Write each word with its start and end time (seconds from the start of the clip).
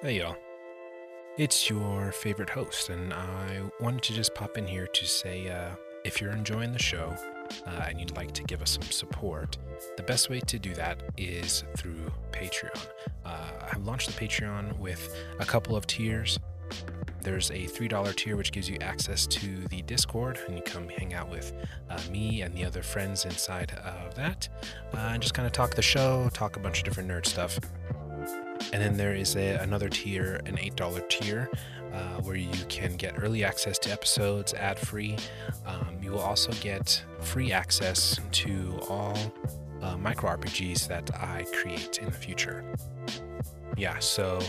Hey 0.00 0.20
y'all. 0.20 0.36
It's 1.38 1.68
your 1.68 2.12
favorite 2.12 2.50
host, 2.50 2.88
and 2.88 3.12
I 3.12 3.62
wanted 3.80 4.02
to 4.04 4.12
just 4.12 4.32
pop 4.32 4.56
in 4.56 4.64
here 4.64 4.86
to 4.86 5.06
say 5.08 5.48
uh, 5.48 5.70
if 6.04 6.20
you're 6.20 6.30
enjoying 6.30 6.72
the 6.72 6.78
show 6.78 7.16
uh, 7.66 7.86
and 7.88 7.98
you'd 7.98 8.16
like 8.16 8.30
to 8.34 8.44
give 8.44 8.62
us 8.62 8.70
some 8.70 8.84
support, 8.84 9.58
the 9.96 10.04
best 10.04 10.30
way 10.30 10.38
to 10.38 10.56
do 10.56 10.72
that 10.74 11.02
is 11.16 11.64
through 11.76 12.12
Patreon. 12.30 12.80
Uh, 13.24 13.48
I've 13.72 13.84
launched 13.84 14.06
the 14.06 14.24
Patreon 14.24 14.78
with 14.78 15.16
a 15.40 15.44
couple 15.44 15.74
of 15.74 15.84
tiers. 15.88 16.38
There's 17.22 17.50
a 17.50 17.66
$3 17.66 18.14
tier 18.14 18.36
which 18.36 18.52
gives 18.52 18.70
you 18.70 18.78
access 18.80 19.26
to 19.26 19.66
the 19.66 19.82
Discord, 19.82 20.38
and 20.46 20.54
you 20.54 20.62
come 20.62 20.88
hang 20.88 21.12
out 21.14 21.28
with 21.28 21.52
uh, 21.90 21.98
me 22.08 22.42
and 22.42 22.54
the 22.54 22.64
other 22.64 22.84
friends 22.84 23.24
inside 23.24 23.72
of 23.72 24.14
that, 24.14 24.48
uh, 24.94 25.10
and 25.10 25.20
just 25.20 25.34
kind 25.34 25.44
of 25.44 25.50
talk 25.50 25.74
the 25.74 25.82
show, 25.82 26.30
talk 26.32 26.54
a 26.54 26.60
bunch 26.60 26.78
of 26.78 26.84
different 26.84 27.10
nerd 27.10 27.26
stuff. 27.26 27.58
And 28.72 28.82
then 28.82 28.96
there 28.96 29.14
is 29.14 29.36
a, 29.36 29.56
another 29.56 29.88
tier, 29.88 30.40
an 30.46 30.56
$8 30.56 31.08
tier, 31.08 31.50
uh, 31.92 32.20
where 32.22 32.36
you 32.36 32.64
can 32.68 32.96
get 32.96 33.14
early 33.18 33.44
access 33.44 33.78
to 33.80 33.90
episodes 33.90 34.54
ad 34.54 34.78
free. 34.78 35.16
Um, 35.66 35.98
you 36.02 36.10
will 36.12 36.20
also 36.20 36.52
get 36.60 37.02
free 37.20 37.52
access 37.52 38.20
to 38.32 38.78
all 38.88 39.16
uh, 39.82 39.96
micro 39.96 40.36
RPGs 40.36 40.86
that 40.88 41.10
I 41.14 41.46
create 41.52 41.98
in 41.98 42.06
the 42.06 42.12
future. 42.12 42.64
Yeah, 43.76 43.98
so 44.00 44.40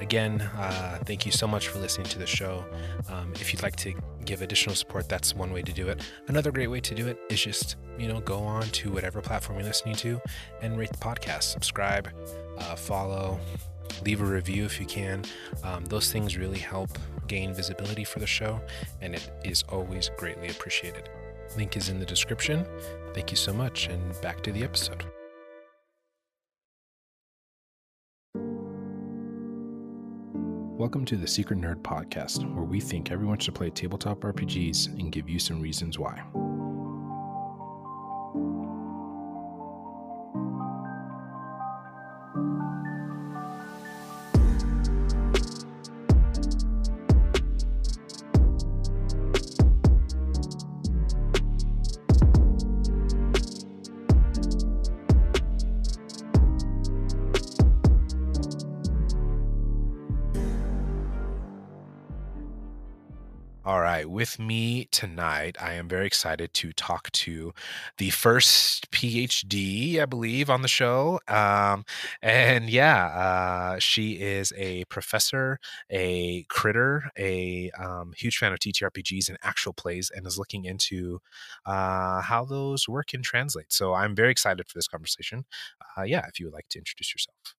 again, 0.00 0.42
uh, 0.42 0.98
thank 1.06 1.24
you 1.24 1.32
so 1.32 1.46
much 1.46 1.68
for 1.68 1.78
listening 1.78 2.06
to 2.08 2.18
the 2.18 2.26
show. 2.26 2.64
Um, 3.08 3.32
if 3.36 3.52
you'd 3.52 3.62
like 3.62 3.76
to 3.76 3.94
give 4.24 4.42
additional 4.42 4.74
support, 4.74 5.08
that's 5.08 5.34
one 5.34 5.52
way 5.52 5.62
to 5.62 5.72
do 5.72 5.88
it. 5.88 6.02
Another 6.28 6.52
great 6.52 6.66
way 6.66 6.80
to 6.80 6.94
do 6.94 7.06
it 7.06 7.18
is 7.30 7.42
just, 7.42 7.76
you 7.98 8.06
know, 8.08 8.20
go 8.20 8.38
on 8.40 8.64
to 8.64 8.90
whatever 8.90 9.22
platform 9.22 9.58
you're 9.58 9.66
listening 9.66 9.94
to 9.96 10.20
and 10.62 10.76
rate 10.78 10.90
the 10.90 10.98
podcast, 10.98 11.44
subscribe, 11.44 12.10
uh, 12.58 12.76
follow, 12.76 13.38
leave 14.04 14.20
a 14.20 14.24
review 14.24 14.64
if 14.64 14.80
you 14.80 14.86
can. 14.86 15.24
Um, 15.62 15.84
those 15.84 16.12
things 16.12 16.36
really 16.36 16.58
help 16.58 16.90
gain 17.26 17.54
visibility 17.54 18.04
for 18.04 18.18
the 18.18 18.26
show, 18.26 18.60
and 19.00 19.14
it 19.14 19.30
is 19.44 19.62
always 19.68 20.10
greatly 20.16 20.48
appreciated. 20.48 21.08
Link 21.56 21.76
is 21.76 21.88
in 21.88 21.98
the 21.98 22.06
description. 22.06 22.66
Thank 23.14 23.30
you 23.30 23.36
so 23.36 23.52
much, 23.52 23.88
and 23.88 24.20
back 24.20 24.42
to 24.42 24.52
the 24.52 24.62
episode. 24.62 25.04
Welcome 30.78 31.06
to 31.06 31.16
the 31.16 31.26
Secret 31.26 31.58
Nerd 31.58 31.80
Podcast, 31.80 32.44
where 32.54 32.64
we 32.64 32.80
think 32.80 33.10
everyone 33.10 33.38
should 33.38 33.54
play 33.54 33.70
tabletop 33.70 34.20
RPGs 34.20 34.98
and 35.00 35.10
give 35.10 35.28
you 35.28 35.38
some 35.38 35.58
reasons 35.58 35.98
why. 35.98 36.22
With 64.16 64.38
me 64.38 64.86
tonight, 64.92 65.56
I 65.60 65.74
am 65.74 65.88
very 65.88 66.06
excited 66.06 66.54
to 66.54 66.72
talk 66.72 67.12
to 67.12 67.52
the 67.98 68.08
first 68.08 68.90
PhD, 68.90 70.00
I 70.00 70.06
believe, 70.06 70.48
on 70.48 70.62
the 70.62 70.68
show. 70.68 71.20
Um, 71.28 71.84
and 72.22 72.70
yeah, 72.70 73.08
uh, 73.08 73.78
she 73.78 74.12
is 74.12 74.54
a 74.56 74.84
professor, 74.86 75.58
a 75.90 76.44
critter, 76.48 77.10
a 77.18 77.70
um, 77.78 78.14
huge 78.16 78.38
fan 78.38 78.54
of 78.54 78.58
TTRPGs 78.58 79.28
and 79.28 79.36
actual 79.42 79.74
plays, 79.74 80.10
and 80.14 80.26
is 80.26 80.38
looking 80.38 80.64
into 80.64 81.20
uh, 81.66 82.22
how 82.22 82.46
those 82.46 82.88
work 82.88 83.12
and 83.12 83.22
translate. 83.22 83.70
So 83.70 83.92
I'm 83.92 84.16
very 84.16 84.30
excited 84.30 84.66
for 84.66 84.78
this 84.78 84.88
conversation. 84.88 85.44
Uh, 85.98 86.04
yeah, 86.04 86.24
if 86.26 86.40
you 86.40 86.46
would 86.46 86.54
like 86.54 86.68
to 86.70 86.78
introduce 86.78 87.12
yourself. 87.12 87.54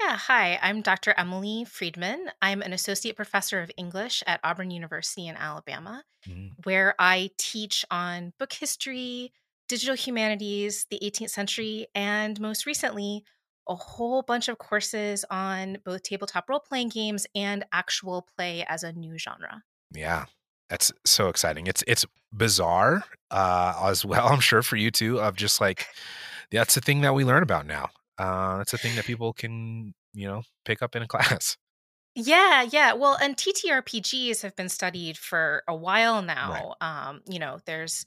Yeah, 0.00 0.16
hi, 0.16 0.58
I'm 0.62 0.82
Dr. 0.82 1.12
Emily 1.16 1.64
Friedman. 1.64 2.30
I'm 2.40 2.62
an 2.62 2.72
associate 2.72 3.16
professor 3.16 3.60
of 3.60 3.70
English 3.76 4.22
at 4.26 4.40
Auburn 4.44 4.70
University 4.70 5.26
in 5.26 5.36
Alabama, 5.36 6.04
Mm, 6.26 6.56
where 6.64 6.94
I 6.98 7.30
teach 7.38 7.84
on 7.90 8.32
book 8.38 8.52
history, 8.52 9.32
digital 9.68 9.96
humanities, 9.96 10.86
the 10.90 10.98
18th 11.04 11.32
century, 11.32 11.88
and 11.94 12.40
most 12.40 12.66
recently, 12.66 13.24
a 13.68 13.74
whole 13.76 14.22
bunch 14.22 14.48
of 14.48 14.58
courses 14.58 15.24
on 15.30 15.78
both 15.84 16.02
tabletop 16.04 16.48
role 16.48 16.60
playing 16.60 16.90
games 16.90 17.26
and 17.34 17.64
actual 17.72 18.22
play 18.22 18.64
as 18.68 18.82
a 18.84 18.92
new 18.92 19.18
genre. 19.18 19.64
Yeah, 19.94 20.26
that's 20.68 20.92
so 21.04 21.28
exciting. 21.28 21.66
It's 21.66 21.82
it's 21.86 22.04
bizarre 22.32 23.04
uh, 23.30 23.80
as 23.84 24.04
well. 24.04 24.28
I'm 24.32 24.40
sure 24.40 24.62
for 24.62 24.76
you 24.76 24.90
too. 24.90 25.20
Of 25.20 25.36
just 25.36 25.60
like 25.60 25.86
that's 26.50 26.74
the 26.74 26.80
thing 26.80 27.00
that 27.02 27.14
we 27.14 27.24
learn 27.24 27.42
about 27.42 27.66
now. 27.66 27.90
Uh, 28.18 28.58
that's 28.58 28.74
a 28.74 28.78
thing 28.78 28.96
that 28.96 29.04
people 29.06 29.32
can 29.32 29.94
you 30.12 30.26
know 30.26 30.42
pick 30.64 30.82
up 30.82 30.96
in 30.96 31.02
a 31.02 31.08
class. 31.08 31.56
Yeah, 32.14 32.62
yeah. 32.62 32.92
Well, 32.94 33.16
and 33.20 33.36
TTRPGs 33.36 34.42
have 34.42 34.56
been 34.56 34.68
studied 34.68 35.16
for 35.16 35.62
a 35.68 35.74
while 35.76 36.22
Right. 36.42 36.66
now. 36.66 36.74
Um, 36.80 37.22
you 37.28 37.38
know, 37.38 37.60
there's 37.66 38.04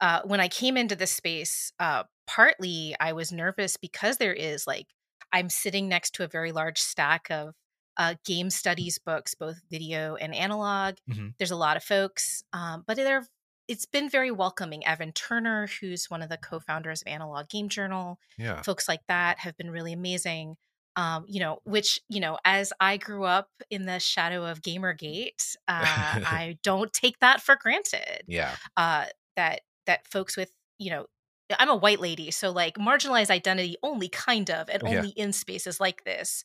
uh 0.00 0.22
when 0.24 0.40
I 0.40 0.48
came 0.48 0.76
into 0.76 0.96
this 0.96 1.12
space, 1.12 1.72
uh 1.80 2.04
partly 2.26 2.96
I 3.00 3.12
was 3.14 3.32
nervous 3.32 3.76
because 3.76 4.18
there 4.18 4.34
is 4.34 4.66
like 4.66 4.88
I'm 5.32 5.50
sitting 5.50 5.88
next 5.88 6.14
to 6.16 6.24
a 6.24 6.28
very 6.28 6.52
large 6.52 6.78
stack 6.78 7.30
of 7.30 7.54
uh 7.98 8.14
game 8.26 8.50
studies 8.50 8.98
books, 8.98 9.34
both 9.34 9.60
video 9.70 10.16
and 10.16 10.34
analog. 10.34 10.96
Mhm. 11.06 11.30
There's 11.38 11.50
a 11.52 11.56
lot 11.56 11.76
of 11.78 11.84
folks, 11.84 12.44
um, 12.52 12.84
but 12.86 12.96
they're 12.96 13.26
it's 13.70 13.86
been 13.86 14.10
very 14.10 14.30
welcoming. 14.32 14.84
Evan 14.86 15.12
Torner, 15.12 15.70
who's 15.80 16.10
one 16.10 16.22
of 16.22 16.28
the 16.28 16.36
co-founders 16.36 17.02
of 17.02 17.08
Analog 17.08 17.48
Game 17.48 17.68
Journal, 17.68 18.18
Yeah. 18.36 18.62
folks 18.62 18.88
like 18.88 19.00
that 19.08 19.38
have 19.38 19.56
been 19.56 19.70
really 19.70 19.92
amazing 19.92 20.56
um 20.96 21.24
you 21.28 21.38
know 21.38 21.60
which 21.62 22.00
you 22.08 22.18
know 22.18 22.36
as 22.44 22.72
i 22.80 22.96
grew 22.96 23.22
up 23.24 23.48
in 23.70 23.86
the 23.86 24.00
shadow 24.00 24.44
of 24.44 24.60
gamergate 24.60 25.54
uh 25.68 25.78
i 26.26 26.58
don't 26.64 26.92
take 26.92 27.16
that 27.20 27.40
for 27.40 27.54
granted 27.54 28.22
yeah. 28.26 28.56
uh 28.76 29.04
that 29.36 29.60
that 29.86 30.04
folks 30.08 30.36
with 30.36 30.50
you 30.78 30.90
know 30.90 31.06
i'm 31.60 31.68
a 31.70 31.76
white 31.76 32.00
lady 32.00 32.32
so 32.32 32.50
like 32.50 32.74
marginalized 32.74 33.30
identity 33.30 33.76
only 33.84 34.08
kind 34.08 34.50
of 34.50 34.68
and 34.68 34.82
Yeah. 34.82 34.96
only 34.98 35.10
in 35.10 35.32
spaces 35.32 35.78
like 35.78 36.02
this 36.04 36.44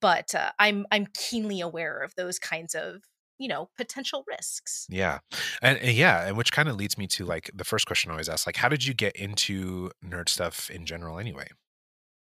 but 0.00 0.34
uh, 0.34 0.50
i'm 0.58 0.84
i'm 0.90 1.06
keenly 1.14 1.60
aware 1.60 1.98
of 2.00 2.12
those 2.16 2.40
kinds 2.40 2.74
of 2.74 3.02
you 3.38 3.48
know 3.48 3.70
potential 3.76 4.24
risks 4.28 4.88
Yeah. 4.88 5.18
And, 5.62 5.78
and 5.78 5.96
yeah, 5.96 6.26
and 6.28 6.36
which 6.36 6.52
kind 6.52 6.68
of 6.68 6.76
leads 6.76 6.96
me 6.96 7.06
to 7.08 7.24
like 7.24 7.50
the 7.54 7.64
first 7.64 7.86
question 7.86 8.10
I 8.10 8.14
always 8.14 8.28
ask, 8.28 8.46
like, 8.46 8.56
how 8.56 8.68
did 8.68 8.84
you 8.84 8.94
get 8.94 9.16
into 9.16 9.90
nerd 10.04 10.28
stuff 10.28 10.70
in 10.70 10.86
general 10.86 11.18
anyway? 11.18 11.48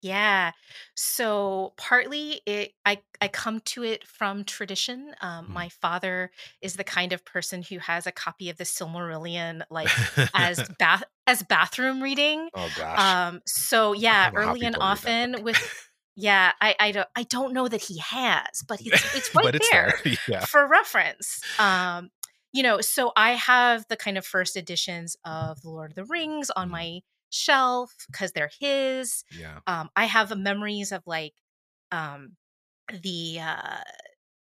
Yeah. 0.00 0.52
So 0.94 1.74
partly 1.76 2.40
it 2.46 2.72
I 2.86 3.02
I 3.20 3.26
come 3.26 3.60
to 3.62 3.82
it 3.82 4.06
from 4.06 4.44
tradition. 4.44 5.12
Um, 5.20 5.48
Mm. 5.48 5.52
my 5.52 5.68
father 5.70 6.30
is 6.62 6.74
the 6.76 6.84
kind 6.84 7.12
of 7.12 7.24
person 7.24 7.62
who 7.62 7.78
has 7.78 8.06
a 8.06 8.12
copy 8.12 8.48
of 8.48 8.58
the 8.58 8.64
Silmarillion 8.64 9.62
like 9.70 9.96
as 10.34 10.62
bath 10.78 11.02
as 11.26 11.42
bathroom 11.42 12.00
reading. 12.00 12.48
oh 12.54 12.68
gosh. 12.70 13.16
Um, 13.26 13.40
so 13.46 13.92
yeah, 13.92 14.30
don't 14.30 14.34
know 14.34 14.40
how 14.42 14.54
early 14.54 14.64
and 14.64 14.76
people 14.76 14.84
read 14.84 15.02
that 15.02 15.16
often 15.16 15.42
with 15.42 15.58
yeah, 16.20 16.50
I 16.60 16.74
I 16.80 16.90
don't 16.92 17.08
I 17.16 17.22
don't 17.22 17.52
know 17.54 17.68
that 17.68 17.80
he 17.82 17.98
has, 17.98 18.62
but 18.66 18.80
it's 18.84 19.14
it's 19.16 19.34
right 19.34 19.54
it's 19.54 19.70
there 19.70 19.94
there. 20.04 20.14
yeah. 20.28 20.44
for 20.44 20.66
reference. 20.66 21.40
Um, 21.58 22.10
you 22.52 22.62
know, 22.62 22.80
so 22.80 23.12
I 23.16 23.32
have 23.32 23.86
the 23.88 23.96
kind 23.96 24.18
of 24.18 24.26
first 24.26 24.56
editions 24.56 25.16
of 25.24 25.60
The 25.62 25.70
Lord 25.70 25.92
of 25.92 25.96
the 25.96 26.04
Rings 26.04 26.50
on 26.50 26.68
Mm. 26.68 26.72
my 26.72 27.00
shelf 27.30 27.92
because 28.10 28.32
they're 28.32 28.50
his 28.58 29.22
Yeah. 29.38 29.58
um 29.66 29.90
i 29.94 30.06
have 30.06 30.34
memories 30.34 30.92
of 30.92 31.02
like 31.06 31.34
um 31.92 32.36
the 33.02 33.38
uh 33.38 33.80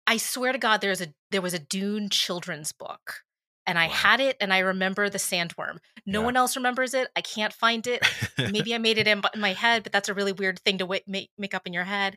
i 0.07 0.17
swear 0.19 0.53
to 0.53 0.59
god 0.59 0.81
there's 0.81 1.01
a 1.01 1.09
there 1.33 1.43
was 1.43 1.53
a 1.53 1.59
dune 1.59 2.09
children's 2.09 2.71
book 2.71 3.23
and 3.67 3.79
i 3.79 3.87
Wow. 3.87 3.93
had 3.93 4.21
it 4.21 4.37
and 4.41 4.53
i 4.53 4.59
remember 4.59 5.09
the 5.09 5.19
sandworm 5.19 5.79
no 6.07 6.21
Yeah. 6.21 6.25
one 6.27 6.37
else 6.37 6.57
remembers 6.57 6.95
it 6.95 7.09
i 7.17 7.21
can't 7.21 7.53
find 7.53 7.87
it 7.87 8.07
maybe 8.39 8.75
i 8.75 8.79
made 8.79 8.99
it 8.99 9.07
in, 9.07 9.23
in 9.35 9.41
my 9.41 9.53
head 9.53 9.83
but 9.83 9.93
that's 9.93 10.09
a 10.09 10.15
really 10.15 10.33
weird 10.33 10.59
thing 10.61 10.79
to 10.79 10.87
wa- 10.87 10.99
make, 11.07 11.31
make 11.39 11.55
up 11.55 11.67
in 11.67 11.73
your 11.73 11.85
head 11.85 12.17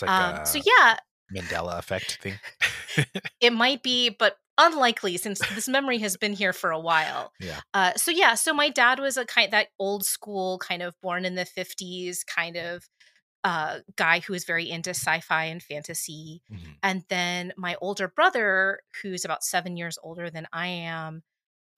like 0.00 0.10
um 0.10 0.44
so 0.44 0.58
yeah 0.64 0.96
Mandela 1.34 1.78
effect 1.78 2.18
thing. 2.20 2.34
it 3.40 3.52
might 3.54 3.82
be 3.82 4.10
but 4.10 4.36
unlikely 4.58 5.16
since 5.16 5.38
this 5.54 5.66
memory 5.66 5.98
has 5.98 6.16
been 6.18 6.34
here 6.34 6.52
for 6.52 6.70
a 6.70 6.78
while 6.78 7.32
yeah. 7.40 7.60
Uh, 7.72 7.92
so 7.96 8.10
yeah, 8.10 8.34
so 8.34 8.52
my 8.52 8.68
dad 8.68 8.98
was 9.00 9.16
a 9.16 9.24
kind 9.24 9.50
that 9.50 9.68
old 9.78 10.04
school 10.04 10.58
kind 10.58 10.82
of 10.82 10.94
born 11.00 11.24
in 11.24 11.36
the 11.36 11.46
fifties 11.46 12.22
kind 12.22 12.56
of 12.56 12.86
uh, 13.44 13.80
guy 13.96 14.20
who 14.20 14.34
is 14.34 14.44
very 14.44 14.68
into 14.70 14.90
sci-fi 14.90 15.44
and 15.44 15.62
fantasy, 15.62 16.42
Mhm. 16.48 16.82
and 16.82 17.04
then 17.08 17.52
my 17.56 17.76
older 17.80 18.08
brother, 18.08 18.82
who's 19.02 19.24
about 19.24 19.44
seven 19.44 19.76
years 19.76 19.98
older 20.02 20.30
than 20.30 20.46
I 20.52 20.66
am, 20.68 21.22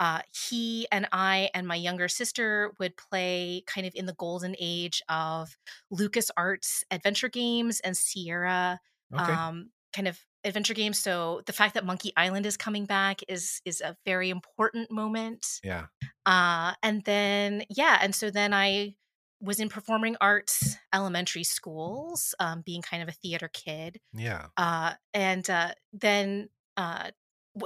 uh, 0.00 0.22
he 0.49 0.87
and 0.90 1.06
I 1.12 1.50
and 1.55 1.66
my 1.69 1.76
younger 1.76 2.08
sister 2.08 2.72
would 2.81 2.96
play 2.96 3.62
kind 3.66 3.87
of 3.87 3.94
in 3.94 4.06
the 4.06 4.14
golden 4.14 4.56
age 4.58 5.02
of 5.08 5.56
LucasArts 5.93 6.82
adventure 6.90 7.28
games 7.28 7.81
and 7.81 7.96
Sierra 7.96 8.81
Okay. 9.12 9.38
um, 9.38 9.70
kind 9.93 10.08
of 10.08 10.20
adventure 10.43 10.75
games. 10.75 10.99
So 10.99 11.43
the 11.46 11.52
fact 11.52 11.75
that 11.75 11.84
Monkey 11.87 12.12
Island 12.17 12.44
is 12.46 12.56
coming 12.56 12.87
back 12.87 13.20
is 13.28 13.60
is 13.64 13.81
a 13.81 13.96
very 14.05 14.31
important 14.31 14.90
moment. 14.90 15.62
yeah. 15.62 15.87
Uh, 16.26 16.75
and 16.82 17.05
then 17.05 17.64
yeah, 17.70 17.99
and 18.02 18.14
so 18.14 18.31
then 18.31 18.55
I 18.55 18.96
was 19.44 19.61
in 19.61 19.69
performing 19.69 20.17
arts 20.20 20.76
elementary 20.93 21.44
schools, 21.44 22.35
um, 22.41 22.62
being 22.64 22.82
kind 22.82 23.02
of 23.02 23.08
a 23.08 23.12
theater 23.12 23.50
kid. 23.52 24.00
Yeah. 24.12 24.46
Uh, 24.56 24.94
and 25.12 25.49
uh, 25.50 25.73
then 25.93 26.49
uh, 26.76 27.11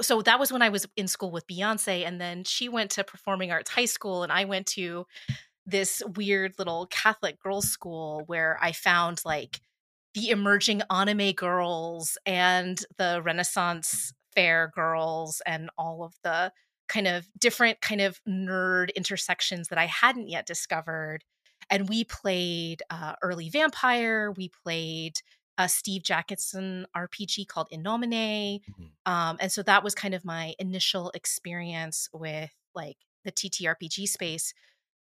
so 0.01 0.21
that 0.21 0.39
was 0.39 0.51
when 0.51 0.61
I 0.61 0.69
was 0.69 0.87
in 0.95 1.07
school 1.07 1.31
with 1.31 1.47
Beyonce, 1.47 2.05
and 2.05 2.21
then 2.21 2.43
she 2.43 2.69
went 2.69 2.91
to 2.91 3.03
performing 3.03 3.51
arts 3.51 3.71
high 3.71 3.85
school, 3.85 4.23
and 4.23 4.31
I 4.31 4.45
went 4.45 4.67
to 4.67 5.05
this 5.65 6.01
weird 6.15 6.53
little 6.57 6.87
Catholic 6.87 7.39
girls' 7.39 7.69
school 7.69 8.23
where 8.27 8.57
I 8.61 8.71
found 8.71 9.21
like 9.25 9.61
the 10.13 10.29
emerging 10.29 10.81
anime 10.89 11.31
girls 11.33 12.17
and 12.25 12.79
the 12.97 13.21
Renaissance 13.23 14.13
fair 14.33 14.71
girls 14.73 15.41
and 15.45 15.69
all 15.77 16.03
of 16.03 16.13
the 16.23 16.51
kind 16.87 17.07
of 17.07 17.27
different 17.39 17.81
kind 17.81 18.01
of 18.01 18.19
nerd 18.27 18.93
intersections 18.95 19.67
that 19.67 19.77
I 19.77 19.85
hadn't 19.85 20.27
yet 20.27 20.47
discovered. 20.47 21.23
And 21.69 21.87
we 21.89 22.03
played 22.03 22.83
uh, 22.89 23.15
early 23.21 23.49
vampire. 23.49 24.31
We 24.31 24.49
played 24.63 25.19
a 25.57 25.67
Steve 25.69 26.03
Jackson 26.03 26.85
RPG 26.95 27.47
called 27.47 27.67
In 27.71 27.83
Nomine. 27.83 28.61
Mhm. 28.61 28.91
Um, 29.05 29.37
and 29.39 29.51
so 29.51 29.61
that 29.63 29.83
was 29.83 29.93
kind 29.93 30.13
of 30.13 30.23
my 30.25 30.55
initial 30.59 31.11
experience 31.13 32.09
with 32.13 32.51
like 32.73 32.97
the 33.25 33.31
TTRPG 33.31 34.07
space 34.07 34.53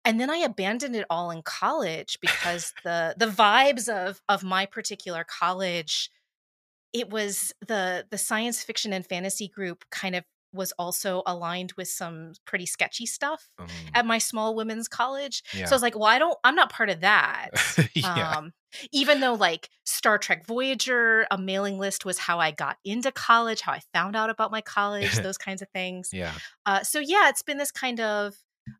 and 0.05 0.19
then 0.19 0.29
I 0.29 0.37
abandoned 0.37 0.95
it 0.95 1.05
all 1.09 1.31
in 1.31 1.41
college 1.43 2.17
because 2.21 2.73
the 2.83 3.15
the 3.17 3.27
vibes 3.27 3.89
of 3.89 4.21
of 4.29 4.43
my 4.43 4.65
particular 4.65 5.23
college 5.23 6.09
it 6.93 7.09
was 7.09 7.53
the 7.67 8.05
the 8.09 8.17
science 8.17 8.63
fiction 8.63 8.93
and 8.93 9.05
fantasy 9.05 9.47
group 9.47 9.85
kind 9.91 10.15
of 10.15 10.23
was 10.53 10.71
also 10.73 11.23
aligned 11.25 11.73
with 11.77 11.87
some 11.87 12.33
pretty 12.45 12.65
sketchy 12.65 13.05
stuff 13.05 13.49
Um, 13.59 13.67
at 13.93 14.05
my 14.05 14.17
small 14.19 14.55
women's 14.55 14.87
college. 14.87 15.43
yeah. 15.53 15.65
So 15.65 15.73
I 15.73 15.75
was 15.75 15.81
like, 15.81 15.95
well, 15.95 16.07
I 16.07 16.19
don't 16.19 16.37
I'm 16.43 16.55
not 16.55 16.71
part 16.71 16.89
of 16.89 17.01
that. 17.01 17.49
yeah. 17.93 18.37
Um, 18.37 18.53
even 18.91 19.19
though 19.19 19.33
like 19.33 19.69
Star 19.83 20.17
Trek 20.17 20.45
Voyager, 20.45 21.25
a 21.31 21.37
mailing 21.37 21.77
list 21.77 22.05
was 22.05 22.17
how 22.17 22.39
I 22.39 22.51
got 22.51 22.77
into 22.85 23.11
college, 23.11 23.61
how 23.61 23.71
I 23.73 23.81
found 23.93 24.15
out 24.15 24.29
about 24.29 24.51
my 24.51 24.61
college, 24.61 25.11
those 25.23 25.37
kinds 25.37 25.61
of 25.61 25.69
things. 25.69 26.09
yeah. 26.13 26.33
Uh, 26.65 26.81
so 26.83 26.99
yeah, 26.99 27.29
it's 27.29 27.43
been 27.43 27.57
this 27.57 27.71
kind 27.71 27.99
of 27.99 28.35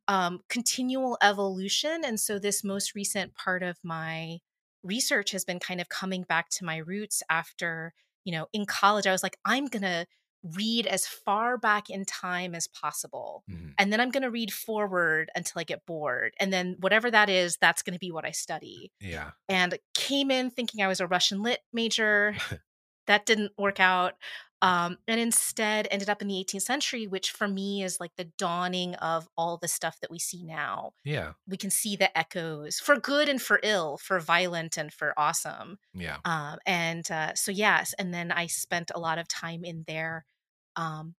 um, 0.08 0.40
continual 0.50 1.18
evolution, 1.22 2.04
and 2.06 2.20
so 2.20 2.40
this 2.40 2.64
most 2.64 2.96
recent 2.96 3.36
part 3.36 3.64
of 3.64 3.78
my 3.84 4.38
research 4.84 5.32
has 5.32 5.44
been 5.46 5.60
kind 5.60 5.80
of 5.82 5.90
coming 5.90 6.24
back 6.24 6.50
to 6.50 6.66
my 6.66 6.78
roots 6.78 7.22
after 7.30 7.94
you 8.24 8.32
know 8.32 8.48
in 8.54 8.66
college. 8.66 9.06
I 9.08 9.12
was 9.12 9.24
like, 9.24 9.38
I'm 9.46 9.66
gonna 9.68 10.06
read 10.44 10.86
as 10.88 11.08
far 11.08 11.58
back 11.58 11.90
in 11.90 12.06
time 12.06 12.54
as 12.54 12.68
possible, 12.68 13.44
Mhm. 13.50 13.74
and 13.78 13.92
then 13.94 14.00
I'm 14.02 14.12
gonna 14.12 14.30
read 14.30 14.52
forward 14.54 15.32
until 15.36 15.60
I 15.60 15.64
get 15.64 15.86
bored, 15.86 16.34
and 16.40 16.52
then 16.52 16.76
whatever 16.80 17.10
that 17.12 17.30
is, 17.30 17.58
that's 17.58 17.82
gonna 17.82 18.00
be 18.00 18.12
what 18.12 18.26
I 18.26 18.32
study. 18.32 18.92
Yeah. 19.00 19.32
And 19.50 19.78
came 19.94 20.32
in 20.32 20.52
thinking 20.52 20.84
I 20.84 20.88
was 20.88 21.00
a 21.00 21.08
Russian 21.08 21.42
lit 21.44 21.62
major 21.72 22.36
that 23.08 23.26
didn't 23.26 23.52
work 23.58 23.80
out 23.80 24.14
um, 24.62 24.98
and 25.10 25.20
instead 25.20 25.90
ended 25.92 26.10
up 26.10 26.22
in 26.22 26.30
the 26.30 26.38
18th 26.40 26.64
century 26.64 27.06
which 27.06 27.32
for 27.32 27.50
me 27.50 27.84
is 27.84 28.00
like 28.00 28.16
the 28.16 28.24
dawning 28.38 28.96
of 28.96 29.28
all 29.38 29.58
the 29.58 29.68
stuff 29.68 30.00
that 30.00 30.10
we 30.10 30.20
see 30.20 30.42
now 30.42 30.94
Yeah. 31.04 31.34
we 31.46 31.58
can 31.58 31.70
see 31.70 31.98
the 31.98 32.18
echoes 32.18 32.80
for 32.80 32.98
good 32.98 33.28
and 33.28 33.42
for 33.42 33.60
ill 33.62 33.98
for 33.98 34.22
violent 34.22 34.78
and 34.78 34.94
for 34.94 35.14
awesome 35.18 35.80
Yeah. 35.94 36.20
um, 36.24 36.60
and 36.66 37.10
uh, 37.12 37.34
so 37.36 37.52
yes 37.52 37.94
and 38.00 38.14
then 38.14 38.32
i 38.32 38.48
spent 38.48 38.90
a 38.96 39.00
lot 39.02 39.18
of 39.18 39.28
time 39.28 39.66
in 39.66 39.84
there 39.86 40.26
um, 40.76 41.16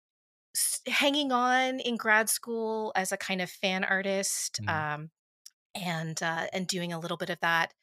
hanging 0.88 1.32
on 1.32 1.80
in 1.80 1.98
grad 1.98 2.30
school 2.30 2.92
as 2.96 3.12
a 3.12 3.18
kind 3.18 3.42
of 3.42 3.50
fan 3.50 3.84
artist 3.84 4.60
Mhm. 4.60 4.68
um, 4.68 5.10
and 5.76 6.22
uh, 6.24 6.48
and 6.54 6.68
doing 6.68 6.94
a 6.94 7.00
little 7.00 7.18
bit 7.18 7.30
of 7.32 7.40
that 7.42 7.74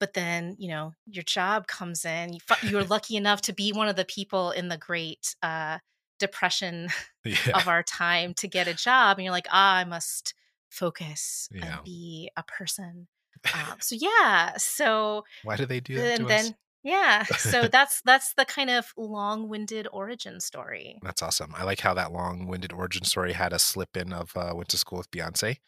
but 0.00 0.14
then 0.14 0.56
you 0.58 0.68
know 0.68 0.92
your 1.06 1.24
job 1.24 1.66
comes 1.68 2.04
in 2.04 2.34
You 2.34 2.40
you're 2.62 2.84
lucky 2.84 3.16
enough 3.16 3.42
to 3.42 3.54
be 3.54 3.72
one 3.72 3.88
of 3.88 3.96
the 3.96 4.04
people 4.06 4.52
in 4.52 4.68
the 4.68 4.78
great 4.78 5.36
uh, 5.42 5.78
depression 6.18 6.88
Yeah. 7.24 7.54
of 7.54 7.68
our 7.68 7.82
time 7.82 8.34
to 8.34 8.48
get 8.48 8.68
a 8.68 8.74
job 8.74 9.18
and 9.18 9.24
you're 9.24 9.32
like 9.32 9.48
ah 9.50 9.76
i 9.78 9.84
must 9.84 10.34
focus 10.70 11.50
Yeah. 11.50 11.62
and 11.62 11.82
be 11.84 12.30
a 12.36 12.42
person 12.44 13.08
um, 13.52 13.76
so 13.80 13.96
yeah 13.98 14.56
so 14.58 15.24
Why 15.42 15.56
do 15.56 15.66
they 15.66 15.78
do 15.78 16.00
that 16.00 16.14
and 16.16 16.26
to 16.26 16.30
us? 16.30 16.54
Yeah 16.82 17.22
so 17.24 17.68
that's 17.72 18.00
that's 18.04 18.34
the 18.34 18.44
kind 18.44 18.70
of 18.70 18.92
long-winded 18.96 19.86
origin 19.92 20.40
story 20.40 20.98
That's 21.02 21.22
awesome. 21.22 21.54
I 21.56 21.64
like 21.64 21.80
how 21.80 21.94
that 21.94 22.12
long-winded 22.12 22.72
origin 22.72 23.04
story 23.04 23.32
had 23.32 23.52
a 23.52 23.58
slip 23.58 23.96
in 23.96 24.12
of 24.12 24.36
uh, 24.36 24.52
went 24.54 24.68
to 24.70 24.78
school 24.78 24.98
with 24.98 25.10
Beyonce. 25.10 25.58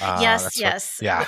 Uh, 0.00 0.18
yes 0.20 0.42
that's 0.42 0.56
what- 0.56 0.60
yes 0.60 0.98
yeah. 1.02 1.26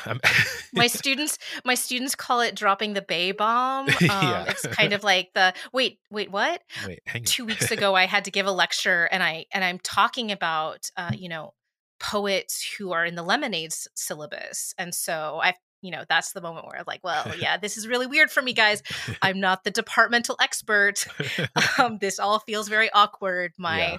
my 0.72 0.86
students 1.00 1.38
my 1.64 1.74
students 1.74 2.14
call 2.14 2.40
it 2.40 2.54
dropping 2.54 2.92
the 2.94 3.02
bay 3.02 3.32
bomb 3.32 3.88
um, 3.88 3.94
Yeah. 4.00 4.44
it's 4.48 4.66
kind 4.68 4.92
of 4.98 5.02
like 5.04 5.30
the 5.34 5.54
wait 5.72 5.98
wait 6.10 6.30
what 6.30 6.62
Wait, 6.86 7.00
hang 7.06 7.22
on. 7.22 7.26
two 7.26 7.44
weeks 7.44 7.70
ago 7.70 7.94
i 7.94 8.06
had 8.06 8.24
to 8.26 8.30
give 8.30 8.46
a 8.46 8.52
lecture 8.52 9.04
and 9.10 9.22
i 9.22 9.46
and 9.52 9.64
i'm 9.64 9.78
talking 9.78 10.30
about 10.32 10.90
uh, 10.96 11.10
you 11.14 11.28
know 11.28 11.54
poets 12.00 12.74
who 12.76 12.92
are 12.92 13.04
in 13.06 13.14
the 13.14 13.22
lemonade 13.22 13.72
syllabus 13.94 14.74
and 14.78 14.94
so 14.94 15.40
i 15.42 15.54
you 15.84 15.90
know 15.90 16.04
that's 16.08 16.32
the 16.32 16.40
moment 16.40 16.66
where 16.66 16.78
i'm 16.78 16.84
like 16.86 17.04
well 17.04 17.30
yeah 17.38 17.56
this 17.56 17.76
is 17.76 17.86
really 17.86 18.06
weird 18.06 18.30
for 18.30 18.42
me 18.42 18.52
guys 18.52 18.82
i'm 19.22 19.38
not 19.38 19.64
the 19.64 19.70
departmental 19.70 20.36
expert 20.40 21.06
um, 21.78 21.98
this 21.98 22.18
all 22.18 22.38
feels 22.40 22.68
very 22.68 22.90
awkward 22.92 23.52
my 23.58 23.78
Yeah. 23.78 23.96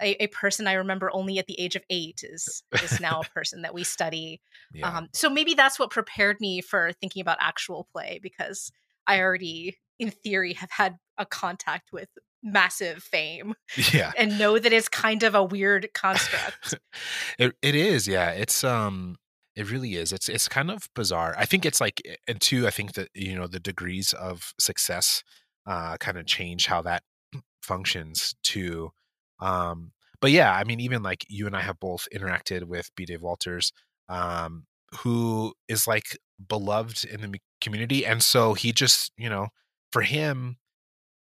a, 0.00 0.24
a 0.24 0.26
person 0.28 0.66
i 0.66 0.74
remember 0.74 1.10
only 1.12 1.38
at 1.38 1.46
the 1.46 1.60
age 1.60 1.76
of 1.76 1.82
eight 1.90 2.22
is 2.22 2.62
is 2.82 3.00
now 3.00 3.20
a 3.20 3.28
person 3.30 3.62
that 3.62 3.74
we 3.74 3.84
study 3.84 4.40
yeah. 4.72 4.98
um, 4.98 5.08
so 5.12 5.28
maybe 5.28 5.54
that's 5.54 5.78
what 5.78 5.90
prepared 5.90 6.40
me 6.40 6.60
for 6.60 6.92
thinking 7.00 7.20
about 7.20 7.38
actual 7.40 7.86
play 7.92 8.20
because 8.22 8.70
I 9.06 9.20
already, 9.20 9.78
in 9.98 10.10
theory, 10.10 10.54
have 10.54 10.70
had 10.70 10.96
a 11.18 11.26
contact 11.26 11.92
with 11.92 12.08
massive 12.42 13.02
fame 13.02 13.54
yeah. 13.92 14.12
and 14.18 14.38
know 14.38 14.58
that 14.58 14.72
it's 14.72 14.88
kind 14.88 15.22
of 15.22 15.34
a 15.34 15.42
weird 15.42 15.88
construct. 15.94 16.74
it 17.38 17.54
it 17.62 17.74
is, 17.74 18.06
yeah. 18.06 18.30
It's 18.30 18.64
um 18.64 19.16
it 19.56 19.70
really 19.70 19.94
is. 19.96 20.12
It's 20.12 20.28
it's 20.28 20.48
kind 20.48 20.70
of 20.70 20.88
bizarre. 20.94 21.34
I 21.38 21.46
think 21.46 21.64
it's 21.64 21.80
like 21.80 22.02
and 22.28 22.40
two, 22.40 22.66
I 22.66 22.70
think 22.70 22.94
that 22.94 23.08
you 23.14 23.34
know 23.36 23.46
the 23.46 23.60
degrees 23.60 24.12
of 24.12 24.52
success 24.58 25.22
uh 25.66 25.96
kind 25.98 26.18
of 26.18 26.26
change 26.26 26.66
how 26.66 26.82
that 26.82 27.02
functions 27.62 28.34
too. 28.42 28.90
Um 29.40 29.92
but 30.20 30.30
yeah, 30.30 30.52
I 30.54 30.64
mean 30.64 30.80
even 30.80 31.02
like 31.02 31.24
you 31.28 31.46
and 31.46 31.56
I 31.56 31.60
have 31.62 31.78
both 31.80 32.08
interacted 32.14 32.64
with 32.64 32.90
B 32.96 33.04
Dave 33.04 33.22
Walters 33.22 33.72
um 34.08 34.66
who 34.98 35.54
is 35.68 35.86
like 35.86 36.18
beloved 36.48 37.04
in 37.04 37.20
the 37.20 37.40
community 37.60 38.04
and 38.06 38.22
so 38.22 38.54
he 38.54 38.72
just, 38.72 39.12
you 39.16 39.28
know, 39.28 39.48
for 39.92 40.02
him 40.02 40.56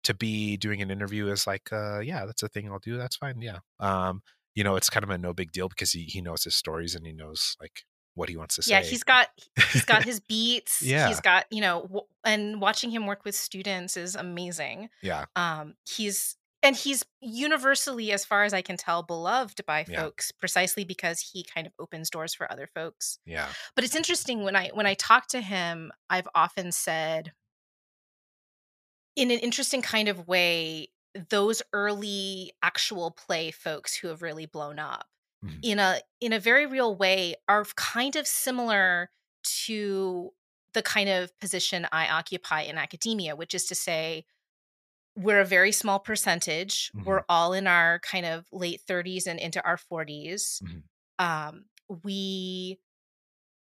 to 0.03 0.13
be 0.13 0.57
doing 0.57 0.81
an 0.81 0.91
interview 0.91 1.27
is 1.27 1.47
like 1.47 1.71
uh 1.71 1.99
yeah 1.99 2.25
that's 2.25 2.43
a 2.43 2.49
thing 2.49 2.69
i'll 2.69 2.79
do 2.79 2.97
that's 2.97 3.15
fine 3.15 3.41
yeah 3.41 3.59
um 3.79 4.21
you 4.55 4.63
know 4.63 4.75
it's 4.75 4.89
kind 4.89 5.03
of 5.03 5.09
a 5.09 5.17
no 5.17 5.33
big 5.33 5.51
deal 5.51 5.69
because 5.69 5.91
he, 5.91 6.03
he 6.03 6.21
knows 6.21 6.43
his 6.43 6.55
stories 6.55 6.95
and 6.95 7.05
he 7.05 7.13
knows 7.13 7.55
like 7.61 7.83
what 8.15 8.29
he 8.29 8.37
wants 8.37 8.55
to 8.55 8.61
say. 8.63 8.71
yeah, 8.71 8.81
he's 8.81 9.03
got 9.03 9.27
he's 9.71 9.85
got 9.85 10.03
his 10.11 10.19
beats. 10.19 10.81
Yeah. 10.81 11.07
he's 11.07 11.19
got 11.21 11.45
you 11.51 11.61
know, 11.61 11.81
w- 11.83 12.05
and 12.23 12.61
watching 12.61 12.91
him 12.91 13.05
work 13.07 13.25
with 13.25 13.35
students 13.35 13.97
is 13.97 14.15
amazing. 14.15 14.89
yeah 15.01 15.25
Um, 15.35 15.75
he's 15.89 16.35
and 16.65 16.77
he's 16.77 17.03
universally, 17.19 18.13
as 18.13 18.23
far 18.23 18.45
as 18.45 18.53
I 18.53 18.61
can 18.61 18.77
tell, 18.77 19.03
beloved 19.03 19.65
by 19.65 19.83
Yeah. 19.85 20.01
folks 20.03 20.31
precisely 20.31 20.85
because 20.85 21.19
he 21.19 21.43
kind 21.43 21.67
of 21.67 21.73
opens 21.77 22.09
doors 22.09 22.33
for 22.33 22.49
other 22.51 22.67
folks. 22.73 23.19
yeah 23.25 23.49
but 23.75 23.83
it's 23.83 23.95
interesting 23.95 24.43
when 24.43 24.55
i 24.55 24.69
when 24.73 24.85
i 24.85 24.93
talk 24.93 25.27
to 25.27 25.41
him 25.41 25.91
i've 26.09 26.27
often 26.35 26.71
said 26.71 27.33
in 29.15 29.29
an 29.31 29.39
interesting 29.39 29.81
kind 29.81 30.07
of 30.07 30.27
way 30.27 30.87
those 31.29 31.61
early 31.73 32.51
actual 32.63 33.11
play 33.11 33.51
folks 33.51 33.93
who 33.95 34.07
have 34.07 34.21
really 34.23 34.45
blown 34.47 34.79
up 34.79 35.05
Mhm. 35.43 35.63
in 35.63 35.79
a 35.79 36.01
in 36.21 36.33
a 36.33 36.39
very 36.39 36.65
real 36.65 36.95
way 36.95 37.35
are 37.47 37.65
kind 37.75 38.15
of 38.15 38.27
similar 38.27 39.09
to 39.43 40.31
the 40.73 40.81
kind 40.83 41.09
of 41.09 41.37
position 41.39 41.87
i 41.91 42.07
occupy 42.09 42.61
in 42.61 42.77
academia 42.77 43.35
which 43.35 43.53
is 43.53 43.65
to 43.65 43.75
say 43.75 44.25
we're 45.15 45.41
a 45.41 45.45
very 45.45 45.71
small 45.71 45.99
percentage 45.99 46.91
we're 47.05 47.23
all 47.29 47.53
in 47.53 47.67
our 47.67 47.99
kind 47.99 48.25
of 48.25 48.47
late 48.51 48.81
30s 48.81 49.27
and 49.27 49.39
into 49.39 49.63
our 49.65 49.77
40s 49.77 50.61
Mhm. 50.61 50.83
um, 51.19 51.65
we 52.03 52.79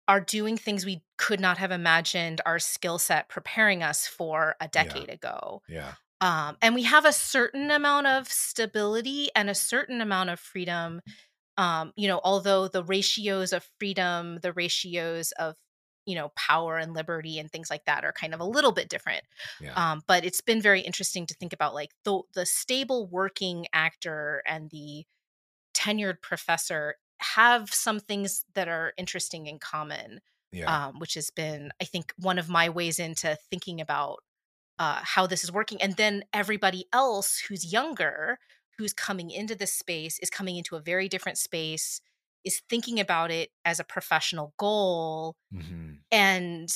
are 0.07 0.21
doing 0.21 0.57
things 0.57 0.85
we 0.85 1.03
could 1.17 1.41
not 1.41 1.59
have 1.59 1.71
imagined 1.71 2.41
our 2.45 2.59
skill 2.59 2.99
set 2.99 3.29
preparing 3.29 3.83
us 3.83 4.07
for 4.07 4.55
a 4.61 4.69
decade 4.69 5.09
ago. 5.09 5.63
yeah 5.67 5.95
Um, 6.21 6.59
and 6.63 6.75
we 6.75 6.85
have 6.85 7.05
a 7.07 7.13
certain 7.13 7.71
amount 7.71 8.07
of 8.09 8.29
stability 8.31 9.31
and 9.37 9.51
a 9.51 9.55
certain 9.55 10.01
amount 10.01 10.31
of 10.31 10.41
freedom. 10.41 11.03
Um, 11.57 11.93
you 11.97 12.09
know, 12.09 12.21
although 12.25 12.69
the 12.69 12.83
ratios 12.85 13.53
of 13.53 13.69
freedom, 13.79 14.39
the 14.43 14.53
ratios 14.53 15.33
of 15.33 15.55
you 16.07 16.15
know 16.15 16.31
power 16.37 16.77
and 16.77 16.95
liberty 16.95 17.39
and 17.39 17.51
things 17.51 17.71
like 17.71 17.85
that 17.87 18.05
are 18.05 18.13
kind 18.13 18.35
of 18.35 18.41
a 18.41 18.45
little 18.45 18.73
bit 18.73 18.89
different 18.89 19.25
Yeah. 19.61 19.73
um, 19.75 20.03
but 20.07 20.25
it's 20.25 20.41
been 20.41 20.61
very 20.61 20.81
interesting 20.81 21.27
to 21.27 21.35
think 21.35 21.53
about 21.53 21.75
like 21.75 21.91
the 22.05 22.21
the 22.35 22.47
stable 22.47 23.07
working 23.07 23.67
actor 23.73 24.43
and 24.47 24.71
the 24.71 25.05
tenured 25.75 26.21
professor 26.21 26.97
have 27.21 27.73
some 27.73 28.01
things 28.01 28.45
that 28.55 28.69
are 28.69 28.93
interesting 28.97 29.47
in 29.47 29.59
common 29.59 30.21
yeah. 30.53 30.89
um, 30.89 30.99
which 30.99 31.15
has 31.15 31.31
been 31.31 31.71
i 31.81 31.85
think 31.85 32.13
one 32.19 32.39
of 32.39 32.49
my 32.49 32.69
ways 32.69 32.99
into 32.99 33.37
thinking 33.51 33.81
about 33.81 34.19
uh, 34.79 35.01
how 35.05 35.25
this 35.27 35.45
is 35.45 35.53
working 35.53 35.81
and 35.81 35.95
then 35.97 36.25
everybody 36.33 36.85
else 36.93 37.39
who's 37.49 37.73
younger 37.73 38.39
who's 38.79 38.93
coming 38.93 39.31
into 39.31 39.55
this 39.55 39.73
space 39.73 40.19
is 40.19 40.31
coming 40.31 40.57
into 40.57 40.77
a 40.77 40.81
very 40.81 41.09
different 41.09 41.39
space 41.39 42.01
is 42.45 42.61
thinking 42.69 43.01
about 43.01 43.31
it 43.31 43.51
as 43.65 43.81
a 43.81 43.85
professional 43.85 44.53
goal 44.59 45.37
hmm 45.53 45.93
and 46.13 46.69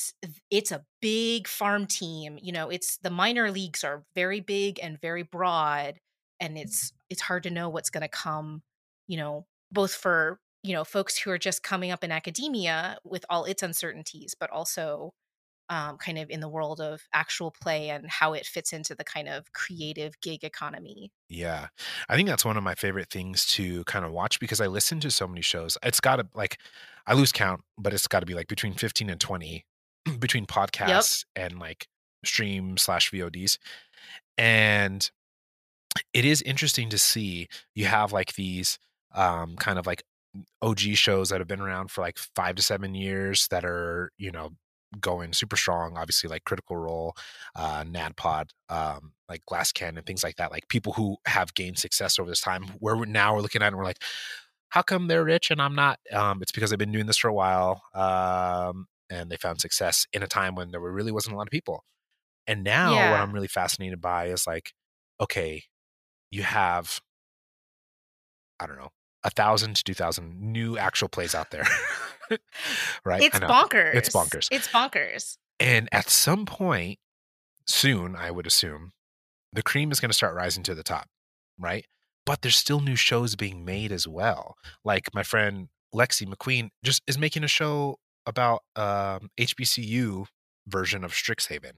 it's 0.50 0.72
a 0.72 0.84
big 1.00 1.46
farm 1.46 1.86
team 1.86 2.38
you 2.42 2.52
know 2.52 2.70
it's 2.70 2.98
the 2.98 3.10
minor 3.10 3.50
leagues 3.50 3.84
are 3.84 4.04
very 4.14 4.40
big 4.40 4.80
and 4.82 5.00
very 5.00 5.22
broad 5.22 5.98
and 6.40 6.56
it's 6.58 6.92
it's 7.10 7.20
hard 7.20 7.42
to 7.42 7.50
know 7.50 7.68
what's 7.68 7.90
going 7.90 8.02
to 8.02 8.08
come 8.08 8.62
you 9.06 9.16
know 9.16 9.46
both 9.70 9.92
for 9.92 10.40
you 10.62 10.72
know 10.72 10.84
folks 10.84 11.18
who 11.18 11.30
are 11.30 11.38
just 11.38 11.62
coming 11.62 11.90
up 11.90 12.02
in 12.02 12.10
academia 12.10 12.98
with 13.04 13.24
all 13.30 13.44
its 13.44 13.62
uncertainties 13.62 14.34
but 14.38 14.50
also 14.50 15.12
um, 15.70 15.98
kind 15.98 16.18
of 16.18 16.30
in 16.30 16.40
the 16.40 16.48
world 16.48 16.80
of 16.80 17.02
actual 17.12 17.50
play 17.50 17.90
and 17.90 18.08
how 18.08 18.32
it 18.32 18.46
fits 18.46 18.72
into 18.72 18.94
the 18.94 19.04
kind 19.04 19.28
of 19.28 19.52
creative 19.52 20.18
gig 20.20 20.44
economy 20.44 21.12
Yeah. 21.28 21.68
I 22.08 22.16
think 22.16 22.28
that's 22.28 22.44
one 22.44 22.56
of 22.56 22.62
my 22.62 22.74
favorite 22.74 23.10
things 23.10 23.46
to 23.48 23.84
kind 23.84 24.04
of 24.04 24.12
watch 24.12 24.40
because 24.40 24.60
I 24.60 24.66
listen 24.66 25.00
to 25.00 25.10
so 25.10 25.26
many 25.26 25.42
shows. 25.42 25.76
It's 25.82 26.00
got 26.00 26.16
to 26.16 26.26
like, 26.34 26.58
I 27.06 27.14
lose 27.14 27.32
count, 27.32 27.62
but 27.76 27.92
it's 27.92 28.06
got 28.08 28.20
to 28.20 28.26
be 28.26 28.34
like 28.34 28.48
between 28.48 28.74
15 28.74 29.10
and 29.10 29.20
20 29.20 29.64
between 30.18 30.46
podcasts 30.46 31.24
and 31.36 31.58
like 31.58 31.86
stream 32.24 32.76
slash 32.76 33.10
VODs. 33.10 33.58
And 34.36 35.10
it 36.12 36.24
is 36.24 36.42
interesting 36.42 36.88
to 36.90 36.98
see 36.98 37.48
you 37.74 37.86
have 37.86 38.12
like 38.12 38.34
these 38.34 38.78
um, 39.14 39.56
kind 39.56 39.78
of 39.78 39.86
like 39.86 40.02
OG 40.62 40.80
shows 40.94 41.30
that 41.30 41.40
have 41.40 41.48
been 41.48 41.60
around 41.60 41.90
for 41.90 42.02
like 42.02 42.18
five 42.18 42.54
to 42.56 42.62
seven 42.62 42.94
years 42.94 43.48
that 43.48 43.64
are, 43.64 44.12
you 44.18 44.30
know, 44.30 44.50
going 45.00 45.32
super 45.32 45.56
strong. 45.56 45.96
Obviously, 45.96 46.28
like 46.28 46.44
Critical 46.44 46.76
Role, 46.76 47.14
uh, 47.54 47.84
NADPod, 47.84 48.50
um, 48.68 49.12
like 49.28 49.44
Glass 49.46 49.72
Cannon, 49.72 50.04
things 50.04 50.24
like 50.24 50.36
that. 50.36 50.50
Like 50.50 50.68
people 50.68 50.94
who 50.94 51.16
have 51.26 51.54
gained 51.54 51.78
success 51.78 52.18
over 52.18 52.28
this 52.30 52.40
time. 52.40 52.64
Where 52.78 52.96
we're 52.96 53.04
now 53.06 53.34
we're 53.34 53.42
looking 53.42 53.62
at 53.62 53.66
it 53.66 53.68
and 53.68 53.76
we're 53.76 53.84
like, 53.84 54.02
how 54.70 54.82
come 54.82 55.08
they're 55.08 55.24
rich 55.24 55.50
and 55.50 55.60
I'm 55.60 55.74
not? 55.74 55.98
Um, 56.12 56.40
it's 56.42 56.52
because 56.52 56.70
they've 56.70 56.78
been 56.78 56.92
doing 56.92 57.06
this 57.06 57.18
for 57.18 57.28
a 57.28 57.34
while, 57.34 57.82
um, 57.94 58.86
and 59.10 59.30
they 59.30 59.36
found 59.36 59.60
success 59.60 60.06
in 60.12 60.22
a 60.22 60.26
time 60.26 60.54
when 60.54 60.70
there 60.70 60.80
really 60.80 61.12
wasn't 61.12 61.34
a 61.34 61.38
lot 61.38 61.46
of 61.46 61.52
people. 61.52 61.84
And 62.46 62.64
now, 62.64 62.94
what 63.10 63.20
I'm 63.20 63.32
really 63.32 63.48
fascinated 63.48 64.00
by 64.00 64.26
is 64.26 64.46
like, 64.46 64.72
okay, 65.20 65.64
you 66.30 66.42
have, 66.42 67.00
I 68.58 68.66
don't 68.66 68.78
know, 68.78 68.90
a 69.24 69.30
thousand 69.30 69.76
to 69.76 69.84
two 69.84 69.94
thousand 69.94 70.40
new 70.40 70.78
actual 70.78 71.08
plays 71.08 71.34
out 71.34 71.50
there, 71.50 71.66
right? 73.04 73.22
it's 73.22 73.38
bonkers 73.38 73.94
It's 73.94 74.08
bonkers. 74.10 74.48
it's 74.50 74.68
bonkers 74.68 75.36
And 75.60 75.88
at 75.92 76.08
some 76.10 76.46
point 76.46 76.98
soon, 77.66 78.16
I 78.16 78.30
would 78.30 78.46
assume, 78.46 78.92
the 79.52 79.62
cream 79.62 79.90
is 79.92 80.00
going 80.00 80.10
to 80.10 80.14
start 80.14 80.34
rising 80.34 80.62
to 80.64 80.74
the 80.74 80.82
top, 80.82 81.06
right? 81.58 81.84
But 82.26 82.42
there's 82.42 82.56
still 82.56 82.80
new 82.80 82.96
shows 82.96 83.36
being 83.36 83.64
made 83.64 83.90
as 83.92 84.06
well. 84.06 84.56
Like 84.84 85.14
my 85.14 85.22
friend 85.22 85.68
Lexi 85.94 86.26
McQueen 86.26 86.68
just 86.84 87.02
is 87.06 87.18
making 87.18 87.44
a 87.44 87.48
show 87.48 87.96
about 88.26 88.62
um, 88.76 89.30
HBCU 89.40 90.26
version 90.66 91.04
of 91.04 91.12
Strixhaven. 91.12 91.72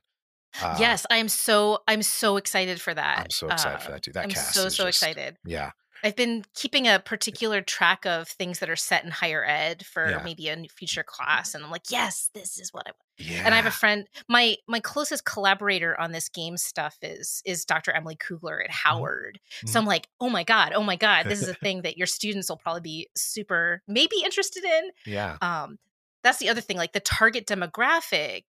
Uh, 0.61 0.77
yes 0.81 1.07
i 1.13 1.17
am 1.19 1.29
so 1.29 1.79
i'm 1.87 2.03
so 2.03 2.37
excited 2.37 2.81
for 2.81 2.93
that 2.93 3.21
I'm 3.21 3.31
so 3.31 3.47
excited 3.47 3.83
for 3.83 3.91
Uh, 3.91 3.93
that 3.93 4.03
too. 4.03 4.11
That 4.11 4.25
i'm 4.25 4.31
cast 4.31 4.53
so 4.53 4.65
is 4.67 4.75
so 4.75 4.87
just- 4.87 5.01
excited 5.01 5.37
Yeah, 5.45 5.71
I've 6.03 6.17
been 6.17 6.45
keeping 6.55 6.89
a 6.89 6.99
particular 7.01 7.63
track 7.63 8.07
of 8.07 8.29
things 8.29 8.59
that 8.61 8.71
are 8.71 8.77
set 8.77 9.05
in 9.05 9.11
higher 9.11 9.45
ed 9.45 9.85
for 9.85 10.09
Yeah. 10.11 10.23
maybe 10.25 10.49
a 10.49 10.57
new 10.57 10.69
future 10.69 11.03
class, 11.03 11.55
and 11.55 11.65
I'm 11.65 11.71
like, 11.71 11.91
yes, 11.91 12.31
this 12.35 12.59
is 12.59 12.73
what 12.73 12.87
I 12.87 12.91
want. 12.91 12.97
yeah. 13.19 13.43
And 13.45 13.53
I 13.55 13.57
have 13.59 13.67
a 13.67 13.71
friend, 13.71 14.09
my 14.29 14.57
my 14.67 14.81
closest 14.81 15.25
collaborator 15.27 15.99
on 16.01 16.13
this 16.13 16.29
game 16.31 16.57
stuff 16.57 16.97
is 17.03 17.43
is 17.45 17.65
Dr. 17.67 17.93
Emily 17.93 18.17
Kugler 18.17 18.63
at 18.63 18.71
Howard. 18.71 19.41
So 19.67 19.79
Mhm. 19.79 19.83
I'm 19.83 19.87
like, 19.87 20.09
oh 20.21 20.31
my 20.31 20.43
god, 20.45 20.73
oh 20.75 20.83
my 20.83 20.97
god, 20.97 21.29
this 21.29 21.43
is 21.43 21.49
a 21.49 21.55
thing 21.65 21.83
that 21.83 21.99
your 21.99 22.07
students 22.07 22.49
will 22.49 22.57
probably 22.57 22.81
be 22.83 23.09
super 23.17 23.83
maybe 23.87 24.17
interested 24.25 24.65
in. 24.65 24.91
yeah, 25.05 25.37
Um, 25.43 25.79
that's 26.23 26.39
the 26.39 26.49
other 26.49 26.61
thing. 26.63 26.77
Like 26.79 26.93
the 26.93 27.01
target 27.01 27.47
demographic 27.47 28.45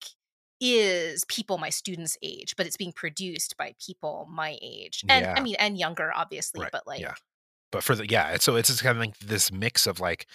is 0.62 1.26
people 1.26 1.58
my 1.58 1.70
students' 1.70 2.18
age, 2.22 2.56
but 2.56 2.66
it's 2.68 2.78
being 2.78 2.94
produced 2.94 3.58
by 3.58 3.74
people 3.86 4.28
my 4.30 4.58
age, 4.62 5.04
and 5.10 5.26
Yeah. 5.26 5.34
I 5.36 5.42
mean, 5.42 5.56
and 5.60 5.78
younger, 5.78 6.12
obviously, 6.16 6.62
Right, 6.62 6.72
but 6.72 6.86
like. 6.88 7.02
yeah. 7.02 7.16
But 7.72 7.84
for 7.84 7.96
the 7.96 8.08
yeah, 8.08 8.38
so 8.38 8.56
it's 8.56 8.70
just 8.70 8.84
kind 8.84 8.98
of 8.98 9.02
like 9.02 9.18
this 9.20 9.52
mix 9.52 9.88
of 9.88 10.00
like 10.00 10.28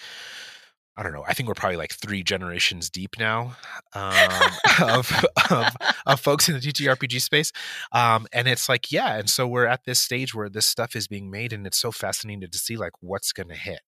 I 0.99 1.03
don't 1.03 1.13
know. 1.13 1.23
I 1.27 1.33
think 1.33 1.47
we're 1.47 1.53
probably 1.53 1.77
like 1.77 1.93
three 1.93 2.23
generations 2.23 2.89
deep 2.89 3.19
now 3.19 3.55
um, 3.93 4.51
of, 4.81 5.25
of 5.51 5.75
of 6.07 6.19
folks 6.19 6.49
in 6.49 6.55
the 6.55 6.59
TTRPG 6.59 7.21
space, 7.21 7.51
um, 7.91 8.25
and 8.33 8.47
it's 8.47 8.67
like 8.67 8.91
yeah, 8.91 9.17
and 9.17 9.29
so 9.29 9.47
we're 9.47 9.67
at 9.67 9.85
this 9.85 9.99
stage 9.99 10.33
where 10.33 10.49
this 10.49 10.65
stuff 10.65 10.95
is 10.95 11.07
being 11.07 11.29
made, 11.29 11.53
and 11.53 11.67
it's 11.67 11.77
so 11.77 11.91
fascinating 11.91 12.49
to 12.49 12.57
see 12.57 12.77
like 12.77 12.93
what's 12.99 13.31
going 13.31 13.49
to 13.49 13.55
hit, 13.55 13.81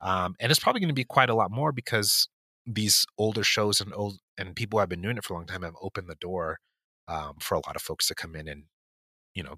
um, 0.00 0.36
and 0.38 0.52
it's 0.52 0.60
probably 0.60 0.80
going 0.80 0.88
to 0.88 0.94
be 0.94 1.04
quite 1.04 1.30
a 1.30 1.34
lot 1.34 1.50
more 1.50 1.72
because 1.72 2.28
these 2.64 3.04
older 3.18 3.42
shows 3.42 3.80
and 3.80 3.92
old 3.92 4.20
and 4.38 4.54
people 4.54 4.78
who 4.78 4.80
have 4.80 4.88
been 4.88 5.02
doing 5.02 5.16
it 5.16 5.24
for 5.24 5.34
a 5.34 5.36
long 5.36 5.46
time 5.46 5.62
have 5.62 5.74
opened 5.82 6.08
the 6.08 6.14
door 6.14 6.60
um, 7.08 7.34
for 7.40 7.56
a 7.56 7.66
lot 7.66 7.74
of 7.74 7.82
folks 7.82 8.06
to 8.06 8.14
come 8.14 8.36
in 8.36 8.46
and 8.46 8.64
you 9.34 9.42
know 9.42 9.56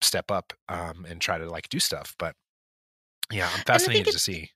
step 0.00 0.30
up 0.30 0.54
um, 0.70 1.04
and 1.06 1.20
try 1.20 1.36
to 1.36 1.48
like 1.50 1.68
do 1.68 1.78
stuff, 1.78 2.14
but 2.18 2.34
yeah, 3.30 3.50
I'm 3.52 3.62
fascinated 3.62 4.10
to 4.12 4.18
see. 4.18 4.50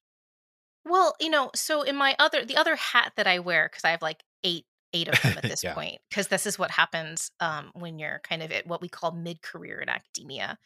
Well, 0.85 1.15
you 1.21 1.31
know, 1.31 1.51
so 1.55 1.83
in 1.83 1.97
my 1.97 2.17
other 2.19 2.45
the 2.45 2.57
other 2.57 2.77
hat 2.77 3.13
that 3.17 3.27
I 3.27 3.39
wear 3.39 3.69
because 3.69 3.85
I 3.85 3.91
have 3.91 4.03
like 4.03 4.23
eight 4.45 4.67
eight 4.93 5.09
of 5.09 5.21
them 5.23 5.39
at 5.39 5.47
this 5.49 5.63
Yeah. 5.63 5.75
point 5.75 5.99
because 6.09 6.29
this 6.29 6.47
is 6.47 6.59
what 6.59 6.71
happens 6.71 7.31
um, 7.41 7.71
when 7.75 7.99
you're 7.99 8.21
kind 8.25 8.43
of 8.43 8.51
at 8.51 8.67
what 8.67 8.81
we 8.81 8.89
call 8.89 9.13
mid 9.13 9.43
career 9.43 9.81
in 9.81 9.89
academia. 9.89 10.59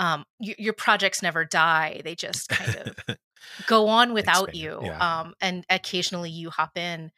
Um, 0.00 0.24
your 0.40 0.74
projects 0.74 1.22
never 1.22 1.44
die; 1.44 2.02
they 2.04 2.14
just 2.16 2.52
kind 2.52 2.76
of 2.76 2.96
go 3.66 3.88
on 3.88 4.12
without 4.14 4.54
Expand, 4.54 4.54
you. 4.54 4.90
yeah. 4.90 5.00
Um, 5.00 5.34
and 5.40 5.64
occasionally 5.70 6.30
you 6.30 6.50
hop 6.50 6.76
in. 6.78 7.12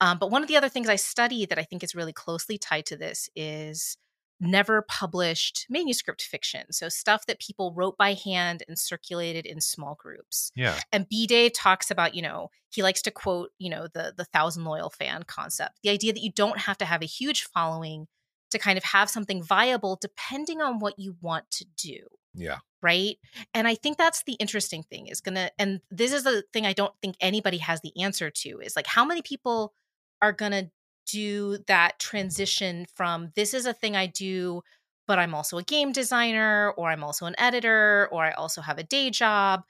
Um, 0.00 0.18
but 0.18 0.30
one 0.30 0.42
of 0.42 0.48
the 0.48 0.56
other 0.56 0.68
things 0.70 0.88
I 0.88 0.96
study 0.96 1.46
that 1.46 1.58
I 1.58 1.64
think 1.64 1.84
is 1.84 1.94
really 1.94 2.12
closely 2.14 2.58
tied 2.58 2.86
to 2.86 2.96
this 2.98 3.30
is 3.36 3.96
never 4.40 4.82
published 4.82 5.66
manuscript 5.68 6.22
fiction. 6.22 6.72
So 6.72 6.88
stuff 6.88 7.26
that 7.26 7.40
people 7.40 7.72
wrote 7.74 7.96
by 7.96 8.14
hand 8.14 8.62
and 8.66 8.78
circulated 8.78 9.46
in 9.46 9.60
small 9.60 9.96
groups 9.96 10.50
yeah, 10.54 10.80
and 10.92 11.08
B 11.08 11.26
Dave 11.26 11.52
talks 11.52 11.90
about, 11.90 12.14
you 12.14 12.22
know, 12.22 12.50
he 12.70 12.82
likes 12.82 13.02
to 13.02 13.10
quote, 13.10 13.50
you 13.58 13.70
know, 13.70 13.86
the 13.92 14.14
the 14.16 14.24
thousand 14.24 14.64
loyal 14.64 14.90
fan 14.90 15.24
concept, 15.24 15.78
the 15.82 15.90
idea 15.90 16.12
that 16.12 16.22
you 16.22 16.32
don't 16.32 16.58
have 16.58 16.78
to 16.78 16.84
have 16.84 17.02
a 17.02 17.06
huge 17.06 17.44
following 17.44 18.06
to 18.50 18.58
kind 18.58 18.76
of 18.76 18.84
have 18.84 19.08
something 19.08 19.42
viable 19.42 19.98
depending 20.00 20.60
on 20.60 20.80
what 20.80 20.98
you 20.98 21.16
want 21.20 21.50
to 21.50 21.64
do. 21.76 22.00
yeah, 22.34 22.58
Right. 22.82 23.18
And 23.52 23.68
I 23.68 23.74
think 23.74 23.98
that's 23.98 24.22
the 24.24 24.34
interesting 24.34 24.82
thing 24.82 25.08
is 25.08 25.20
gonna, 25.20 25.50
and 25.58 25.80
this 25.90 26.12
is 26.12 26.24
the 26.24 26.44
thing 26.52 26.64
I 26.64 26.72
don't 26.72 26.94
think 27.02 27.16
anybody 27.20 27.58
has 27.58 27.80
the 27.82 27.92
answer 28.02 28.30
to 28.30 28.60
is 28.60 28.74
like 28.74 28.86
how 28.86 29.04
many 29.04 29.20
people 29.20 29.74
are 30.22 30.32
gonna 30.32 30.70
do 31.06 31.58
that 31.66 31.98
transition 31.98 32.86
from 32.94 33.32
this 33.36 33.54
is 33.54 33.66
a 33.66 33.72
thing 33.74 33.96
I 33.96 34.06
do, 34.06 34.62
but 35.06 35.18
I'm 35.18 35.34
also 35.34 35.58
a 35.58 35.62
game 35.64 35.92
designer, 35.92 36.72
or 36.76 36.90
I'm 36.90 37.04
also 37.04 37.26
an 37.26 37.34
editor, 37.38 38.08
or 38.12 38.24
I 38.24 38.32
also 38.32 38.60
have 38.62 38.78
a 38.78 38.84
day 38.84 39.10
job 39.10 39.64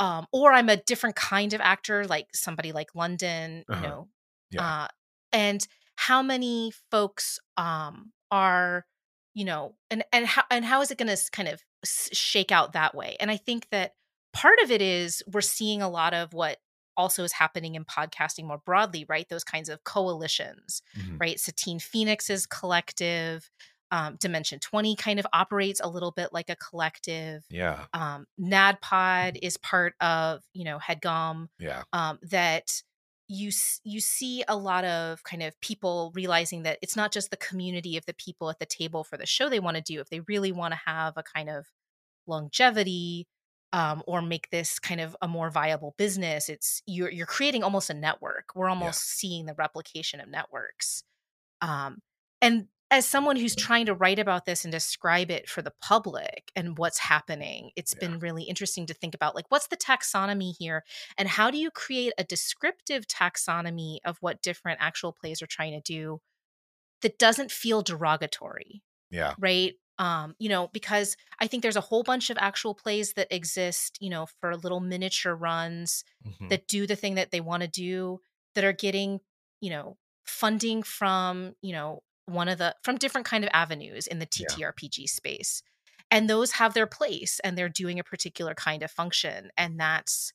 um, 0.00 0.26
or 0.32 0.52
I'm 0.52 0.68
a 0.68 0.76
different 0.76 1.16
kind 1.16 1.52
of 1.52 1.60
actor, 1.60 2.04
like 2.06 2.28
somebody 2.34 2.72
like 2.72 2.94
London, 2.94 3.64
you 3.70 3.80
Uh-huh. 3.80 3.86
know. 3.86 4.08
Yeah. 4.50 4.66
Uh, 4.66 4.88
and 5.32 5.66
how 5.96 6.22
many 6.22 6.72
folks 6.90 7.38
um, 7.56 8.12
are, 8.30 8.86
you 9.34 9.44
know, 9.44 9.76
and 9.90 10.04
and 10.12 10.26
how 10.26 10.44
and 10.50 10.64
how 10.64 10.80
is 10.80 10.90
it 10.90 10.98
going 10.98 11.14
to 11.14 11.30
kind 11.32 11.48
of 11.48 11.62
shake 11.84 12.52
out 12.52 12.72
that 12.72 12.94
way? 12.94 13.16
And 13.20 13.30
I 13.30 13.36
think 13.36 13.68
that 13.70 13.94
part 14.32 14.58
of 14.62 14.70
it 14.70 14.82
is 14.82 15.22
we're 15.32 15.40
seeing 15.40 15.82
a 15.82 15.88
lot 15.88 16.14
of 16.14 16.32
what 16.32 16.58
also 16.96 17.24
is 17.24 17.32
happening 17.32 17.74
in 17.74 17.84
podcasting 17.84 18.44
more 18.44 18.58
broadly, 18.64 19.04
right? 19.08 19.28
Those 19.28 19.44
kinds 19.44 19.68
of 19.68 19.84
coalitions, 19.84 20.82
mhm, 20.96 21.20
right? 21.20 21.38
Satine 21.38 21.78
Phoenix's 21.78 22.46
collective, 22.46 23.50
um, 23.90 24.16
Dimension 24.20 24.58
20 24.60 24.96
kind 24.96 25.18
of 25.20 25.26
operates 25.32 25.80
a 25.80 25.88
little 25.88 26.10
bit 26.10 26.32
like 26.32 26.50
a 26.50 26.56
collective. 26.56 27.44
Yeah, 27.50 27.86
um, 27.92 28.26
NADPod 28.40 29.38
is 29.42 29.56
part 29.56 29.94
of 30.00 30.42
you 30.52 30.64
know 30.64 30.78
Headgum 30.78 31.48
yeah, 31.58 31.84
um, 31.92 32.18
that 32.22 32.82
you 33.28 33.50
you 33.84 34.00
see 34.00 34.44
a 34.48 34.56
lot 34.56 34.84
of 34.84 35.22
kind 35.24 35.42
of 35.42 35.58
people 35.60 36.12
realizing 36.14 36.62
that 36.64 36.78
it's 36.82 36.96
not 36.96 37.12
just 37.12 37.30
the 37.30 37.36
community 37.36 37.96
of 37.96 38.04
the 38.06 38.14
people 38.14 38.50
at 38.50 38.58
the 38.58 38.66
table 38.66 39.04
for 39.04 39.16
the 39.16 39.26
show 39.26 39.48
they 39.48 39.60
want 39.60 39.76
to 39.76 39.82
do. 39.82 40.00
If 40.00 40.10
they 40.10 40.20
really 40.20 40.52
want 40.52 40.72
to 40.72 40.80
have 40.86 41.14
a 41.16 41.22
kind 41.22 41.48
of 41.48 41.66
longevity 42.26 43.26
um, 43.74 44.04
or 44.06 44.22
make 44.22 44.50
this 44.50 44.78
kind 44.78 45.00
of 45.00 45.16
a 45.20 45.26
more 45.26 45.50
viable 45.50 45.96
business. 45.98 46.48
It's 46.48 46.80
you're 46.86 47.10
you're 47.10 47.26
creating 47.26 47.64
almost 47.64 47.90
a 47.90 47.94
network. 47.94 48.50
We're 48.54 48.68
almost 48.68 49.02
yeah. 49.02 49.18
seeing 49.28 49.46
the 49.46 49.54
replication 49.54 50.20
of 50.20 50.28
networks. 50.28 51.02
Um, 51.60 51.98
and 52.40 52.68
as 52.92 53.04
someone 53.04 53.34
who's 53.34 53.56
trying 53.56 53.86
to 53.86 53.94
write 53.94 54.20
about 54.20 54.46
this 54.46 54.64
and 54.64 54.70
describe 54.70 55.28
it 55.28 55.48
for 55.48 55.60
the 55.60 55.72
public 55.82 56.52
and 56.54 56.78
what's 56.78 56.98
happening, 56.98 57.70
it's 57.74 57.94
yeah. 57.94 58.06
been 58.06 58.20
really 58.20 58.44
interesting 58.44 58.86
to 58.86 58.94
think 58.94 59.12
about 59.12 59.34
like 59.34 59.46
what's 59.48 59.66
the 59.66 59.76
taxonomy 59.76 60.54
here 60.56 60.84
and 61.18 61.26
how 61.28 61.50
do 61.50 61.58
you 61.58 61.72
create 61.72 62.12
a 62.16 62.22
descriptive 62.22 63.08
taxonomy 63.08 63.98
of 64.04 64.18
what 64.20 64.40
different 64.40 64.78
actual 64.80 65.12
plays 65.12 65.42
are 65.42 65.48
trying 65.48 65.72
to 65.72 65.80
do 65.80 66.20
that 67.02 67.18
doesn't 67.18 67.50
feel 67.50 67.82
derogatory. 67.82 68.82
Yeah. 69.10 69.34
Right? 69.36 69.74
Um, 69.98 70.34
you 70.40 70.48
know, 70.48 70.70
because 70.72 71.16
I 71.38 71.46
think 71.46 71.62
there's 71.62 71.76
a 71.76 71.80
whole 71.80 72.02
bunch 72.02 72.28
of 72.28 72.38
actual 72.40 72.74
plays 72.74 73.12
that 73.12 73.28
exist, 73.30 73.96
you 74.00 74.10
know, 74.10 74.26
for 74.40 74.56
little 74.56 74.80
miniature 74.80 75.34
runs 75.34 76.04
mm-hmm. 76.26 76.48
that 76.48 76.66
do 76.66 76.86
the 76.86 76.96
thing 76.96 77.14
that 77.14 77.30
they 77.30 77.40
want 77.40 77.62
to 77.62 77.68
do 77.68 78.20
that 78.54 78.64
are 78.64 78.72
getting, 78.72 79.20
you 79.60 79.70
know, 79.70 79.96
funding 80.24 80.82
from, 80.82 81.54
you 81.62 81.72
know, 81.72 82.02
one 82.26 82.48
of 82.48 82.58
the 82.58 82.74
from 82.82 82.96
different 82.96 83.26
kind 83.26 83.44
of 83.44 83.50
avenues 83.52 84.06
in 84.06 84.18
the 84.18 84.26
TTRPG 84.26 84.98
yeah. 84.98 85.06
space. 85.06 85.62
And 86.10 86.28
those 86.28 86.52
have 86.52 86.74
their 86.74 86.86
place 86.86 87.40
and 87.44 87.56
they're 87.56 87.68
doing 87.68 87.98
a 87.98 88.04
particular 88.04 88.54
kind 88.54 88.82
of 88.82 88.90
function. 88.90 89.50
And 89.56 89.78
that's 89.78 90.32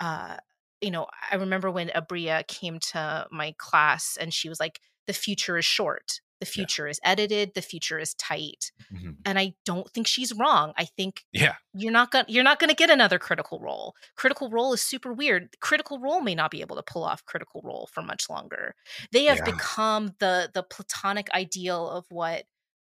uh, 0.00 0.36
you 0.80 0.90
know, 0.90 1.06
I 1.30 1.36
remember 1.36 1.70
when 1.70 1.88
Aabria 1.88 2.46
came 2.46 2.78
to 2.92 3.26
my 3.30 3.54
class 3.58 4.16
and 4.20 4.32
she 4.32 4.48
was 4.48 4.60
like, 4.60 4.80
the 5.06 5.12
future 5.12 5.58
is 5.58 5.64
short 5.64 6.20
the 6.40 6.46
future 6.46 6.86
yeah. 6.86 6.90
is 6.90 7.00
edited 7.04 7.52
the 7.54 7.62
future 7.62 7.98
is 7.98 8.14
tight 8.14 8.72
mm-hmm. 8.92 9.10
and 9.24 9.38
i 9.38 9.54
don't 9.64 9.90
think 9.90 10.06
she's 10.06 10.32
wrong 10.34 10.72
i 10.76 10.84
think 10.84 11.24
yeah 11.32 11.54
you're 11.74 11.92
not 11.92 12.10
gonna 12.10 12.24
you're 12.28 12.44
not 12.44 12.58
gonna 12.58 12.74
get 12.74 12.90
another 12.90 13.18
critical 13.18 13.58
role 13.60 13.94
critical 14.16 14.50
role 14.50 14.72
is 14.72 14.82
super 14.82 15.12
weird 15.12 15.48
critical 15.60 15.98
role 15.98 16.20
may 16.20 16.34
not 16.34 16.50
be 16.50 16.60
able 16.60 16.76
to 16.76 16.82
pull 16.82 17.04
off 17.04 17.24
critical 17.24 17.60
role 17.64 17.88
for 17.92 18.02
much 18.02 18.28
longer 18.28 18.74
they 19.12 19.24
have 19.24 19.38
yeah. 19.38 19.44
become 19.44 20.14
the 20.18 20.50
the 20.54 20.62
platonic 20.62 21.28
ideal 21.34 21.88
of 21.88 22.06
what 22.10 22.44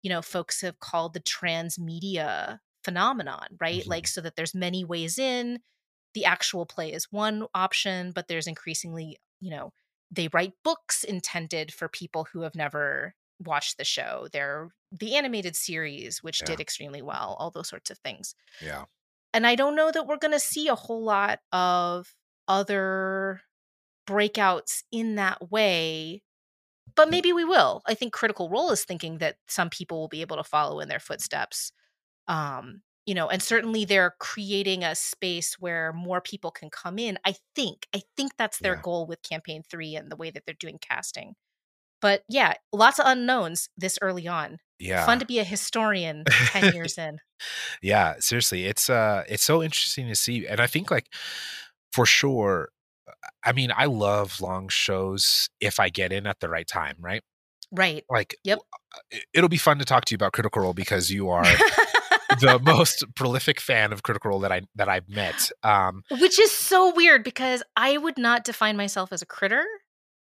you 0.02 0.10
know 0.10 0.22
folks 0.22 0.62
have 0.62 0.80
called 0.80 1.14
the 1.14 1.20
transmedia 1.20 2.60
phenomenon 2.84 3.48
right 3.60 3.82
mm-hmm. 3.82 3.90
like 3.92 4.08
so 4.08 4.22
that 4.22 4.36
there's 4.36 4.56
many 4.56 4.84
ways 4.84 5.18
in 5.18 5.60
the 6.14 6.26
actual 6.26 6.66
play 6.66 6.92
is 6.92 7.08
one 7.12 7.46
option 7.54 8.12
but 8.14 8.28
there's 8.28 8.48
increasingly 8.48 9.18
you 9.40 9.52
know 9.52 9.72
they 10.12 10.30
write 10.34 10.54
books 10.64 11.04
intended 11.04 11.74
for 11.74 11.88
people 11.88 12.28
who 12.32 12.42
have 12.42 12.56
never 12.56 13.16
watched 13.40 13.78
the 13.78 13.84
show. 13.84 14.28
They're 14.32 14.70
the 14.92 15.16
animated 15.16 15.56
series, 15.56 16.24
which 16.24 16.42
yeah. 16.42 16.48
did 16.48 16.60
extremely 16.60 17.02
well, 17.02 17.36
all 17.40 17.52
those 17.52 17.70
sorts 17.70 17.90
of 17.90 17.98
things. 18.00 18.36
Yeah. 18.64 18.86
And 19.34 19.46
I 19.46 19.56
don't 19.56 19.76
know 19.76 19.92
that 19.92 20.08
we're 20.08 20.18
going 20.18 20.32
to 20.32 20.40
see 20.40 20.68
a 20.68 20.76
whole 20.76 21.04
lot 21.04 21.40
of 21.52 22.14
other 22.48 23.42
breakouts 24.08 24.84
in 24.92 25.16
that 25.16 25.52
way, 25.52 26.22
but 26.96 27.08
mm. 27.08 27.12
maybe 27.12 27.34
we 27.34 27.44
will. 27.44 27.82
I 27.86 27.96
think 27.96 28.14
Critical 28.14 28.50
Role 28.50 28.72
is 28.72 28.86
thinking 28.86 29.18
that 29.18 29.38
some 29.48 29.70
people 29.70 30.00
will 30.00 30.08
be 30.08 30.22
able 30.22 30.38
to 30.38 30.44
follow 30.44 30.80
in 30.80 30.88
their 30.88 31.00
footsteps. 31.00 31.72
Um, 32.28 32.82
you 33.06 33.14
know, 33.14 33.30
and 33.30 33.42
certainly 33.42 33.86
they're 33.86 34.16
creating 34.20 34.84
a 34.84 34.96
space 34.96 35.60
where 35.60 35.94
more 35.94 36.22
people 36.22 36.50
can 36.50 36.70
come 36.70 36.98
in. 36.98 37.20
I 37.24 37.36
think, 37.56 37.88
I 37.94 38.02
think 38.18 38.34
that's 38.38 38.60
their 38.60 38.76
yeah. 38.76 38.82
goal 38.82 39.06
with 39.06 39.22
campaign 39.22 39.62
three 39.70 39.96
and 39.96 40.12
the 40.12 40.16
way 40.16 40.32
that 40.32 40.44
they're 40.46 40.56
doing 40.60 40.80
casting. 40.82 41.36
But 42.06 42.22
yeah, 42.30 42.54
lots 42.72 43.00
of 43.00 43.08
unknowns 43.08 43.68
this 43.76 43.98
early 44.00 44.28
on. 44.28 44.60
Yeah. 44.78 45.08
Fun 45.08 45.18
to 45.18 45.26
be 45.26 45.40
a 45.40 45.44
historian 45.44 46.24
10 46.28 46.72
years 46.76 47.00
in. 47.00 47.18
Yeah, 47.82 48.14
seriously. 48.20 48.66
It's 48.66 48.92
uh 48.92 49.24
it's 49.28 49.44
so 49.44 49.64
interesting 49.64 50.08
to 50.10 50.14
see. 50.14 50.46
And 50.46 50.60
I 50.60 50.68
think 50.68 50.92
like 50.92 51.12
for 51.92 52.06
sure 52.06 52.70
I 53.44 53.54
mean, 53.54 53.72
I 53.76 53.86
love 53.86 54.40
long 54.40 54.70
shows 54.70 55.50
if 55.60 55.80
I 55.80 55.90
get 55.90 56.12
in 56.12 56.28
at 56.28 56.42
the 56.42 56.48
right 56.48 56.68
time, 56.68 56.98
right? 57.00 57.24
Right. 57.72 58.06
Like 58.08 58.38
yep. 58.44 58.60
it'll 59.34 59.50
be 59.50 59.58
fun 59.58 59.80
to 59.80 59.86
talk 59.86 60.06
to 60.06 60.12
you 60.12 60.18
about 60.18 60.34
Critical 60.34 60.62
Role 60.62 60.76
because 60.76 61.10
you 61.10 61.32
are 61.32 61.44
the 62.40 62.60
most 62.64 63.04
prolific 63.16 63.60
fan 63.60 63.92
of 63.92 64.04
Critical 64.04 64.30
Role 64.30 64.42
that 64.42 64.52
I 64.52 64.62
that 64.76 64.90
I've 64.90 65.10
met. 65.10 65.50
Um, 65.64 66.04
Which 66.12 66.40
is 66.40 66.52
so 66.52 66.94
weird 66.94 67.24
because 67.24 67.64
I 67.76 67.98
would 67.98 68.20
not 68.20 68.44
define 68.44 68.78
myself 68.78 69.12
as 69.12 69.24
a 69.24 69.26
critter. 69.26 69.66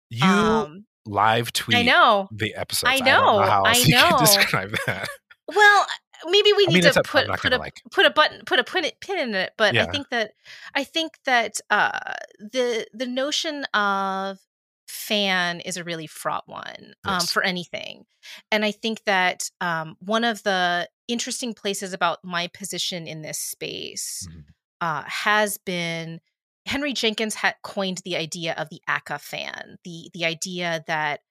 You 0.10 0.28
um, 0.28 0.86
live 1.06 1.54
tweet. 1.54 1.78
I 1.78 1.84
know 1.84 2.28
the 2.32 2.56
episode. 2.56 2.88
I 2.88 3.00
know. 3.00 3.40
I, 3.40 3.84
know 3.88 3.98
I 3.98 4.10
know. 4.12 4.18
describe 4.20 4.76
that. 4.86 5.08
Well, 5.48 5.86
maybe 6.26 6.54
we 6.54 6.66
need 6.68 6.84
mean, 6.84 6.94
to 6.94 7.04
put 7.04 7.28
put 7.38 7.54
a 7.54 7.58
like... 7.58 7.82
put 7.92 8.06
a 8.06 8.12
button 8.12 8.44
put 8.46 8.60
a 8.60 8.64
pin, 8.64 8.86
pin 9.02 9.20
in 9.20 9.36
it. 9.36 9.54
But 9.58 9.74
yeah. 9.74 9.84
I 9.84 9.86
think 9.88 10.10
that 10.10 10.32
I 10.76 10.84
think 10.84 11.14
that 11.26 11.60
uh, 11.70 12.14
the 12.40 12.88
the 12.94 13.08
notion 13.08 13.66
of 13.74 14.40
fan 14.88 15.62
is 15.62 15.78
a 15.78 15.84
really 15.84 16.08
fraught 16.08 16.48
one 16.48 16.94
um, 17.06 17.16
yes. 17.16 17.32
for 17.32 17.44
anything. 17.44 18.06
And 18.52 18.64
I 18.64 18.72
think 18.72 19.04
that 19.06 19.50
um, 19.62 19.96
one 20.00 20.24
of 20.24 20.44
the 20.44 20.88
interesting 21.08 21.54
places 21.54 21.94
about 21.94 22.20
my 22.24 22.48
position 22.48 23.08
in 23.08 23.22
this 23.22 23.40
space 23.40 24.28
mm-hmm. 24.30 24.40
uh, 24.82 25.04
has 25.08 25.58
been 25.58 26.20
Henry 26.65 26.93
Jenkins 26.93 27.36
had 27.36 27.56
coined 27.63 28.02
the 28.06 28.15
idea 28.15 28.54
of 28.58 28.69
the 28.69 28.82
ACA 28.88 29.19
fan, 29.19 29.78
the 29.84 30.10
the 30.13 30.26
idea 30.26 30.84
that 30.88 31.21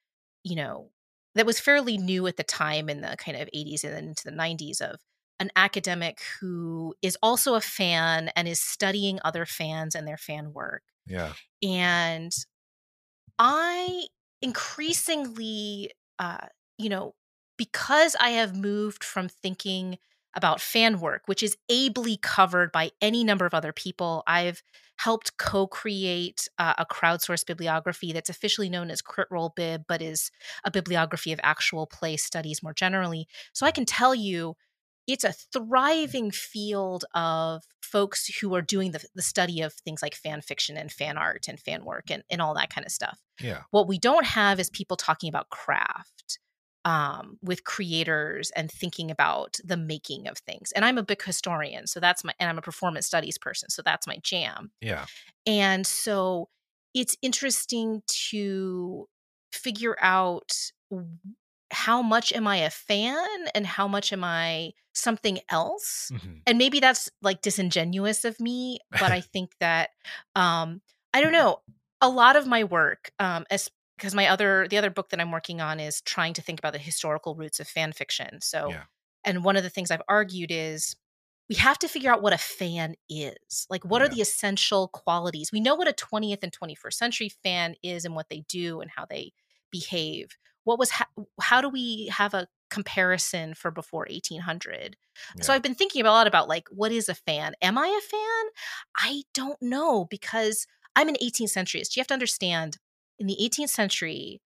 you 0.44 0.56
know 0.56 0.90
that 1.34 1.46
was 1.46 1.60
fairly 1.60 1.96
new 1.96 2.26
at 2.26 2.36
the 2.36 2.42
time 2.42 2.88
in 2.88 3.00
the 3.00 3.16
kind 3.18 3.36
of 3.36 3.48
80s 3.54 3.84
and 3.84 3.94
then 3.94 4.04
into 4.08 4.24
the 4.24 4.32
90s 4.32 4.80
of 4.80 5.00
an 5.38 5.50
academic 5.56 6.20
who 6.40 6.94
is 7.02 7.16
also 7.22 7.54
a 7.54 7.60
fan 7.60 8.30
and 8.36 8.46
is 8.46 8.60
studying 8.60 9.18
other 9.24 9.46
fans 9.46 9.94
and 9.94 10.06
their 10.06 10.18
fan 10.18 10.52
work. 10.52 10.82
Yeah. 11.06 11.32
And 11.62 12.32
I 13.38 14.06
increasingly, 14.42 15.92
uh, 16.18 16.46
you 16.78 16.88
know, 16.88 17.14
because 17.56 18.16
I 18.20 18.30
have 18.30 18.54
moved 18.56 19.02
from 19.04 19.28
thinking 19.28 19.98
about 20.34 20.60
fan 20.60 21.00
work, 21.00 21.22
which 21.26 21.42
is 21.42 21.56
ably 21.68 22.16
covered 22.16 22.70
by 22.70 22.90
any 23.00 23.24
number 23.24 23.46
of 23.46 23.54
other 23.54 23.72
people. 23.72 24.22
I've 24.26 24.62
helped 25.00 25.38
co 25.38 25.66
create 25.66 26.46
uh, 26.58 26.74
a 26.76 26.84
crowdsourced 26.84 27.46
bibliography 27.46 28.12
that's 28.12 28.28
officially 28.28 28.68
known 28.68 28.90
as 28.90 29.00
Crit 29.00 29.28
Bib, 29.56 29.84
but 29.88 30.02
is 30.02 30.30
a 30.62 30.70
bibliography 30.70 31.32
of 31.32 31.40
actual 31.42 31.86
play 31.86 32.18
studies 32.18 32.62
more 32.62 32.74
generally. 32.74 33.26
So 33.54 33.64
I 33.64 33.70
can 33.70 33.86
tell 33.86 34.14
you 34.14 34.56
it's 35.06 35.24
a 35.24 35.32
thriving 35.32 36.30
field 36.30 37.06
of 37.14 37.62
folks 37.80 38.26
who 38.40 38.54
are 38.54 38.60
doing 38.60 38.92
the, 38.92 39.02
the 39.14 39.22
study 39.22 39.62
of 39.62 39.72
things 39.72 40.02
like 40.02 40.14
fan 40.14 40.42
fiction 40.42 40.76
and 40.76 40.92
fan 40.92 41.16
art 41.16 41.46
and 41.48 41.58
fan 41.58 41.84
work 41.86 42.10
and, 42.10 42.22
and 42.30 42.42
all 42.42 42.54
that 42.54 42.68
kind 42.68 42.86
of 42.86 42.92
stuff. 42.92 43.18
Yeah. 43.40 43.62
What 43.70 43.88
we 43.88 43.98
don't 43.98 44.26
have 44.26 44.60
is 44.60 44.68
people 44.68 44.98
talking 44.98 45.30
about 45.30 45.48
craft 45.48 46.38
um, 46.84 47.38
with 47.42 47.64
creators 47.64 48.50
and 48.56 48.70
thinking 48.70 49.10
about 49.10 49.56
the 49.64 49.76
making 49.76 50.28
of 50.28 50.38
things. 50.38 50.72
And 50.72 50.84
I'm 50.84 50.98
a 50.98 51.02
big 51.02 51.22
historian, 51.22 51.86
so 51.86 52.00
that's 52.00 52.24
my, 52.24 52.32
and 52.38 52.48
I'm 52.48 52.58
a 52.58 52.62
performance 52.62 53.06
studies 53.06 53.38
person, 53.38 53.70
so 53.70 53.82
that's 53.82 54.06
my 54.06 54.18
jam. 54.22 54.70
Yeah. 54.80 55.06
And 55.46 55.86
so 55.86 56.48
it's 56.94 57.16
interesting 57.22 58.02
to 58.30 59.06
figure 59.52 59.96
out 60.00 60.52
how 61.72 62.02
much 62.02 62.32
am 62.32 62.46
I 62.46 62.56
a 62.58 62.70
fan 62.70 63.28
and 63.54 63.66
how 63.66 63.86
much 63.86 64.12
am 64.12 64.24
I 64.24 64.72
something 64.92 65.38
else? 65.50 66.10
Mm-hmm. 66.12 66.32
And 66.46 66.58
maybe 66.58 66.80
that's 66.80 67.08
like 67.22 67.42
disingenuous 67.42 68.24
of 68.24 68.40
me, 68.40 68.80
but 68.90 69.12
I 69.12 69.20
think 69.32 69.52
that 69.60 69.90
um 70.34 70.80
I 71.12 71.20
don't 71.20 71.32
know, 71.32 71.60
a 72.00 72.08
lot 72.08 72.36
of 72.36 72.46
my 72.46 72.64
work 72.64 73.12
um 73.18 73.44
as 73.50 73.70
because 74.00 74.14
my 74.14 74.28
other 74.28 74.66
the 74.68 74.78
other 74.78 74.90
book 74.90 75.10
that 75.10 75.20
I'm 75.20 75.30
working 75.30 75.60
on 75.60 75.78
is 75.78 76.00
trying 76.00 76.34
to 76.34 76.42
think 76.42 76.58
about 76.58 76.72
the 76.72 76.78
historical 76.78 77.34
roots 77.34 77.60
of 77.60 77.68
fan 77.68 77.92
fiction. 77.92 78.40
So 78.40 78.70
yeah. 78.70 78.84
and 79.24 79.44
one 79.44 79.56
of 79.56 79.62
the 79.62 79.70
things 79.70 79.90
I've 79.90 80.02
argued 80.08 80.50
is 80.50 80.96
we 81.48 81.56
have 81.56 81.78
to 81.80 81.88
figure 81.88 82.12
out 82.12 82.22
what 82.22 82.32
a 82.32 82.38
fan 82.38 82.94
is. 83.08 83.66
Like, 83.68 83.84
what 83.84 84.00
yeah. 84.00 84.06
are 84.06 84.08
the 84.08 84.20
essential 84.20 84.86
qualities? 84.88 85.50
We 85.52 85.60
know 85.60 85.74
what 85.74 85.88
a 85.88 85.92
20th 85.92 86.44
and 86.44 86.52
21st 86.52 86.92
century 86.92 87.28
fan 87.42 87.74
is 87.82 88.04
and 88.04 88.14
what 88.14 88.28
they 88.28 88.44
do 88.48 88.80
and 88.80 88.90
how 88.94 89.04
they 89.04 89.32
behave 89.70 90.36
what 90.64 90.78
was 90.78 90.90
ha- 90.90 91.08
how 91.40 91.60
do 91.60 91.68
we 91.68 92.08
have 92.12 92.34
a 92.34 92.46
comparison 92.70 93.54
for 93.54 93.70
before 93.70 94.06
1800 94.08 94.96
yeah. 95.36 95.42
so 95.42 95.52
i've 95.52 95.62
been 95.62 95.74
thinking 95.74 96.04
a 96.04 96.10
lot 96.10 96.26
about 96.26 96.48
like 96.48 96.68
what 96.70 96.92
is 96.92 97.08
a 97.08 97.14
fan 97.14 97.54
am 97.60 97.76
i 97.76 97.86
a 97.86 98.08
fan 98.08 98.50
i 98.96 99.22
don't 99.34 99.60
know 99.60 100.06
because 100.08 100.66
i'm 100.94 101.08
an 101.08 101.16
18th 101.22 101.56
centuryist 101.56 101.96
you 101.96 102.00
have 102.00 102.06
to 102.06 102.14
understand 102.14 102.78
in 103.20 103.26
the 103.26 103.36
18th 103.40 103.68
century 103.68 104.40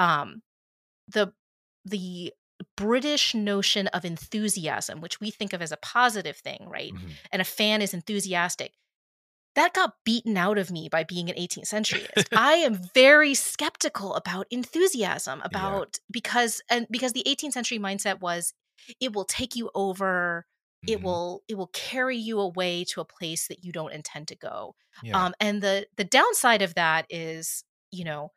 um 0.00 0.42
the 1.06 1.32
the 1.84 2.32
british 2.76 3.34
notion 3.34 3.86
of 3.88 4.04
enthusiasm 4.04 5.00
which 5.00 5.20
we 5.20 5.30
think 5.30 5.52
of 5.52 5.62
as 5.62 5.70
a 5.70 5.76
positive 5.76 6.36
thing 6.38 6.66
right 6.68 6.92
mm-hmm. 6.94 7.08
and 7.30 7.40
a 7.42 7.44
fan 7.44 7.80
is 7.82 7.94
enthusiastic 7.94 8.72
that 9.54 9.72
got 9.72 9.94
beaten 10.04 10.36
out 10.36 10.58
of 10.58 10.72
me 10.72 10.88
by 10.88 11.04
being 11.04 11.30
an 11.30 11.36
18th 11.36 11.68
centuryist. 11.72 12.26
I 12.36 12.54
am 12.54 12.80
very 12.92 13.34
skeptical 13.34 14.14
about 14.16 14.48
enthusiasm 14.50 15.40
about 15.44 15.98
yeah. 16.00 16.06
because 16.10 16.60
and 16.68 16.88
because 16.90 17.12
the 17.12 17.22
18th 17.24 17.52
century 17.52 17.78
mindset 17.78 18.20
was 18.20 18.52
it 19.00 19.14
will 19.14 19.24
take 19.24 19.54
you 19.54 19.70
over 19.74 20.46
it 20.86 20.98
Mhm. 20.98 21.02
will 21.02 21.42
it 21.48 21.56
will 21.56 21.70
carry 21.72 22.16
you 22.16 22.40
away 22.40 22.84
to 22.84 23.00
a 23.00 23.04
place 23.04 23.46
that 23.48 23.64
you 23.64 23.72
don't 23.72 23.92
intend 23.92 24.28
to 24.28 24.36
go 24.36 24.74
Yeah. 25.02 25.24
um 25.26 25.34
and 25.40 25.62
the 25.62 25.86
the 25.96 26.04
downside 26.04 26.62
of 26.62 26.74
that 26.74 27.06
is 27.08 27.64
you 27.94 28.04
know 28.04 28.30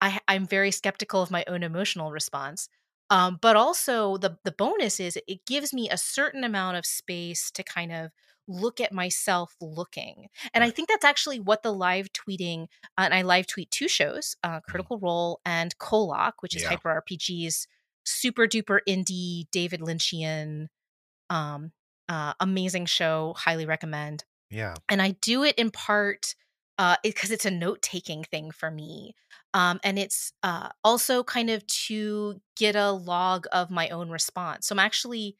i 0.00 0.18
i'm 0.28 0.46
very 0.46 0.70
skeptical 0.70 1.22
of 1.22 1.30
my 1.30 1.44
own 1.46 1.62
emotional 1.62 2.10
response 2.10 2.68
um 3.10 3.38
but 3.40 3.56
also 3.56 4.16
the 4.16 4.36
the 4.44 4.52
bonus 4.52 5.00
is 5.00 5.18
it 5.28 5.46
gives 5.46 5.72
me 5.72 5.88
a 5.88 5.96
certain 5.96 6.44
amount 6.44 6.76
of 6.76 6.84
space 6.86 7.50
to 7.50 7.62
kind 7.62 7.92
of 7.92 8.10
look 8.46 8.80
at 8.80 8.92
myself 8.92 9.54
looking 9.60 10.26
and 10.52 10.62
i 10.62 10.70
think 10.70 10.88
that's 10.88 11.04
actually 11.04 11.40
what 11.40 11.62
the 11.62 11.72
live 11.72 12.08
tweeting 12.12 12.64
uh, 12.98 13.02
and 13.02 13.14
i 13.14 13.22
live 13.22 13.46
tweet 13.46 13.70
two 13.70 13.88
shows 13.88 14.36
uh 14.42 14.60
critical 14.60 14.98
role 14.98 15.40
and 15.46 15.76
Kollok 15.78 16.32
which 16.40 16.54
is 16.56 16.62
Yeah. 16.62 16.68
hyper 16.70 17.02
rpg's 17.08 17.66
super 18.04 18.46
duper 18.46 18.80
indie 18.86 19.44
david 19.50 19.80
lynchian 19.80 20.66
um 21.30 21.72
uh 22.10 22.34
amazing 22.40 22.84
show 22.84 23.34
highly 23.36 23.64
recommend 23.64 24.24
Yeah. 24.50 24.74
and 24.88 25.00
I 25.00 25.12
do 25.22 25.42
it 25.42 25.54
in 25.56 25.70
part 25.70 26.34
uh 26.78 26.96
because 27.02 27.30
it's 27.30 27.44
a 27.46 27.50
note 27.50 27.82
taking 27.82 28.24
thing 28.24 28.50
for 28.50 28.70
me. 28.70 29.14
Um 29.54 29.80
and 29.84 29.98
it's 29.98 30.32
uh 30.42 30.70
also 30.84 31.24
kind 31.24 31.50
of 31.50 31.66
to 31.66 32.40
get 32.56 32.76
a 32.76 32.90
log 32.92 33.46
of 33.52 33.70
my 33.70 33.88
own 33.90 34.10
response. 34.10 34.66
So 34.68 34.74
I'm 34.74 34.78
actually 34.80 35.36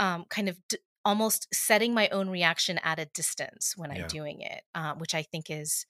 um 0.00 0.24
kind 0.30 0.48
of 0.48 0.58
d- 0.68 0.78
almost 1.04 1.48
setting 1.54 1.94
my 1.94 2.08
own 2.10 2.30
reaction 2.30 2.78
at 2.84 2.98
a 2.98 3.06
distance 3.06 3.76
when 3.76 3.90
I'm 3.92 4.04
doing 4.04 4.40
it, 4.42 4.64
um, 4.74 4.98
which 4.98 5.14
I 5.14 5.22
think 5.22 5.50
is 5.50 5.86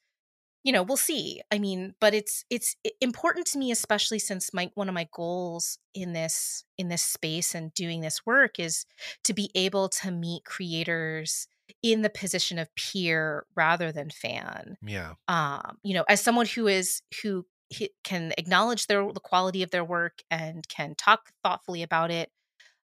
you 0.63 0.71
know 0.71 0.83
we'll 0.83 0.97
see 0.97 1.41
i 1.51 1.59
mean 1.59 1.93
but 1.99 2.13
it's 2.13 2.45
it's 2.49 2.75
important 3.01 3.45
to 3.47 3.57
me 3.57 3.71
especially 3.71 4.19
since 4.19 4.53
my 4.53 4.71
one 4.75 4.87
of 4.89 4.93
my 4.95 5.07
goals 5.13 5.77
in 5.93 6.13
this 6.13 6.63
in 6.77 6.87
this 6.87 7.01
space 7.01 7.53
and 7.55 7.73
doing 7.73 8.01
this 8.01 8.25
work 8.25 8.59
is 8.59 8.85
to 9.23 9.33
be 9.33 9.51
able 9.55 9.89
to 9.89 10.11
meet 10.11 10.45
creators 10.45 11.47
in 11.81 12.01
the 12.01 12.09
position 12.09 12.59
of 12.59 12.73
peer 12.75 13.45
rather 13.55 13.91
than 13.91 14.09
fan 14.09 14.77
Yeah. 14.81 15.15
um 15.27 15.77
you 15.83 15.93
know 15.93 16.03
as 16.09 16.21
someone 16.21 16.45
who 16.45 16.67
is 16.67 17.01
who 17.21 17.45
can 18.03 18.33
acknowledge 18.37 18.87
their 18.87 19.11
the 19.13 19.19
quality 19.19 19.63
of 19.63 19.71
their 19.71 19.83
work 19.85 20.19
and 20.29 20.67
can 20.67 20.95
talk 20.95 21.31
thoughtfully 21.43 21.81
about 21.83 22.11
it 22.11 22.31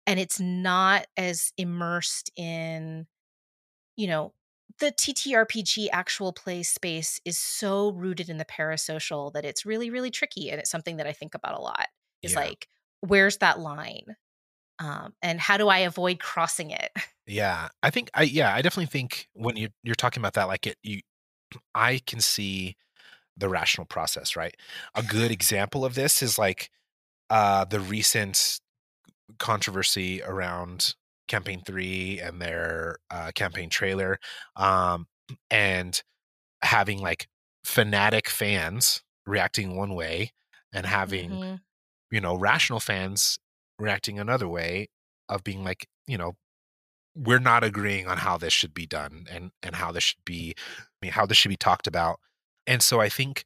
and 0.06 0.20
it's 0.20 0.40
not 0.40 1.06
as 1.16 1.52
immersed 1.58 2.30
in 2.36 3.06
you 3.96 4.06
know 4.06 4.34
the 4.80 4.90
TTRPG 4.92 5.88
actual 5.92 6.32
play 6.32 6.62
space 6.64 7.20
is 7.24 7.38
so 7.38 7.92
rooted 7.92 8.28
in 8.28 8.38
the 8.38 8.44
parasocial 8.44 9.32
that 9.32 9.44
it's 9.44 9.64
really 9.66 9.90
really 9.90 10.10
tricky 10.10 10.50
and 10.50 10.60
it's 10.60 10.70
something 10.70 10.96
that 10.96 11.06
I 11.06 11.12
think 11.12 11.34
about 11.34 11.58
a 11.58 11.62
lot 11.62 11.88
is 12.22 12.32
Yeah. 12.32 12.36
like 12.36 12.68
where's 13.00 13.38
that 13.38 13.60
line 13.60 14.16
um 14.80 15.14
and 15.22 15.40
how 15.40 15.56
do 15.58 15.68
I 15.68 15.80
avoid 15.80 16.20
crossing 16.20 16.70
it 16.70 16.90
Yeah. 17.26 17.68
I 17.82 17.90
think 17.90 18.10
I 18.14 18.22
yeah, 18.24 18.54
I 18.54 18.62
definitely 18.62 18.86
think 18.86 19.28
when 19.34 19.56
you 19.56 19.68
you're 19.82 19.94
talking 19.94 20.20
about 20.20 20.34
that 20.34 20.44
like 20.48 20.66
it 20.66 20.76
you 20.82 21.00
I 21.74 22.00
can 22.06 22.20
see 22.20 22.76
the 23.36 23.48
rational 23.48 23.86
process, 23.86 24.36
right? 24.36 24.56
A 24.94 25.02
good 25.02 25.30
example 25.32 25.84
of 25.84 25.94
this 25.96 26.22
is 26.22 26.38
like 26.38 26.70
uh 27.30 27.64
the 27.66 27.80
recent 27.80 28.60
controversy 29.38 30.22
around 30.22 30.94
campaign 31.28 31.62
3 31.66 32.20
and 32.20 32.42
their 32.42 32.98
uh 33.10 33.32
campaign 33.34 33.70
trailer 33.70 34.18
um 34.56 35.06
and 35.50 36.02
having 36.62 37.00
like 37.00 37.28
fanatic 37.64 38.28
fans 38.28 39.02
reacting 39.26 39.76
one 39.76 39.94
way 39.94 40.32
and 40.72 40.86
having 40.86 41.40
Mhm. 41.40 41.64
you 42.10 42.20
know 42.20 42.34
rational 42.36 42.80
fans 42.80 43.38
reacting 43.78 44.18
another 44.18 44.48
way 44.48 44.88
of 45.28 45.42
being 45.44 45.64
like 45.64 45.86
you 46.06 46.18
know 46.18 46.32
we're 47.14 47.38
not 47.38 47.64
agreeing 47.64 48.06
on 48.08 48.18
how 48.18 48.36
this 48.36 48.52
should 48.52 48.74
be 48.74 48.86
done 48.86 49.26
and 49.30 49.50
and 49.62 49.76
how 49.76 49.92
this 49.92 50.04
should 50.04 50.24
be 50.24 50.54
I 50.58 50.82
mean 51.02 51.12
how 51.12 51.26
this 51.26 51.36
should 51.38 51.50
be 51.50 51.56
talked 51.56 51.86
about 51.86 52.18
and 52.66 52.82
so 52.82 53.00
i 53.00 53.08
think 53.08 53.44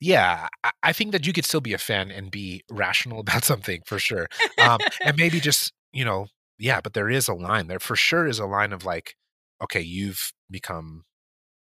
yeah 0.00 0.48
i, 0.64 0.70
I 0.82 0.92
think 0.92 1.12
that 1.12 1.26
you 1.26 1.32
could 1.32 1.44
still 1.44 1.60
be 1.60 1.74
a 1.74 1.78
fan 1.78 2.10
and 2.10 2.30
be 2.30 2.62
rational 2.70 3.20
about 3.26 3.44
something 3.44 3.82
for 3.86 3.98
sure 3.98 4.26
um 4.62 4.78
and 5.04 5.16
maybe 5.18 5.40
just 5.40 5.72
you 5.92 6.04
know 6.04 6.26
yeah 6.58 6.80
but 6.80 6.94
there 6.94 7.08
is 7.10 7.28
a 7.28 7.34
line 7.34 7.66
there 7.68 7.78
for 7.78 7.96
sure 7.96 8.26
is 8.26 8.38
a 8.38 8.46
line 8.46 8.72
of 8.72 8.84
like 8.84 9.16
okay 9.62 9.80
you've 9.80 10.32
become 10.50 11.04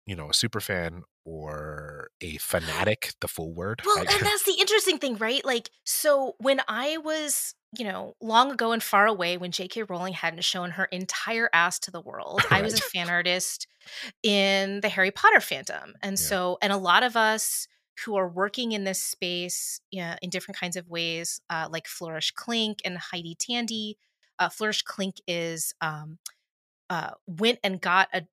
you 0.06 0.16
know 0.16 0.30
a 0.30 0.34
super 0.34 0.60
fan 0.60 1.02
or 1.24 2.08
a 2.22 2.38
fanatic 2.38 3.12
the 3.20 3.28
full 3.28 3.52
word 3.52 3.82
Well, 3.84 3.96
right? 3.96 4.10
and 4.10 4.24
that's 4.24 4.44
the 4.44 4.56
interesting 4.58 4.98
thing, 4.98 5.16
right? 5.16 5.44
Like, 5.44 5.68
so 5.84 6.34
when 6.38 6.62
I 6.66 6.96
was, 6.96 7.54
you 7.76 7.84
know, 7.84 8.14
long 8.20 8.50
ago 8.50 8.72
and 8.72 8.82
far 8.82 9.06
away, 9.06 9.36
when 9.36 9.52
J.K. 9.52 9.82
Rowling 9.84 10.14
hadn't 10.14 10.44
shown 10.44 10.70
her 10.72 10.86
entire 10.86 11.50
ass 11.52 11.78
to 11.80 11.90
the 11.90 12.00
world, 12.00 12.46
I 12.50 12.62
was 12.62 12.74
a 12.74 12.80
fan 12.80 13.10
artist 13.10 13.66
in 14.22 14.80
the 14.80 14.88
Harry 14.88 15.10
Potter 15.10 15.38
fandom. 15.38 15.94
And 16.02 16.18
Yeah. 16.18 16.20
so, 16.20 16.58
and 16.62 16.72
a 16.72 16.78
lot 16.78 17.02
of 17.02 17.16
us 17.16 17.68
who 18.04 18.16
are 18.16 18.28
working 18.28 18.72
in 18.72 18.84
this 18.84 19.02
space 19.02 19.80
yeah, 19.90 20.16
in 20.22 20.30
different 20.30 20.58
kinds 20.58 20.76
of 20.76 20.88
ways, 20.88 21.40
uh, 21.50 21.68
like 21.70 21.86
Flourish 21.88 22.32
Klink 22.32 22.80
and 22.84 22.98
Heidi 22.98 23.36
Tandy. 23.36 23.98
Uh, 24.38 24.48
Flourish 24.48 24.82
Klink 24.82 25.16
is 25.26 25.74
um, 25.80 26.18
uh, 26.90 27.12
went 27.26 27.58
and 27.64 27.80
got 27.80 28.08
a 28.14 28.26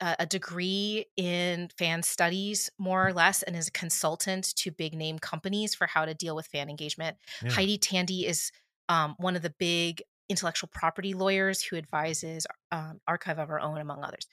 a 0.00 0.24
degree 0.26 1.04
in 1.16 1.68
fan 1.76 2.02
studies 2.02 2.70
more 2.78 3.06
or 3.06 3.12
less 3.12 3.42
and 3.42 3.54
is 3.56 3.68
a 3.68 3.72
consultant 3.72 4.54
to 4.56 4.70
big 4.70 4.94
name 4.94 5.18
companies 5.18 5.74
for 5.74 5.86
how 5.86 6.06
to 6.06 6.14
deal 6.14 6.34
with 6.34 6.46
fan 6.46 6.70
engagement 6.70 7.18
Yeah. 7.40 7.56
heidi 7.56 7.76
tandy 7.76 8.26
is 8.26 8.50
um, 8.88 9.14
one 9.18 9.36
of 9.36 9.42
the 9.42 9.54
big 9.58 10.02
intellectual 10.28 10.68
property 10.72 11.14
lawyers 11.14 11.62
who 11.62 11.76
advises 11.76 12.46
um, 12.72 13.00
archive 13.06 13.38
of 13.38 13.50
our 13.50 13.60
own 13.60 13.78
among 13.78 14.02
others 14.04 14.26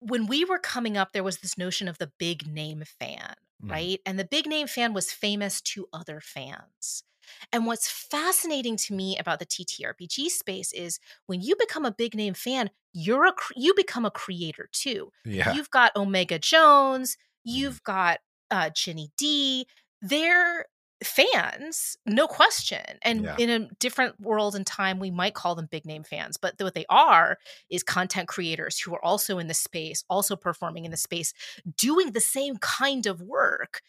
when 0.00 0.26
we 0.26 0.44
were 0.44 0.58
coming 0.58 0.96
up 0.96 1.12
there 1.12 1.22
was 1.24 1.38
this 1.38 1.56
notion 1.56 1.88
of 1.88 1.98
the 1.98 2.12
big 2.18 2.46
name 2.46 2.82
fan 2.98 3.34
Mhm. 3.60 3.72
right 3.72 4.00
and 4.04 4.18
the 4.18 4.24
big 4.24 4.46
name 4.46 4.66
fan 4.66 4.92
was 4.92 5.12
famous 5.12 5.60
to 5.60 5.86
other 5.92 6.20
fans 6.20 7.04
and 7.52 7.66
what's 7.66 7.88
fascinating 7.88 8.76
to 8.76 8.94
me 8.94 9.16
about 9.18 9.38
the 9.38 9.46
TTRPG 9.46 10.28
space 10.28 10.72
is 10.72 10.98
when 11.26 11.40
you 11.40 11.54
become 11.56 11.84
a 11.84 11.92
big 11.92 12.16
name 12.16 12.34
fan, 12.34 12.68
you're 12.92 13.26
a 13.26 13.32
you 13.54 13.74
become 13.76 14.04
a 14.04 14.10
creator 14.10 14.68
too. 14.72 15.12
yeah 15.24 15.54
You've 15.54 15.70
got 15.70 15.94
Omega 15.94 16.40
Jones, 16.40 17.16
Mhm. 17.52 17.76
you've 17.76 17.82
got 17.84 18.18
uh, 18.50 18.70
Ginny 18.70 19.12
Di. 19.16 19.66
They're 20.02 20.66
fans, 21.06 21.96
no 22.06 22.26
question. 22.26 22.98
And 23.02 23.26
Yeah. 23.26 23.36
in 23.36 23.50
a 23.50 23.68
different 23.78 24.20
world 24.20 24.54
and 24.54 24.66
time, 24.66 24.98
we 24.98 25.10
might 25.10 25.34
call 25.34 25.54
them 25.54 25.68
big 25.70 25.84
name 25.86 26.04
fans. 26.04 26.36
But 26.36 26.54
what 26.60 26.74
they 26.74 26.86
are 26.88 27.38
is 27.70 27.82
content 27.82 28.28
creators 28.28 28.78
who 28.78 28.94
are 28.94 29.04
also 29.04 29.38
in 29.38 29.46
the 29.48 29.54
space, 29.54 30.04
also 30.08 30.36
performing 30.36 30.84
in 30.84 30.90
the 30.90 30.96
space, 30.96 31.32
doing 31.76 32.12
the 32.12 32.20
same 32.20 32.56
kind 32.56 33.06
of 33.06 33.20
work 33.22 33.82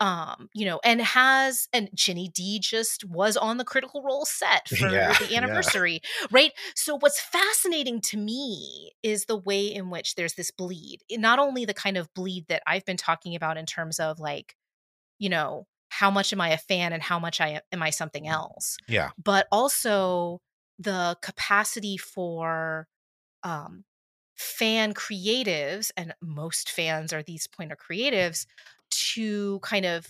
um 0.00 0.48
you 0.54 0.64
know 0.64 0.80
and 0.84 1.00
has 1.02 1.68
and 1.72 1.90
Ginny 1.92 2.28
Di 2.28 2.60
just 2.60 3.04
was 3.04 3.36
on 3.36 3.56
the 3.56 3.64
critical 3.64 4.02
role 4.02 4.24
set 4.24 4.68
for 4.68 4.86
Yeah, 4.92 5.18
the 5.18 5.34
yeah. 5.36 5.36
anniversary 5.36 6.00
right 6.30 6.52
so 6.76 6.96
what's 6.98 7.20
fascinating 7.20 8.00
to 8.02 8.16
me 8.16 8.92
is 9.02 9.24
the 9.24 9.36
way 9.36 9.66
in 9.66 9.90
which 9.90 10.14
there's 10.14 10.34
this 10.34 10.52
bleed 10.52 11.00
not 11.10 11.40
only 11.40 11.64
the 11.64 11.74
kind 11.74 11.96
of 11.96 12.12
bleed 12.14 12.46
that 12.48 12.62
I've 12.66 12.84
been 12.84 12.96
talking 12.96 13.34
about 13.34 13.56
in 13.56 13.66
terms 13.66 13.98
of 13.98 14.20
like 14.20 14.54
you 15.18 15.28
know 15.30 15.66
how 15.98 16.10
much 16.10 16.32
am 16.32 16.40
I 16.40 16.50
a 16.50 16.58
fan 16.58 16.92
and 16.92 17.02
how 17.02 17.18
much 17.18 17.40
I 17.40 17.60
am 17.72 17.82
I 17.82 17.90
something 17.90 18.26
else 18.28 18.76
yeah 18.86 19.10
but 19.22 19.46
also 19.50 20.40
the 20.78 21.16
capacity 21.22 21.96
for 21.96 22.86
um, 23.42 23.84
fan 24.36 24.94
creatives, 24.94 25.90
and 25.96 26.14
most 26.22 26.70
fans 26.70 27.12
are 27.12 27.22
these 27.22 27.46
pointer 27.46 27.76
creatives, 27.76 28.46
to 28.90 29.58
kind 29.60 29.84
of 29.84 30.06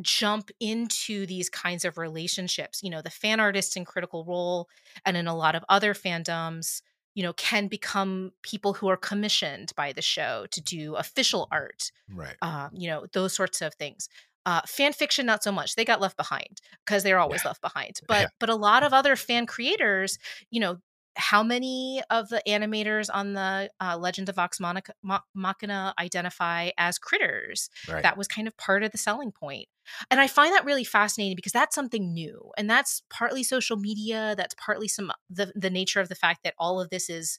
jump 0.00 0.50
into 0.60 1.26
these 1.26 1.50
kinds 1.50 1.84
of 1.84 1.98
relationships. 1.98 2.82
You 2.82 2.90
know, 2.90 3.02
the 3.02 3.10
fan 3.10 3.40
artists 3.40 3.76
in 3.76 3.84
Critical 3.84 4.24
Role 4.24 4.68
and 5.04 5.16
in 5.16 5.26
a 5.26 5.36
lot 5.36 5.54
of 5.54 5.64
other 5.68 5.94
fandoms, 5.94 6.80
you 7.14 7.22
know, 7.22 7.34
can 7.34 7.66
become 7.66 8.32
people 8.42 8.72
who 8.72 8.88
are 8.88 8.96
commissioned 8.96 9.72
by 9.76 9.92
the 9.92 10.00
show 10.00 10.46
to 10.50 10.60
do 10.62 10.94
official 10.94 11.46
art 11.50 11.90
right 12.08 12.36
um, 12.40 12.70
you 12.72 12.88
know, 12.88 13.06
those 13.12 13.34
sorts 13.34 13.60
of 13.60 13.74
things. 13.74 14.08
Uh, 14.44 14.60
fan 14.66 14.92
fiction, 14.92 15.24
not 15.26 15.42
so 15.42 15.52
much. 15.52 15.76
They 15.76 15.84
got 15.84 16.00
left 16.00 16.16
behind 16.16 16.60
because 16.84 17.02
they're 17.04 17.20
always 17.20 17.44
Yeah. 17.44 17.46
left 17.46 17.60
behind. 17.60 18.00
But 18.08 18.22
Yeah. 18.22 18.28
but 18.40 18.48
a 18.48 18.56
lot 18.56 18.82
of 18.82 18.92
other 18.92 19.14
fan 19.16 19.46
creators, 19.46 20.18
you 20.50 20.60
know, 20.60 20.78
how 21.16 21.42
many 21.42 22.02
of 22.10 22.28
the 22.30 22.42
animators 22.48 23.08
on 23.12 23.34
the 23.34 23.70
uh, 23.80 23.96
Legend 23.98 24.28
of 24.30 24.36
Vox 24.36 24.58
Monica, 24.58 24.94
Ma- 25.02 25.20
Machina 25.34 25.94
identify 26.00 26.70
as 26.78 26.98
critters? 26.98 27.70
right 27.86 28.02
That 28.02 28.16
was 28.16 28.26
kind 28.26 28.48
of 28.48 28.56
part 28.56 28.82
of 28.82 28.90
the 28.90 28.98
selling 28.98 29.30
point. 29.30 29.68
And 30.10 30.20
I 30.20 30.26
find 30.26 30.52
that 30.54 30.64
really 30.64 30.84
fascinating 30.84 31.36
because 31.36 31.52
that's 31.52 31.74
something 31.74 32.12
new. 32.12 32.50
And 32.56 32.68
that's 32.68 33.02
partly 33.10 33.42
social 33.44 33.76
media, 33.76 34.34
that's 34.36 34.54
partly 34.58 34.88
some 34.88 35.12
the 35.30 35.52
the 35.54 35.70
nature 35.70 36.00
of 36.00 36.08
the 36.08 36.14
fact 36.14 36.40
that 36.44 36.54
all 36.58 36.80
of 36.80 36.90
this 36.90 37.08
is 37.10 37.38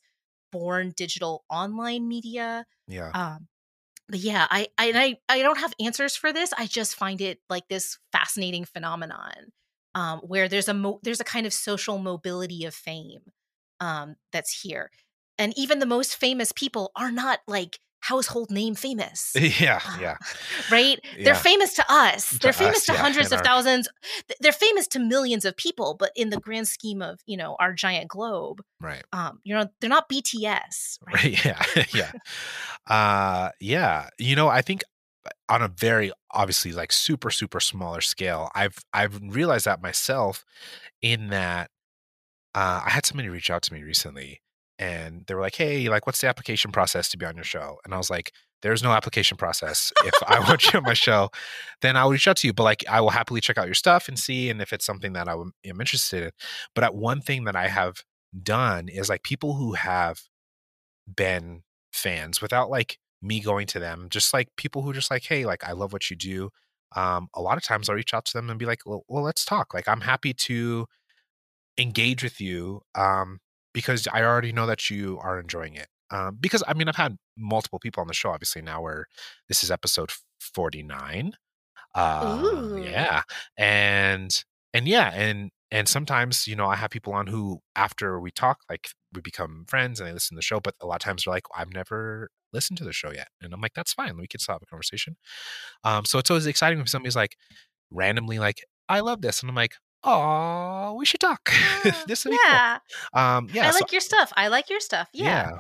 born 0.52 0.94
digital 0.96 1.44
online 1.50 2.08
media 2.08 2.66
yeah 2.88 3.14
um 3.14 3.48
but 4.10 4.20
yeah 4.20 4.48
I, 4.50 4.68
I 4.78 5.18
i 5.30 5.42
don't 5.42 5.60
have 5.60 5.74
answers 5.80 6.16
for 6.16 6.34
this 6.34 6.54
i 6.58 6.66
just 6.66 6.96
find 6.96 7.22
it 7.22 7.40
like 7.50 7.68
this 7.70 7.98
fascinating 8.12 8.66
phenomenon 8.66 9.52
um 9.96 10.20
where 10.20 10.48
there's 10.50 10.68
a 10.68 10.74
mo- 10.74 11.00
there's 11.04 11.20
a 11.22 11.26
kind 11.26 11.46
of 11.46 11.54
social 11.54 11.98
mobility 11.98 12.66
of 12.66 12.74
fame 12.74 13.22
um, 13.80 14.16
that's 14.32 14.62
here. 14.62 14.90
And 15.38 15.54
even 15.58 15.80
the 15.80 15.86
most 15.86 16.16
famous 16.16 16.52
people 16.54 16.92
are 16.96 17.12
not 17.12 17.40
like 17.48 17.80
household 18.10 18.52
name 18.52 18.76
famous. 18.76 19.32
Yeah, 19.40 19.80
yeah. 20.00 20.18
right? 20.72 21.00
Yeah. 21.18 21.24
They're 21.24 21.36
famous 21.36 21.74
to 21.76 21.86
us. 21.90 22.30
To 22.32 22.40
They're 22.40 22.54
famous 22.54 22.78
us, 22.78 22.86
to 22.88 22.94
yeah, 22.94 23.00
hundreds 23.00 23.32
of 23.32 23.40
our- 23.40 23.44
thousands. 23.46 23.88
They're 24.42 24.52
famous 24.52 24.88
to 24.90 25.00
millions 25.00 25.46
of 25.46 25.56
people, 25.56 25.96
but 25.98 26.12
in 26.16 26.30
the 26.30 26.38
grand 26.40 26.68
scheme 26.68 27.02
of, 27.02 27.20
you 27.26 27.38
know, 27.38 27.56
our 27.60 27.74
giant 27.74 28.10
globe, 28.10 28.62
Right. 28.82 29.04
um, 29.14 29.40
you 29.44 29.56
know, 29.56 29.68
they're 29.80 29.90
not 29.90 30.10
BTS, 30.10 31.00
right? 31.08 31.14
Right. 31.24 31.46
Yeah. 31.46 31.64
yeah. 31.94 32.12
Uh 32.88 33.50
yeah. 33.60 34.10
You 34.20 34.36
know, 34.36 34.50
I 34.50 34.62
think 34.62 34.84
on 35.48 35.62
a 35.62 35.70
very 35.70 36.12
obviously 36.32 36.72
like 36.74 36.92
super, 36.92 37.30
super 37.32 37.60
smaller 37.62 38.02
scale, 38.02 38.50
I've 38.54 38.78
I've 38.94 39.20
realized 39.22 39.66
that 39.66 39.82
myself 39.82 40.44
in 41.02 41.30
that 41.30 41.70
uh 42.54 42.82
I 42.86 42.90
had 42.90 43.06
somebody 43.06 43.30
reach 43.30 43.50
out 43.50 43.62
to 43.64 43.74
me 43.74 43.82
recently 43.84 44.42
and 44.80 45.24
they 45.28 45.36
were 45.36 45.42
like, 45.42 45.56
Hey, 45.56 45.90
like 45.90 46.06
what's 46.06 46.22
the 46.22 46.28
application 46.28 46.72
process 46.72 47.10
to 47.10 47.18
be 47.18 47.26
on 47.26 47.36
your 47.36 47.44
show? 47.44 47.78
And 47.86 47.94
I 47.94 47.98
was 47.98 48.10
like, 48.10 48.32
there's 48.62 48.84
no 48.84 48.92
application 48.92 49.38
process. 49.38 49.92
If 50.06 50.14
I 50.26 50.40
want 50.40 50.72
you 50.72 50.80
on 50.80 50.86
my 50.86 50.94
show, 50.94 51.30
then 51.82 51.98
I'll 51.98 52.10
reach 52.10 52.28
out 52.28 52.38
to 52.38 52.48
you. 52.48 52.54
But 52.54 52.64
like 52.64 52.84
I 52.90 53.02
will 53.02 53.10
happily 53.10 53.42
check 53.42 53.58
out 53.58 53.66
your 53.68 53.76
stuff 53.76 54.08
and 54.08 54.18
see 54.18 54.50
and 54.50 54.62
if 54.62 54.74
it's 54.74 54.86
something 54.86 55.14
that 55.14 55.28
I 55.28 55.34
am 55.34 55.52
interested 55.66 56.24
in. 56.24 56.32
But 56.74 56.84
at 56.86 56.96
one 56.96 57.22
thing 57.22 57.44
that 57.46 57.56
I 57.56 57.68
have 57.68 58.04
done 58.42 58.88
is 58.90 59.10
like 59.10 59.24
people 59.24 59.56
who 59.56 59.74
have 59.74 60.22
been 61.14 61.64
fans 61.92 62.42
without 62.42 62.70
like 62.70 62.98
me 63.22 63.40
going 63.40 63.68
to 63.68 63.80
them 63.80 64.08
just 64.10 64.34
like 64.34 64.50
people 64.58 64.82
who 64.82 64.94
just 64.94 65.12
like 65.12 65.24
hey 65.26 65.46
like 65.46 65.64
i 65.64 65.72
love 65.72 65.94
what 65.94 66.10
you 66.10 66.16
do 66.16 66.50
um 66.96 67.28
a 67.36 67.42
lot 67.42 67.58
of 67.58 67.64
times 67.64 67.88
i'll 67.88 67.96
reach 67.96 68.14
out 68.14 68.26
to 68.26 68.34
them 68.34 68.50
and 68.50 68.60
be 68.60 68.66
like 68.66 68.80
well, 68.86 69.04
well 69.08 69.24
let's 69.24 69.46
talk 69.46 69.74
like 69.74 69.88
i'm 69.88 70.02
happy 70.02 70.34
to 70.34 70.86
engage 71.78 72.24
with 72.24 72.42
you 72.42 72.82
um 72.96 73.40
because 73.74 74.08
i 74.14 74.22
already 74.22 74.52
know 74.52 74.66
that 74.66 74.90
you 74.90 75.20
are 75.22 75.40
enjoying 75.40 75.76
it 75.76 75.88
um 76.12 76.38
because 76.40 76.64
i 76.68 76.74
mean 76.74 76.88
i've 76.88 76.96
had 76.96 77.18
multiple 77.38 77.80
people 77.80 78.02
on 78.02 78.08
the 78.08 78.14
show 78.14 78.30
obviously 78.30 78.62
now 78.62 78.82
where 78.82 79.08
this 79.48 79.64
is 79.64 79.72
episode 79.72 80.12
49 80.40 81.34
uh 81.96 82.40
yeah 82.76 83.22
and 83.58 84.44
and 84.74 84.88
yeah 84.88 85.12
and 85.14 85.52
and 85.72 85.88
sometimes 85.88 86.48
you 86.48 86.56
know 86.56 86.68
i 86.68 86.76
have 86.76 86.90
people 86.90 87.14
on 87.14 87.28
who 87.28 87.60
after 87.76 88.20
we 88.20 88.32
talk 88.32 88.60
like 88.70 88.90
we 89.14 89.22
become 89.22 89.66
friends 89.68 90.00
and 90.00 90.10
they 90.10 90.14
listen 90.14 90.36
to 90.36 90.40
the 90.40 90.44
show 90.44 90.60
but 90.60 90.76
a 90.82 90.86
lot 90.88 90.96
of 90.96 91.02
times 91.02 91.24
they're 91.26 91.34
like 91.34 91.46
i've 91.56 91.74
never 91.74 92.30
listened 92.52 92.78
to 92.78 92.84
the 92.84 92.94
show 92.94 93.12
yet 93.12 93.28
and 93.42 93.54
i'm 93.54 93.62
like 93.62 93.74
that's 93.76 93.94
fine 93.94 94.18
we 94.18 94.28
can 94.28 94.40
still 94.40 94.54
have 94.56 94.62
a 94.64 94.66
conversation 94.66 95.16
um 95.84 96.06
so 96.06 96.20
it's 96.20 96.30
always 96.30 96.46
exciting 96.48 96.78
when 96.80 96.88
somebody's 96.88 97.16
like 97.16 97.36
randomly 97.92 98.40
like 98.40 98.64
i 98.90 99.00
love 99.00 99.22
this 99.22 99.42
and 99.42 99.50
i'm 99.50 99.56
like 99.56 99.76
oh 100.04 100.94
we 100.98 101.06
should 101.06 101.20
talk 101.20 101.52
this 102.08 102.26
would 102.26 102.32
be 102.32 102.38
yeah. 102.46 102.80
cool 103.14 103.22
um 103.22 103.50
yeah 103.54 103.68
I 103.68 103.72
so- 103.72 103.80
like 103.80 103.92
your 103.92 104.02
stuff. 104.02 104.32
I 104.36 104.48
like 104.48 104.70
your 104.70 104.80
stuff. 104.80 105.10
Yeah. 105.14 105.26
yeah 105.26 105.60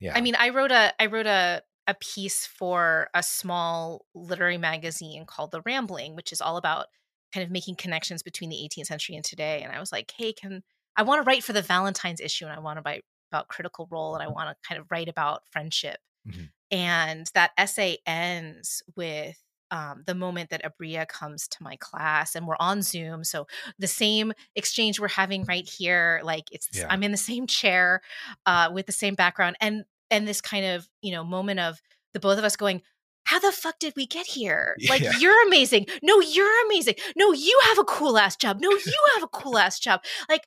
yeah 0.00 0.12
I 0.14 0.20
mean, 0.20 0.34
I 0.38 0.50
wrote 0.50 0.72
a 0.72 0.92
I 1.00 1.06
wrote 1.06 1.26
a 1.26 1.62
a 1.88 1.94
piece 1.94 2.46
for 2.46 3.08
a 3.14 3.22
small 3.22 4.04
literary 4.14 4.58
magazine 4.58 5.24
called 5.24 5.52
The 5.52 5.60
Rambling, 5.62 6.16
which 6.16 6.32
is 6.32 6.40
all 6.40 6.56
about 6.56 6.86
kind 7.32 7.44
of 7.44 7.50
making 7.50 7.76
connections 7.76 8.22
between 8.24 8.50
the 8.50 8.56
18th 8.56 8.86
century 8.86 9.14
and 9.14 9.24
today. 9.24 9.62
And 9.62 9.72
I 9.72 9.78
was 9.78 9.92
like, 9.92 10.12
hey, 10.16 10.32
can 10.32 10.62
I 10.96 11.02
want 11.04 11.22
to 11.22 11.26
write 11.26 11.44
for 11.44 11.52
the 11.52 11.62
Valentine's 11.62 12.20
issue 12.20 12.44
and 12.44 12.54
I 12.54 12.58
want 12.60 12.78
to 12.78 12.82
write 12.84 13.04
about 13.30 13.48
critical 13.48 13.86
role 13.90 14.14
and 14.14 14.22
I 14.22 14.28
want 14.28 14.48
to 14.50 14.68
kind 14.68 14.80
of 14.80 14.86
write 14.90 15.08
about 15.08 15.42
friendship. 15.52 15.98
Mhm. 16.28 16.48
And 16.72 17.30
that 17.34 17.52
essay 17.56 17.98
ends 18.06 18.82
with 18.96 19.36
um, 19.70 20.02
the 20.06 20.14
moment 20.14 20.50
that 20.50 20.62
Aabria 20.64 21.06
comes 21.08 21.48
to 21.48 21.62
my 21.62 21.76
class 21.76 22.34
and 22.34 22.46
we're 22.46 22.56
on 22.60 22.82
Zoom. 22.82 23.24
So 23.24 23.46
the 23.78 23.86
same 23.86 24.32
exchange 24.54 25.00
we're 25.00 25.08
having 25.08 25.44
right 25.44 25.68
here, 25.68 26.20
like 26.24 26.44
it's 26.52 26.68
Yeah. 26.72 26.86
I'm 26.88 27.02
in 27.02 27.10
the 27.10 27.16
same 27.16 27.46
chair 27.46 28.00
uh, 28.46 28.70
with 28.72 28.86
the 28.86 28.92
same 28.92 29.14
background 29.14 29.56
and 29.60 29.84
and 30.10 30.26
this 30.28 30.40
kind 30.40 30.64
of 30.64 30.88
you 31.02 31.10
know 31.12 31.24
moment 31.24 31.58
of 31.60 31.80
the 32.14 32.20
both 32.20 32.38
of 32.38 32.44
us 32.44 32.56
going 32.56 32.80
how 33.24 33.40
the 33.40 33.50
fuck 33.50 33.76
did 33.80 33.92
we 33.96 34.06
get 34.06 34.24
here 34.24 34.76
like 34.88 35.02
Yeah. 35.02 35.12
you're 35.18 35.46
amazing 35.48 35.86
no 36.00 36.20
you're 36.20 36.64
amazing 36.66 36.94
no 37.16 37.32
you 37.32 37.58
have 37.64 37.78
a 37.78 37.84
cool 37.84 38.16
ass 38.16 38.36
job 38.36 38.58
no 38.60 38.70
you 38.70 39.04
have 39.14 39.24
a 39.24 39.28
cool 39.28 39.58
ass 39.58 39.80
job 39.80 40.00
like 40.28 40.46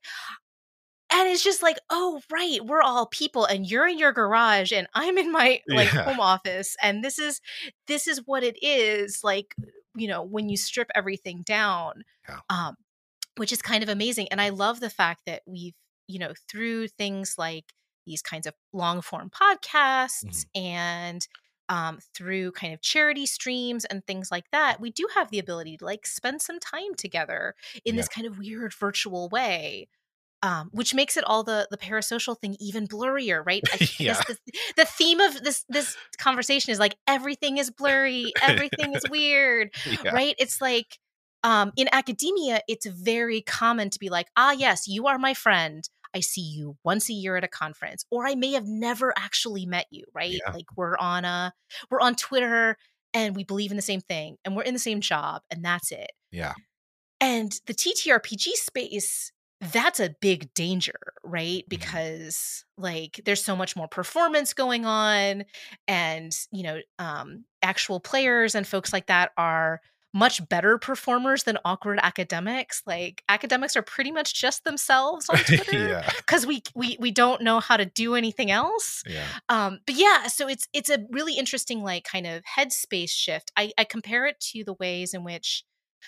and 1.11 1.27
it's 1.29 1.43
just 1.43 1.63
like 1.63 1.77
oh 1.89 2.21
right 2.31 2.65
we're 2.65 2.81
all 2.81 3.05
people 3.07 3.45
and 3.45 3.69
you're 3.69 3.87
in 3.87 3.97
your 3.97 4.11
garage 4.13 4.71
and 4.71 4.87
i'm 4.93 5.17
in 5.17 5.31
my 5.31 5.61
like 5.67 5.91
Yeah. 5.93 6.03
home 6.03 6.19
office 6.19 6.75
and 6.81 7.03
this 7.03 7.19
is 7.19 7.41
this 7.87 8.07
is 8.07 8.21
what 8.25 8.43
it 8.43 8.57
is 8.63 9.23
like 9.23 9.55
you 9.95 10.07
know 10.07 10.23
when 10.23 10.49
you 10.49 10.57
strip 10.57 10.89
everything 10.95 11.41
down 11.45 12.03
Yeah. 12.27 12.39
um 12.49 12.75
which 13.37 13.51
is 13.51 13.61
kind 13.61 13.83
of 13.83 13.89
amazing 13.89 14.27
and 14.31 14.41
i 14.41 14.49
love 14.49 14.79
the 14.79 14.89
fact 14.89 15.21
that 15.25 15.41
we've 15.45 15.73
you 16.07 16.19
know 16.19 16.33
through 16.49 16.87
things 16.89 17.35
like 17.37 17.73
these 18.05 18.21
kinds 18.21 18.47
of 18.47 18.53
long 18.73 19.01
form 19.01 19.29
podcasts 19.29 20.45
and 20.55 21.27
um, 21.67 21.99
through 22.15 22.51
kind 22.53 22.73
of 22.73 22.81
charity 22.81 23.27
streams 23.27 23.85
and 23.85 24.03
things 24.07 24.31
like 24.31 24.49
that 24.51 24.79
we 24.81 24.89
do 24.89 25.07
have 25.13 25.29
the 25.29 25.37
ability 25.37 25.77
to 25.77 25.85
like 25.85 26.07
spend 26.07 26.41
some 26.41 26.59
time 26.59 26.95
together 26.97 27.53
in 27.85 27.95
this 27.95 28.07
kind 28.07 28.25
of 28.25 28.39
weird 28.39 28.73
virtual 28.73 29.29
way 29.29 29.87
um, 30.41 30.69
which 30.71 30.93
makes 30.93 31.17
it 31.17 31.23
all 31.25 31.43
the 31.43 31.67
the 31.71 31.77
parasocial 31.77 32.37
thing 32.39 32.55
even 32.59 32.87
blurrier, 32.87 33.43
right? 33.45 33.63
Guess 33.99 33.99
Yeah. 33.99 34.21
the, 34.27 34.37
the 34.77 34.85
theme 34.85 35.19
of 35.19 35.43
this 35.43 35.65
this 35.69 35.95
conversation 36.17 36.71
is 36.71 36.79
like 36.79 36.95
everything 37.07 37.57
is 37.57 37.71
blurry, 37.71 38.31
everything 38.41 38.93
is 38.95 39.03
weird, 39.09 39.73
yeah. 40.03 40.11
right? 40.11 40.35
It's 40.39 40.61
like 40.61 40.97
um, 41.43 41.71
in 41.77 41.87
academia, 41.91 42.61
it's 42.67 42.85
very 42.85 43.41
common 43.41 43.89
to 43.91 43.99
be 43.99 44.09
like, 44.09 44.27
ah, 44.35 44.51
yes, 44.51 44.87
you 44.87 45.07
are 45.07 45.17
my 45.17 45.33
friend. 45.33 45.87
I 46.13 46.21
see 46.21 46.41
you 46.41 46.75
once 46.83 47.09
a 47.09 47.13
year 47.13 47.37
at 47.37 47.43
a 47.43 47.47
conference, 47.47 48.03
or 48.09 48.25
I 48.27 48.35
may 48.35 48.53
have 48.53 48.65
never 48.65 49.13
actually 49.17 49.65
met 49.65 49.85
you, 49.91 50.05
right? 50.13 50.31
Yeah. 50.45 50.51
Like 50.53 50.65
we're 50.75 50.97
on 50.97 51.23
a 51.23 51.53
we're 51.91 52.01
on 52.01 52.15
Twitter 52.15 52.77
and 53.13 53.35
we 53.35 53.43
believe 53.43 53.71
in 53.71 53.77
the 53.77 53.83
same 53.83 54.01
thing 54.01 54.37
and 54.43 54.55
we're 54.55 54.63
in 54.63 54.73
the 54.73 54.79
same 54.79 55.01
job 55.01 55.41
and 55.51 55.63
that's 55.63 55.91
it. 55.91 56.11
yeah 56.31 56.53
And 57.21 57.51
the 57.67 57.73
TTRPG 57.73 58.53
space, 58.53 59.31
that's 59.61 59.99
a 59.99 60.15
big 60.21 60.53
danger, 60.53 61.13
right? 61.23 61.63
Mhm. 61.65 61.69
Because 61.69 62.63
like 62.77 63.19
there's 63.25 63.43
so 63.43 63.55
much 63.55 63.75
more 63.75 63.87
performance 63.87 64.53
going 64.53 64.85
on 64.85 65.43
and, 65.87 66.31
you 66.51 66.63
know, 66.63 66.79
um 66.97 67.45
actual 67.61 67.99
players 67.99 68.55
and 68.55 68.65
folks 68.65 68.93
like 68.93 69.07
that 69.07 69.31
are 69.37 69.81
much 70.11 70.47
better 70.49 70.79
performers 70.79 71.43
than 71.43 71.57
awkward 71.65 71.99
academics. 72.01 72.81
Like 72.87 73.21
academics 73.29 73.75
are 73.75 73.83
pretty 73.83 74.11
much 74.11 74.33
just 74.33 74.63
themselves 74.63 75.29
on 75.29 75.37
Twitter 75.45 75.87
yeah 75.89 76.09
because 76.17 76.47
we 76.47 76.63
we 76.73 76.97
we 76.99 77.11
don't 77.11 77.41
know 77.43 77.59
how 77.59 77.77
to 77.77 77.85
do 77.85 78.15
anything 78.15 78.49
else 78.49 79.03
yeah 79.07 79.27
um 79.49 79.79
but 79.85 79.95
yeah 79.95 80.25
so 80.27 80.47
it's 80.47 80.67
it's 80.73 80.89
a 80.89 81.05
really 81.11 81.33
interesting 81.37 81.83
like 81.83 82.03
kind 82.05 82.25
of 82.25 82.43
headspace 82.43 83.11
shift 83.11 83.51
i 83.55 83.71
i 83.77 83.83
compare 83.83 84.25
it 84.25 84.39
to 84.39 84.63
the 84.63 84.73
ways 84.73 85.13
in 85.13 85.23
which 85.23 85.63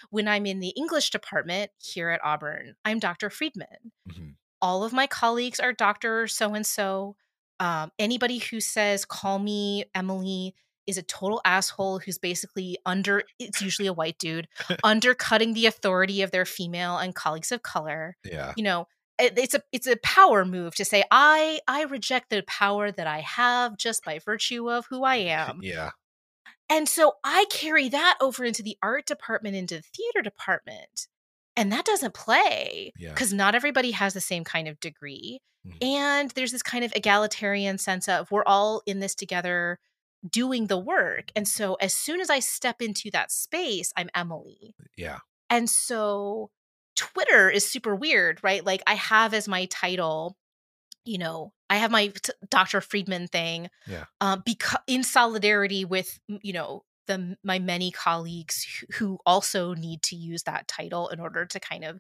when 0.10 0.28
i'm 0.28 0.46
in 0.46 0.60
the 0.60 0.70
english 0.70 1.10
department 1.10 1.72
here 1.80 2.10
at 2.10 2.22
auburn 2.24 2.76
i'm 2.86 3.00
dr 3.00 3.30
friedman. 3.30 3.92
Mhm. 4.10 4.36
all 4.62 4.84
of 4.84 4.94
my 4.94 5.08
colleagues 5.08 5.60
are 5.60 5.74
dr 5.74 6.28
so 6.28 6.54
and 6.54 6.66
so 6.66 7.16
um 7.60 7.92
anybody 8.00 8.38
who 8.40 8.60
says 8.60 9.06
call 9.06 9.40
me 9.40 9.86
emily 9.96 10.54
is 10.88 10.98
a 10.98 11.04
total 11.04 11.40
asshole 11.46 12.00
who's 12.00 12.18
basically 12.18 12.78
under 12.86 13.24
it's 13.40 13.62
usually 13.62 13.88
a 13.88 13.94
white 13.94 14.18
dude 14.18 14.48
undercutting 14.84 15.54
the 15.54 15.68
authority 15.68 16.22
of 16.24 16.32
their 16.32 16.46
female 16.46 16.98
and 16.98 17.14
colleagues 17.14 17.52
of 17.52 17.62
color. 17.62 18.18
Yeah. 18.26 18.54
You 18.58 18.64
know 18.64 18.88
it- 19.20 19.38
it's 19.38 19.54
a 19.54 19.62
it's 19.72 19.86
a 19.88 19.96
power 19.98 20.44
move 20.44 20.74
to 20.76 20.84
say 20.84 21.04
i 21.12 21.60
i 21.68 21.84
reject 21.84 22.32
the 22.32 22.42
power 22.48 22.92
that 22.92 23.06
i 23.06 23.20
have 23.20 23.78
just 23.78 24.04
by 24.04 24.18
virtue 24.18 24.72
of 24.72 24.88
who 24.90 25.04
i 25.04 25.16
am. 25.40 25.60
Yeah 25.62 25.92
and 26.72 26.90
so 26.90 27.14
i 27.24 27.46
carry 27.52 27.88
that 27.90 28.18
over 28.20 28.44
into 28.44 28.64
the 28.64 28.78
art 28.82 29.06
department 29.06 29.56
into 29.56 29.76
the 29.76 29.82
theater 29.96 30.22
department 30.24 31.08
and 31.56 31.72
that 31.72 31.86
doesn't 31.86 32.14
play 32.16 32.92
Yeah. 32.98 33.10
because 33.12 33.32
not 33.34 33.54
everybody 33.56 33.92
has 33.92 34.14
the 34.16 34.22
same 34.22 34.44
kind 34.44 34.68
of 34.68 34.80
degree 34.80 35.40
Mhm. 35.68 35.84
and 35.84 36.32
there's 36.32 36.52
this 36.52 36.64
kind 36.64 36.84
of 36.84 36.92
egalitarian 36.96 37.78
sense 37.78 38.08
of 38.10 38.32
we're 38.32 38.46
all 38.46 38.82
in 38.88 39.00
this 39.00 39.14
together 39.14 39.78
doing 40.28 40.68
the 40.68 40.78
work 40.80 41.32
and 41.36 41.48
so 41.48 41.76
as 41.76 41.94
soon 41.94 42.20
as 42.22 42.30
i 42.32 42.40
step 42.40 42.82
into 42.82 43.12
that 43.12 43.32
space 43.32 43.92
i'm 43.96 44.10
emily 44.16 44.74
yeah 44.98 45.20
and 45.50 45.70
so 45.70 46.50
Twitter 46.96 47.50
is 47.50 47.68
super 47.68 47.96
weird, 47.96 48.44
right? 48.44 48.64
Like 48.66 48.84
I 48.86 48.94
have 48.96 49.34
as 49.34 49.48
my 49.48 49.66
title, 49.66 50.38
you 51.06 51.18
know, 51.18 51.52
I 51.72 51.78
have 51.78 51.90
my 51.90 52.08
t- 52.08 52.34
Dr. 52.50 52.82
Friedman 52.82 53.28
thing, 53.28 53.70
Yeah. 53.88 54.06
um, 54.20 54.44
because 54.46 54.82
in 54.88 55.04
solidarity 55.04 55.86
with 55.86 56.20
you 56.28 56.54
know 56.54 56.84
the 57.08 57.38
my 57.44 57.60
many 57.60 57.92
colleagues 57.92 58.64
who, 58.64 58.98
who 58.98 59.20
also 59.26 59.74
need 59.74 60.04
to 60.04 60.16
use 60.16 60.44
that 60.44 60.68
title 60.68 61.08
in 61.10 61.20
order 61.20 61.46
to 61.46 61.60
kind 61.60 61.84
of 61.84 62.00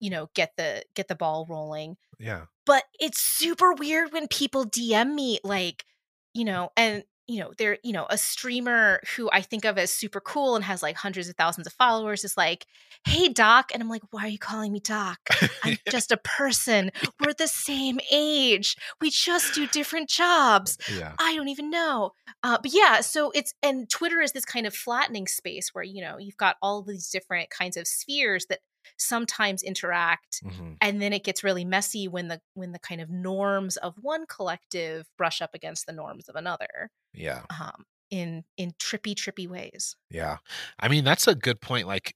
you 0.00 0.10
know 0.10 0.30
get 0.34 0.52
the 0.56 0.82
get 0.94 1.06
the 1.08 1.14
ball 1.14 1.46
rolling 1.48 1.96
yeah 2.18 2.46
but 2.66 2.84
it's 2.98 3.20
super 3.20 3.72
weird 3.72 4.12
when 4.12 4.28
people 4.28 4.64
DM 4.64 5.14
me 5.14 5.38
like, 5.44 5.84
you 6.32 6.44
know, 6.44 6.70
and 6.76 7.02
you 7.32 7.40
know, 7.40 7.52
there, 7.56 7.78
you 7.82 7.92
know, 7.92 8.06
a 8.10 8.18
streamer 8.18 9.00
who 9.16 9.30
I 9.32 9.40
think 9.40 9.64
of 9.64 9.78
as 9.78 9.90
super 9.90 10.20
cool 10.20 10.54
and 10.54 10.64
has 10.64 10.82
like 10.82 10.96
hundreds 10.96 11.28
of 11.28 11.36
thousands 11.36 11.66
of 11.66 11.72
followers 11.72 12.24
is 12.24 12.36
like, 12.36 12.66
hey, 13.06 13.28
Doc. 13.28 13.70
And 13.72 13.82
I'm 13.82 13.88
like, 13.88 14.02
why 14.10 14.24
are 14.24 14.28
you 14.28 14.38
calling 14.38 14.70
me 14.70 14.80
Doc? 14.80 15.18
I'm 15.64 15.78
just 15.90 16.12
a 16.12 16.18
person. 16.18 16.90
We're 17.20 17.32
the 17.32 17.48
same 17.48 18.00
age. 18.10 18.76
We 19.00 19.10
just 19.10 19.54
do 19.54 19.66
different 19.66 20.10
jobs. 20.10 20.76
yeah. 20.94 21.14
I 21.18 21.34
don't 21.34 21.48
even 21.48 21.70
know. 21.70 22.12
Uh, 22.42 22.58
but 22.62 22.74
yeah, 22.74 23.00
so 23.00 23.30
it's, 23.34 23.54
and 23.62 23.88
Twitter 23.88 24.20
is 24.20 24.32
this 24.32 24.44
kind 24.44 24.66
of 24.66 24.74
flattening 24.74 25.26
space 25.26 25.70
where, 25.72 25.84
you 25.84 26.02
know, 26.02 26.18
you've 26.18 26.36
got 26.36 26.56
all 26.60 26.82
these 26.82 27.08
different 27.08 27.48
kinds 27.48 27.78
of 27.78 27.86
spheres 27.86 28.44
that 28.50 28.60
sometimes 28.98 29.62
interact 29.62 30.42
Mhm. 30.44 30.76
and 30.80 31.00
then 31.02 31.12
it 31.12 31.24
gets 31.24 31.44
really 31.44 31.64
messy 31.64 32.08
when 32.08 32.28
the 32.28 32.40
when 32.54 32.72
the 32.72 32.78
kind 32.78 33.00
of 33.00 33.10
norms 33.10 33.76
of 33.78 33.94
one 34.00 34.26
collective 34.26 35.08
brush 35.18 35.40
up 35.42 35.54
against 35.54 35.86
the 35.86 35.92
norms 35.92 36.28
of 36.28 36.36
another 36.36 36.90
Yeah. 37.14 37.44
um 37.50 37.84
in 38.10 38.44
in 38.56 38.72
trippy 38.72 39.14
trippy 39.14 39.48
ways 39.48 39.96
Yeah. 40.10 40.38
I 40.78 40.88
mean, 40.88 41.04
that's 41.04 41.26
a 41.26 41.34
good 41.34 41.60
point. 41.62 41.86
Like, 41.86 42.14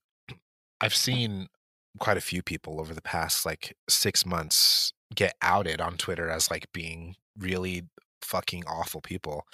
I've 0.81 0.94
seen 0.94 1.48
quite 1.98 2.18
a 2.18 2.20
few 2.20 2.42
people 2.42 2.81
over 2.81 2.92
the 2.94 3.02
past 3.02 3.46
like 3.46 3.74
six 3.88 4.26
months 4.26 4.92
get 5.14 5.35
outed 5.42 5.81
on 5.81 5.96
Twitter 5.96 6.29
as 6.29 6.50
like 6.50 6.70
being 6.72 7.16
really 7.38 7.85
fucking 8.22 8.64
awful 8.66 9.00
people. 9.00 9.46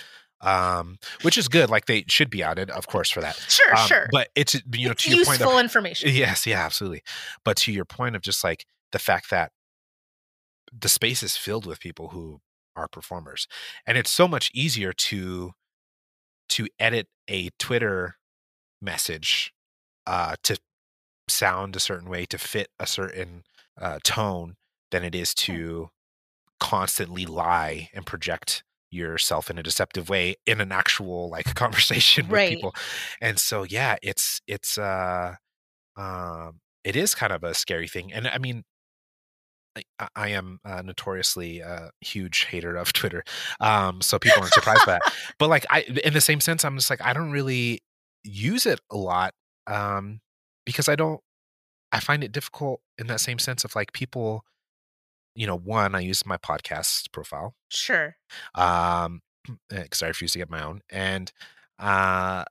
Um, 0.42 0.98
which 1.22 1.38
is 1.38 1.46
good. 1.48 1.70
Like 1.70 1.86
they 1.86 2.04
should 2.08 2.28
be 2.28 2.42
outed, 2.42 2.70
of 2.70 2.88
course, 2.88 3.10
for 3.10 3.20
that. 3.20 3.36
sure 3.48 3.76
Um, 3.76 3.86
sure 3.86 4.08
But 4.10 4.28
it's 4.34 4.54
you 4.54 4.86
know 4.86 4.92
it's 4.92 5.04
to 5.04 5.10
your 5.10 5.24
point 5.24 5.38
useful 5.38 5.56
of 5.56 5.60
information 5.60 6.10
yes, 6.12 6.46
yeah, 6.46 6.64
absolutely. 6.64 7.02
But 7.44 7.56
to 7.58 7.72
your 7.72 7.84
point 7.84 8.16
of 8.16 8.22
just 8.22 8.42
like 8.42 8.66
the 8.90 8.98
fact 8.98 9.30
that 9.30 9.52
the 10.76 10.88
space 10.88 11.22
is 11.22 11.36
filled 11.36 11.66
with 11.66 11.80
people 11.80 12.08
who 12.08 12.40
are 12.74 12.88
performers, 12.88 13.46
and 13.86 13.96
it's 13.96 14.10
so 14.10 14.26
much 14.26 14.50
easier 14.52 14.92
to 14.92 15.52
to 16.50 16.66
edit 16.78 17.06
a 17.28 17.50
Twitter 17.58 18.16
message 18.80 19.52
uh, 20.06 20.34
to 20.42 20.58
sound 21.28 21.76
a 21.76 21.80
certain 21.80 22.08
way 22.08 22.26
to 22.26 22.36
fit 22.36 22.68
a 22.78 22.86
certain 22.86 23.44
uh, 23.80 23.98
tone 24.04 24.56
than 24.90 25.04
it 25.04 25.14
is 25.14 25.34
to 25.34 25.88
constantly 26.60 27.26
lie 27.26 27.88
and 27.94 28.06
project 28.06 28.62
yourself 28.92 29.50
in 29.50 29.58
a 29.58 29.62
deceptive 29.62 30.08
way 30.08 30.36
in 30.46 30.60
an 30.60 30.70
actual 30.72 31.28
like 31.30 31.54
conversation 31.54 32.26
with 32.28 32.32
Right. 32.38 32.48
people 32.50 32.74
and 33.20 33.38
so 33.38 33.62
yeah 33.64 33.96
it's 34.02 34.40
it's 34.46 34.76
uh 34.78 35.34
um 35.96 36.60
it 36.84 36.96
is 36.96 37.14
kind 37.14 37.32
of 37.32 37.42
a 37.44 37.54
scary 37.54 37.88
thing 37.88 38.12
and 38.12 38.26
i 38.28 38.38
mean 38.38 38.64
I- 39.76 39.82
I, 39.98 40.08
I 40.16 40.28
am 40.28 40.60
uh, 40.64 40.82
notoriously 40.82 41.60
a 41.60 41.90
huge 42.02 42.44
hater 42.44 42.76
of 42.76 42.92
Twitter, 43.00 43.24
um, 43.58 44.02
so 44.02 44.18
people 44.18 44.42
aren't 44.42 44.52
surprised 44.52 44.84
by 44.84 44.92
that. 44.92 45.14
But 45.38 45.48
like, 45.48 45.64
I 45.70 45.80
in 46.04 46.12
the 46.12 46.20
same 46.20 46.40
sense, 46.40 46.62
I'm 46.64 46.76
just 46.76 46.90
like 46.90 47.00
I 47.00 47.14
don't 47.14 47.30
really 47.30 47.80
use 48.22 48.66
it 48.66 48.80
a 48.90 48.96
lot 48.98 49.32
um, 49.66 50.20
because 50.66 50.88
I 50.90 50.94
don't. 50.96 51.20
I 51.90 52.00
find 52.00 52.22
it 52.22 52.32
difficult 52.32 52.80
in 52.98 53.06
that 53.06 53.20
same 53.20 53.38
sense 53.38 53.64
of 53.64 53.74
like 53.74 53.94
people. 53.94 54.44
You 55.34 55.46
know, 55.46 55.56
one, 55.56 55.94
I 55.94 56.00
use 56.00 56.26
my 56.26 56.36
podcast 56.36 57.10
profile. 57.12 57.54
Sure. 57.68 58.16
Um 58.54 59.20
because 59.68 60.02
i 60.02 60.06
refuse 60.06 60.32
to 60.32 60.38
get 60.38 60.50
my 60.50 60.62
own 60.62 60.80
and 60.90 61.32
uh 61.78 62.44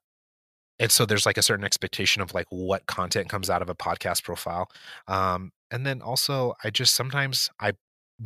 and 0.80 0.92
so 0.92 1.06
there's 1.06 1.26
like 1.26 1.38
a 1.38 1.42
certain 1.44 1.64
expectation 1.64 2.22
of 2.22 2.34
like 2.34 2.48
what 2.50 2.86
content 2.88 3.30
comes 3.30 3.50
out 3.50 3.62
of 3.62 3.70
a 3.70 3.76
podcast 3.76 4.24
profile. 4.24 4.68
Um 5.08 5.52
and 5.70 5.86
then 5.86 6.02
also 6.02 6.54
i 6.64 6.70
just 6.70 6.96
sometimes 6.96 7.50
i 7.60 7.74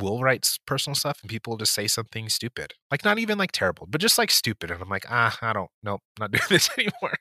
will 0.02 0.22
write 0.22 0.58
personal 0.66 0.96
stuff 0.96 1.20
and 1.22 1.30
people 1.30 1.52
will 1.52 1.58
just 1.58 1.74
say 1.74 1.88
something 1.88 2.28
stupid. 2.28 2.74
Like 2.92 3.06
not 3.06 3.20
even 3.20 3.38
like 3.38 3.52
terrible 3.52 3.88
but 3.90 4.02
just 4.02 4.18
like 4.18 4.32
stupid 4.32 4.72
and 4.72 4.82
i'm 4.82 4.90
like 4.90 5.06
ah 5.10 5.38
i 5.42 5.54
don't 5.54 5.70
nope 5.84 6.02
not 6.20 6.32
doing 6.34 6.44
this 6.50 6.70
anymore. 6.78 7.18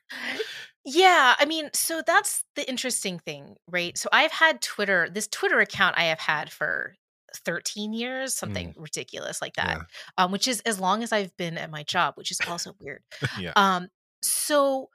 Yeah 0.85 1.35
i 1.38 1.44
mean 1.44 1.70
so 1.75 2.03
that's 2.07 2.44
the 2.57 2.68
interesting 2.68 3.18
thing 3.18 3.57
right? 3.68 3.97
So 3.99 4.09
i've 4.12 4.33
had 4.33 4.62
twitter 4.62 5.09
this 5.11 5.29
twitter 5.29 5.61
account 5.61 5.97
i 5.99 6.05
have 6.05 6.20
had 6.20 6.51
for 6.51 6.94
13 7.37 7.92
years 7.92 8.35
something 8.35 8.75
ridiculous 8.77 9.40
like 9.42 9.55
that 9.55 9.79
Yeah. 9.79 9.83
um, 10.18 10.33
which 10.33 10.47
is 10.49 10.61
as 10.61 10.79
long 10.81 11.03
as 11.03 11.12
i've 11.12 11.37
been 11.37 11.59
at 11.59 11.70
my 11.70 11.83
job 11.83 12.14
which 12.16 12.31
is 12.31 12.38
also 12.49 12.75
weird 12.81 13.03
yeah 13.38 13.53
Um, 13.57 13.88
so 14.23 14.88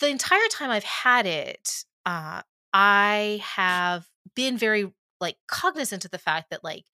the 0.00 0.08
entire 0.08 0.48
time 0.50 0.70
I've 0.70 0.82
had 0.84 1.24
it, 1.26 1.84
uh, 2.04 2.42
I 2.72 3.40
have 3.44 4.06
been 4.34 4.58
very 4.58 4.92
like 5.20 5.36
cognizant 5.46 6.04
of 6.04 6.10
the 6.10 6.18
fact 6.18 6.50
that 6.50 6.64
like 6.64 6.84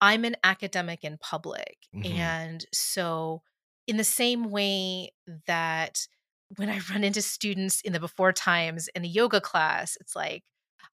I'm 0.00 0.24
an 0.24 0.36
academic 0.42 1.04
in 1.04 1.18
public. 1.18 1.76
Mhm. 1.94 2.06
And 2.14 2.64
so 2.72 3.42
in 3.86 3.96
the 3.98 4.04
same 4.04 4.44
way 4.50 5.12
that 5.46 6.06
when 6.56 6.70
I 6.70 6.80
run 6.90 7.04
into 7.04 7.20
students 7.20 7.80
in 7.82 7.92
the 7.92 8.00
before 8.00 8.32
times 8.32 8.88
in 8.94 9.04
a 9.04 9.08
yoga 9.08 9.40
class, 9.40 9.96
it's 10.00 10.16
like 10.16 10.44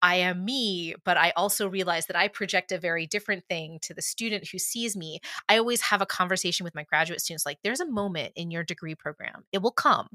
I 0.03 0.17
am 0.17 0.45
me, 0.45 0.95
but 1.05 1.17
I 1.17 1.31
also 1.37 1.69
realize 1.69 2.07
that 2.07 2.17
I 2.17 2.29
project 2.29 2.73
a 2.73 2.79
very 2.79 3.07
different 3.07 3.45
thing 3.49 3.79
to 3.83 3.95
the 3.95 4.03
student 4.03 4.49
who 4.49 4.59
sees 4.59 4.97
me. 4.97 5.21
I 5.49 5.59
always 5.59 5.83
have 5.83 6.01
a 6.03 6.07
conversation 6.07 6.65
with 6.65 6.75
my 6.75 6.85
graduate 6.85 7.21
students 7.21 7.47
like, 7.47 7.59
there's 7.65 7.81
a 7.81 7.87
moment 7.87 8.33
in 8.37 8.51
your 8.51 8.65
degree 8.65 8.95
program, 8.95 9.45
it 9.53 9.63
will 9.63 9.73
come 9.73 10.09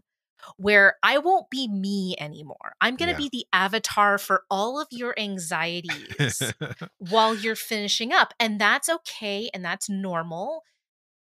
where 0.58 0.96
I 1.04 1.20
won't 1.20 1.50
be 1.50 1.68
me 1.70 2.16
anymore. 2.20 2.76
I'm 2.82 2.96
going 2.98 3.10
to 3.10 3.14
Yeah. 3.14 3.18
be 3.18 3.30
the 3.30 3.46
avatar 3.54 4.18
for 4.18 4.44
all 4.50 4.80
of 4.80 4.88
your 4.92 5.18
anxieties 5.18 6.54
while 6.98 7.34
you're 7.34 7.56
finishing 7.56 8.12
up. 8.12 8.34
And 8.40 8.60
that's 8.60 8.90
okay 8.90 9.50
and 9.54 9.64
that's 9.64 9.90
normal. 9.90 10.64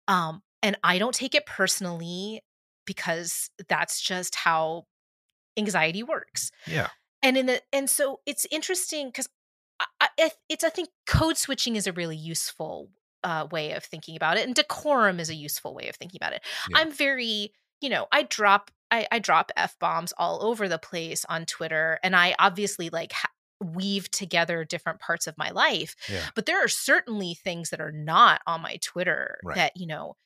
Um, 0.09 0.43
and 0.62 0.77
I 0.83 0.99
don't 0.99 1.14
take 1.14 1.35
it 1.35 1.47
personally 1.47 2.43
because 2.87 3.51
that's 3.69 4.01
just 4.01 4.35
how 4.35 4.87
anxiety 5.57 6.03
works 6.03 6.51
yeah 6.67 6.88
and 7.25 7.37
in 7.37 7.47
the 7.47 7.61
and 7.73 7.91
so 7.91 8.21
it's 8.27 8.47
interesting 8.53 9.09
because 9.09 9.29
I, 9.81 10.09
I, 10.21 10.31
it's 10.49 10.63
i 10.63 10.69
think 10.71 10.91
code 11.07 11.37
switching 11.37 11.75
is 11.77 11.87
a 11.89 11.93
really 11.93 12.17
useful 12.17 12.91
uh, 13.25 13.47
way 13.51 13.73
of 13.73 13.83
thinking 13.83 14.15
about 14.17 14.37
it 14.37 14.47
and 14.47 14.55
decorum 14.55 15.19
is 15.19 15.31
a 15.31 15.35
useful 15.35 15.75
way 15.75 15.89
of 15.89 15.97
thinking 15.97 16.19
about 16.23 16.35
it 16.35 16.43
Yeah. 16.71 16.79
i'm 16.79 16.93
very 16.93 17.53
you 17.81 17.89
know 17.89 18.07
i 18.13 18.23
drop 18.23 18.71
i, 18.91 19.07
I 19.11 19.19
drop 19.19 19.51
f-bombs 19.57 20.13
all 20.19 20.45
over 20.45 20.69
the 20.69 20.79
place 20.79 21.25
on 21.29 21.47
twitter 21.47 21.99
and 22.05 22.15
i 22.15 22.35
obviously 22.39 22.91
like 22.91 23.13
ha- 23.13 23.31
weave 23.63 24.11
together 24.11 24.63
different 24.65 25.01
parts 25.01 25.27
of 25.27 25.39
my 25.39 25.51
life 25.51 25.97
Yeah. 26.09 26.21
but 26.35 26.45
there 26.45 26.63
are 26.63 26.69
certainly 26.69 27.35
things 27.35 27.71
that 27.71 27.81
are 27.81 27.93
not 27.93 28.43
on 28.47 28.61
my 28.61 28.77
twitter 28.83 29.39
Right. 29.43 29.57
that 29.57 29.73
you 29.75 29.87
know 29.87 30.17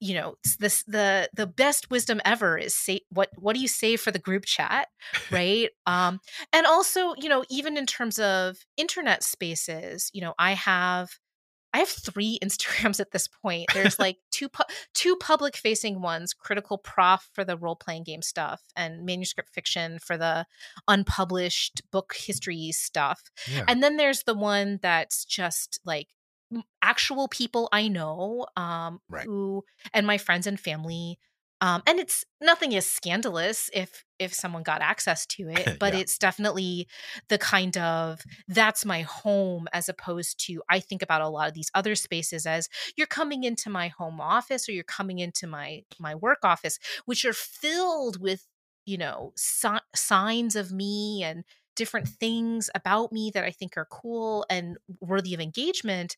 you 0.00 0.14
know 0.14 0.34
this 0.58 0.82
the 0.84 1.28
the 1.34 1.46
best 1.46 1.90
wisdom 1.90 2.20
ever 2.24 2.56
is 2.56 2.74
say 2.74 3.00
what 3.10 3.28
what 3.36 3.54
do 3.54 3.60
you 3.60 3.68
say 3.68 3.96
for 3.96 4.10
the 4.10 4.18
group 4.18 4.44
chat 4.44 4.88
right? 5.30 5.70
Um 5.86 6.20
and 6.52 6.66
also 6.66 7.14
you 7.18 7.28
know 7.28 7.44
even 7.50 7.76
in 7.76 7.86
terms 7.86 8.18
of 8.18 8.56
internet 8.76 9.22
spaces 9.22 10.10
you 10.12 10.20
know 10.20 10.34
i 10.38 10.52
have 10.52 11.10
i 11.74 11.78
have 11.78 11.88
three 11.88 12.38
instagrams 12.44 13.00
at 13.00 13.10
this 13.12 13.28
point. 13.28 13.66
There's 13.74 13.98
like 13.98 14.16
two 14.32 14.48
pu- 14.48 14.64
two 14.94 15.16
public 15.16 15.56
facing 15.56 16.00
ones 16.00 16.34
critical 16.34 16.78
prof 16.78 17.28
for 17.34 17.44
the 17.44 17.56
role 17.56 17.76
playing 17.76 18.04
game 18.04 18.22
stuff 18.22 18.62
and 18.76 19.04
manuscript 19.04 19.50
fiction 19.50 19.98
for 19.98 20.16
the 20.16 20.46
unpublished 20.88 21.82
book 21.90 22.14
history 22.16 22.72
stuff. 22.72 23.22
Yeah. 23.52 23.64
And 23.68 23.82
then 23.82 23.96
there's 23.96 24.22
the 24.24 24.34
one 24.34 24.78
that's 24.82 25.24
just 25.24 25.80
like 25.84 26.08
actual 26.82 27.28
people 27.28 27.68
I 27.72 27.88
know 27.88 28.46
um 28.56 29.00
Right. 29.08 29.30
who 29.30 29.64
and 29.94 30.06
my 30.06 30.18
friends 30.18 30.46
and 30.46 30.58
family 30.58 31.18
um 31.60 31.82
and 31.86 32.00
it's 32.00 32.24
nothing 32.40 32.72
is 32.72 32.88
scandalous 32.90 33.70
if 33.72 34.04
if 34.18 34.34
someone 34.34 34.62
got 34.62 34.80
access 34.82 35.26
to 35.26 35.48
it 35.48 35.70
but 35.78 35.94
Yeah. 35.94 35.94
it's 35.94 36.18
definitely 36.18 36.88
the 37.28 37.38
kind 37.38 37.76
of 37.78 38.22
that's 38.48 38.84
my 38.84 39.02
home 39.02 39.68
as 39.72 39.88
opposed 39.88 40.44
to 40.46 40.62
I 40.68 40.80
think 40.80 41.02
about 41.02 41.22
a 41.22 41.28
lot 41.28 41.48
of 41.48 41.54
these 41.54 41.70
other 41.74 41.94
spaces 41.94 42.46
as 42.46 42.68
you're 42.96 43.06
coming 43.06 43.44
into 43.44 43.70
my 43.70 43.88
home 43.88 44.20
office 44.20 44.68
or 44.68 44.72
you're 44.72 44.84
coming 44.84 45.18
into 45.18 45.46
my 45.46 45.84
my 45.98 46.14
work 46.14 46.40
office 46.44 46.78
which 47.04 47.24
are 47.24 47.32
filled 47.32 48.20
with 48.20 48.46
you 48.86 48.98
know 48.98 49.32
si- 49.36 49.68
signs 49.94 50.56
of 50.56 50.72
me 50.72 51.22
and 51.22 51.44
different 51.76 52.08
things 52.08 52.68
about 52.74 53.12
me 53.12 53.30
that 53.32 53.44
I 53.44 53.50
think 53.50 53.76
are 53.76 53.86
cool 53.90 54.44
and 54.50 54.76
worthy 55.00 55.32
of 55.34 55.40
engagement. 55.40 56.16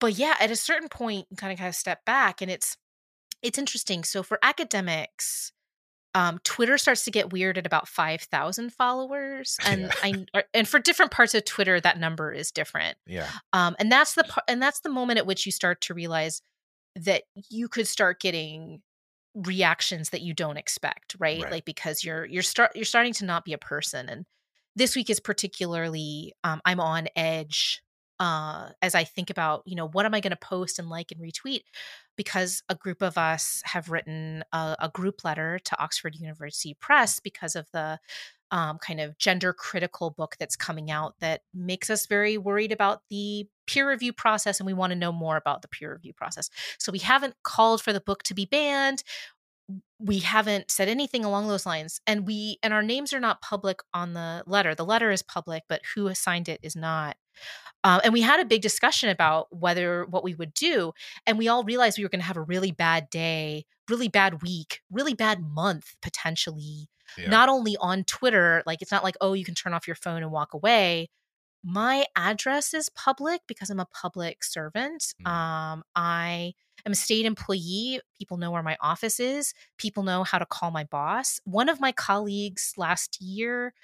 But 0.00 0.18
yeah, 0.18 0.34
at 0.40 0.50
a 0.50 0.56
certain 0.56 0.88
point, 0.88 1.26
you 1.30 1.36
kind 1.36 1.52
of 1.52 1.58
kind 1.58 1.68
of 1.68 1.74
step 1.74 2.04
back, 2.04 2.42
and 2.42 2.50
it's 2.50 2.76
it's 3.42 3.58
interesting. 3.58 4.04
So 4.04 4.22
for 4.22 4.38
academics, 4.42 5.52
um, 6.14 6.38
Twitter 6.44 6.78
starts 6.78 7.04
to 7.04 7.10
get 7.10 7.32
weird 7.32 7.58
at 7.58 7.66
about 7.66 7.88
five 7.88 8.22
thousand 8.22 8.72
followers, 8.72 9.58
and 9.66 9.82
Yeah. 9.82 9.92
I 10.34 10.44
and 10.54 10.68
for 10.68 10.78
different 10.78 11.12
parts 11.12 11.34
of 11.34 11.44
Twitter, 11.44 11.80
that 11.80 11.98
number 11.98 12.32
is 12.32 12.50
different. 12.50 12.96
yeah 13.06 13.28
Um, 13.52 13.76
and 13.78 13.90
that's 13.90 14.14
the 14.14 14.24
part, 14.24 14.44
and 14.48 14.60
that's 14.62 14.80
the 14.80 14.90
moment 14.90 15.18
at 15.18 15.26
which 15.26 15.46
you 15.46 15.52
start 15.52 15.80
to 15.82 15.94
realize 15.94 16.42
that 16.96 17.24
you 17.50 17.68
could 17.68 17.86
start 17.86 18.20
getting 18.20 18.82
reactions 19.34 20.10
that 20.10 20.22
you 20.22 20.32
don't 20.32 20.56
expect, 20.56 21.14
right? 21.18 21.42
Right. 21.42 21.52
Like 21.52 21.64
because 21.66 22.02
you're 22.02 22.24
you're 22.24 22.42
start 22.42 22.72
you're 22.74 22.84
starting 22.86 23.12
to 23.14 23.24
not 23.26 23.44
be 23.44 23.52
a 23.52 23.58
person. 23.58 24.08
And 24.08 24.24
this 24.74 24.96
week 24.96 25.10
is 25.10 25.20
particularly 25.20 26.32
um, 26.42 26.60
I'm 26.64 26.80
on 26.80 27.08
edge 27.16 27.82
uh, 28.18 28.70
as 28.80 28.94
I 28.94 29.04
think 29.04 29.30
about, 29.30 29.62
you 29.66 29.74
know, 29.74 29.88
what 29.88 30.06
am 30.06 30.14
I 30.14 30.20
going 30.20 30.30
to 30.30 30.36
post 30.36 30.78
and 30.78 30.88
like 30.88 31.12
and 31.12 31.20
retweet? 31.20 31.62
Because 32.16 32.62
a 32.68 32.74
group 32.74 33.02
of 33.02 33.18
us 33.18 33.62
have 33.64 33.90
written 33.90 34.42
a, 34.52 34.76
a 34.80 34.88
group 34.88 35.24
letter 35.24 35.58
to 35.64 35.82
Oxford 35.82 36.14
University 36.14 36.74
Press 36.80 37.20
because 37.20 37.56
of 37.56 37.66
the 37.72 37.98
um, 38.50 38.78
kind 38.78 39.00
of 39.00 39.18
gender 39.18 39.52
critical 39.52 40.10
book 40.10 40.36
that's 40.38 40.56
coming 40.56 40.90
out 40.90 41.14
that 41.20 41.42
makes 41.52 41.90
us 41.90 42.06
very 42.06 42.38
worried 42.38 42.72
about 42.72 43.02
the 43.10 43.46
peer 43.66 43.88
review 43.90 44.12
process 44.12 44.60
and 44.60 44.66
we 44.66 44.72
want 44.72 44.92
to 44.92 44.98
know 44.98 45.12
more 45.12 45.36
about 45.36 45.62
the 45.62 45.68
peer 45.68 45.92
review 45.92 46.12
process. 46.12 46.48
So 46.78 46.92
we 46.92 47.00
haven't 47.00 47.34
called 47.42 47.82
for 47.82 47.92
the 47.92 48.00
book 48.00 48.22
to 48.24 48.34
be 48.34 48.44
banned. 48.44 49.02
We 49.98 50.20
haven't 50.20 50.70
said 50.70 50.88
anything 50.88 51.24
along 51.24 51.48
those 51.48 51.66
lines. 51.66 52.00
And 52.06 52.26
we 52.26 52.58
and 52.62 52.72
our 52.72 52.82
names 52.82 53.12
are 53.12 53.20
not 53.20 53.42
public 53.42 53.80
on 53.92 54.14
the 54.14 54.44
letter. 54.46 54.74
The 54.74 54.84
letter 54.84 55.10
is 55.10 55.22
public, 55.22 55.64
but 55.68 55.82
who 55.94 56.06
assigned 56.06 56.48
it 56.48 56.60
is 56.62 56.76
not. 56.76 57.16
Uh, 57.84 58.00
and 58.02 58.12
we 58.12 58.20
had 58.20 58.40
a 58.40 58.44
big 58.44 58.62
discussion 58.62 59.08
about 59.08 59.46
whether 59.50 60.06
what 60.06 60.24
we 60.24 60.34
would 60.34 60.52
do. 60.54 60.92
And 61.26 61.38
we 61.38 61.48
all 61.48 61.62
realized 61.62 61.98
we 61.98 62.04
were 62.04 62.10
going 62.10 62.20
to 62.20 62.26
have 62.26 62.36
a 62.36 62.42
really 62.42 62.72
bad 62.72 63.08
day, 63.10 63.64
really 63.88 64.08
bad 64.08 64.42
week, 64.42 64.80
really 64.90 65.14
bad 65.14 65.40
month 65.40 65.94
potentially 66.02 66.88
yeah. 67.16 67.28
not 67.28 67.48
only 67.48 67.76
on 67.80 68.04
Twitter, 68.04 68.62
like 68.66 68.82
it's 68.82 68.92
not 68.92 69.04
like, 69.04 69.16
oh, 69.20 69.32
you 69.34 69.44
can 69.44 69.54
turn 69.54 69.72
off 69.72 69.86
your 69.86 69.96
phone 69.96 70.22
and 70.22 70.30
walk 70.30 70.54
away. 70.54 71.08
My 71.64 72.06
address 72.14 72.74
is 72.74 72.88
public 72.90 73.40
because 73.48 73.70
I'm 73.70 73.80
a 73.80 73.86
public 73.86 74.44
servant. 74.44 75.14
Mm. 75.24 75.30
Um, 75.30 75.82
I 75.94 76.52
am 76.84 76.92
a 76.92 76.96
state 76.96 77.26
employee. 77.26 78.00
People 78.18 78.36
know 78.36 78.50
where 78.50 78.62
my 78.62 78.76
office 78.80 79.18
is. 79.18 79.52
People 79.78 80.02
know 80.02 80.22
how 80.22 80.38
to 80.38 80.46
call 80.46 80.70
my 80.70 80.84
boss. 80.84 81.40
One 81.44 81.68
of 81.68 81.80
my 81.80 81.92
colleagues 81.92 82.72
last 82.76 83.20
year 83.20 83.74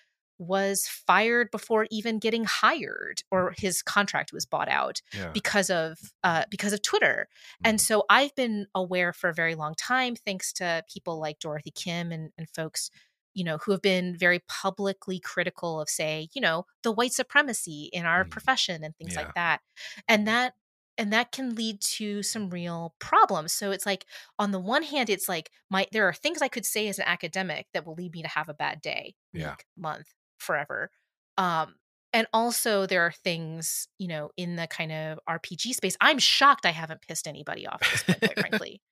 was 0.42 0.86
fired 0.86 1.50
before 1.50 1.86
even 1.90 2.18
getting 2.18 2.44
hired 2.44 3.22
or 3.30 3.54
his 3.56 3.82
contract 3.82 4.32
was 4.32 4.46
bought 4.46 4.68
out 4.68 5.00
yeah. 5.14 5.30
because 5.32 5.70
of 5.70 5.98
uh, 6.24 6.44
because 6.50 6.72
of 6.72 6.82
Twitter. 6.82 7.28
Mm-hmm. 7.28 7.70
And 7.70 7.80
so 7.80 8.04
I've 8.08 8.34
been 8.34 8.66
aware 8.74 9.12
for 9.12 9.30
a 9.30 9.34
very 9.34 9.54
long 9.54 9.74
time 9.74 10.16
thanks 10.16 10.52
to 10.54 10.84
people 10.92 11.20
like 11.20 11.38
Dorothy 11.38 11.72
Kim 11.74 12.12
and, 12.12 12.30
and 12.36 12.48
folks 12.50 12.90
you 13.34 13.44
know, 13.44 13.58
who 13.58 13.72
have 13.72 13.80
been 13.80 14.14
very 14.14 14.40
publicly 14.46 15.18
critical 15.18 15.80
of, 15.80 15.88
say, 15.88 16.28
you 16.34 16.40
know, 16.42 16.66
the 16.82 16.92
white 16.92 17.14
supremacy 17.14 17.88
in 17.92 18.04
our 18.04 18.24
mm. 18.24 18.30
profession 18.30 18.84
and 18.84 18.94
things 18.96 19.14
yeah. 19.14 19.20
like 19.20 19.34
that. 19.34 19.60
And 20.06 20.26
that 20.28 20.52
and 20.98 21.12
that 21.12 21.32
can 21.32 21.54
lead 21.54 21.80
to 21.80 22.22
some 22.22 22.50
real 22.50 22.94
problems. 22.98 23.52
So 23.52 23.70
it's 23.70 23.86
like 23.86 24.04
on 24.38 24.50
the 24.50 24.60
one 24.60 24.82
hand, 24.82 25.08
it's 25.08 25.28
like 25.28 25.50
my 25.70 25.86
there 25.92 26.06
are 26.06 26.12
things 26.12 26.42
I 26.42 26.48
could 26.48 26.66
say 26.66 26.88
as 26.88 26.98
an 26.98 27.06
academic 27.06 27.66
that 27.72 27.86
will 27.86 27.94
lead 27.94 28.12
me 28.12 28.22
to 28.22 28.28
have 28.28 28.48
a 28.48 28.54
bad 28.54 28.82
day, 28.82 29.14
yeah. 29.32 29.50
week, 29.50 29.64
month, 29.76 30.08
forever. 30.42 30.90
Um, 31.38 31.74
and 32.12 32.26
also 32.32 32.86
there 32.86 33.02
are 33.02 33.12
things, 33.12 33.88
you 33.98 34.08
know, 34.08 34.30
in 34.36 34.56
the 34.56 34.66
kind 34.66 34.92
of 34.92 35.18
RPG 35.28 35.74
space. 35.74 35.96
I'm 36.00 36.18
shocked 36.18 36.66
I 36.66 36.70
haven't 36.70 37.00
pissed 37.00 37.26
anybody 37.26 37.66
off 37.66 37.80
this 37.80 38.02
point, 38.02 38.20
quite 38.20 38.38
frankly. 38.48 38.82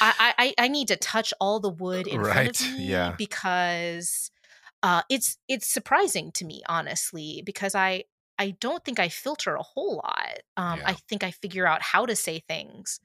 I, 0.00 0.34
I 0.38 0.54
I 0.64 0.68
need 0.68 0.88
to 0.88 0.96
touch 0.96 1.34
all 1.40 1.58
the 1.58 1.68
wood 1.68 2.06
in 2.06 2.20
right. 2.20 2.32
front 2.32 2.60
of 2.60 2.78
me 2.78 2.86
yeah. 2.86 3.14
because 3.18 4.30
uh, 4.82 5.02
it's 5.10 5.38
it's 5.48 5.66
surprising 5.66 6.30
to 6.32 6.44
me 6.44 6.62
honestly 6.68 7.42
because 7.44 7.74
I 7.74 8.04
I 8.38 8.56
don't 8.60 8.84
think 8.84 8.98
I 8.98 9.08
filter 9.08 9.54
a 9.54 9.62
whole 9.62 9.96
lot. 9.96 10.38
Um, 10.56 10.78
yeah. 10.78 10.88
I 10.88 10.92
think 10.94 11.24
I 11.24 11.30
figure 11.32 11.66
out 11.66 11.82
how 11.82 12.06
to 12.06 12.16
say 12.16 12.42
things. 12.48 13.00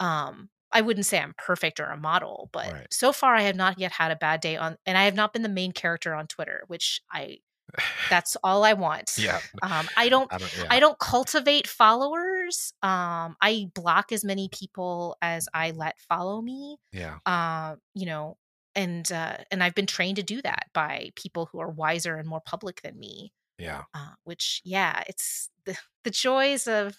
Um, 0.00 0.48
I 0.74 0.80
wouldn't 0.80 1.06
say 1.06 1.20
I'm 1.20 1.34
perfect 1.38 1.80
or 1.80 1.86
a 1.86 1.96
model, 1.96 2.50
but 2.52 2.72
right. 2.72 2.86
so 2.90 3.12
far 3.12 3.34
I 3.34 3.42
have 3.42 3.56
not 3.56 3.78
yet 3.78 3.92
had 3.92 4.10
a 4.10 4.16
bad 4.16 4.40
day 4.40 4.56
on, 4.56 4.76
and 4.84 4.98
I 4.98 5.04
have 5.04 5.14
not 5.14 5.32
been 5.32 5.42
the 5.42 5.48
main 5.48 5.72
character 5.72 6.14
on 6.14 6.26
Twitter, 6.26 6.64
which 6.66 7.00
I 7.10 7.38
that's 8.10 8.36
all 8.42 8.64
I 8.64 8.74
want. 8.74 9.12
Yeah. 9.16 9.40
Um, 9.62 9.88
I 9.96 10.08
don't. 10.08 10.32
I 10.32 10.38
don't, 10.38 10.58
yeah. 10.58 10.66
I 10.70 10.80
don't 10.80 10.98
cultivate 10.98 11.66
followers. 11.66 12.72
Um, 12.82 13.36
I 13.40 13.70
block 13.74 14.12
as 14.12 14.24
many 14.24 14.48
people 14.48 15.16
as 15.22 15.48
I 15.54 15.70
let 15.70 15.98
follow 16.00 16.40
me. 16.42 16.78
Yeah. 16.92 17.18
Uh, 17.24 17.76
you 17.94 18.06
know, 18.06 18.36
and 18.74 19.10
uh, 19.10 19.38
and 19.50 19.62
I've 19.62 19.74
been 19.74 19.86
trained 19.86 20.16
to 20.16 20.22
do 20.22 20.42
that 20.42 20.66
by 20.72 21.10
people 21.16 21.48
who 21.50 21.60
are 21.60 21.70
wiser 21.70 22.16
and 22.16 22.28
more 22.28 22.42
public 22.44 22.82
than 22.82 22.98
me. 22.98 23.32
Yeah. 23.58 23.84
Uh, 23.94 24.10
which, 24.24 24.60
yeah, 24.64 25.02
it's 25.06 25.48
the 25.64 25.76
the 26.02 26.10
joys 26.10 26.66
of 26.66 26.96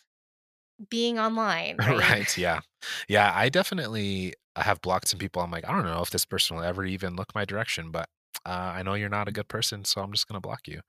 being 0.90 1.20
online. 1.20 1.78
Right? 1.80 1.98
right. 1.98 2.38
Yeah. 2.38 2.62
Yeah. 3.08 3.32
I 3.34 3.50
definitely 3.50 4.34
have 4.56 4.82
blocked 4.82 5.08
some 5.08 5.20
people. 5.20 5.42
I'm 5.42 5.52
like, 5.52 5.68
I 5.68 5.72
don't 5.72 5.86
know 5.86 6.02
if 6.02 6.10
this 6.10 6.26
person 6.26 6.58
will 6.58 6.64
ever 6.64 6.86
even 6.86 7.16
look 7.16 7.34
my 7.36 7.46
direction, 7.46 7.92
but 7.92 8.10
uh, 8.46 8.74
I 8.76 8.84
know 8.84 8.94
you're 8.94 9.10
not 9.10 9.28
a 9.28 9.32
good 9.32 9.48
person, 9.48 9.86
so 9.86 10.02
I'm 10.02 10.12
just 10.12 10.28
gonna 10.28 10.42
block 10.42 10.68
you. 10.68 10.82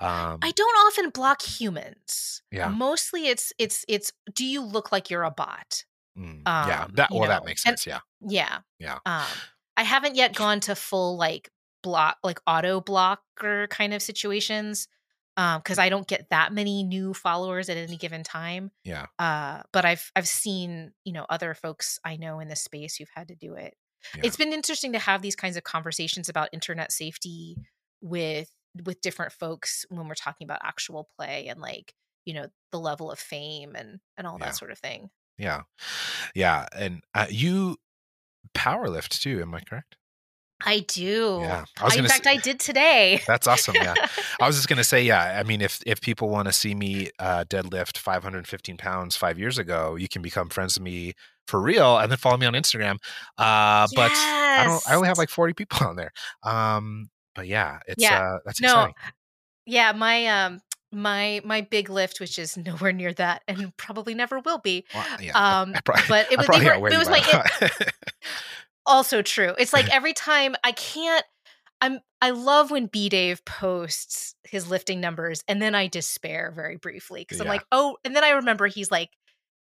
Um, 0.00 0.38
I 0.42 0.52
don't 0.54 0.86
often 0.86 1.10
block 1.10 1.42
humans. 1.42 2.42
Yeah. 2.50 2.68
Mostly, 2.68 3.28
it's 3.28 3.52
it's 3.58 3.84
it's. 3.88 4.12
Do 4.32 4.46
you 4.46 4.62
look 4.62 4.90
like 4.90 5.10
you're 5.10 5.24
a 5.24 5.30
bot? 5.30 5.84
Mm, 6.18 6.46
um, 6.46 6.68
yeah. 6.68 6.86
That 6.94 7.10
well, 7.10 7.22
know? 7.22 7.28
that 7.28 7.44
makes 7.44 7.62
sense. 7.62 7.86
And, 7.86 8.00
yeah. 8.22 8.60
Yeah. 8.78 8.94
Yeah. 9.06 9.20
Um, 9.20 9.26
I 9.76 9.82
haven't 9.82 10.14
yet 10.14 10.34
gone 10.34 10.60
to 10.60 10.74
full 10.74 11.16
like 11.16 11.50
block, 11.82 12.16
like 12.22 12.40
auto 12.46 12.80
blocker 12.80 13.66
kind 13.68 13.92
of 13.92 14.00
situations, 14.00 14.88
um, 15.36 15.60
because 15.60 15.78
I 15.78 15.88
don't 15.88 16.06
get 16.06 16.30
that 16.30 16.52
many 16.52 16.82
new 16.82 17.14
followers 17.14 17.68
at 17.68 17.76
any 17.76 17.96
given 17.96 18.22
time. 18.22 18.70
Yeah. 18.84 19.06
Uh, 19.18 19.62
but 19.72 19.84
I've 19.84 20.10
I've 20.14 20.28
seen 20.28 20.92
you 21.04 21.12
know 21.12 21.26
other 21.28 21.54
folks 21.54 21.98
I 22.04 22.16
know 22.16 22.40
in 22.40 22.48
the 22.48 22.56
space 22.56 22.96
who've 22.96 23.08
had 23.14 23.28
to 23.28 23.34
do 23.34 23.54
it. 23.54 23.74
Yeah. 24.14 24.22
It's 24.24 24.36
been 24.36 24.52
interesting 24.52 24.92
to 24.92 24.98
have 24.98 25.22
these 25.22 25.36
kinds 25.36 25.56
of 25.56 25.64
conversations 25.64 26.28
about 26.28 26.50
internet 26.52 26.92
safety 26.92 27.56
with 28.00 28.50
with 28.84 29.00
different 29.00 29.32
folks 29.32 29.84
when 29.88 30.08
we're 30.08 30.14
talking 30.14 30.44
about 30.44 30.60
actual 30.62 31.08
play 31.16 31.48
and 31.48 31.60
like 31.60 31.94
you 32.24 32.34
know 32.34 32.46
the 32.72 32.78
level 32.78 33.10
of 33.10 33.18
fame 33.18 33.74
and 33.74 34.00
and 34.16 34.26
all 34.26 34.36
yeah. 34.38 34.46
that 34.46 34.56
sort 34.56 34.70
of 34.70 34.78
thing 34.78 35.10
yeah 35.38 35.62
yeah 36.34 36.66
and 36.74 37.02
uh, 37.14 37.26
you 37.28 37.76
powerlift 38.54 39.20
too 39.20 39.40
am 39.40 39.54
i 39.54 39.60
correct 39.60 39.96
I 40.64 40.80
do. 40.80 41.40
Yeah. 41.42 41.64
I 41.80 41.84
was 41.84 41.96
in 41.96 42.06
fact, 42.06 42.24
say, 42.24 42.30
I 42.32 42.36
did 42.36 42.58
today. 42.60 43.20
That's 43.26 43.46
awesome. 43.46 43.74
Yeah. 43.74 43.94
I 44.40 44.46
was 44.46 44.56
just 44.56 44.68
going 44.68 44.78
to 44.78 44.84
say, 44.84 45.02
yeah. 45.02 45.38
I 45.38 45.42
mean, 45.42 45.60
if 45.60 45.80
if 45.86 46.00
people 46.00 46.28
want 46.28 46.46
to 46.48 46.52
see 46.52 46.74
me 46.74 47.10
uh, 47.18 47.44
deadlift 47.44 47.98
515 47.98 48.76
pounds 48.76 49.16
five 49.16 49.38
years 49.38 49.58
ago, 49.58 49.96
you 49.96 50.08
can 50.08 50.22
become 50.22 50.48
friends 50.48 50.78
with 50.78 50.84
me 50.84 51.14
for 51.46 51.60
real, 51.60 51.98
and 51.98 52.10
then 52.10 52.18
follow 52.18 52.36
me 52.36 52.46
on 52.46 52.54
Instagram. 52.54 52.96
Uh, 53.36 53.86
yes. 53.90 53.92
But 53.94 54.10
I 54.12 54.64
don't. 54.66 54.90
I 54.90 54.94
only 54.94 55.08
have 55.08 55.18
like 55.18 55.28
40 55.28 55.54
people 55.54 55.86
on 55.86 55.96
there. 55.96 56.12
Um, 56.42 57.10
but 57.34 57.46
yeah, 57.46 57.80
it's 57.86 58.02
yeah. 58.02 58.20
Uh, 58.20 58.38
that's 58.44 58.60
no, 58.60 58.68
exciting. 58.68 58.94
Yeah, 59.66 59.92
my 59.92 60.26
um 60.26 60.60
my 60.94 61.40
my 61.44 61.60
big 61.62 61.90
lift, 61.90 62.20
which 62.20 62.38
is 62.38 62.56
nowhere 62.56 62.92
near 62.92 63.12
that, 63.14 63.42
and 63.48 63.76
probably 63.76 64.14
never 64.14 64.40
will 64.40 64.58
be. 64.58 64.84
Well, 64.94 65.04
yeah, 65.20 65.32
um, 65.60 65.74
probably, 65.84 66.04
but 66.08 66.32
it 66.32 66.38
was, 66.48 66.48
were, 66.48 66.88
it 66.88 66.98
was 66.98 67.10
like 67.10 67.24
it, 67.28 67.92
also 68.86 69.22
true. 69.22 69.54
It's 69.58 69.72
like 69.72 69.88
every 69.94 70.12
time 70.12 70.54
I 70.64 70.72
can't. 70.72 71.24
I'm. 71.80 72.00
I 72.22 72.30
love 72.30 72.70
when 72.70 72.86
B 72.86 73.08
Dave 73.08 73.44
posts 73.44 74.34
his 74.44 74.70
lifting 74.70 75.00
numbers, 75.00 75.42
and 75.46 75.60
then 75.60 75.74
I 75.74 75.88
despair 75.88 76.52
very 76.54 76.76
briefly 76.76 77.20
because 77.20 77.38
yeah. 77.38 77.44
I'm 77.44 77.48
like, 77.48 77.64
oh, 77.72 77.98
and 78.04 78.16
then 78.16 78.24
I 78.24 78.30
remember 78.30 78.66
he's 78.66 78.90
like, 78.90 79.10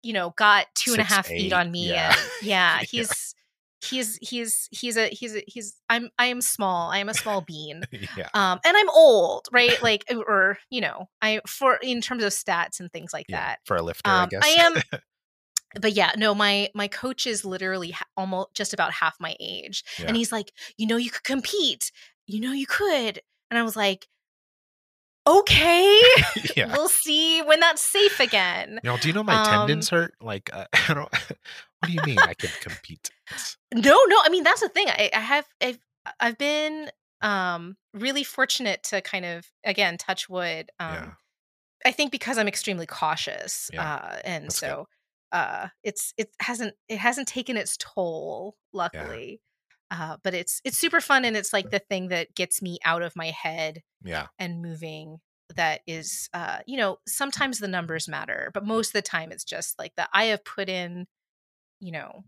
you 0.02 0.12
know, 0.12 0.34
got 0.36 0.66
two 0.74 0.92
Six, 0.92 0.98
and 0.98 1.02
a 1.02 1.14
half 1.14 1.30
eight, 1.30 1.42
feet 1.42 1.52
on 1.52 1.70
me, 1.70 1.90
yeah. 1.90 2.08
and 2.40 2.48
yeah, 2.48 2.80
he's. 2.80 3.34
He's 3.80 4.18
he's 4.20 4.68
he's 4.72 4.96
a 4.96 5.06
he's 5.06 5.36
a 5.36 5.44
he's 5.46 5.80
I'm 5.88 6.10
I 6.18 6.26
am 6.26 6.40
small 6.40 6.90
I 6.90 6.98
am 6.98 7.08
a 7.08 7.14
small 7.14 7.42
bean 7.42 7.84
yeah. 8.16 8.28
um 8.34 8.58
and 8.64 8.76
I'm 8.76 8.90
old 8.90 9.46
right 9.52 9.80
like 9.84 10.02
or 10.10 10.58
you 10.68 10.80
know 10.80 11.08
I 11.22 11.40
for 11.46 11.76
in 11.80 12.00
terms 12.00 12.24
of 12.24 12.32
stats 12.32 12.80
and 12.80 12.90
things 12.90 13.12
like 13.12 13.26
yeah, 13.28 13.36
that 13.36 13.58
for 13.66 13.76
a 13.76 13.82
lifter 13.82 14.10
um, 14.10 14.24
I 14.24 14.26
guess 14.26 14.42
I 14.44 14.48
am 14.64 15.00
but 15.80 15.92
yeah 15.92 16.12
no 16.16 16.34
my 16.34 16.68
my 16.74 16.88
coach 16.88 17.26
is 17.26 17.44
literally 17.44 17.90
ha- 17.90 18.06
almost 18.16 18.54
just 18.54 18.72
about 18.72 18.92
half 18.92 19.16
my 19.20 19.36
age 19.40 19.84
yeah. 19.98 20.06
and 20.06 20.16
he's 20.16 20.32
like 20.32 20.52
you 20.76 20.86
know 20.86 20.96
you 20.96 21.10
could 21.10 21.24
compete 21.24 21.92
you 22.26 22.40
know 22.40 22.52
you 22.52 22.66
could 22.66 23.20
and 23.50 23.58
i 23.58 23.62
was 23.62 23.76
like 23.76 24.06
okay 25.26 26.00
yeah. 26.56 26.72
we'll 26.72 26.88
see 26.88 27.42
when 27.42 27.60
that's 27.60 27.82
safe 27.82 28.20
again 28.20 28.80
you 28.82 28.90
know 28.90 28.96
do 28.96 29.08
you 29.08 29.14
know 29.14 29.22
my 29.22 29.34
um, 29.34 29.44
tendons 29.44 29.90
hurt 29.90 30.14
like 30.20 30.50
uh, 30.52 30.64
i 30.88 30.94
don't 30.94 31.12
what 31.12 31.86
do 31.86 31.92
you 31.92 32.00
mean 32.06 32.18
i 32.18 32.34
can 32.34 32.50
compete 32.60 33.10
no 33.74 33.98
no 34.06 34.16
i 34.24 34.28
mean 34.30 34.42
that's 34.42 34.60
the 34.60 34.68
thing 34.68 34.88
i, 34.88 35.10
I 35.14 35.20
have 35.20 35.46
I've, 35.60 35.78
I've 36.18 36.38
been 36.38 36.90
um 37.20 37.76
really 37.92 38.24
fortunate 38.24 38.82
to 38.84 39.00
kind 39.02 39.24
of 39.24 39.46
again 39.64 39.98
touch 39.98 40.28
wood 40.28 40.70
um 40.78 40.94
yeah. 40.94 41.10
i 41.84 41.90
think 41.90 42.12
because 42.12 42.38
i'm 42.38 42.48
extremely 42.48 42.86
cautious 42.86 43.70
yeah. 43.72 43.94
uh 43.94 44.16
and 44.24 44.44
that's 44.44 44.56
so 44.56 44.76
good 44.76 44.97
uh 45.32 45.68
it's 45.82 46.14
it 46.16 46.30
hasn't 46.40 46.74
it 46.88 46.98
hasn't 46.98 47.28
taken 47.28 47.56
its 47.56 47.76
toll 47.78 48.56
luckily 48.72 49.40
yeah. 49.90 50.12
uh 50.12 50.16
but 50.22 50.34
it's 50.34 50.60
it's 50.64 50.78
super 50.78 51.00
fun 51.00 51.24
and 51.24 51.36
it's 51.36 51.52
like 51.52 51.70
the 51.70 51.78
thing 51.78 52.08
that 52.08 52.34
gets 52.34 52.62
me 52.62 52.78
out 52.84 53.02
of 53.02 53.14
my 53.16 53.26
head 53.30 53.82
yeah 54.04 54.26
and 54.38 54.62
moving 54.62 55.18
that 55.56 55.82
is 55.86 56.28
uh 56.34 56.58
you 56.66 56.76
know 56.78 56.98
sometimes 57.06 57.58
the 57.58 57.68
numbers 57.68 58.08
matter 58.08 58.50
but 58.54 58.66
most 58.66 58.88
of 58.88 58.92
the 58.94 59.02
time 59.02 59.32
it's 59.32 59.44
just 59.44 59.78
like 59.78 59.94
that 59.96 60.10
i 60.14 60.24
have 60.26 60.44
put 60.44 60.68
in 60.68 61.06
you 61.80 61.92
know 61.92 62.24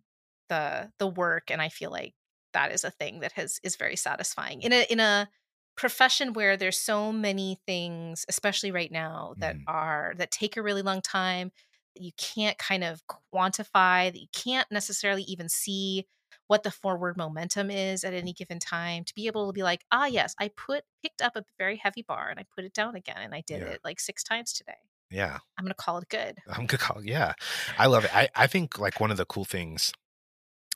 the 0.48 0.90
the 0.98 1.06
work 1.06 1.50
and 1.50 1.60
i 1.62 1.68
feel 1.68 1.90
like 1.90 2.14
that 2.52 2.72
is 2.72 2.84
a 2.84 2.90
thing 2.90 3.20
that 3.20 3.32
has 3.32 3.60
is 3.62 3.76
very 3.76 3.96
satisfying 3.96 4.62
in 4.62 4.72
a 4.72 4.86
in 4.90 5.00
a 5.00 5.28
profession 5.76 6.34
where 6.34 6.58
there's 6.58 6.78
so 6.78 7.10
many 7.10 7.58
things, 7.66 8.26
especially 8.28 8.70
right 8.70 8.92
now, 8.92 9.34
that 9.38 9.56
Mhm. 9.56 9.64
are 9.66 10.12
that 10.18 10.30
take 10.30 10.56
a 10.58 10.62
really 10.62 10.82
long 10.82 11.00
time 11.00 11.52
you 11.96 12.12
can't 12.16 12.56
kind 12.58 12.84
of 12.84 13.02
quantify, 13.34 14.12
that 14.12 14.20
you 14.20 14.28
can't 14.32 14.70
necessarily 14.70 15.22
even 15.22 15.48
see 15.48 16.06
what 16.46 16.62
the 16.62 16.70
forward 16.70 17.16
momentum 17.16 17.70
is 17.70 18.04
at 18.04 18.12
any 18.14 18.32
given 18.32 18.58
time 18.58 19.04
to 19.04 19.14
be 19.14 19.26
able 19.26 19.46
to 19.48 19.52
be 19.52 19.62
like 19.62 19.84
ah 19.92 20.06
yes 20.06 20.34
i 20.40 20.48
put 20.56 20.82
picked 21.02 21.22
up 21.22 21.34
a 21.36 21.44
very 21.58 21.76
heavy 21.76 22.02
bar 22.02 22.28
and 22.28 22.38
i 22.40 22.44
put 22.54 22.64
it 22.64 22.72
down 22.72 22.94
again 22.96 23.16
and 23.18 23.34
i 23.34 23.42
did 23.46 23.60
Yeah. 23.60 23.68
it 23.68 23.80
like 23.84 23.98
six 24.00 24.22
times 24.22 24.52
today 24.52 24.78
Yeah. 25.10 25.38
i'm 25.58 25.64
gonna 25.64 25.74
call 25.74 25.98
it 25.98 26.08
good 26.08 26.38
I'm 26.48 26.66
gonna 26.66 26.78
call. 26.78 27.04
Yeah. 27.04 27.34
I 27.78 27.86
love 27.86 28.04
it. 28.04 28.14
I, 28.14 28.28
I 28.34 28.46
think 28.46 28.78
like 28.78 28.98
one 29.00 29.10
of 29.12 29.16
the 29.16 29.24
cool 29.24 29.44
things, 29.44 29.92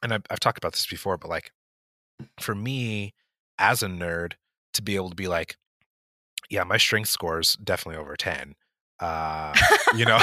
and 0.02 0.12
I've, 0.14 0.22
I've 0.30 0.40
talked 0.40 0.58
about 0.58 0.72
this 0.72 0.86
before, 0.86 1.16
but 1.18 1.28
like 1.30 1.50
for 2.40 2.54
me 2.54 3.14
as 3.58 3.82
a 3.82 3.86
nerd 3.88 4.34
to 4.74 4.82
be 4.82 4.94
able 4.96 5.10
to 5.10 5.16
be 5.16 5.28
like, 5.28 5.56
yeah, 6.50 6.64
my 6.64 6.76
strength 6.76 7.08
scores 7.08 7.56
definitely 7.56 8.00
over 8.00 8.16
10. 8.16 8.54
Uh, 9.00 9.52
you 9.96 10.04
know, 10.04 10.18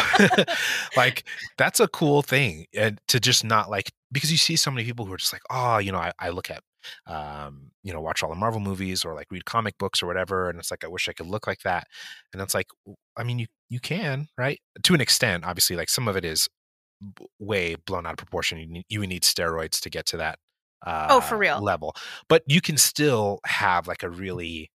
like 0.98 1.24
that's 1.58 1.80
a 1.80 1.88
cool 1.90 2.22
thing. 2.22 2.66
And 2.74 3.00
to 3.10 3.20
just 3.20 3.44
not 3.44 3.70
like, 3.70 3.92
because 4.12 4.32
you 4.32 4.38
see 4.38 4.56
so 4.56 4.72
many 4.72 4.86
people 4.86 5.06
who 5.06 5.14
are 5.14 5.18
just 5.18 5.34
like, 5.34 5.42
oh, 5.50 5.78
you 5.78 5.92
know, 5.92 5.98
I, 6.00 6.12
I 6.20 6.30
look 6.30 6.50
at, 6.50 6.62
um, 7.06 7.72
you 7.84 7.94
know, 7.94 8.02
watch 8.02 8.24
all 8.24 8.30
the 8.30 8.36
Marvel 8.36 8.60
movies 8.60 9.04
or 9.06 9.14
like 9.14 9.28
read 9.30 9.46
comic 9.46 9.78
books 9.78 10.02
or 10.02 10.08
whatever. 10.08 10.50
And 10.50 10.58
it's 10.60 10.72
like, 10.72 10.84
I 10.84 10.88
wish 10.88 11.08
I 11.10 11.14
could 11.14 11.28
look 11.28 11.48
like 11.48 11.60
that. 11.64 11.86
And 12.34 12.42
it's 12.42 12.54
like, 12.54 12.68
I 13.18 13.24
mean, 13.24 13.40
you, 13.40 13.48
you 13.70 13.80
can, 13.80 14.28
right? 14.38 14.60
To 14.84 14.94
an 14.94 15.02
extent, 15.02 15.46
obviously, 15.46 15.76
like 15.76 15.90
some 15.90 16.08
of 16.08 16.16
it 16.16 16.26
is 16.26 16.48
way 17.40 17.76
blown 17.76 18.06
out 18.06 18.14
of 18.14 18.18
proportion. 18.18 18.58
You 18.60 18.68
need, 18.68 18.86
you 18.90 19.06
need 19.06 19.24
steroids 19.24 19.80
to 19.82 19.90
get 19.90 20.06
to 20.08 20.18
that 20.18 20.40
uh, 20.86 21.08
Oh, 21.10 21.22
for 21.22 21.38
real. 21.38 21.62
level, 21.62 21.94
but 22.28 22.44
you 22.48 22.62
can 22.62 22.78
still 22.78 23.40
have 23.46 23.88
like 23.88 24.04
a 24.04 24.10
really 24.10 24.72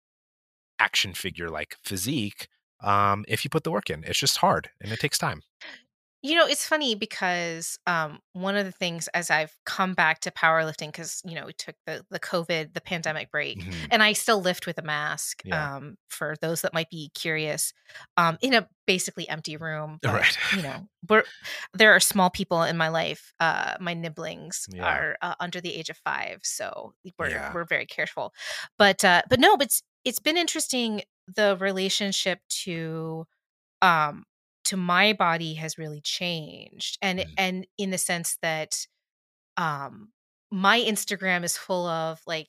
action 0.80 1.14
figure 1.14 1.50
like 1.50 1.76
physique 1.84 2.48
um, 2.84 3.26
if 3.28 3.44
you 3.44 3.50
put 3.50 3.64
the 3.64 3.72
work 3.72 3.90
in. 3.90 4.04
It's 4.06 4.20
just 4.20 4.38
hard 4.38 4.70
and 4.82 4.92
it 4.92 5.00
takes 5.00 5.18
time. 5.18 5.42
You 6.26 6.36
know, 6.36 6.46
it's 6.48 6.66
funny 6.66 6.96
because 6.96 7.78
um, 7.86 8.20
one 8.32 8.56
of 8.56 8.66
the 8.66 8.72
things 8.72 9.10
as 9.14 9.30
I've 9.30 9.54
come 9.66 9.94
back 9.94 10.22
to 10.22 10.32
powerlifting, 10.32 10.88
because 10.88 11.22
you 11.26 11.36
know 11.36 11.46
we 11.48 11.52
took 11.52 11.76
the 11.86 12.06
the 12.12 12.20
COVID, 12.20 12.74
the 12.74 12.80
pandemic 12.80 13.30
break, 13.30 13.60
Mhm. 13.60 13.88
and 13.92 14.02
I 14.02 14.14
still 14.14 14.40
lift 14.42 14.66
with 14.66 14.78
a 14.78 14.82
mask. 14.84 15.42
Yeah. 15.44 15.76
Um, 15.76 15.98
for 16.10 16.36
those 16.40 16.62
that 16.62 16.74
might 16.74 16.90
be 16.90 17.12
curious, 17.14 17.74
um, 18.16 18.38
in 18.42 18.54
a 18.54 18.70
basically 18.88 19.28
empty 19.28 19.58
room, 19.58 20.00
but, 20.02 20.14
Right. 20.14 20.38
You 20.56 20.62
know, 20.62 20.88
we're, 21.10 21.26
there 21.74 21.92
are 21.92 22.00
small 22.00 22.30
people 22.30 22.64
in 22.64 22.78
my 22.78 22.88
life. 22.88 23.34
Uh, 23.42 23.76
my 23.82 23.94
nibblings 23.94 24.66
Yeah. 24.72 24.86
are 24.86 25.18
uh, 25.22 25.36
under 25.42 25.60
the 25.60 25.76
age 25.76 25.90
of 25.90 25.98
five, 26.06 26.40
so 26.44 26.94
we're 27.20 27.32
Yeah. 27.32 27.52
we're 27.54 27.66
very 27.66 27.86
careful. 27.86 28.34
But 28.78 29.04
uh, 29.04 29.24
but 29.30 29.42
no, 29.42 29.58
but 29.58 29.66
it's 29.68 29.84
it's 30.06 30.20
been 30.20 30.38
interesting 30.38 31.02
the 31.28 31.58
relationship 31.60 32.40
to 32.50 33.26
um 33.82 34.26
to 34.66 34.78
my 34.78 35.14
body 35.14 35.56
has 35.56 35.78
really 35.78 36.02
changed 36.02 36.98
and 37.02 37.20
Mhm. 37.20 37.34
and 37.38 37.68
in 37.78 37.92
the 37.92 37.98
sense 37.98 38.38
that 38.42 38.88
um 39.58 40.12
my 40.52 40.80
instagram 40.80 41.44
is 41.44 41.58
full 41.58 41.88
of 41.88 42.22
like 42.28 42.48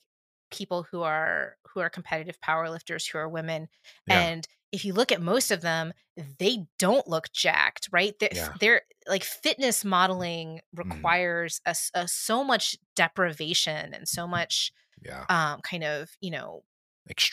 people 0.51 0.83
who 0.83 1.01
are 1.03 1.57
who 1.73 1.79
are 1.79 1.89
competitive 1.89 2.39
powerlifters 2.41 3.09
who 3.09 3.17
are 3.17 3.29
women 3.29 3.67
Yeah. 4.07 4.19
and 4.21 4.47
if 4.71 4.85
you 4.85 4.93
look 4.93 5.11
at 5.11 5.21
most 5.21 5.51
of 5.51 5.61
them 5.61 5.93
they 6.39 6.65
don't 6.79 7.07
look 7.07 7.31
jacked 7.33 7.89
right 7.91 8.13
they're, 8.19 8.29
Yeah. 8.33 8.53
they're 8.59 8.81
like 9.07 9.23
fitness 9.23 9.83
modeling 9.85 10.61
Mm-hmm. 10.75 10.91
requires 10.91 11.61
a, 11.65 11.69
s- 11.69 11.91
a- 11.93 12.07
so 12.07 12.43
much 12.43 12.77
deprivation 12.95 13.93
and 13.93 14.07
so 14.07 14.27
much 14.27 14.71
Yeah. 15.03 15.25
um 15.29 15.61
kind 15.61 15.83
of 15.83 16.11
you 16.21 16.31
know 16.31 16.63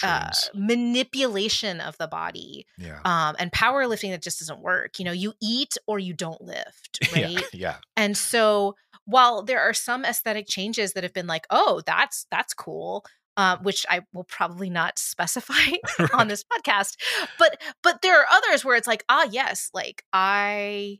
uh, 0.03 0.31
manipulation 0.55 1.81
of 1.81 1.97
the 1.99 2.07
body 2.07 2.67
yeah. 2.77 3.01
um, 3.05 3.37
and 3.39 3.51
powerlifting 3.53 4.11
that 4.11 4.23
just 4.23 4.39
doesn't 4.41 4.61
work. 4.61 4.99
You 4.99 5.05
know, 5.05 5.13
you 5.13 5.33
eat 5.41 5.77
or 5.87 5.99
you 5.99 6.13
don't 6.13 6.41
lift, 6.41 6.99
right? 7.13 7.23
Yeah. 7.23 7.41
Yeah. 7.53 7.77
And 7.97 8.17
so 8.17 8.77
while 9.05 9.43
there 9.43 9.61
are 9.61 9.75
some 9.75 10.05
aesthetic 10.05 10.47
changes 10.49 10.93
that 10.93 11.03
have 11.03 11.13
been 11.13 11.27
like, 11.27 11.47
oh, 11.51 11.83
that's 11.87 12.27
that's 12.31 12.55
cool, 12.55 13.05
uh, 13.37 13.57
which 13.63 13.85
I 13.89 14.03
will 14.13 14.25
probably 14.25 14.71
not 14.71 14.99
specify 14.99 15.77
on 16.15 16.29
this 16.29 16.45
podcast, 16.45 16.97
but 17.39 17.61
but 17.83 18.03
there 18.03 18.21
are 18.21 18.27
others 18.31 18.65
where 18.65 18.77
it's 18.77 18.87
like, 18.89 19.05
ah, 19.09 19.29
yes, 19.31 19.71
like 19.73 20.05
I. 20.13 20.99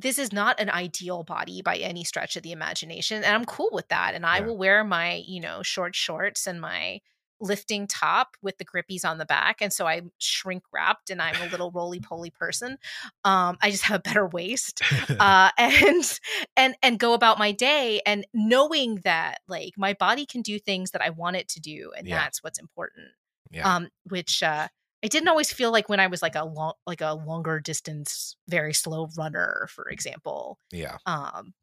This 0.00 0.20
is 0.20 0.32
not 0.32 0.60
an 0.60 0.70
ideal 0.70 1.24
body 1.24 1.60
by 1.60 1.78
any 1.78 2.04
stretch 2.04 2.36
of 2.36 2.44
the 2.44 2.52
imagination, 2.52 3.24
and 3.24 3.34
I'm 3.34 3.44
cool 3.44 3.70
with 3.72 3.88
that. 3.88 4.14
And 4.14 4.24
I 4.24 4.38
Yeah. 4.38 4.44
will 4.44 4.56
wear 4.56 4.84
my, 4.84 5.24
you 5.26 5.40
know, 5.40 5.64
short 5.64 5.96
shorts 5.96 6.46
and 6.46 6.60
my 6.60 7.00
lifting 7.40 7.86
top 7.86 8.36
with 8.42 8.58
the 8.58 8.64
grippies 8.64 9.04
on 9.04 9.18
the 9.18 9.24
back 9.24 9.60
and 9.60 9.72
so 9.72 9.86
i'm 9.86 10.10
shrink 10.18 10.62
wrapped 10.72 11.10
and 11.10 11.22
i'm 11.22 11.40
a 11.40 11.50
little 11.50 11.70
roly 11.70 12.00
poly 12.08 12.30
person 12.30 12.78
um 13.24 13.56
i 13.62 13.70
just 13.70 13.84
have 13.84 13.96
a 14.00 14.02
better 14.02 14.26
waist 14.26 14.82
uh 15.20 15.50
and 15.58 16.18
and 16.56 16.74
and 16.82 16.98
go 16.98 17.12
about 17.14 17.38
my 17.38 17.52
day 17.52 18.00
and 18.04 18.26
knowing 18.34 18.96
that 19.04 19.38
like 19.48 19.72
my 19.76 19.92
body 19.94 20.26
can 20.26 20.42
do 20.42 20.58
things 20.58 20.90
that 20.90 21.02
i 21.02 21.10
want 21.10 21.36
it 21.36 21.48
to 21.48 21.60
do 21.60 21.92
and 21.96 22.06
Yeah. 22.08 22.16
that's 22.16 22.42
what's 22.42 22.58
important 22.58 23.08
Yeah. 23.50 23.76
um 23.76 23.88
which 24.04 24.42
uh 24.42 24.68
I 25.00 25.06
didn't 25.06 25.28
always 25.28 25.52
feel 25.52 25.70
like 25.70 25.88
when 25.88 26.00
I 26.00 26.08
was 26.08 26.22
like 26.22 26.34
a 26.34 26.44
long, 26.44 26.72
like 26.84 27.00
a 27.00 27.14
longer 27.14 27.60
distance, 27.60 28.34
very 28.48 28.74
slow 28.74 29.08
runner, 29.16 29.68
for 29.70 29.88
example. 29.88 30.58
yeah. 30.72 30.96
Um, 31.06 31.54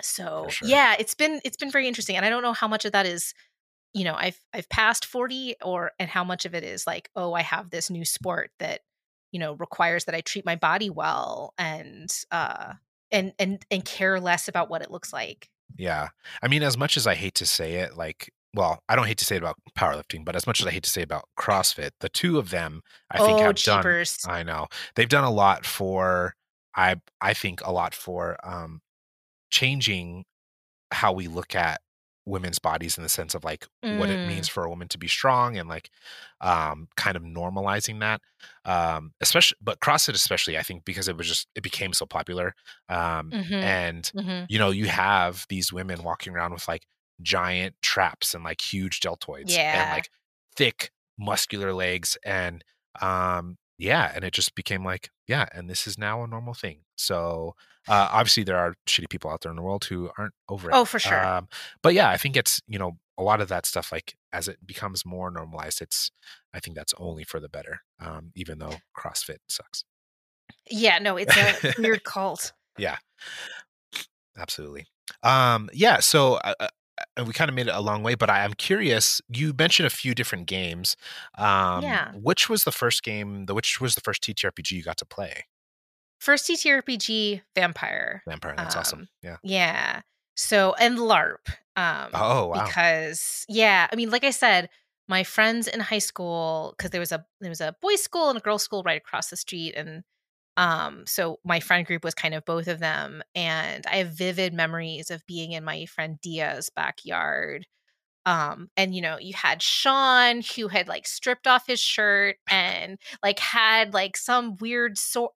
so 0.00 0.46
sure. 0.48 0.66
yeah, 0.66 0.96
it's 0.98 1.14
been 1.14 1.40
it's 1.44 1.58
been 1.58 1.70
very 1.70 1.86
interesting, 1.86 2.16
and 2.16 2.24
I 2.24 2.30
don't 2.30 2.42
know 2.42 2.54
how 2.54 2.66
much 2.68 2.86
of 2.86 2.92
that 2.92 3.04
is, 3.04 3.34
you 3.92 4.04
know, 4.04 4.14
I've 4.14 4.38
I've 4.52 4.68
passed 4.68 5.04
forty, 5.04 5.56
or 5.62 5.92
and 5.98 6.08
how 6.08 6.24
much 6.24 6.44
of 6.44 6.54
it 6.54 6.64
is 6.64 6.86
like, 6.86 7.10
oh, 7.16 7.32
I 7.32 7.42
have 7.42 7.70
this 7.70 7.90
new 7.90 8.04
sport 8.04 8.50
that, 8.58 8.80
you 9.32 9.40
know, 9.40 9.54
requires 9.54 10.04
that 10.04 10.14
I 10.14 10.20
treat 10.20 10.44
my 10.44 10.56
body 10.56 10.90
well 10.90 11.54
and 11.58 12.12
uh 12.30 12.74
and 13.10 13.32
and 13.38 13.64
and 13.70 13.84
care 13.84 14.20
less 14.20 14.48
about 14.48 14.70
what 14.70 14.82
it 14.82 14.90
looks 14.90 15.12
like. 15.12 15.48
Yeah. 15.76 16.08
I 16.42 16.48
mean, 16.48 16.62
as 16.62 16.76
much 16.76 16.96
as 16.96 17.06
I 17.06 17.14
hate 17.14 17.34
to 17.36 17.46
say 17.46 17.74
it, 17.74 17.96
like, 17.96 18.32
well, 18.54 18.82
I 18.88 18.96
don't 18.96 19.06
hate 19.06 19.18
to 19.18 19.24
say 19.24 19.36
it 19.36 19.42
about 19.42 19.56
powerlifting, 19.78 20.24
but 20.24 20.34
as 20.34 20.46
much 20.46 20.60
as 20.60 20.66
I 20.66 20.70
hate 20.70 20.82
to 20.82 20.90
say 20.90 21.02
about 21.02 21.28
CrossFit, 21.38 21.90
the 22.00 22.08
two 22.08 22.38
of 22.38 22.50
them, 22.50 22.82
I 23.10 23.18
think, 23.18 23.38
oh, 23.38 23.42
have 23.44 23.54
done. 23.56 24.04
I 24.26 24.42
know 24.42 24.66
they've 24.94 25.08
done 25.08 25.24
a 25.24 25.30
lot 25.30 25.64
for. 25.64 26.34
I 26.76 26.96
I 27.20 27.34
think 27.34 27.60
a 27.64 27.72
lot 27.72 27.94
for 27.94 28.36
um, 28.44 28.80
changing 29.50 30.24
how 30.92 31.12
we 31.12 31.26
look 31.26 31.54
at 31.54 31.80
women's 32.26 32.58
bodies 32.58 32.96
in 32.96 33.02
the 33.02 33.08
sense 33.08 33.34
of 33.34 33.44
like 33.44 33.66
what 33.88 34.10
it 34.10 34.22
Mm. 34.22 34.22
means 34.22 34.48
for 34.48 34.64
a 34.64 34.70
woman 34.70 34.88
to 34.88 34.98
be 34.98 35.08
strong 35.08 35.56
and 35.58 35.68
like 35.68 35.90
um 36.40 36.88
kind 36.96 37.16
of 37.16 37.22
normalizing 37.22 38.00
that 38.00 38.20
um 38.64 39.12
especially 39.20 39.56
but 39.60 39.80
CrossFit 39.80 40.14
especially 40.14 40.58
I 40.58 40.62
think 40.62 40.84
because 40.84 41.08
it 41.08 41.16
was 41.16 41.26
just 41.28 41.48
it 41.54 41.62
became 41.62 41.92
so 41.92 42.06
popular 42.06 42.54
um 42.88 43.34
Mhm. 43.34 43.60
and 43.60 44.10
Mhm. 44.14 44.48
you 44.48 44.58
know 44.58 44.70
you 44.70 44.86
have 44.88 45.46
these 45.48 45.72
women 45.72 46.02
walking 46.02 46.34
around 46.34 46.52
with 46.52 46.68
like 46.68 46.86
giant 47.22 47.74
traps 47.82 48.34
and 48.34 48.44
like 48.44 48.60
huge 48.60 49.00
deltoids 49.00 49.58
and 49.72 49.90
like 49.90 50.08
thick 50.56 50.90
muscular 51.18 51.72
legs 51.72 52.16
and 52.24 52.64
um 53.00 53.56
yeah 53.78 54.12
and 54.14 54.24
it 54.24 54.32
just 54.32 54.54
became 54.54 54.84
like 54.84 55.10
yeah 55.26 55.46
and 55.54 55.68
this 55.68 55.86
is 55.86 55.98
now 55.98 56.22
a 56.22 56.26
normal 56.26 56.54
thing 56.54 56.82
so 56.96 57.54
uh 57.88 58.08
obviously 58.12 58.42
there 58.44 58.58
are 58.58 58.74
shitty 58.86 59.08
people 59.08 59.30
out 59.30 59.40
there 59.42 59.50
in 59.50 59.56
the 59.56 59.62
world 59.62 59.84
who 59.84 60.10
aren't 60.18 60.34
over 60.48 60.70
it 60.70 60.74
Oh, 60.76 60.84
for 60.84 60.98
sure. 60.98 61.24
um 61.24 61.48
but 61.82 61.94
yeah 61.94 62.10
i 62.10 62.16
think 62.16 62.36
it's 62.36 62.60
you 62.68 62.78
know 62.78 62.98
a 63.18 63.22
lot 63.22 63.40
of 63.40 63.48
that 63.48 63.66
stuff 63.66 63.92
like 63.92 64.14
as 64.32 64.48
it 64.48 64.58
becomes 64.66 65.04
more 65.04 65.30
normalized 65.30 65.80
it's 65.82 66.10
i 66.54 66.60
think 66.60 66.76
that's 66.76 66.94
only 66.98 67.24
for 67.24 67.40
the 67.40 67.48
better 67.48 67.80
um 68.00 68.32
even 68.34 68.58
though 68.58 68.76
crossfit 68.96 69.38
sucks 69.48 69.84
Yeah, 70.70 70.98
no, 70.98 71.16
it's 71.16 71.36
a 71.36 71.56
weird 71.78 72.04
cult. 72.12 72.52
Yeah, 72.78 72.96
absolutely 74.38 74.86
um 75.22 75.68
yeah 75.72 75.98
so 75.98 76.34
uh, 76.34 76.54
uh, 76.60 76.68
uh, 77.18 77.24
we 77.24 77.32
kind 77.32 77.48
of 77.48 77.54
made 77.54 77.66
it 77.66 77.74
a 77.74 77.80
long 77.80 78.02
way 78.02 78.14
but 78.14 78.30
i 78.30 78.44
am 78.44 78.52
curious 78.54 79.20
you 79.28 79.52
mentioned 79.58 79.86
a 79.86 79.90
few 79.90 80.14
different 80.14 80.46
games 80.46 80.96
um 81.36 81.82
Yeah. 81.82 82.12
which 82.14 82.48
was 82.48 82.64
the 82.64 82.72
first 82.72 83.02
game 83.02 83.46
the 83.46 83.54
which 83.54 83.80
was 83.80 83.94
the 83.96 84.00
first 84.00 84.22
ttrpg 84.22 84.70
you 84.70 84.82
got 84.82 84.96
to 84.98 85.04
play 85.06 85.44
First 86.20 86.48
TTRPG, 86.48 87.40
Vampire. 87.54 88.22
vampire 88.26 88.54
that's 88.56 88.76
awesome 88.76 89.00
Um, 89.00 89.08
yeah 89.22 89.36
Yeah. 89.42 90.00
So 90.36 90.74
and 90.78 90.98
LARP. 90.98 91.48
Um 91.76 92.10
oh 92.14 92.46
wow 92.46 92.64
because 92.64 93.44
yeah, 93.48 93.88
I 93.92 93.96
mean, 93.96 94.10
like 94.10 94.24
I 94.24 94.30
said, 94.30 94.68
my 95.10 95.24
friends 95.24 95.66
in 95.66 95.80
high 95.80 95.98
school, 95.98 96.72
because 96.78 96.92
there 96.92 97.00
was 97.00 97.10
a 97.10 97.26
there 97.40 97.50
was 97.50 97.60
a 97.60 97.74
boys' 97.82 98.00
school 98.00 98.28
and 98.30 98.38
a 98.38 98.40
girls' 98.40 98.62
school 98.62 98.84
right 98.84 98.96
across 98.96 99.28
the 99.28 99.36
street. 99.36 99.74
And 99.76 100.04
um, 100.56 101.04
so 101.06 101.40
my 101.44 101.58
friend 101.58 101.84
group 101.84 102.04
was 102.04 102.14
kind 102.14 102.32
of 102.32 102.44
both 102.44 102.68
of 102.68 102.78
them. 102.78 103.22
And 103.34 103.84
I 103.86 103.96
have 103.96 104.16
vivid 104.16 104.54
memories 104.54 105.10
of 105.10 105.26
being 105.26 105.52
in 105.52 105.64
my 105.64 105.86
friend 105.86 106.18
Dia's 106.22 106.70
backyard. 106.74 107.66
Um, 108.24 108.68
and 108.76 108.94
you 108.94 109.00
know, 109.00 109.18
you 109.18 109.34
had 109.34 109.60
Sean 109.62 110.42
who 110.54 110.68
had 110.68 110.86
like 110.86 111.08
stripped 111.08 111.48
off 111.48 111.66
his 111.66 111.80
shirt 111.80 112.36
and 112.50 112.96
like 113.22 113.40
had 113.40 113.92
like 113.92 114.16
some 114.16 114.56
weird 114.58 114.96
sword. 114.96 115.32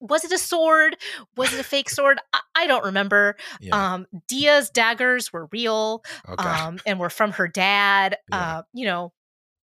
Was 0.00 0.24
it 0.24 0.32
a 0.32 0.38
sword? 0.38 0.96
Was 1.36 1.52
it 1.52 1.60
a 1.60 1.64
fake 1.64 1.90
sword? 1.98 2.18
I, 2.32 2.40
I 2.54 2.66
don't 2.66 2.84
remember. 2.84 3.36
yeah 3.60 3.94
Um, 3.94 4.06
Dia's 4.26 4.70
daggers 4.70 5.32
were 5.32 5.48
real 5.52 6.02
okay 6.28 6.48
um, 6.48 6.78
and 6.86 6.98
were 6.98 7.10
from 7.10 7.32
her 7.32 7.48
dad. 7.48 8.16
Yeah. 8.30 8.58
Uh, 8.58 8.62
you 8.74 8.84
know, 8.84 9.12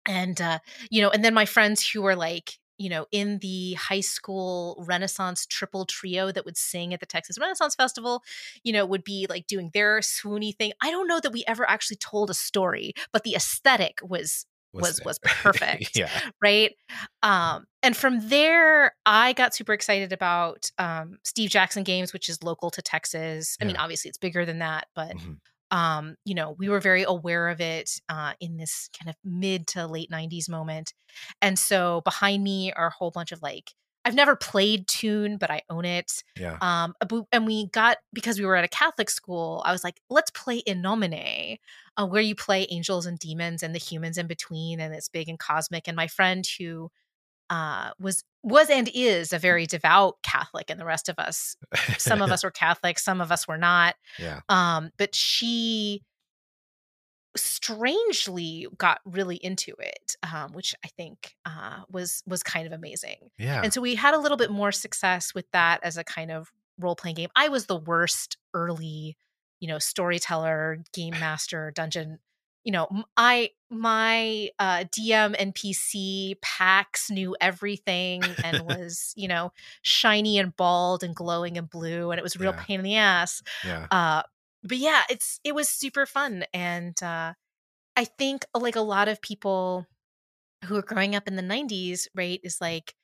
and 0.06 0.40
uh, 0.40 0.58
you 0.90 1.02
know, 1.02 1.10
and 1.10 1.24
then 1.24 1.34
my 1.34 1.46
friends 1.46 1.86
who 1.88 2.02
were 2.02 2.14
like, 2.14 2.58
you 2.78 2.88
know, 2.88 3.06
in 3.12 3.38
the 3.38 3.74
high 3.74 4.00
school 4.00 4.82
Renaissance 4.86 5.46
triple 5.46 5.84
trio 5.84 6.32
that 6.32 6.44
would 6.44 6.56
sing 6.56 6.92
at 6.92 7.00
the 7.00 7.06
Texas 7.06 7.38
Renaissance 7.38 7.74
Festival, 7.74 8.22
you 8.62 8.72
know, 8.72 8.86
would 8.86 9.04
be 9.04 9.26
like 9.28 9.46
doing 9.46 9.70
their 9.72 10.00
swoony 10.00 10.56
thing. 10.56 10.72
I 10.82 10.90
don't 10.90 11.08
know 11.08 11.20
that 11.20 11.32
we 11.32 11.44
ever 11.46 11.68
actually 11.68 11.98
told 11.98 12.30
a 12.30 12.34
story, 12.34 12.94
but 13.12 13.24
the 13.24 13.34
aesthetic 13.34 13.98
was 14.02 14.46
was 14.72 15.00
was, 15.04 15.04
was 15.04 15.18
perfect. 15.42 15.96
yeah. 15.96 16.08
Right. 16.42 16.74
Um, 17.22 17.64
and 17.82 17.96
from 17.96 18.28
there, 18.28 18.94
I 19.06 19.32
got 19.32 19.54
super 19.54 19.72
excited 19.72 20.12
about 20.12 20.70
um, 20.78 21.18
Steve 21.24 21.50
Jackson 21.50 21.82
Games, 21.82 22.12
which 22.12 22.28
is 22.28 22.42
local 22.42 22.70
to 22.70 22.82
Texas. 22.82 23.56
I 23.60 23.64
mean, 23.64 23.76
obviously 23.76 24.08
it's 24.08 24.18
bigger 24.18 24.44
than 24.44 24.58
that, 24.60 24.86
but 24.94 25.12
Mhm. 25.16 25.38
um, 25.70 26.16
you 26.24 26.34
know, 26.34 26.54
we 26.58 26.68
were 26.68 26.80
very 26.80 27.02
aware 27.02 27.48
of 27.48 27.60
it 27.60 27.90
uh, 28.08 28.34
in 28.40 28.56
this 28.56 28.88
kind 28.98 29.08
of 29.08 29.16
mid 29.24 29.66
to 29.68 29.86
late 29.86 30.10
90s 30.10 30.48
moment. 30.48 30.92
And 31.40 31.58
so 31.58 32.02
behind 32.04 32.42
me 32.44 32.72
are 32.72 32.88
a 32.88 32.90
whole 32.92 33.10
bunch 33.10 33.32
of 33.32 33.40
like, 33.42 33.70
I've 34.04 34.14
never 34.14 34.34
played 34.34 34.88
Toon, 34.88 35.36
but 35.36 35.50
I 35.50 35.62
own 35.70 35.84
it. 35.84 36.24
Yeah. 36.38 36.58
Um, 36.60 36.94
and 37.30 37.46
we 37.46 37.68
got 37.68 37.98
because 38.12 38.38
we 38.38 38.44
were 38.44 38.56
at 38.56 38.64
a 38.64 38.68
Catholic 38.68 39.08
school. 39.10 39.62
I 39.64 39.72
was 39.72 39.84
like, 39.84 40.00
let's 40.10 40.30
play 40.30 40.58
In 40.58 40.82
Nomine, 40.82 41.58
uh, 41.96 42.06
where 42.06 42.22
you 42.22 42.34
play 42.34 42.66
angels 42.70 43.06
and 43.06 43.18
demons 43.18 43.62
and 43.62 43.74
the 43.74 43.78
humans 43.78 44.18
in 44.18 44.26
between, 44.26 44.80
and 44.80 44.94
it's 44.94 45.08
big 45.08 45.28
and 45.28 45.38
cosmic. 45.38 45.86
And 45.86 45.96
my 45.96 46.08
friend 46.08 46.44
who 46.58 46.90
uh, 47.48 47.90
was 48.00 48.24
was 48.42 48.70
and 48.70 48.90
is 48.92 49.32
a 49.32 49.38
very 49.38 49.66
devout 49.66 50.16
Catholic, 50.22 50.70
and 50.70 50.80
the 50.80 50.84
rest 50.84 51.08
of 51.08 51.18
us, 51.18 51.56
some 51.98 52.22
of 52.22 52.30
us 52.32 52.42
were 52.42 52.50
Catholic, 52.50 52.98
some 52.98 53.20
of 53.20 53.30
us 53.30 53.46
were 53.46 53.58
not. 53.58 53.94
yeah. 54.18 54.40
Um, 54.48 54.90
but 54.96 55.14
she 55.14 56.02
strangely 57.36 58.66
got 58.78 59.00
really 59.04 59.36
into 59.36 59.74
it, 59.78 60.16
um, 60.32 60.52
which 60.52 60.74
I 60.84 60.88
think 60.88 61.34
uh, 61.44 61.80
was 61.90 62.22
was 62.26 62.42
kind 62.42 62.66
of 62.66 62.72
amazing. 62.72 63.30
Yeah. 63.38 63.62
And 63.62 63.72
so 63.72 63.80
we 63.80 63.94
had 63.94 64.14
a 64.14 64.18
little 64.18 64.36
bit 64.36 64.50
more 64.50 64.72
success 64.72 65.34
with 65.34 65.50
that 65.52 65.80
as 65.82 65.96
a 65.96 66.04
kind 66.04 66.30
of 66.30 66.52
role 66.78 66.96
playing 66.96 67.16
game. 67.16 67.30
I 67.36 67.48
was 67.48 67.66
the 67.66 67.76
worst 67.76 68.36
early, 68.54 69.16
you 69.60 69.68
know, 69.68 69.78
storyteller, 69.78 70.78
game 70.92 71.12
master, 71.20 71.70
dungeon. 71.74 72.18
You 72.64 72.70
know, 72.72 72.88
I 73.16 73.50
my 73.70 74.50
uh, 74.60 74.84
DM 74.96 75.34
and 75.36 75.52
PC 75.52 76.40
Pax 76.42 77.10
knew 77.10 77.34
everything 77.40 78.22
and 78.44 78.62
was 78.66 79.12
you 79.16 79.26
know 79.26 79.52
shiny 79.82 80.38
and 80.38 80.54
bald 80.56 81.02
and 81.02 81.12
glowing 81.14 81.58
and 81.58 81.68
blue, 81.68 82.12
and 82.12 82.20
it 82.20 82.22
was 82.22 82.36
a 82.36 82.38
real 82.38 82.52
Yeah. 82.52 82.62
pain 82.62 82.78
in 82.78 82.84
the 82.84 82.94
ass. 82.96 83.42
Yeah. 83.64 83.86
Uh, 83.90 84.22
but 84.62 84.78
yeah, 84.78 85.02
it's 85.10 85.40
it 85.44 85.54
was 85.54 85.68
super 85.68 86.06
fun, 86.06 86.44
and 86.54 87.00
uh, 87.02 87.34
I 87.96 88.04
think 88.06 88.46
like 88.54 88.76
a 88.76 88.80
lot 88.82 89.08
of 89.08 89.22
people 89.22 89.86
who 90.66 90.76
are 90.76 90.82
growing 90.82 91.14
up 91.16 91.28
in 91.28 91.36
the 91.36 91.42
'90s, 91.42 92.08
right, 92.14 92.40
is 92.44 92.60
like 92.60 92.94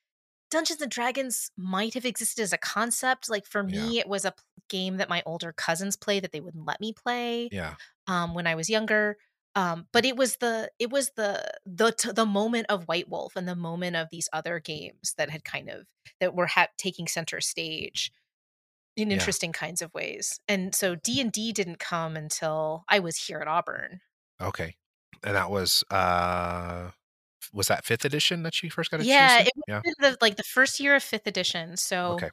Dungeons 0.51 0.83
and 0.83 0.91
Dragons 0.91 1.51
might 1.57 1.95
have 1.95 2.07
existed 2.07 2.43
as 2.43 2.53
a 2.53 2.59
concept. 2.59 3.31
Like 3.31 3.47
for 3.47 3.63
Yeah. 3.67 3.91
me, 3.91 3.99
it 4.01 4.09
was 4.09 4.25
a 4.25 4.35
game 4.69 4.99
that 4.99 5.09
my 5.11 5.23
older 5.27 5.53
cousins 5.53 5.97
played 5.97 6.25
that 6.25 6.33
they 6.33 6.41
wouldn't 6.41 6.67
let 6.67 6.81
me 6.81 6.93
play 6.95 7.51
Yeah. 7.51 7.77
um, 8.07 8.35
when 8.35 8.47
I 8.47 8.55
was 8.55 8.71
younger. 8.71 9.19
Um, 9.55 9.89
but 9.93 10.05
it 10.05 10.17
was 10.17 10.37
the 10.37 10.71
it 10.79 10.91
was 10.91 11.11
the 11.17 11.45
the 11.67 11.91
t- 11.93 12.13
the 12.13 12.27
moment 12.27 12.67
of 12.69 12.85
White 12.89 13.09
Wolf 13.09 13.35
and 13.37 13.49
the 13.49 13.57
moment 13.57 13.97
of 13.97 14.09
these 14.11 14.29
other 14.33 14.61
games 14.61 15.15
that 15.19 15.31
had 15.31 15.45
kind 15.45 15.69
of 15.71 15.87
that 16.21 16.35
were 16.35 16.47
ha- 16.47 16.69
taking 16.79 17.09
center 17.09 17.41
stage 17.41 18.13
in 18.99 19.11
Yeah. 19.11 19.15
interesting 19.15 19.53
kinds 19.53 19.83
of 19.83 19.93
ways. 19.95 20.41
And 20.49 20.75
so 20.75 20.95
D 20.97 21.21
and 21.21 21.33
D 21.33 21.53
didn't 21.53 21.79
come 21.79 22.17
until 22.17 22.85
I 22.89 22.99
was 23.01 23.17
here 23.17 23.39
at 23.39 23.49
Auburn. 23.49 24.01
Okay. 24.41 24.77
And 25.25 25.35
that 25.37 25.51
was 25.51 25.85
uh 25.91 26.91
was 27.53 27.69
that 27.69 27.85
fifth 27.85 28.05
edition 28.05 28.43
that 28.45 28.63
you 28.63 28.71
first 28.71 28.91
got 28.91 29.01
Yeah, 29.01 29.41
it 29.41 29.45
to? 29.47 29.53
was 29.57 29.65
Yeah. 29.69 29.83
the, 29.99 30.17
like 30.21 30.37
the 30.37 30.43
first 30.43 30.81
year 30.81 30.95
of 30.97 31.03
fifth 31.03 31.27
edition. 31.27 31.77
So 31.77 32.15
Okay. 32.15 32.31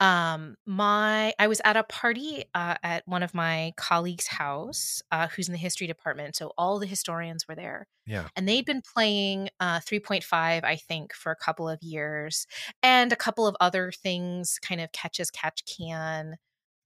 Um 0.00 0.56
my 0.66 1.32
i 1.38 1.46
was 1.46 1.60
at 1.64 1.76
a 1.76 1.82
party 1.84 2.44
uh, 2.54 2.74
at 2.82 3.02
one 3.06 3.22
of 3.22 3.32
my 3.34 3.72
colleagues 3.78 4.26
house 4.26 5.02
uh, 5.10 5.26
who's 5.28 5.48
in 5.48 5.52
the 5.52 5.58
history 5.58 5.86
department 5.86 6.36
so 6.36 6.52
all 6.58 6.78
the 6.78 6.86
historians 6.86 7.48
were 7.48 7.54
there 7.54 7.86
Yeah. 8.06 8.28
and 8.36 8.46
they'd 8.46 8.66
been 8.66 8.82
playing 8.94 9.48
uh, 9.60 9.80
3.5 9.80 10.64
i 10.64 10.76
think 10.76 11.14
for 11.14 11.32
a 11.32 11.36
couple 11.36 11.68
of 11.68 11.82
years 11.82 12.46
and 12.82 13.12
a 13.12 13.16
couple 13.16 13.46
of 13.46 13.56
other 13.60 13.90
things 13.90 14.58
kind 14.60 14.80
of 14.80 14.92
catch 14.92 15.18
as 15.18 15.30
catch 15.30 15.62
can 15.64 16.36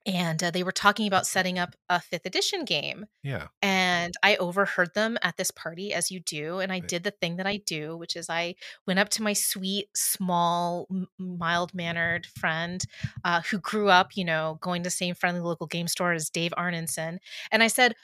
and 0.07 0.43
uh, 0.43 0.51
they 0.51 0.63
were 0.63 0.73
talking 0.73 1.07
about 1.07 1.27
setting 1.27 1.59
up 1.59 1.75
a 1.89 2.01
fifth 2.01 2.27
edition 2.27 2.65
game 2.65 3.07
Yeah. 3.23 3.49
and 3.63 4.15
I 4.23 4.37
overheard 4.37 4.95
them 4.95 5.19
at 5.23 5.37
this 5.37 5.51
party, 5.51 5.93
as 5.95 6.11
you 6.11 6.21
do. 6.21 6.61
And 6.61 6.73
I 6.73 6.81
Right. 6.81 6.81
did 6.81 7.05
the 7.05 7.11
thing 7.13 7.37
that 7.37 7.47
I 7.47 7.59
do, 7.59 7.97
which 7.97 8.17
is 8.17 8.31
I 8.31 8.57
went 8.87 9.01
up 9.01 9.11
to 9.11 9.23
my 9.23 9.35
sweet, 9.35 9.89
small, 9.97 10.89
mild 11.19 11.75
mannered 11.75 12.27
friend 12.27 12.85
uh, 13.25 13.43
who 13.43 13.59
grew 13.59 13.89
up, 13.91 14.17
you 14.17 14.25
know, 14.25 14.59
going 14.63 14.83
to 14.83 14.87
the 14.89 14.93
same 14.93 15.15
friendly 15.15 15.43
local 15.43 15.67
game 15.67 15.89
store 15.89 16.13
as 16.13 16.31
Dave 16.31 16.53
Arneson. 16.59 17.19
And 17.53 17.63
I 17.63 17.69
said, 17.69 17.95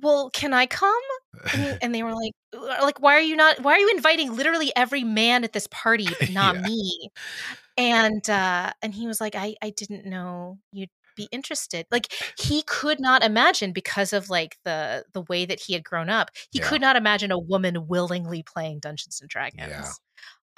Well, 0.00 0.30
can 0.30 0.52
I 0.52 0.66
come? 0.66 1.02
And, 1.52 1.66
and 1.82 1.94
they 1.94 2.02
were 2.02 2.14
like, 2.14 2.32
like, 2.82 3.00
why 3.00 3.14
are 3.14 3.20
you 3.20 3.36
not, 3.36 3.60
why 3.60 3.74
are 3.74 3.78
you 3.78 3.90
inviting 3.94 4.34
literally 4.34 4.72
every 4.74 5.04
man 5.04 5.44
at 5.44 5.52
this 5.52 5.66
party, 5.70 6.14
but 6.18 6.28
not 6.30 6.56
Yeah. 6.56 6.62
me? 6.62 7.10
And, 7.76 8.28
uh, 8.30 8.72
and 8.82 8.94
he 8.94 9.06
was 9.06 9.20
like, 9.20 9.34
I, 9.36 9.56
I 9.62 9.70
didn't 9.70 10.06
know 10.06 10.58
you'd 10.72 10.90
be 11.16 11.28
interested. 11.32 11.86
Like 11.90 12.12
he 12.38 12.62
could 12.62 13.00
not 13.00 13.22
imagine 13.24 13.72
because 13.72 14.12
of 14.12 14.30
like 14.30 14.58
the, 14.64 15.04
the 15.12 15.22
way 15.22 15.44
that 15.46 15.60
he 15.60 15.72
had 15.72 15.84
grown 15.84 16.08
up. 16.10 16.30
He 16.50 16.58
Yeah. 16.58 16.68
could 16.68 16.80
not 16.80 16.96
imagine 16.96 17.30
a 17.30 17.38
woman 17.38 17.86
willingly 17.86 18.42
playing 18.42 18.80
Dungeons 18.80 19.20
and 19.20 19.28
Dragons. 19.30 19.70
Yeah. 19.70 19.92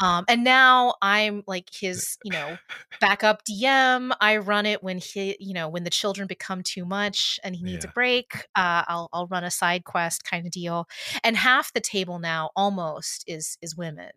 Um, 0.01 0.25
and 0.29 0.43
now 0.43 0.95
I'm 1.03 1.45
like 1.47 1.71
his, 1.73 2.19
you 2.25 2.33
know, 2.33 2.59
backup 3.01 3.43
DM. 3.45 4.13
I 4.21 4.39
run 4.39 4.67
it 4.67 4.83
when 4.83 4.99
he, 4.99 5.37
you 5.39 5.55
know, 5.55 5.69
when 5.69 5.85
the 5.85 5.91
children 5.91 6.27
become 6.27 6.63
too 6.65 6.85
much 6.85 7.39
and 7.45 7.55
he 7.55 7.63
needs 7.65 7.85
Yeah. 7.85 7.91
a 7.91 7.93
break. 7.95 8.35
Uh, 8.57 8.83
I'll 8.89 9.09
I'll 9.13 9.29
run 9.29 9.45
a 9.45 9.51
side 9.53 9.85
quest 9.85 10.25
kind 10.25 10.47
of 10.47 10.53
deal. 10.53 10.87
And 11.23 11.37
half 11.37 11.73
the 11.73 11.81
table 11.81 12.19
now 12.19 12.51
almost 12.57 13.25
is 13.29 13.57
is 13.63 13.77
women. 13.77 14.11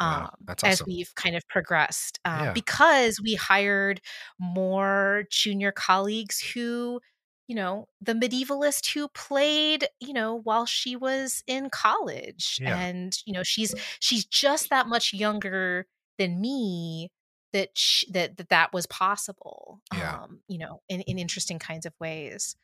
Wow, 0.00 0.30
Um, 0.36 0.46
that's 0.46 0.64
as 0.64 0.82
we've 0.86 1.14
kind 1.14 1.36
of 1.36 1.46
progressed, 1.48 2.18
um, 2.24 2.50
Yeah. 2.50 2.52
because 2.52 3.20
we 3.22 3.34
hired 3.34 4.00
more 4.38 5.24
junior 5.30 5.72
colleagues 5.72 6.40
who, 6.40 7.00
you 7.48 7.54
know, 7.56 7.88
the 8.00 8.12
medievalist 8.14 8.92
who 8.92 9.08
played, 9.08 9.88
you 10.00 10.12
know, 10.12 10.34
while 10.34 10.66
she 10.66 10.96
was 10.96 11.42
in 11.46 11.68
college, 11.70 12.60
Yeah. 12.60 12.82
and 12.82 13.16
you 13.26 13.32
know, 13.32 13.42
she's 13.42 13.74
she's 14.00 14.24
just 14.24 14.70
that 14.70 14.86
much 14.86 15.12
younger 15.12 15.86
than 16.18 16.40
me 16.40 17.10
that 17.52 17.76
sh- 17.76 18.04
that, 18.12 18.36
that 18.36 18.48
that 18.50 18.72
was 18.72 18.86
possible 18.86 19.80
Yeah. 19.92 20.20
um 20.22 20.40
you 20.48 20.56
know 20.58 20.82
in, 20.88 21.00
in 21.02 21.18
interesting 21.18 21.58
kinds 21.58 21.84
of 21.86 21.92
ways 22.00 22.54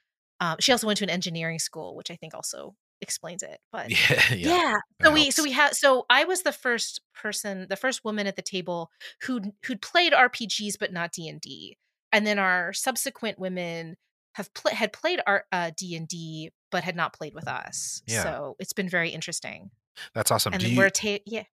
um 0.41 0.57
she 0.61 0.70
also 0.72 0.87
went 0.87 0.99
to 0.99 1.05
an 1.05 1.11
engineering 1.11 1.59
school 1.59 1.97
which 1.97 2.11
i 2.11 2.16
think 2.16 2.34
also 2.34 2.76
explains 3.01 3.42
it 3.42 3.59
but 3.72 3.90
Yeah. 3.90 4.22
yeah, 4.34 4.36
Yeah. 4.57 4.76
so 5.03 5.12
we 5.12 5.30
so 5.30 5.42
we 5.42 5.53
had 5.53 5.74
so 5.74 6.07
i 6.11 6.24
was 6.24 6.42
the 6.42 6.53
first 6.53 7.01
person 7.14 7.66
the 7.68 7.76
first 7.76 8.05
woman 8.05 8.26
at 8.26 8.36
the 8.36 8.42
table 8.42 8.90
who'd 9.22 9.53
who'd 9.64 9.82
played 9.82 10.12
rpgs 10.12 10.74
but 10.78 10.92
not 10.92 11.12
d&d 11.12 11.76
and 12.12 12.26
then 12.26 12.38
our 12.38 12.72
subsequent 12.72 13.38
women 13.38 13.97
have 14.34 14.53
pl- 14.55 14.70
had 14.74 14.92
played 14.92 15.20
our 15.26 15.44
uh, 15.53 15.70
d&d 15.76 16.51
but 16.70 16.84
had 16.84 16.97
not 16.97 17.12
played 17.12 17.34
with 17.34 17.47
us 17.49 18.03
Yeah. 18.07 18.22
so 18.22 18.57
it's 18.59 18.72
been 18.72 18.88
very 18.88 19.11
interesting 19.11 19.70
That's 20.14 20.30
awesome. 20.30 20.53
and 20.53 20.61
Do 20.61 20.66
then 20.66 20.74
you, 20.74 20.78
we're 20.80 20.86
a 20.86 20.90
ta- 20.90 21.22
yeah 21.26 21.44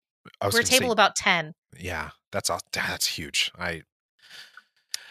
we're 0.41 0.49
a 0.49 0.51
gonna 0.51 0.65
say, 0.65 0.79
table 0.79 0.91
about 0.93 1.15
10 1.15 1.53
yeah, 1.79 2.11
that's 2.31 2.49
awesome. 2.49 2.67
that's 2.71 3.07
huge. 3.07 3.51
I 3.57 3.81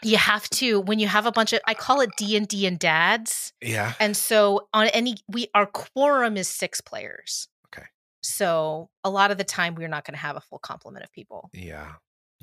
you 0.04 0.16
have 0.16 0.48
to 0.50 0.80
when 0.80 0.98
you 0.98 1.06
have 1.08 1.26
a 1.26 1.32
bunch 1.32 1.52
of 1.52 1.60
i 1.66 1.74
call 1.74 2.00
it 2.00 2.10
d&d 2.16 2.66
and 2.66 2.78
dads 2.78 3.52
yeah. 3.62 3.94
and 4.00 4.16
so 4.16 4.68
on 4.72 4.86
any 4.88 5.16
we 5.28 5.48
our 5.54 5.66
quorum 5.66 6.36
is 6.36 6.48
six 6.48 6.80
players 6.80 7.48
Okay. 7.74 7.86
so 8.22 8.90
a 9.04 9.10
lot 9.10 9.30
of 9.30 9.38
the 9.38 9.44
time 9.44 9.74
we're 9.74 9.88
not 9.88 10.04
going 10.04 10.14
to 10.14 10.20
have 10.20 10.36
a 10.36 10.40
full 10.40 10.58
complement 10.58 11.04
of 11.04 11.12
people 11.12 11.50
Yeah. 11.52 11.92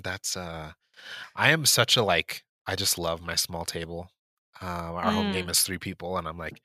That's 0.02 0.38
uh 0.38 0.72
I 1.36 1.52
am 1.52 1.66
such 1.66 1.98
a 1.98 2.04
like 2.04 2.44
I 2.66 2.76
just 2.76 2.98
love 2.98 3.22
my 3.22 3.36
small 3.36 3.66
table. 3.66 4.10
Um 4.62 4.96
our 4.96 5.12
home 5.12 5.32
game 5.34 5.48
Mm. 5.48 5.52
is 5.52 5.60
three 5.62 5.78
people 5.78 6.18
and 6.18 6.26
I'm 6.28 6.38
like 6.38 6.62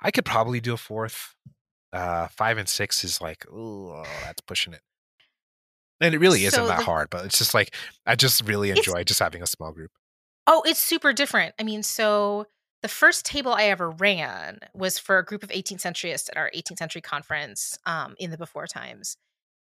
I 0.00 0.10
could 0.10 0.24
probably 0.24 0.60
do 0.60 0.72
a 0.72 0.78
fourth. 0.78 1.34
Uh 1.92 2.28
five 2.28 2.56
and 2.56 2.68
six 2.68 3.04
is 3.04 3.20
like, 3.20 3.44
oh, 3.52 4.02
that's 4.24 4.40
pushing 4.40 4.72
it. 4.72 4.80
And 6.00 6.14
it 6.14 6.18
really 6.18 6.44
isn't 6.44 6.58
So 6.58 6.66
that 6.66 6.78
the- 6.78 6.84
hard, 6.84 7.10
but 7.10 7.24
it's 7.26 7.38
just 7.38 7.52
like 7.54 7.74
I 8.06 8.16
just 8.16 8.42
really 8.48 8.70
enjoy 8.70 9.04
just 9.04 9.20
having 9.20 9.42
a 9.42 9.46
small 9.46 9.72
group. 9.72 9.90
Oh 10.46 10.62
it's 10.66 10.80
super 10.80 11.12
different 11.12 11.54
i 11.58 11.62
mean 11.62 11.82
so 11.82 12.46
the 12.82 12.88
first 12.88 13.24
table 13.24 13.52
i 13.52 13.64
ever 13.64 13.90
ran 13.90 14.58
was 14.74 14.98
for 14.98 15.18
a 15.18 15.24
group 15.24 15.42
of 15.42 15.48
18th 15.50 15.80
centuryists 15.82 16.28
at 16.30 16.36
our 16.36 16.50
18th 16.54 16.78
century 16.78 17.00
conference 17.00 17.78
um, 17.86 18.14
in 18.18 18.30
the 18.30 18.38
before 18.38 18.66
times 18.66 19.16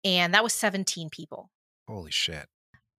and 0.03 0.33
that 0.33 0.43
was 0.43 0.53
17 0.53 1.09
people 1.09 1.49
Holy 1.87 2.11
shit. 2.11 2.45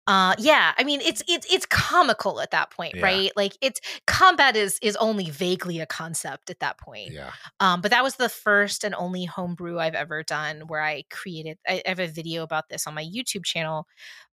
Uh 0.09 0.35
yeah, 0.37 0.73
I 0.77 0.83
mean 0.83 1.01
it's 1.01 1.23
it's 1.29 1.47
it's 1.51 1.65
comical 1.67 2.41
at 2.41 2.51
that 2.51 2.73
point, 2.73 2.97
Yeah. 2.97 3.05
right? 3.05 3.31
Like 3.37 3.53
it's 3.61 3.81
combat 4.09 4.57
is 4.57 4.81
is 4.83 4.97
only 4.97 5.31
vaguely 5.31 5.79
a 5.79 5.87
concept 5.87 6.51
at 6.51 6.59
that 6.59 6.77
point. 6.77 7.13
Yeah. 7.13 7.31
Um, 7.61 7.81
but 7.81 7.93
that 7.93 8.03
was 8.03 8.17
the 8.17 8.29
first 8.29 8.83
and 8.83 8.97
only 8.97 9.25
homebrew 9.25 9.79
I've 9.79 9.95
ever 9.95 10.25
done 10.25 10.63
where 10.67 10.83
I 10.83 11.05
created. 11.09 11.57
I, 11.69 11.83
I 11.87 11.89
have 11.91 12.01
a 12.01 12.09
video 12.09 12.43
about 12.43 12.69
this 12.69 12.89
on 12.89 12.95
my 12.95 13.05
YouTube 13.05 13.45
channel. 13.45 13.87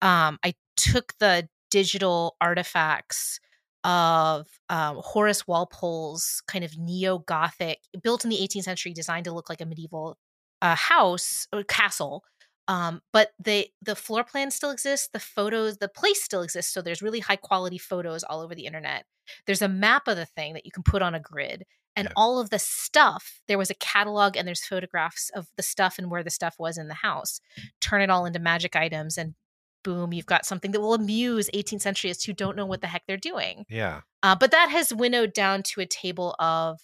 Um, 0.03 0.39
I 0.45 0.53
took 0.77 1.15
the 1.19 1.49
digital 1.75 2.37
artifacts 2.41 3.41
of 3.83 4.47
um, 4.71 4.97
Horace 5.03 5.47
Walpole's 5.47 6.43
kind 6.47 6.65
of 6.65 6.79
neo 6.79 7.19
Gothic, 7.19 7.81
built 8.03 8.25
in 8.25 8.31
the 8.31 8.37
18th 8.43 8.63
century, 8.65 8.93
designed 8.93 9.25
to 9.25 9.33
look 9.33 9.49
like 9.51 9.61
a 9.61 9.67
medieval 9.67 10.17
uh, 10.63 10.77
house 10.77 11.47
or 11.53 11.65
castle. 11.65 12.23
Um, 12.69 13.03
but 13.13 13.33
the 13.39 13.69
the 13.83 13.95
floor 13.97 14.25
plan 14.25 14.51
still 14.51 14.71
exists. 14.71 15.09
The 15.13 15.21
photos, 15.21 15.77
the 15.79 15.89
place 15.89 16.23
still 16.23 16.43
exists. 16.43 16.73
So 16.73 16.81
there's 16.81 17.03
really 17.03 17.21
high 17.21 17.37
quality 17.37 17.77
photos 17.79 18.23
all 18.25 18.41
over 18.41 18.55
the 18.55 18.65
internet. 18.67 19.05
There's 19.47 19.63
a 19.63 19.69
map 19.69 20.09
of 20.09 20.17
the 20.17 20.27
thing 20.27 20.55
that 20.55 20.65
you 20.65 20.73
can 20.73 20.83
put 20.83 21.03
on 21.03 21.15
a 21.15 21.21
grid 21.21 21.65
and 21.97 22.09
Yeah. 22.09 22.13
all 22.17 22.39
of 22.41 22.51
the 22.51 22.59
stuff 22.59 23.41
there 23.49 23.59
was 23.59 23.71
a 23.71 23.75
catalog 23.75 24.37
and 24.37 24.47
there's 24.49 24.65
photographs 24.65 25.31
of 25.35 25.47
the 25.57 25.63
stuff 25.63 25.99
and 25.99 26.11
where 26.11 26.25
the 26.25 26.31
stuff 26.31 26.57
was 26.59 26.77
in 26.77 26.89
the 26.89 26.95
house 27.09 27.41
turn 27.81 28.01
it 28.03 28.11
all 28.11 28.27
into 28.27 28.39
magic 28.41 28.75
items 28.77 29.17
and 29.19 29.35
boom 29.85 30.13
you've 30.13 30.27
got 30.27 30.45
something 30.45 30.73
that 30.73 30.81
will 30.81 30.95
amuse 30.95 31.49
18th 31.55 31.83
centuryists 31.83 32.27
who 32.27 32.33
don't 32.33 32.57
know 32.57 32.67
what 32.67 32.81
the 32.81 32.89
heck 32.89 33.05
they're 33.07 33.17
doing 33.17 33.65
Yeah. 33.71 34.01
uh, 34.25 34.35
but 34.35 34.51
that 34.51 34.71
has 34.71 34.93
winnowed 34.93 35.33
down 35.33 35.63
to 35.65 35.81
a 35.81 35.87
table 35.87 36.35
of 36.41 36.81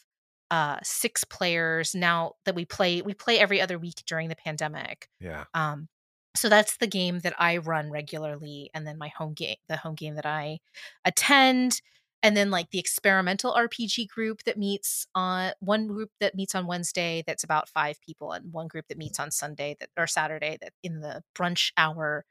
uh, 0.52 0.78
six 0.84 1.24
players 1.24 1.94
now 1.94 2.34
that 2.44 2.54
we 2.54 2.64
play 2.64 3.02
we 3.02 3.14
play 3.14 3.38
every 3.40 3.60
other 3.60 3.78
week 3.78 4.02
during 4.06 4.28
the 4.28 4.36
pandemic 4.36 5.08
Yeah. 5.20 5.44
um, 5.54 5.88
so 6.36 6.48
that's 6.48 6.76
the 6.76 6.86
game 6.86 7.18
that 7.20 7.34
I 7.40 7.56
run 7.56 7.90
regularly, 7.90 8.70
and 8.72 8.86
then 8.86 8.98
my 8.98 9.08
home 9.08 9.34
game, 9.34 9.56
the 9.68 9.76
home 9.78 9.96
game 9.96 10.14
that 10.14 10.26
I 10.26 10.60
attend, 11.04 11.80
and 12.22 12.36
then 12.36 12.50
like 12.52 12.70
the 12.70 12.78
experimental 12.78 13.52
RPG 13.52 14.06
group 14.08 14.44
that 14.44 14.56
meets 14.56 15.08
on 15.14 15.52
one 15.58 15.88
group 15.88 16.10
that 16.20 16.34
meets 16.36 16.54
on 16.54 16.68
Wednesday 16.68 17.24
that's 17.26 17.42
about 17.42 17.68
five 17.68 18.00
people, 18.00 18.30
and 18.30 18.52
one 18.52 18.68
group 18.68 18.84
that 18.88 18.98
meets 18.98 19.18
on 19.18 19.30
Sunday 19.32 19.76
that 19.80 19.88
or 19.96 20.06
Saturday 20.06 20.56
that 20.60 20.72
in 20.84 21.00
the 21.00 21.22
brunch 21.36 21.72
hour 21.76 22.24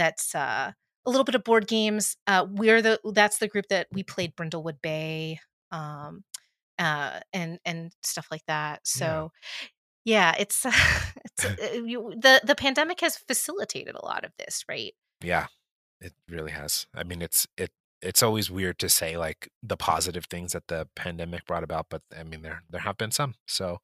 that's 0.00 0.34
uh, 0.34 0.72
a 1.04 1.10
little 1.10 1.24
bit 1.24 1.34
of 1.34 1.44
board 1.44 1.68
games. 1.68 2.16
Uh, 2.26 2.46
we're 2.50 2.80
the 2.80 2.98
that's 3.12 3.38
the 3.38 3.48
group 3.48 3.66
that 3.68 3.86
we 3.92 4.02
played 4.02 4.34
Brindlewood 4.34 4.80
Bay. 4.82 5.38
Um, 5.70 6.24
uh, 6.80 7.20
and 7.34 7.58
and 7.64 7.92
stuff 8.02 8.26
like 8.30 8.44
that. 8.46 8.80
So, 8.86 9.30
yeah, 10.04 10.34
it's 10.38 10.64
it's 11.24 11.44
uh, 11.44 11.80
you, 11.84 12.12
the 12.16 12.40
the 12.42 12.54
pandemic 12.54 13.00
has 13.02 13.16
facilitated 13.16 13.94
a 13.94 14.04
lot 14.04 14.24
of 14.24 14.32
this, 14.38 14.64
right? 14.68 14.94
Yeah. 15.22 15.46
It 16.00 16.14
really 16.30 16.52
has. 16.52 16.86
I 16.94 17.04
mean, 17.04 17.20
it's 17.20 17.46
it 17.58 17.70
it's 18.00 18.22
always 18.22 18.50
weird 18.50 18.78
to 18.78 18.88
say 18.88 19.18
like 19.18 19.50
the 19.62 19.76
positive 19.76 20.24
things 20.24 20.52
that 20.52 20.68
the 20.68 20.88
pandemic 20.96 21.44
brought 21.44 21.62
about, 21.62 21.86
but 21.90 22.00
I 22.18 22.22
mean 22.22 22.40
there 22.40 22.62
there 22.70 22.80
have 22.80 22.96
been 22.96 23.10
some. 23.10 23.34
So 23.46 23.80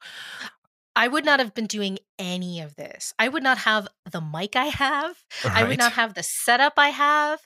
I 0.97 1.09
would 1.09 1.25
not 1.25 1.39
have 1.39 1.55
been 1.55 1.67
doing 1.67 1.99
any 2.19 2.61
of 2.61 2.75
this. 2.75 3.13
I 3.19 3.29
would 3.29 3.43
not 3.43 3.59
have 3.59 3.87
the 4.11 4.21
mic 4.21 4.57
I 4.57 4.65
have. 4.67 5.17
I 5.45 5.65
would 5.65 5.79
not 5.79 5.93
have 5.93 6.15
the 6.15 6.23
setup 6.23 6.75
I 6.77 6.89
have. 6.89 7.41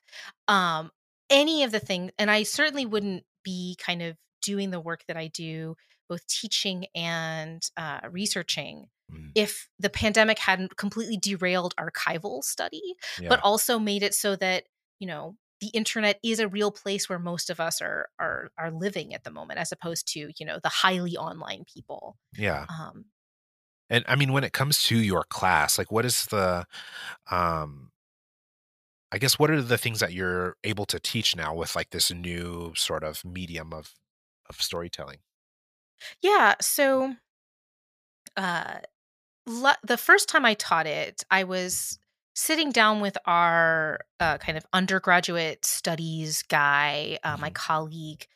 Um, 0.49 0.91
any 1.29 1.63
of 1.65 1.73
the 1.73 1.81
things, 1.81 2.13
and 2.19 2.31
I 2.31 2.45
certainly 2.45 2.87
wouldn't 2.87 3.25
be 3.45 3.77
kind 3.85 4.03
of 4.03 4.17
doing 4.43 4.71
the 4.71 4.81
work 4.81 5.03
that 5.09 5.17
I 5.17 5.27
do, 5.29 5.77
both 6.09 6.27
teaching 6.27 6.87
and 6.95 7.63
uh, 7.77 8.01
researching, 8.11 8.87
Mm, 9.13 9.33
if 9.35 9.69
the 9.79 9.91
pandemic 9.91 10.39
hadn't 10.39 10.77
completely 10.77 11.17
derailed 11.17 11.75
archival 11.77 12.43
study. 12.45 12.95
yeah. 13.21 13.29
but 13.29 13.41
also 13.43 13.79
made 13.79 14.03
it 14.03 14.15
so 14.15 14.37
that 14.37 14.65
you 14.99 15.07
know 15.07 15.37
the 15.61 15.69
internet 15.69 16.19
is 16.23 16.39
a 16.41 16.49
real 16.49 16.71
place 16.71 17.09
where 17.09 17.19
most 17.19 17.51
of 17.51 17.61
us 17.61 17.81
are 17.83 18.09
are 18.19 18.51
are 18.57 18.71
living 18.71 19.15
at 19.15 19.25
the 19.25 19.31
moment 19.31 19.59
as 19.59 19.73
opposed 19.73 20.07
to 20.13 20.31
you 20.39 20.47
know 20.47 20.59
the 20.63 20.69
highly 20.69 21.17
online 21.17 21.65
people 21.73 22.17
yeah. 22.37 22.67
um 22.69 23.07
And 23.91 24.05
I 24.09 24.17
mean, 24.17 24.33
when 24.33 24.45
it 24.45 24.53
comes 24.53 24.83
to 24.85 24.97
your 24.99 25.25
class, 25.25 25.79
like 25.79 25.91
what 25.93 26.05
is 26.07 26.27
the, 26.27 26.67
um, 27.31 27.91
I 29.13 29.19
guess, 29.19 29.39
what 29.39 29.51
are 29.51 29.61
the 29.61 29.79
things 29.79 30.01
that 30.01 30.13
you're 30.13 30.57
able 30.63 30.87
to 30.87 31.01
teach 31.01 31.35
now 31.35 31.55
with 31.55 31.75
like 31.75 31.91
this 31.91 32.11
new 32.13 32.75
sort 32.77 33.03
of 33.05 33.25
medium 33.25 33.73
of 33.73 33.95
of 34.49 34.61
storytelling? 34.61 35.21
yeah 36.23 36.55
so 36.61 37.15
uh 38.37 38.79
the 39.83 39.97
first 39.99 40.29
time 40.29 40.45
i 40.45 40.55
taught 40.55 40.87
it 40.87 41.25
i 41.31 41.45
was 41.45 41.99
sitting 42.35 42.71
down 42.71 43.01
with 43.01 43.19
our 43.27 44.01
uh, 44.21 44.39
kind 44.39 44.57
of 44.59 44.67
undergraduate 44.73 45.65
studies 45.65 46.43
guy 46.45 47.19
uh, 47.25 47.37
my 47.39 47.51
Mhm. 47.51 47.53
colleague 47.53 48.27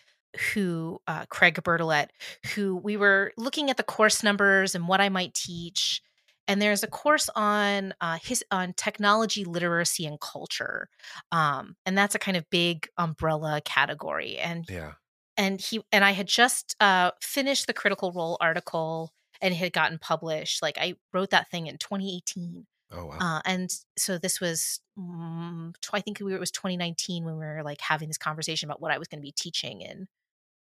who 0.52 1.00
uh, 1.06 1.24
craig 1.26 1.54
bertolet 1.62 2.08
who 2.54 2.76
we 2.76 2.96
were 2.96 3.32
looking 3.36 3.70
at 3.70 3.76
the 3.76 3.82
course 3.82 4.22
numbers 4.22 4.74
and 4.74 4.88
what 4.88 5.00
i 5.00 5.08
might 5.08 5.34
teach 5.34 6.02
and 6.46 6.60
there's 6.60 6.82
a 6.82 6.88
course 6.88 7.30
on 7.34 7.94
uh, 8.02 8.18
his 8.22 8.44
on 8.50 8.74
technology 8.74 9.44
literacy 9.44 10.06
and 10.06 10.20
culture 10.20 10.88
um, 11.32 11.76
and 11.86 11.96
that's 11.96 12.14
a 12.14 12.18
kind 12.18 12.36
of 12.36 12.48
big 12.50 12.88
umbrella 12.98 13.60
category 13.64 14.38
and 14.38 14.66
Yeah. 14.68 14.94
and 15.36 15.60
he 15.60 15.82
and 15.92 16.04
I 16.04 16.12
had 16.12 16.28
just 16.28 16.76
uh, 16.80 17.10
finished 17.20 17.66
the 17.66 17.72
Critical 17.72 18.12
Role 18.12 18.36
article 18.40 19.12
and 19.40 19.52
it 19.52 19.56
had 19.56 19.72
gotten 19.72 19.98
published. 19.98 20.62
Like 20.62 20.78
I 20.78 20.94
wrote 21.12 21.30
that 21.30 21.50
thing 21.50 21.66
in 21.66 21.78
2018, 21.78 22.66
Oh 22.90 23.04
wow. 23.06 23.18
uh, 23.20 23.40
and 23.44 23.70
so 23.98 24.18
this 24.18 24.40
was 24.40 24.80
mm, 24.98 25.74
I 25.92 26.00
think 26.00 26.20
we 26.20 26.26
were, 26.32 26.36
it 26.36 26.40
was 26.40 26.50
2019 26.50 27.24
when 27.24 27.34
we 27.34 27.44
were 27.44 27.62
like 27.64 27.80
having 27.80 28.08
this 28.08 28.18
conversation 28.18 28.68
about 28.68 28.80
what 28.80 28.92
I 28.92 28.98
was 28.98 29.08
going 29.08 29.20
to 29.20 29.26
be 29.26 29.32
teaching 29.32 29.80
in 29.80 30.06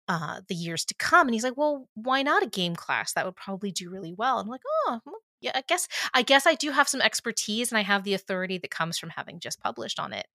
uh, 0.10 0.42
the 0.50 0.56
years 0.56 0.86
to 0.88 0.96
come. 0.96 1.28
And 1.28 1.34
he's 1.36 1.46
like, 1.46 1.58
"Well, 1.58 1.88
why 1.96 2.24
not 2.24 2.44
a 2.44 2.48
game 2.50 2.76
class? 2.76 3.14
That 3.14 3.26
would 3.26 3.38
probably 3.38 3.72
do 3.72 3.90
really 3.90 4.14
well." 4.14 4.40
I'm 4.40 4.48
like, 4.50 4.62
"Oh." 4.88 5.02
Yeah, 5.42 5.54
I 5.56 5.64
guess 5.68 5.88
I 6.14 6.22
guess 6.24 6.46
I 6.46 6.56
do 6.56 6.72
have 6.72 6.90
some 6.90 7.02
expertise 7.02 7.72
and 7.72 7.80
I 7.80 7.84
have 7.84 8.04
the 8.04 8.14
authority 8.14 8.58
that 8.58 8.72
comes 8.72 8.98
from 9.00 9.10
having 9.12 9.40
just 9.40 9.62
published 9.62 9.98
on 10.00 10.12
it. 10.12 10.28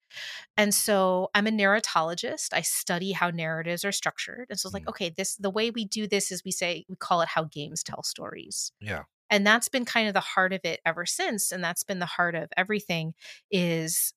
And 0.56 0.74
so 0.74 1.30
I'm 1.34 1.46
a 1.46 1.50
narratologist. 1.50 2.48
I 2.54 2.62
study 2.62 3.12
how 3.12 3.30
narratives 3.30 3.84
are 3.84 3.92
structured. 3.92 4.46
And 4.50 4.58
so 4.58 4.68
it's 4.68 4.74
like, 4.74 4.84
Mm. 4.84 4.88
okay, 4.88 5.10
this 5.10 5.36
the 5.36 5.50
way 5.50 5.70
we 5.70 5.84
do 5.84 6.06
this 6.06 6.32
is 6.32 6.44
we 6.44 6.52
say 6.52 6.84
we 6.88 6.96
call 6.96 7.20
it 7.22 7.28
how 7.28 7.44
games 7.44 7.82
tell 7.82 8.02
stories. 8.02 8.72
yeah. 8.80 9.04
And 9.30 9.46
that's 9.46 9.68
been 9.68 9.84
kind 9.86 10.08
of 10.08 10.14
the 10.14 10.20
heart 10.20 10.52
of 10.52 10.60
it 10.64 10.80
ever 10.86 11.06
since. 11.06 11.50
And 11.52 11.64
that's 11.64 11.82
been 11.82 11.98
the 11.98 12.06
heart 12.06 12.34
of 12.34 12.50
everything 12.56 13.14
is 13.50 14.12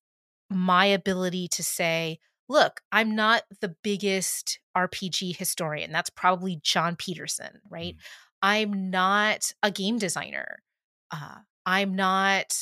my 0.50 0.86
ability 0.86 1.48
to 1.50 1.64
say, 1.64 2.20
look, 2.50 2.82
I'm 2.92 3.16
not 3.16 3.44
the 3.62 3.76
biggest 3.84 4.60
RPG 4.76 5.36
historian. 5.38 5.92
That's 5.92 6.10
probably 6.10 6.60
Jon 6.64 6.96
Peterson, 6.96 7.62
right? 7.70 7.96
Mm. 7.96 8.00
I'm 8.42 8.90
not 8.92 9.52
a 9.64 9.72
game 9.72 9.98
designer. 9.98 10.64
Uh, 11.12 11.38
I'm 11.66 11.96
not 11.96 12.54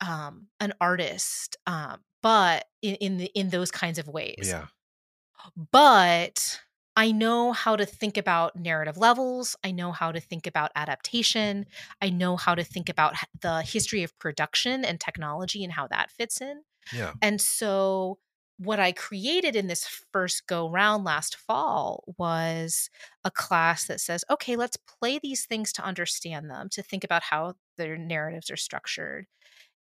um, 0.00 0.46
an 0.60 0.72
artist, 0.80 1.56
um, 1.66 2.00
but 2.22 2.66
in, 2.82 2.94
in 2.96 3.16
the 3.18 3.26
in 3.34 3.50
those 3.50 3.70
kinds 3.70 3.98
of 3.98 4.08
ways 4.08 4.36
Yeah. 4.42 4.66
but 5.72 6.60
I 6.98 7.12
know 7.12 7.52
how 7.52 7.76
to 7.76 7.84
think 7.84 8.16
about 8.16 8.56
narrative 8.56 8.96
levels. 8.96 9.54
I 9.62 9.70
know 9.70 9.92
how 9.92 10.12
to 10.12 10.20
think 10.20 10.46
about 10.46 10.70
adaptation. 10.74 11.66
I 12.00 12.08
know 12.08 12.36
how 12.36 12.54
to 12.54 12.64
think 12.64 12.88
about 12.88 13.14
the 13.42 13.60
history 13.62 14.02
of 14.02 14.18
production 14.18 14.82
and 14.84 14.98
technology 14.98 15.62
and 15.62 15.72
how 15.72 15.88
that 15.88 16.10
fits 16.10 16.40
in. 16.40 16.62
Yeah. 16.92 17.12
And 17.20 17.38
so, 17.40 18.18
what 18.58 18.80
I 18.80 18.92
created 18.92 19.54
in 19.54 19.66
this 19.66 19.86
first 20.12 20.46
go 20.46 20.70
round 20.70 21.04
last 21.04 21.36
fall 21.36 22.04
was 22.18 22.88
a 23.24 23.30
class 23.30 23.84
that 23.86 24.00
says, 24.00 24.24
okay, 24.30 24.56
let's 24.56 24.78
play 24.78 25.18
these 25.18 25.44
things 25.44 25.72
to 25.74 25.84
understand 25.84 26.50
them, 26.50 26.68
to 26.70 26.82
think 26.82 27.04
about 27.04 27.22
how 27.22 27.54
their 27.76 27.98
narratives 27.98 28.50
are 28.50 28.56
structured, 28.56 29.26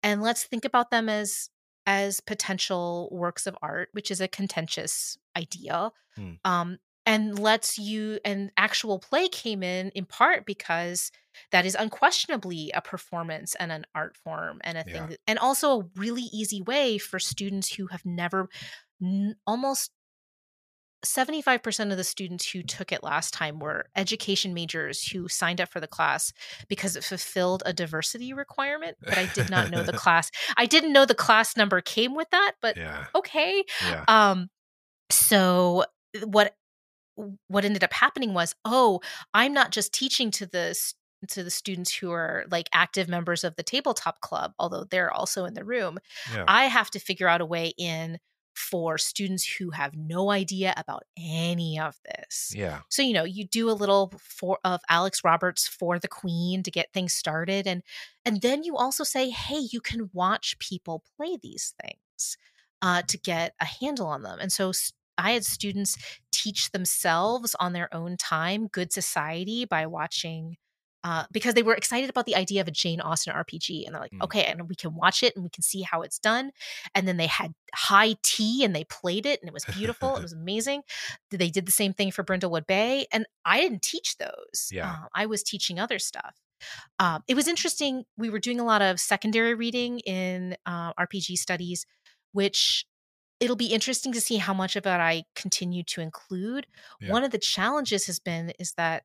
and 0.01 0.21
let's 0.21 0.43
think 0.43 0.65
about 0.65 0.91
them 0.91 1.09
as 1.09 1.49
as 1.85 2.21
potential 2.21 3.09
works 3.11 3.45
of 3.45 3.57
art, 3.61 3.89
which 3.91 4.09
is 4.09 4.21
a 4.21 4.27
contentious 4.27 5.17
idea. 5.35 5.91
Hmm. 6.15 6.31
Um, 6.45 6.77
and 7.05 7.37
let's 7.39 7.77
you 7.77 8.19
and 8.23 8.51
actual 8.57 8.99
play 8.99 9.27
came 9.27 9.63
in 9.63 9.89
in 9.89 10.05
part 10.05 10.45
because 10.45 11.11
that 11.51 11.65
is 11.65 11.75
unquestionably 11.75 12.71
a 12.73 12.81
performance 12.81 13.55
and 13.55 13.71
an 13.71 13.85
art 13.95 14.15
form 14.17 14.59
and 14.63 14.77
a 14.77 14.83
thing 14.83 14.93
Yeah. 14.95 15.07
that, 15.07 15.19
and 15.27 15.39
also 15.39 15.79
a 15.81 15.85
really 15.95 16.29
easy 16.31 16.61
way 16.61 16.97
for 16.97 17.19
students 17.19 17.73
who 17.73 17.87
have 17.87 18.05
never 18.05 18.49
n- 19.01 19.35
almost 19.47 19.91
75% 21.05 21.91
of 21.91 21.97
the 21.97 22.03
students 22.03 22.49
who 22.49 22.63
took 22.63 22.93
it 22.93 23.03
last 23.03 23.33
time 23.33 23.59
were 23.59 23.87
education 23.93 24.53
majors 24.53 25.05
who 25.05 25.27
signed 25.27 25.59
up 25.59 25.67
for 25.69 25.81
the 25.81 25.87
class 25.87 26.31
because 26.69 26.95
it 26.95 27.03
fulfilled 27.03 27.61
a 27.65 27.73
diversity 27.73 28.31
requirement 28.31 28.95
but 29.03 29.17
i 29.17 29.25
did 29.25 29.49
not 29.49 29.69
know 29.69 29.83
the 29.83 29.91
class 29.97 30.31
i 30.55 30.65
didn't 30.65 30.93
know 30.93 31.03
the 31.05 31.13
class 31.13 31.57
number 31.57 31.81
came 31.81 32.15
with 32.15 32.29
that 32.29 32.53
but 32.61 32.77
Yeah. 32.77 33.07
okay 33.13 33.65
Yeah. 33.89 34.05
um 34.07 34.49
so 35.09 35.83
what 36.25 36.55
what 37.47 37.65
ended 37.65 37.83
up 37.83 37.93
happening 37.93 38.33
was 38.33 38.55
oh 38.65 38.99
i'm 39.33 39.53
not 39.53 39.71
just 39.71 39.93
teaching 39.93 40.31
to 40.31 40.45
the 40.45 40.75
to 41.29 41.43
the 41.43 41.49
students 41.49 41.93
who 41.95 42.11
are 42.11 42.45
like 42.51 42.67
active 42.73 43.07
members 43.07 43.43
of 43.45 43.55
the 43.55 43.63
tabletop 43.63 44.19
club, 44.19 44.53
although 44.59 44.83
they're 44.83 45.11
also 45.11 45.45
in 45.45 45.53
the 45.53 45.63
room, 45.63 45.97
Yeah. 46.33 46.43
I 46.47 46.65
have 46.65 46.89
to 46.91 46.99
figure 46.99 47.29
out 47.29 47.39
a 47.39 47.45
way 47.45 47.73
in 47.77 48.19
for 48.55 48.97
students 48.97 49.47
who 49.57 49.71
have 49.71 49.95
no 49.95 50.29
idea 50.29 50.73
about 50.77 51.03
any 51.17 51.79
of 51.79 51.97
this. 52.05 52.53
yeah. 52.55 52.81
So, 52.89 53.01
you 53.01 53.13
know, 53.13 53.23
you 53.23 53.45
do 53.45 53.69
a 53.69 53.71
little 53.73 54.13
for 54.19 54.59
of 54.63 54.81
Alex 54.89 55.23
Roberts 55.23 55.65
for 55.67 55.97
the 55.97 56.07
Queen 56.07 56.61
to 56.61 56.69
get 56.69 56.91
things 56.93 57.13
started 57.13 57.65
and 57.67 57.81
and 58.25 58.41
then 58.41 58.63
you 58.63 58.75
also 58.77 59.03
say, 59.03 59.29
"Hey, 59.29 59.59
you 59.71 59.81
can 59.81 60.09
watch 60.13 60.59
people 60.59 61.03
play 61.17 61.37
these 61.41 61.73
things 61.81 62.37
uh 62.81 63.01
to 63.03 63.17
get 63.17 63.55
a 63.59 63.65
handle 63.65 64.07
on 64.07 64.21
them." 64.23 64.39
And 64.39 64.51
so 64.51 64.71
I 65.17 65.31
had 65.31 65.45
students 65.45 65.95
teach 66.31 66.71
themselves 66.71 67.55
on 67.59 67.73
their 67.73 67.93
own 67.93 68.17
time 68.17 68.67
good 68.67 68.91
society 68.93 69.65
by 69.65 69.85
watching 69.85 70.57
uh, 71.05 71.25
because 71.33 71.53
they 71.53 71.63
were 71.63 71.73
excited 71.75 72.09
about 72.09 72.25
the 72.25 72.35
idea 72.35 72.61
of 72.61 72.67
a 72.69 72.71
Jane 72.71 73.01
Austen 73.01 73.33
RPG. 73.33 73.85
And 73.85 73.93
they're 73.93 74.01
like, 74.01 74.13
Mm. 74.13 74.23
okay, 74.23 74.45
and 74.45 74.69
we 74.69 74.75
can 74.75 74.95
watch 74.95 75.21
it 75.21 75.35
and 75.35 75.43
we 75.43 75.49
can 75.49 75.61
see 75.61 75.81
how 75.81 76.01
it's 76.01 76.17
done. 76.17 76.51
And 76.95 77.05
then 77.05 77.17
they 77.17 77.27
had 77.27 77.53
high 77.75 78.15
tea 78.23 78.63
and 78.63 78.73
they 78.73 78.85
played 78.85 79.25
it 79.25 79.41
and 79.41 79.49
it 79.49 79.53
was 79.53 79.65
beautiful. 79.65 80.15
it 80.15 80.21
was 80.21 80.31
amazing. 80.31 80.83
They 81.29 81.49
did 81.49 81.65
the 81.65 81.73
same 81.73 81.91
thing 81.93 82.11
for 82.11 82.23
Brindlewood 82.23 82.65
Bay. 82.67 83.05
And 83.11 83.25
I 83.43 83.59
didn't 83.59 83.81
teach 83.81 84.15
those. 84.17 84.69
Yeah. 84.71 84.91
Uh, 84.91 85.07
I 85.13 85.25
was 85.25 85.43
teaching 85.43 85.77
other 85.77 85.99
stuff. 85.99 86.35
Um, 86.99 87.21
it 87.27 87.35
was 87.35 87.49
interesting. 87.49 88.05
We 88.17 88.29
were 88.29 88.39
doing 88.39 88.61
a 88.61 88.65
lot 88.65 88.81
of 88.81 88.97
secondary 88.97 89.55
reading 89.55 89.99
in 89.99 90.55
uh, 90.65 90.93
RPG 90.93 91.37
studies, 91.37 91.85
which 92.31 92.85
it'll 93.43 93.57
be 93.57 93.73
interesting 93.73 94.13
to 94.13 94.21
see 94.21 94.37
how 94.37 94.53
much 94.53 94.77
of 94.77 94.85
it 94.85 94.89
I 94.89 95.25
continue 95.35 95.83
to 95.83 95.99
include. 96.01 96.65
Yeah. 97.01 97.11
One 97.11 97.25
of 97.25 97.31
the 97.31 97.37
challenges 97.37 98.05
has 98.05 98.17
been 98.17 98.53
is 98.57 98.71
that 98.77 99.03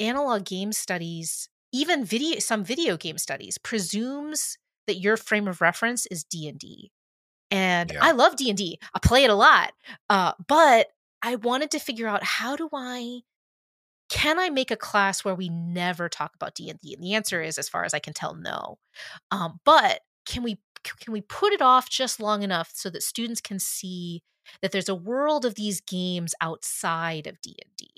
analog 0.00 0.46
game 0.46 0.72
studies, 0.72 1.50
even 1.70 2.02
video 2.04 2.38
some 2.38 2.64
video 2.64 2.96
game 2.96 3.18
studies, 3.18 3.58
presumes 3.58 4.56
that 4.86 4.96
your 4.96 5.18
frame 5.18 5.46
of 5.48 5.60
reference 5.60 6.06
is 6.06 6.24
D&D. 6.24 6.90
And 7.50 7.92
Yeah. 7.92 7.98
I 8.00 8.12
love 8.12 8.36
D&D. 8.36 8.78
I 8.94 8.98
play 9.00 9.24
it 9.24 9.30
a 9.30 9.34
lot. 9.34 9.74
Uh, 10.08 10.32
but 10.48 10.88
I 11.22 11.36
wanted 11.36 11.70
to 11.72 11.78
figure 11.78 12.08
out 12.08 12.24
how 12.24 12.56
do 12.56 12.70
I 12.72 13.20
can 14.10 14.38
I 14.38 14.50
make 14.50 14.70
a 14.70 14.76
class 14.76 15.24
where 15.24 15.34
we 15.34 15.48
never 15.48 16.08
talk 16.08 16.34
about 16.34 16.54
D&D? 16.54 16.94
And 16.94 17.02
the 17.02 17.14
answer 17.14 17.42
is 17.42 17.58
as 17.58 17.68
far 17.68 17.84
as 17.84 17.94
I 17.94 17.98
can 17.98 18.12
tell 18.14 18.34
no. 18.34 18.78
Um, 19.30 19.60
but 19.64 20.00
can 20.26 20.42
we 20.42 20.58
can 20.84 21.12
we 21.12 21.20
put 21.22 21.52
it 21.52 21.62
off 21.62 21.88
just 21.90 22.20
long 22.20 22.42
enough 22.42 22.70
so 22.74 22.90
that 22.90 23.02
students 23.02 23.40
can 23.40 23.58
see 23.58 24.22
that 24.62 24.72
there's 24.72 24.88
a 24.88 24.94
world 24.94 25.44
of 25.44 25.54
these 25.54 25.80
games 25.80 26.34
outside 26.40 27.26
of 27.26 27.40
D&D? 27.40 27.90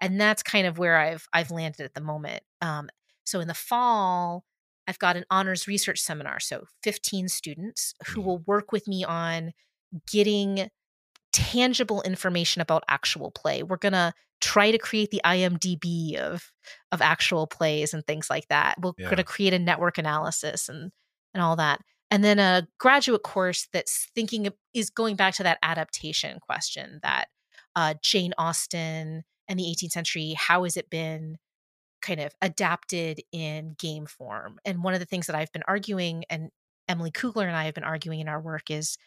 And 0.00 0.20
that's 0.20 0.42
kind 0.42 0.66
of 0.66 0.78
where 0.78 0.98
I've 0.98 1.26
I've 1.32 1.50
landed 1.50 1.84
at 1.84 1.94
the 1.94 2.00
moment. 2.00 2.42
Um, 2.60 2.88
so 3.24 3.40
in 3.40 3.48
the 3.48 3.54
fall, 3.54 4.44
I've 4.88 4.98
got 4.98 5.16
an 5.16 5.24
honors 5.30 5.68
research 5.68 6.00
seminar. 6.00 6.40
So 6.40 6.66
15 6.82 7.28
students 7.28 7.94
who 8.08 8.20
Mhm. 8.20 8.22
will 8.22 8.38
work 8.40 8.72
with 8.72 8.88
me 8.88 9.04
on 9.04 9.52
getting 10.10 10.70
tangible 11.32 12.02
information 12.02 12.60
about 12.62 12.84
actual 12.88 13.30
play. 13.30 13.62
We're 13.62 13.76
gonna 13.76 14.14
try 14.40 14.70
to 14.70 14.78
create 14.78 15.10
the 15.10 15.20
IMDb 15.24 16.16
of 16.16 16.52
of 16.92 17.00
actual 17.00 17.46
plays 17.46 17.94
and 17.94 18.06
things 18.06 18.28
like 18.30 18.48
that. 18.48 18.76
We're 18.80 18.92
Yeah. 18.96 19.16
gonna 19.16 19.24
create 19.24 19.54
a 19.54 19.58
network 19.58 19.98
analysis 19.98 20.68
and 20.68 20.92
and 21.34 21.42
all 21.42 21.56
that. 21.56 21.80
And 22.12 22.22
then 22.22 22.38
a 22.38 22.68
graduate 22.78 23.22
course 23.22 23.68
that's 23.72 24.06
thinking 24.14 24.46
of, 24.46 24.52
is 24.74 24.90
going 24.90 25.16
back 25.16 25.34
to 25.36 25.42
that 25.44 25.58
adaptation 25.62 26.38
question 26.40 27.00
that 27.02 27.28
uh, 27.74 27.94
Jane 28.02 28.34
Austen 28.36 29.24
and 29.48 29.58
the 29.58 29.64
18th 29.64 29.92
century, 29.92 30.34
how 30.36 30.64
has 30.64 30.76
it 30.76 30.90
been 30.90 31.38
kind 32.02 32.20
of 32.20 32.34
adapted 32.42 33.22
in 33.32 33.76
game 33.78 34.04
form? 34.04 34.58
And 34.66 34.84
one 34.84 34.92
of 34.92 35.00
the 35.00 35.06
things 35.06 35.26
that 35.26 35.36
I've 35.36 35.52
been 35.52 35.64
arguing, 35.66 36.24
and 36.28 36.50
Emily 36.86 37.10
Kugler 37.10 37.46
and 37.46 37.56
I 37.56 37.64
have 37.64 37.74
been 37.74 37.82
arguing 37.82 38.20
in 38.20 38.28
our 38.28 38.42
work, 38.42 38.70
is 38.70 38.98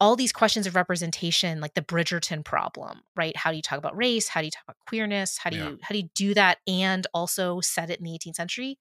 all 0.00 0.16
these 0.16 0.32
questions 0.32 0.66
of 0.66 0.74
representation, 0.74 1.60
like 1.60 1.74
the 1.74 1.82
Bridgerton 1.82 2.42
problem, 2.42 3.02
right? 3.14 3.36
How 3.36 3.50
do 3.50 3.56
you 3.56 3.62
talk 3.62 3.78
about 3.78 3.96
race? 3.98 4.28
How 4.28 4.40
do 4.40 4.46
you 4.46 4.50
talk 4.50 4.64
about 4.64 4.78
queerness? 4.88 5.36
How 5.36 5.50
do 5.50 5.56
Yeah. 5.56 5.68
you 5.70 5.78
how 5.82 5.92
do 5.92 5.98
you 5.98 6.08
do 6.14 6.32
that 6.32 6.58
and 6.66 7.06
also 7.12 7.60
set 7.60 7.90
it 7.90 7.98
in 7.98 8.04
the 8.04 8.14
18th 8.14 8.36
century? 8.36 8.78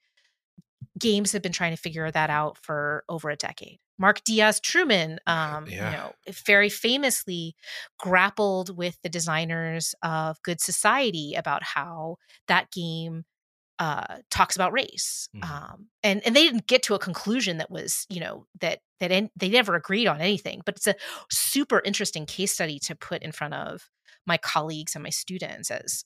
Games 0.99 1.31
have 1.31 1.41
been 1.41 1.51
trying 1.51 1.75
to 1.75 1.81
figure 1.81 2.09
that 2.11 2.29
out 2.29 2.57
for 2.61 3.03
over 3.09 3.29
a 3.29 3.35
decade. 3.35 3.79
Mark 3.97 4.23
Diaz 4.23 4.59
Truman, 4.59 5.19
um, 5.27 5.67
yeah. 5.67 5.91
you 5.91 5.97
know, 5.97 6.13
very 6.45 6.69
famously 6.69 7.55
grappled 7.99 8.75
with 8.77 8.97
the 9.03 9.09
designers 9.09 9.93
of 10.03 10.41
Good 10.43 10.61
Society 10.61 11.33
about 11.35 11.63
how 11.63 12.17
that 12.47 12.71
game 12.71 13.25
uh, 13.77 14.17
talks 14.29 14.57
about 14.57 14.73
race, 14.73 15.29
Mhm. 15.33 15.49
um, 15.49 15.87
and 16.03 16.21
and 16.25 16.35
they 16.35 16.43
didn't 16.43 16.67
get 16.67 16.83
to 16.83 16.95
a 16.95 16.99
conclusion 16.99 17.59
that 17.59 17.71
was, 17.71 18.05
you 18.09 18.19
know, 18.19 18.45
that 18.59 18.79
that 18.99 19.09
en- 19.09 19.29
they 19.37 19.47
never 19.47 19.73
agreed 19.75 20.05
on 20.05 20.19
anything. 20.19 20.61
But 20.65 20.75
it's 20.75 20.87
a 20.87 20.95
super 21.31 21.81
interesting 21.85 22.25
case 22.25 22.51
study 22.53 22.77
to 22.79 22.95
put 22.95 23.23
in 23.23 23.31
front 23.31 23.53
of 23.53 23.89
my 24.27 24.35
colleagues 24.37 24.95
and 24.95 25.03
my 25.03 25.09
students 25.11 25.71
as 25.71 26.03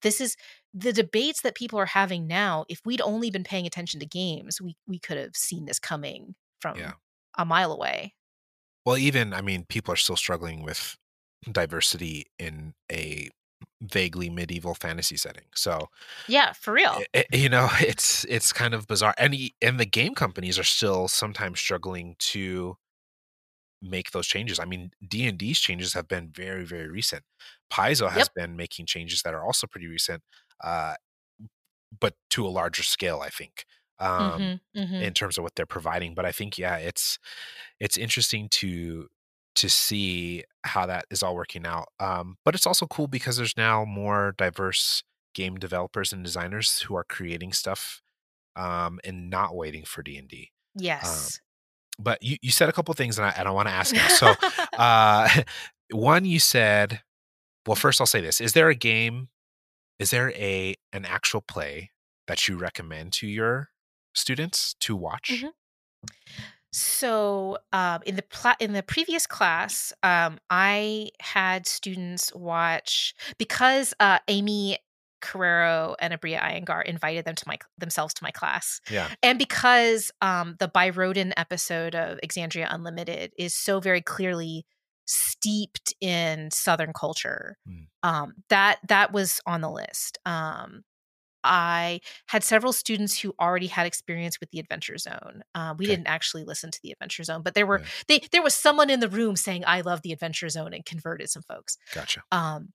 this 0.00 0.18
is 0.18 0.34
the 0.74 0.92
debates 0.92 1.42
that 1.42 1.56
people 1.56 1.78
are 1.78 1.86
having 1.86 2.26
now. 2.26 2.66
If 2.68 2.80
we'd 2.84 3.00
only 3.00 3.30
been 3.30 3.44
paying 3.44 3.66
attention 3.66 4.00
to 4.00 4.06
games, 4.06 4.60
we 4.60 4.76
we 4.86 4.98
could 4.98 5.18
have 5.18 5.36
seen 5.36 5.66
this 5.66 5.78
coming 5.80 6.34
from 6.60 6.80
Yeah. 6.80 6.94
a 7.38 7.44
mile 7.46 7.72
away. 7.72 8.14
Well, 8.84 8.98
even 8.98 9.32
I 9.32 9.40
mean, 9.40 9.64
people 9.66 9.92
are 9.92 9.96
still 9.96 10.16
struggling 10.16 10.62
with 10.62 10.96
diversity 11.50 12.26
in 12.38 12.74
a 12.92 13.30
vaguely 13.82 14.30
medieval 14.30 14.74
fantasy 14.74 15.16
setting. 15.16 15.46
So 15.54 15.88
Yeah, 16.26 16.52
for 16.52 16.72
real. 16.72 17.06
i- 17.14 17.24
i- 17.32 17.36
you 17.36 17.48
know, 17.48 17.68
it's 17.80 18.24
it's 18.26 18.52
kind 18.52 18.74
of 18.74 18.86
bizarre, 18.86 19.14
and 19.18 19.34
e- 19.34 19.54
and 19.62 19.78
the 19.80 19.86
game 19.86 20.14
companies 20.14 20.58
are 20.58 20.64
still 20.64 21.08
sometimes 21.08 21.60
struggling 21.60 22.16
to 22.18 22.76
make 23.82 24.10
those 24.12 24.26
changes. 24.26 24.58
I 24.58 24.64
mean, 24.64 24.90
D 25.06 25.26
and 25.26 25.38
D's 25.38 25.60
changes 25.60 25.92
have 25.92 26.08
been 26.08 26.30
very 26.32 26.64
very 26.64 26.88
recent. 26.88 27.24
Paizo 27.72 28.10
has 28.10 28.28
Yep. 28.28 28.28
been 28.28 28.56
making 28.56 28.86
changes 28.86 29.22
that 29.22 29.34
are 29.34 29.44
also 29.44 29.66
pretty 29.66 29.86
recent, 29.86 30.22
uh, 30.62 30.94
but 32.00 32.14
to 32.30 32.46
a 32.46 32.48
larger 32.48 32.82
scale, 32.82 33.20
I 33.22 33.28
think. 33.30 33.66
Um, 34.00 34.60
Mhm, 34.76 34.88
mhm. 34.90 35.02
in 35.02 35.14
terms 35.14 35.38
of 35.38 35.44
what 35.44 35.54
they're 35.54 35.66
providing 35.66 36.16
but 36.16 36.26
i 36.26 36.32
think 36.32 36.58
yeah 36.58 36.78
it's 36.78 37.16
it's 37.78 37.96
interesting 37.96 38.48
to 38.50 39.08
to 39.54 39.68
see 39.68 40.42
how 40.64 40.84
that 40.86 41.04
is 41.12 41.22
all 41.22 41.36
working 41.36 41.64
out 41.64 41.88
um 42.00 42.36
but 42.44 42.56
it's 42.56 42.66
also 42.66 42.86
cool 42.88 43.06
because 43.06 43.36
there's 43.36 43.56
now 43.56 43.84
more 43.84 44.34
diverse 44.36 45.04
game 45.32 45.54
developers 45.56 46.12
and 46.12 46.24
designers 46.24 46.80
who 46.80 46.96
are 46.96 47.04
creating 47.04 47.52
stuff 47.52 48.02
um 48.56 48.98
and 49.04 49.30
not 49.30 49.54
waiting 49.54 49.84
for 49.84 50.02
d&d 50.02 50.50
yes. 50.74 51.40
but 51.98 52.22
you, 52.22 52.36
you 52.42 52.50
said 52.50 52.68
a 52.68 52.72
couple 52.72 52.92
things 52.94 53.18
and 53.18 53.26
i, 53.26 53.30
and 53.30 53.46
I 53.48 53.52
want 53.52 53.68
to 53.68 53.74
ask 53.74 53.94
now 53.94 54.08
so 54.08 54.34
uh 54.78 55.28
one 55.92 56.24
you 56.24 56.40
said 56.40 57.02
well 57.66 57.76
first 57.76 58.00
i'll 58.00 58.06
say 58.06 58.20
this 58.20 58.40
is 58.40 58.54
there 58.54 58.68
a 58.70 58.74
game 58.74 59.28
is 59.98 60.10
there 60.10 60.30
a 60.32 60.74
an 60.92 61.04
actual 61.04 61.40
play 61.40 61.90
that 62.26 62.48
you 62.48 62.56
recommend 62.56 63.12
to 63.12 63.26
your 63.26 63.70
students 64.14 64.74
to 64.80 64.94
watch 64.96 65.42
Mhm. 65.42 65.50
So, 66.72 67.58
um, 67.72 68.02
in 68.04 68.16
the 68.16 68.22
pla- 68.22 68.56
in 68.58 68.72
the 68.72 68.82
previous 68.82 69.26
class, 69.28 69.92
um, 70.02 70.38
I 70.50 71.10
had 71.20 71.68
students 71.68 72.34
watch 72.34 73.14
because 73.38 73.94
uh, 74.00 74.18
Aimee 74.26 74.78
Carrero 75.22 75.94
and 76.00 76.12
Aabria 76.12 76.40
Iyengar 76.40 76.84
invited 76.84 77.24
them 77.24 77.36
to 77.36 77.44
my 77.46 77.58
themselves 77.78 78.12
to 78.14 78.24
my 78.24 78.32
class, 78.32 78.80
yeah 78.90 79.08
and 79.22 79.38
because 79.38 80.10
um, 80.20 80.56
the 80.58 80.68
Byroden 80.68 81.32
episode 81.36 81.94
of 81.94 82.18
Exandria 82.24 82.66
Unlimited 82.68 83.32
is 83.38 83.54
so 83.54 83.78
very 83.78 84.02
clearly 84.02 84.66
steeped 85.06 85.94
in 86.00 86.50
Southern 86.50 86.92
culture, 86.92 87.56
Mm. 87.66 87.84
um, 88.02 88.34
that 88.50 88.80
that 88.88 89.12
was 89.12 89.40
on 89.46 89.60
the 89.60 89.70
list. 89.70 90.18
Um, 90.26 90.84
I 91.44 92.00
had 92.28 92.42
several 92.44 92.72
students 92.72 93.20
who 93.20 93.34
already 93.40 93.66
had 93.66 93.86
experience 93.86 94.40
with 94.40 94.50
the 94.50 94.60
Adventure 94.60 94.98
Zone. 94.98 95.42
Uh, 95.54 95.74
we 95.78 95.86
Okay. 95.86 95.86
didn't 95.86 96.06
actually 96.08 96.44
listen 96.44 96.70
to 96.70 96.80
the 96.82 96.92
Adventure 96.92 97.22
Zone, 97.24 97.42
but 97.42 97.54
there 97.54 97.66
were 97.66 97.82
Yeah. 97.82 97.88
they 98.08 98.20
there 98.32 98.42
was 98.42 98.54
someone 98.54 98.90
in 98.90 99.00
the 99.00 99.08
room 99.10 99.36
saying, 99.36 99.64
"I 99.66 99.82
love 99.82 100.02
the 100.02 100.12
Adventure 100.12 100.48
Zone," 100.48 100.74
and 100.74 100.84
converted 100.86 101.30
some 101.30 101.42
folks. 101.44 101.76
gotcha 101.90 102.24
Um, 102.32 102.72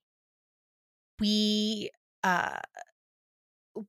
we 1.18 1.90
uh, 2.24 2.60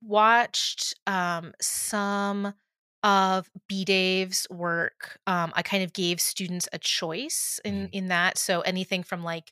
watched 0.02 0.94
um, 1.08 1.54
some 1.62 2.54
of 3.04 3.50
B 3.68 3.86
Dave's 3.86 4.48
work. 4.50 5.20
Um, 5.28 5.52
I 5.56 5.62
kind 5.64 5.84
of 5.84 5.94
gave 5.94 6.22
students 6.22 6.70
a 6.74 6.80
choice 6.80 7.60
in 7.66 7.88
Mhm. 7.88 7.90
in 7.92 8.08
that. 8.08 8.38
So 8.38 8.62
anything 8.62 9.04
from 9.04 9.24
like, 9.24 9.52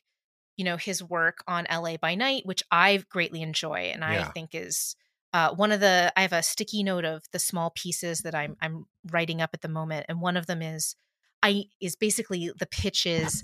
you 0.56 0.64
know, 0.64 0.76
his 0.76 1.02
work 1.02 1.42
on 1.48 1.66
LA 1.68 1.96
by 1.96 2.14
Night, 2.14 2.46
which 2.46 2.62
I 2.70 2.98
greatly 3.10 3.42
enjoy, 3.42 3.90
and 3.94 4.04
I 4.04 4.24
think 4.24 4.50
is 4.54 4.96
uh, 5.32 5.54
one 5.54 5.72
of 5.72 5.80
the. 5.80 6.12
I 6.16 6.22
have 6.22 6.32
a 6.32 6.42
sticky 6.42 6.82
note 6.82 7.04
of 7.04 7.24
the 7.32 7.38
small 7.38 7.70
pieces 7.70 8.22
that 8.22 8.34
I'm 8.34 8.56
I'm 8.60 8.86
writing 9.10 9.40
up 9.42 9.50
at 9.54 9.62
the 9.62 9.68
moment, 9.68 10.06
and 10.08 10.20
one 10.20 10.36
of 10.36 10.46
them 10.46 10.62
is 10.62 10.96
I 11.42 11.64
is 11.80 11.96
basically 11.96 12.52
the 12.58 12.66
pitch 12.66 13.06
is 13.06 13.42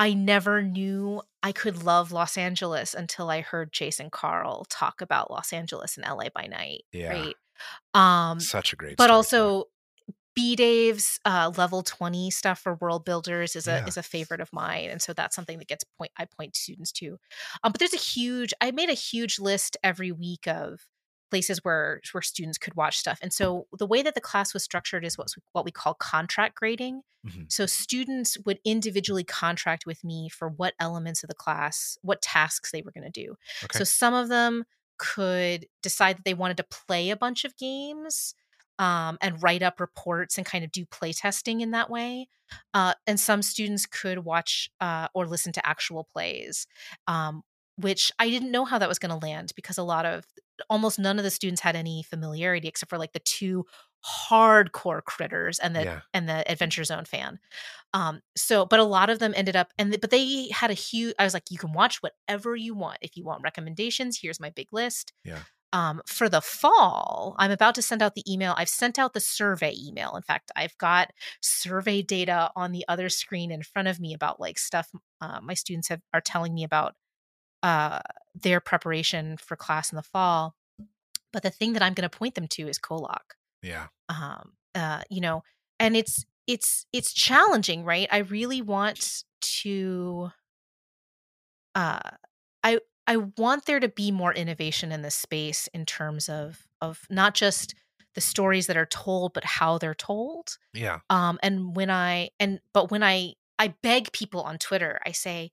I 0.00 0.14
never 0.14 0.62
knew 0.62 1.20
I 1.42 1.52
could 1.52 1.82
love 1.82 2.10
Los 2.10 2.38
Angeles 2.38 2.94
until 2.94 3.28
I 3.28 3.42
heard 3.42 3.70
Jason 3.70 4.08
Carl 4.08 4.64
talk 4.70 5.02
about 5.02 5.30
Los 5.30 5.52
Angeles 5.52 5.98
and 5.98 6.06
LA 6.06 6.30
by 6.34 6.46
night. 6.46 6.84
Yeah. 6.90 7.12
Right. 7.12 7.36
Um, 7.92 8.40
Such 8.40 8.72
a 8.72 8.76
great 8.76 8.96
but 8.96 9.10
also 9.10 9.64
B 10.34 10.56
Dave's 10.56 11.20
uh, 11.26 11.52
level 11.58 11.82
20 11.82 12.30
stuff 12.30 12.60
for 12.60 12.76
world 12.76 13.04
builders 13.04 13.54
is 13.56 13.68
a 13.68 13.72
Yeah. 13.72 13.86
is 13.86 13.98
a 13.98 14.02
favorite 14.02 14.40
of 14.40 14.50
mine. 14.54 14.88
And 14.88 15.02
so 15.02 15.12
that's 15.12 15.36
something 15.36 15.58
that 15.58 15.68
gets 15.68 15.84
point 15.98 16.12
I 16.16 16.24
point 16.24 16.56
students 16.56 16.92
to. 16.92 17.18
Um, 17.62 17.72
but 17.72 17.78
there's 17.78 17.92
a 17.92 17.98
huge 17.98 18.54
I 18.62 18.70
made 18.70 18.88
a 18.88 18.94
huge 18.94 19.38
list 19.38 19.76
every 19.84 20.12
week 20.12 20.46
of 20.46 20.80
places 21.30 21.60
where 21.62 22.00
where 22.12 22.22
students 22.22 22.58
could 22.58 22.74
watch 22.74 22.98
stuff. 22.98 23.18
And 23.22 23.32
so 23.32 23.66
the 23.76 23.86
way 23.86 24.02
that 24.02 24.14
the 24.14 24.20
class 24.20 24.52
was 24.52 24.62
structured 24.62 25.04
is 25.04 25.16
what's 25.16 25.36
what 25.52 25.64
we 25.64 25.70
call 25.70 25.94
contract 25.94 26.56
grading. 26.56 27.02
Mhm. 27.26 27.50
So 27.50 27.66
students 27.66 28.38
would 28.44 28.58
individually 28.64 29.24
contract 29.24 29.86
with 29.86 30.02
me 30.04 30.28
for 30.28 30.48
what 30.48 30.74
elements 30.78 31.22
of 31.22 31.28
the 31.28 31.34
class, 31.34 31.98
what 32.02 32.22
tasks 32.22 32.70
they 32.70 32.82
were 32.82 32.92
going 32.92 33.10
to 33.10 33.24
do. 33.24 33.36
Okay. 33.64 33.78
So 33.78 33.84
some 33.84 34.14
of 34.14 34.28
them 34.28 34.64
could 34.98 35.66
decide 35.82 36.18
that 36.18 36.24
they 36.24 36.34
wanted 36.34 36.58
to 36.58 36.64
play 36.64 37.10
a 37.10 37.16
bunch 37.16 37.44
of 37.44 37.56
games 37.56 38.34
um, 38.78 39.18
and 39.20 39.42
write 39.42 39.62
up 39.62 39.78
reports 39.78 40.38
and 40.38 40.46
kind 40.46 40.64
of 40.64 40.72
do 40.72 40.86
play 40.86 41.12
testing 41.12 41.60
in 41.60 41.70
that 41.72 41.90
way. 41.90 42.28
Uh, 42.72 42.94
and 43.06 43.20
some 43.20 43.42
students 43.42 43.86
could 43.86 44.24
watch 44.24 44.70
uh, 44.80 45.08
or 45.14 45.26
listen 45.26 45.52
to 45.52 45.66
actual 45.66 46.04
plays, 46.04 46.66
um, 47.06 47.42
which 47.76 48.10
I 48.18 48.30
didn't 48.30 48.50
know 48.50 48.64
how 48.64 48.78
that 48.78 48.88
was 48.88 48.98
going 48.98 49.18
to 49.18 49.26
land 49.26 49.52
because 49.54 49.78
a 49.78 49.82
lot 49.82 50.06
of 50.06 50.24
almost 50.68 50.98
none 50.98 51.18
of 51.18 51.24
the 51.24 51.30
students 51.30 51.60
had 51.60 51.76
any 51.76 52.02
familiarity 52.02 52.68
except 52.68 52.90
for 52.90 52.98
like 52.98 53.12
the 53.12 53.20
two 53.20 53.64
hardcore 54.04 55.02
critters 55.02 55.58
and 55.58 55.76
the 55.76 55.84
yeah. 55.84 56.00
and 56.14 56.28
the 56.28 56.50
Adventure 56.50 56.84
Zone 56.84 57.04
fan. 57.04 57.38
Um, 57.92 58.20
so, 58.36 58.64
but 58.64 58.80
a 58.80 58.84
lot 58.84 59.10
of 59.10 59.18
them 59.18 59.34
ended 59.36 59.56
up, 59.56 59.72
and 59.78 59.90
th- 59.90 60.00
but 60.00 60.10
they 60.10 60.48
had 60.52 60.70
a 60.70 60.74
huge. 60.74 61.14
I 61.18 61.24
was 61.24 61.34
like, 61.34 61.50
you 61.50 61.58
can 61.58 61.72
watch 61.72 62.00
whatever 62.02 62.56
you 62.56 62.74
want. 62.74 62.98
If 63.02 63.16
you 63.16 63.24
want 63.24 63.42
recommendations, 63.42 64.18
here's 64.20 64.40
my 64.40 64.50
big 64.50 64.68
list. 64.72 65.12
Yeah. 65.24 65.40
Um, 65.72 66.02
for 66.06 66.28
the 66.28 66.40
fall, 66.40 67.36
I'm 67.38 67.52
about 67.52 67.76
to 67.76 67.82
send 67.82 68.02
out 68.02 68.16
the 68.16 68.24
email. 68.32 68.54
I've 68.56 68.68
sent 68.68 68.98
out 68.98 69.12
the 69.12 69.20
survey 69.20 69.72
email. 69.76 70.16
In 70.16 70.22
fact, 70.22 70.50
I've 70.56 70.76
got 70.78 71.12
survey 71.40 72.02
data 72.02 72.50
on 72.56 72.72
the 72.72 72.84
other 72.88 73.08
screen 73.08 73.52
in 73.52 73.62
front 73.62 73.86
of 73.86 74.00
me 74.00 74.12
about 74.12 74.40
like 74.40 74.58
stuff 74.58 74.90
uh, 75.20 75.40
my 75.40 75.54
students 75.54 75.88
have 75.88 76.00
are 76.12 76.20
telling 76.20 76.54
me 76.54 76.64
about 76.64 76.94
uh, 77.62 78.00
their 78.34 78.60
preparation 78.60 79.36
for 79.36 79.56
class 79.56 79.90
in 79.92 79.96
the 79.96 80.02
fall. 80.02 80.54
But 81.32 81.42
the 81.42 81.50
thing 81.50 81.72
that 81.74 81.82
I'm 81.82 81.94
going 81.94 82.08
to 82.08 82.18
point 82.18 82.34
them 82.34 82.48
to 82.48 82.68
is 82.68 82.78
Kollok 82.78 83.34
Yeah. 83.62 83.86
um 84.08 84.52
uh 84.74 85.02
you 85.10 85.20
know 85.20 85.42
and 85.78 85.96
it's 85.96 86.24
it's 86.46 86.86
it's 86.92 87.12
challenging 87.12 87.84
right 87.84 88.08
i 88.10 88.18
really 88.18 88.62
want 88.62 89.24
to 89.40 90.30
uh 91.74 92.00
i 92.64 92.78
i 93.06 93.16
want 93.16 93.66
there 93.66 93.80
to 93.80 93.88
be 93.88 94.10
more 94.10 94.32
innovation 94.34 94.92
in 94.92 95.02
this 95.02 95.14
space 95.14 95.68
in 95.74 95.86
terms 95.86 96.28
of 96.28 96.66
of 96.80 97.06
not 97.10 97.34
just 97.34 97.74
the 98.14 98.20
stories 98.20 98.66
that 98.66 98.76
are 98.76 98.86
told 98.86 99.32
but 99.32 99.44
how 99.44 99.78
they're 99.78 99.94
told 99.94 100.56
Yeah. 100.74 101.00
um 101.10 101.38
and 101.42 101.76
when 101.76 101.90
i 101.90 102.30
and 102.40 102.60
but 102.72 102.90
when 102.90 103.02
i 103.02 103.34
i 103.58 103.68
beg 103.82 104.12
people 104.12 104.42
on 104.42 104.58
twitter 104.58 105.00
i 105.06 105.12
say 105.12 105.52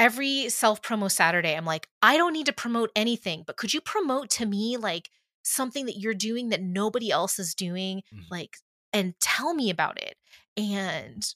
every 0.00 0.48
self 0.48 0.82
promo 0.82 1.10
saturday 1.10 1.54
i'm 1.56 1.64
like 1.64 1.88
i 2.02 2.16
don't 2.16 2.32
need 2.32 2.46
to 2.46 2.52
promote 2.52 2.90
anything 2.96 3.44
but 3.46 3.56
could 3.56 3.72
you 3.74 3.80
promote 3.80 4.30
to 4.30 4.46
me 4.46 4.76
like 4.76 5.10
something 5.42 5.86
that 5.86 5.98
you're 5.98 6.14
doing 6.14 6.48
that 6.48 6.60
nobody 6.62 7.10
else 7.10 7.38
is 7.38 7.54
doing 7.54 8.02
Mhm. 8.12 8.24
like 8.30 8.56
and 8.92 9.14
tell 9.20 9.54
me 9.54 9.70
about 9.70 10.02
it 10.02 10.16
and 10.56 11.34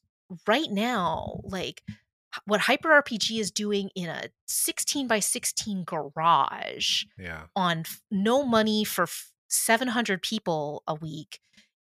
right 0.48 0.70
now 0.70 1.40
like 1.44 1.82
what 2.46 2.62
hyper 2.62 2.88
rpg 2.88 3.38
is 3.38 3.50
doing 3.52 3.90
in 3.94 4.08
a 4.08 4.24
16 4.46 5.06
by 5.06 5.20
16 5.20 5.84
garage 5.84 7.04
Yeah. 7.18 7.44
on 7.54 7.80
f- 7.80 8.02
no 8.10 8.42
money 8.42 8.82
for 8.84 9.02
f- 9.04 9.30
700 9.48 10.20
people 10.22 10.82
a 10.88 10.94
week 10.94 11.38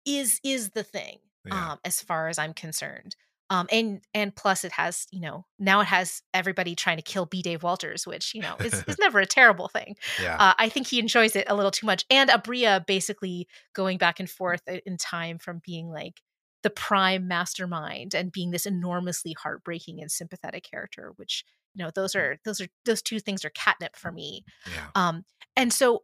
is 0.05 0.39
is 0.43 0.71
the 0.71 0.84
thing 0.84 1.19
Yeah. 1.45 1.73
um 1.73 1.80
as 1.86 2.01
far 2.01 2.30
as 2.30 2.39
i'm 2.39 2.53
concerned 2.53 3.15
um 3.50 3.68
and 3.72 4.02
and 4.14 4.36
plus 4.36 4.64
it 4.64 4.72
has 4.72 5.08
you 5.12 5.20
know 5.20 5.45
now 5.58 5.82
it 5.82 5.86
has 5.86 6.22
everybody 6.34 6.76
trying 6.76 6.97
to 6.97 7.04
kill 7.04 7.26
b. 7.26 7.41
Dave 7.41 7.64
walters 7.64 8.06
which 8.06 8.34
you 8.34 8.41
know 8.41 8.56
is, 8.60 8.84
is 8.88 8.97
never 9.00 9.20
a 9.20 9.26
terrible 9.26 9.68
thing. 9.68 9.95
Yeah. 10.22 10.38
uh, 10.39 10.54
i 10.58 10.70
think 10.70 10.88
he 10.88 11.00
enjoys 11.00 11.36
it 11.36 11.45
a 11.50 11.56
little 11.56 11.72
too 11.72 11.86
much. 11.86 12.06
And 12.10 12.30
Aabria 12.30 12.86
basically 12.86 13.47
going 13.74 13.97
back 13.97 14.20
and 14.20 14.30
forth 14.30 14.62
in 14.86 14.97
time 14.97 15.38
from 15.38 15.62
being 15.66 15.89
like 15.89 16.22
the 16.62 16.70
prime 16.70 17.28
mastermind 17.28 18.14
and 18.14 18.32
being 18.32 18.52
this 18.52 18.66
enormously 18.66 19.34
heartbreaking 19.34 20.02
and 20.02 20.12
sympathetic 20.12 20.64
character 20.70 21.14
which 21.16 21.45
you 21.74 21.84
know 21.84 21.91
those 21.93 22.16
are 22.16 22.38
those 22.45 22.60
are 22.62 22.68
those 22.86 23.02
two 23.02 23.20
things 23.20 23.45
are 23.45 23.52
catnip 23.52 23.95
for 23.95 24.12
me. 24.12 24.43
Yeah. 24.72 24.88
um, 24.95 25.26
and 25.56 25.72
so 25.72 26.04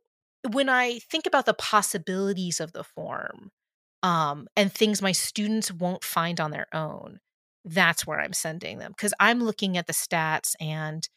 when 0.51 0.69
I 0.69 0.99
think 0.99 1.25
about 1.25 1.45
the 1.45 1.53
possibilities 1.53 2.59
of 2.59 2.71
the 2.71 2.83
form 2.83 3.51
um, 4.03 4.47
and 4.55 4.71
things 4.71 5.01
my 5.01 5.11
students 5.11 5.71
won't 5.71 6.03
find 6.03 6.39
on 6.39 6.51
their 6.51 6.67
own, 6.73 7.19
that's 7.65 8.05
where 8.05 8.19
I'm 8.19 8.33
sending 8.33 8.77
them 8.77 8.91
because 8.95 9.13
I'm 9.19 9.43
looking 9.43 9.77
at 9.77 9.87
the 9.87 9.93
stats 9.93 10.53
and 10.59 11.07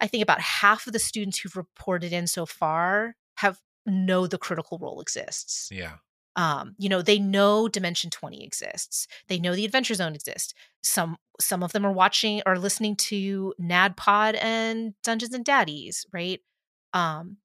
I 0.00 0.06
think 0.06 0.22
about 0.22 0.40
half 0.40 0.86
of 0.86 0.92
the 0.92 0.98
students 0.98 1.38
who've 1.38 1.56
reported 1.56 2.12
in 2.12 2.26
so 2.26 2.46
far 2.46 3.14
have 3.36 3.58
know 3.86 4.26
the 4.26 4.38
critical 4.38 4.78
role 4.78 5.00
exists. 5.00 5.70
Yeah. 5.72 5.94
Um, 6.36 6.74
you 6.78 6.88
know, 6.88 7.02
they 7.02 7.18
know 7.18 7.68
Dimension 7.68 8.10
20 8.10 8.44
exists. 8.44 9.08
They 9.26 9.38
know 9.38 9.56
the 9.56 9.64
Adventure 9.64 9.94
Zone 9.94 10.14
exists. 10.14 10.54
Some 10.82 11.16
some 11.40 11.62
of 11.62 11.72
them 11.72 11.84
are 11.84 11.92
watching 11.92 12.42
or 12.46 12.58
listening 12.58 12.96
to 12.96 13.54
NADDPOD 13.60 14.42
and 14.42 14.94
Dungeons 15.02 15.34
and 15.34 15.44
Daddies, 15.44 16.06
right? 16.12 16.40
Um, 16.92 17.38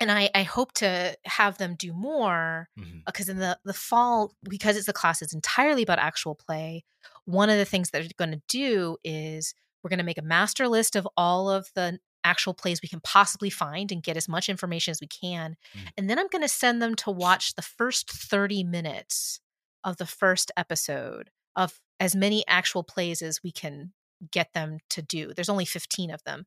and 0.00 0.10
I, 0.10 0.30
I 0.34 0.42
hope 0.42 0.72
to 0.74 1.16
have 1.24 1.58
them 1.58 1.76
do 1.78 1.92
more 1.92 2.68
because 3.06 3.28
in 3.28 3.38
the 3.38 3.58
the 3.64 3.72
fall, 3.72 4.34
because 4.48 4.76
it's 4.76 4.86
the 4.86 4.92
class 4.92 5.22
is 5.22 5.32
entirely 5.32 5.82
about 5.82 6.00
actual 6.00 6.34
play. 6.34 6.84
One 7.24 7.50
of 7.50 7.58
the 7.58 7.64
things 7.64 7.90
that 7.90 8.00
they're 8.00 8.26
going 8.26 8.38
to 8.38 8.42
do 8.48 8.96
is 9.04 9.54
we're 9.82 9.90
going 9.90 9.98
to 9.98 10.04
make 10.04 10.18
a 10.18 10.22
master 10.22 10.68
list 10.68 10.96
of 10.96 11.06
all 11.16 11.50
of 11.50 11.68
the 11.74 11.98
actual 12.24 12.54
plays 12.54 12.80
we 12.82 12.88
can 12.88 13.00
possibly 13.00 13.50
find 13.50 13.92
and 13.92 14.02
get 14.02 14.16
as 14.16 14.28
much 14.28 14.48
information 14.48 14.90
as 14.90 15.00
we 15.00 15.06
can. 15.06 15.56
Mm. 15.76 15.88
And 15.98 16.10
then 16.10 16.18
I'm 16.18 16.28
going 16.28 16.42
to 16.42 16.48
send 16.48 16.80
them 16.80 16.94
to 16.96 17.10
watch 17.10 17.54
the 17.54 17.62
first 17.62 18.10
30 18.10 18.64
minutes 18.64 19.40
of 19.84 19.98
the 19.98 20.06
first 20.06 20.50
episode 20.56 21.30
of 21.54 21.78
as 22.00 22.16
many 22.16 22.42
actual 22.48 22.82
plays 22.82 23.22
as 23.22 23.42
we 23.42 23.52
can 23.52 23.92
get 24.32 24.52
them 24.54 24.78
to 24.90 25.02
do. 25.02 25.32
There's 25.34 25.50
only 25.50 25.66
15 25.66 26.10
of 26.10 26.22
them. 26.24 26.46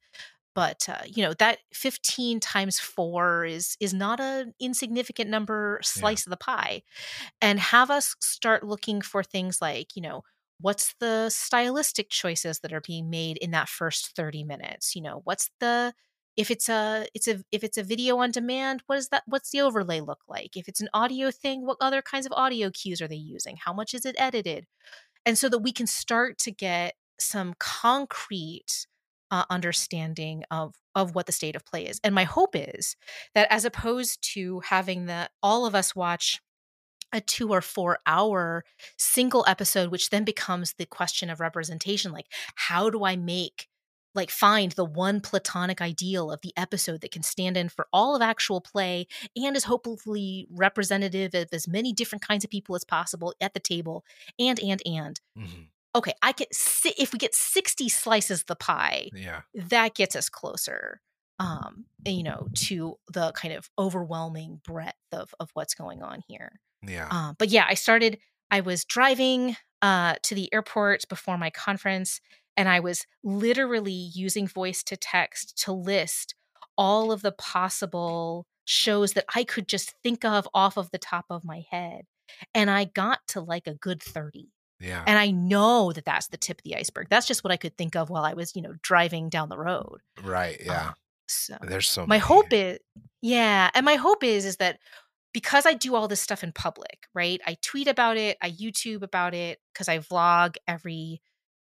But 0.55 0.89
uh, 0.89 1.03
you 1.05 1.23
know 1.23 1.35
that 1.35 1.59
15 1.71 2.39
times 2.39 2.79
four 2.79 3.45
is 3.45 3.77
is 3.79 3.93
not 3.93 4.19
an 4.19 4.55
insignificant 4.59 5.29
number 5.29 5.79
slice 5.83 6.25
of 6.25 6.31
the 6.31 6.37
pie, 6.37 6.81
and 7.39 7.59
have 7.59 7.91
us 7.91 8.15
start 8.21 8.63
looking 8.65 9.03
for 9.03 9.21
things 9.21 9.61
like 9.61 9.95
you 9.95 10.01
know 10.01 10.23
what's 10.59 10.93
the 10.99 11.29
stylistic 11.29 12.09
choices 12.09 12.59
that 12.59 12.73
are 12.73 12.81
being 12.81 13.09
made 13.09 13.37
in 13.37 13.51
that 13.51 13.69
first 13.69 14.15
30 14.15 14.43
minutes? 14.43 14.95
You 14.95 15.01
know 15.01 15.21
what's 15.23 15.49
the 15.59 15.93
if 16.35 16.51
it's 16.51 16.69
a 16.69 17.07
it's 17.13 17.27
a 17.27 17.41
if 17.51 17.63
it's 17.63 17.77
a 17.77 17.83
video 17.83 18.17
on 18.17 18.31
demand 18.31 18.83
what 18.87 18.99
is 18.99 19.09
that 19.09 19.23
what's 19.27 19.51
the 19.51 19.61
overlay 19.61 19.99
look 20.01 20.21
like? 20.27 20.55
If 20.55 20.67
it's 20.67 20.81
an 20.81 20.89
audio 20.93 21.31
thing 21.31 21.65
what 21.65 21.77
other 21.81 22.01
kinds 22.01 22.25
of 22.25 22.31
audio 22.33 22.69
cues 22.71 23.01
are 23.01 23.07
they 23.07 23.15
using? 23.15 23.57
How 23.63 23.73
much 23.73 23.93
is 23.93 24.05
it 24.05 24.15
edited? 24.17 24.65
And 25.25 25.37
so 25.37 25.49
that 25.49 25.59
we 25.59 25.71
can 25.71 25.87
start 25.87 26.37
to 26.39 26.51
get 26.51 26.93
some 27.19 27.55
concrete 27.59 28.87
uh, 29.31 29.43
understanding 29.49 30.43
of 30.51 30.75
of 30.95 31.13
what 31.15 31.25
the 31.25 31.31
state 31.31 31.55
of 31.55 31.65
play 31.65 31.85
is. 31.85 31.99
And 32.03 32.15
my 32.15 32.23
hope 32.23 32.55
is 32.55 32.95
that 33.35 33.47
as 33.51 33.65
opposed 33.65 34.19
to 34.33 34.61
having 34.61 35.05
the 35.05 35.29
all 35.43 35.65
of 35.65 35.75
us 35.75 35.95
watch 35.95 36.39
a 37.13 37.21
two 37.21 37.49
or 37.49 37.61
four 37.61 37.99
hour 38.05 38.63
single 38.97 39.43
episode 39.47 39.89
which 39.91 40.09
then 40.09 40.23
becomes 40.23 40.73
the 40.73 40.85
question 40.85 41.29
of 41.29 41.39
representation 41.39 42.11
like 42.11 42.27
how 42.55 42.89
do 42.89 43.03
i 43.03 43.15
make 43.15 43.67
like 44.15 44.31
find 44.31 44.71
the 44.71 44.85
one 44.85 45.21
platonic 45.21 45.79
ideal 45.81 46.31
of 46.31 46.41
the 46.41 46.51
episode 46.57 47.01
that 47.01 47.11
can 47.11 47.21
stand 47.21 47.55
in 47.55 47.69
for 47.69 47.87
all 47.93 48.15
of 48.15 48.21
actual 48.21 48.59
play 48.59 49.05
and 49.35 49.55
is 49.55 49.65
hopefully 49.65 50.47
representative 50.49 51.35
of 51.35 51.47
as 51.51 51.67
many 51.67 51.93
different 51.93 52.25
kinds 52.27 52.43
of 52.43 52.49
people 52.49 52.75
as 52.75 52.83
possible 52.83 53.33
at 53.39 53.53
the 53.53 53.59
table 53.59 54.03
and 54.39 54.59
and 54.59 54.81
and 54.85 55.21
Mhm. 55.37 55.67
okay 55.95 56.13
i 56.21 56.31
can 56.31 56.47
si- 56.51 56.95
if 56.97 57.13
we 57.13 57.19
get 57.19 57.35
60 57.35 57.89
slices 57.89 58.41
of 58.41 58.47
the 58.47 58.55
pie 58.55 59.09
Yeah. 59.13 59.41
that 59.53 59.93
gets 59.95 60.15
us 60.15 60.29
closer 60.29 61.01
um 61.39 61.85
you 62.05 62.23
know 62.23 62.47
to 62.55 62.97
the 63.13 63.31
kind 63.33 63.53
of 63.53 63.69
overwhelming 63.77 64.59
breadth 64.65 64.97
of 65.11 65.35
of 65.39 65.51
what's 65.53 65.75
going 65.75 66.01
on 66.01 66.23
here 66.27 66.59
Yeah. 66.81 67.07
uh, 67.11 67.33
but 67.37 67.49
yeah, 67.49 67.65
I 67.67 67.73
started, 67.73 68.19
I 68.51 68.61
was 68.61 68.85
driving 68.85 69.55
uh, 69.81 70.15
to 70.23 70.35
the 70.35 70.51
airport 70.53 71.07
before 71.09 71.37
my 71.37 71.49
conference, 71.49 72.19
and 72.55 72.67
I 72.69 72.79
was 72.79 73.05
literally 73.23 73.91
using 74.13 74.47
voice 74.47 74.83
to 74.83 74.97
text 74.97 75.57
to 75.63 75.71
list 75.71 76.35
all 76.77 77.11
of 77.11 77.21
the 77.21 77.31
possible 77.31 78.45
shows 78.65 79.13
that 79.13 79.25
I 79.35 79.43
could 79.43 79.67
just 79.67 79.93
think 80.03 80.25
of 80.25 80.47
off 80.53 80.77
of 80.77 80.91
the 80.91 80.97
top 80.97 81.25
of 81.29 81.43
my 81.43 81.63
head. 81.71 82.01
And 82.53 82.69
I 82.69 82.85
got 82.85 83.19
to 83.29 83.41
like 83.41 83.67
a 83.67 83.73
good 83.73 84.01
30. 84.03 84.49
Yeah. 84.79 85.03
And 85.07 85.17
I 85.17 85.31
know 85.31 85.91
that 85.93 86.05
that's 86.05 86.27
the 86.27 86.37
tip 86.37 86.59
of 86.59 86.63
the 86.63 86.75
iceberg. 86.75 87.07
That's 87.09 87.25
just 87.25 87.43
what 87.43 87.51
I 87.53 87.57
could 87.57 87.77
think 87.77 87.95
of 87.95 88.09
while 88.09 88.25
I 88.25 88.33
was, 88.33 88.55
you 88.55 88.61
know, 88.61 88.73
driving 88.83 89.29
down 89.29 89.49
the 89.49 89.57
road. 89.57 89.99
right. 90.23 90.59
Yeah. 90.63 90.89
Um, 90.89 90.93
so 91.29 91.57
There's 91.61 91.89
so 91.89 92.01
my 92.03 92.07
many. 92.15 92.19
hope 92.19 92.53
is 92.53 92.79
yeah 93.21 93.69
and 93.73 93.83
my 93.85 93.95
hope 93.95 94.23
is 94.23 94.45
is 94.45 94.57
that 94.57 94.79
because 95.33 95.65
i 95.65 95.73
do 95.73 95.95
all 95.95 96.07
this 96.07 96.21
stuff 96.21 96.43
in 96.43 96.51
public 96.51 97.07
right 97.13 97.41
i 97.45 97.55
tweet 97.61 97.87
about 97.87 98.17
it 98.17 98.37
i 98.41 98.49
youtube 98.51 99.01
about 99.01 99.33
it 99.33 99.59
because 99.73 99.87
i 99.87 99.99
vlog 99.99 100.55
every 100.67 101.21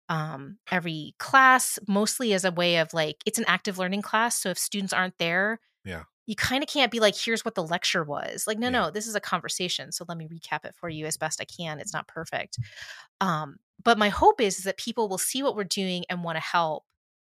um 0.08 0.58
every 0.70 1.14
class 1.18 1.78
mostly 1.88 2.32
as 2.32 2.44
a 2.44 2.50
way 2.52 2.76
of 2.78 2.92
like 2.92 3.16
it's 3.24 3.38
an 3.38 3.44
active 3.46 3.78
learning 3.78 4.02
class 4.02 4.36
so 4.40 4.50
if 4.50 4.58
students 4.58 4.92
aren't 4.92 5.16
there 5.18 5.60
Yeah. 5.84 6.02
you 6.26 6.34
kind 6.36 6.62
of 6.62 6.68
can't 6.68 6.90
be 6.90 7.00
like 7.00 7.16
here's 7.16 7.44
what 7.44 7.54
the 7.54 7.62
lecture 7.62 8.02
was 8.04 8.44
like 8.46 8.58
no 8.58 8.66
Yeah. 8.66 8.70
no 8.70 8.90
this 8.90 9.06
is 9.06 9.14
a 9.14 9.20
conversation 9.20 9.92
so 9.92 10.04
let 10.08 10.18
me 10.18 10.26
recap 10.28 10.64
it 10.64 10.74
for 10.74 10.88
you 10.88 11.06
as 11.06 11.16
best 11.16 11.40
i 11.40 11.44
can 11.44 11.78
it's 11.78 11.92
not 11.94 12.08
perfect 12.08 12.58
um 13.20 13.56
but 13.84 13.98
my 13.98 14.10
hope 14.10 14.40
is, 14.40 14.58
is 14.58 14.64
that 14.64 14.76
people 14.76 15.08
will 15.08 15.18
see 15.18 15.42
what 15.42 15.56
we're 15.56 15.64
doing 15.64 16.04
and 16.08 16.22
want 16.22 16.36
to 16.36 16.40
help 16.42 16.84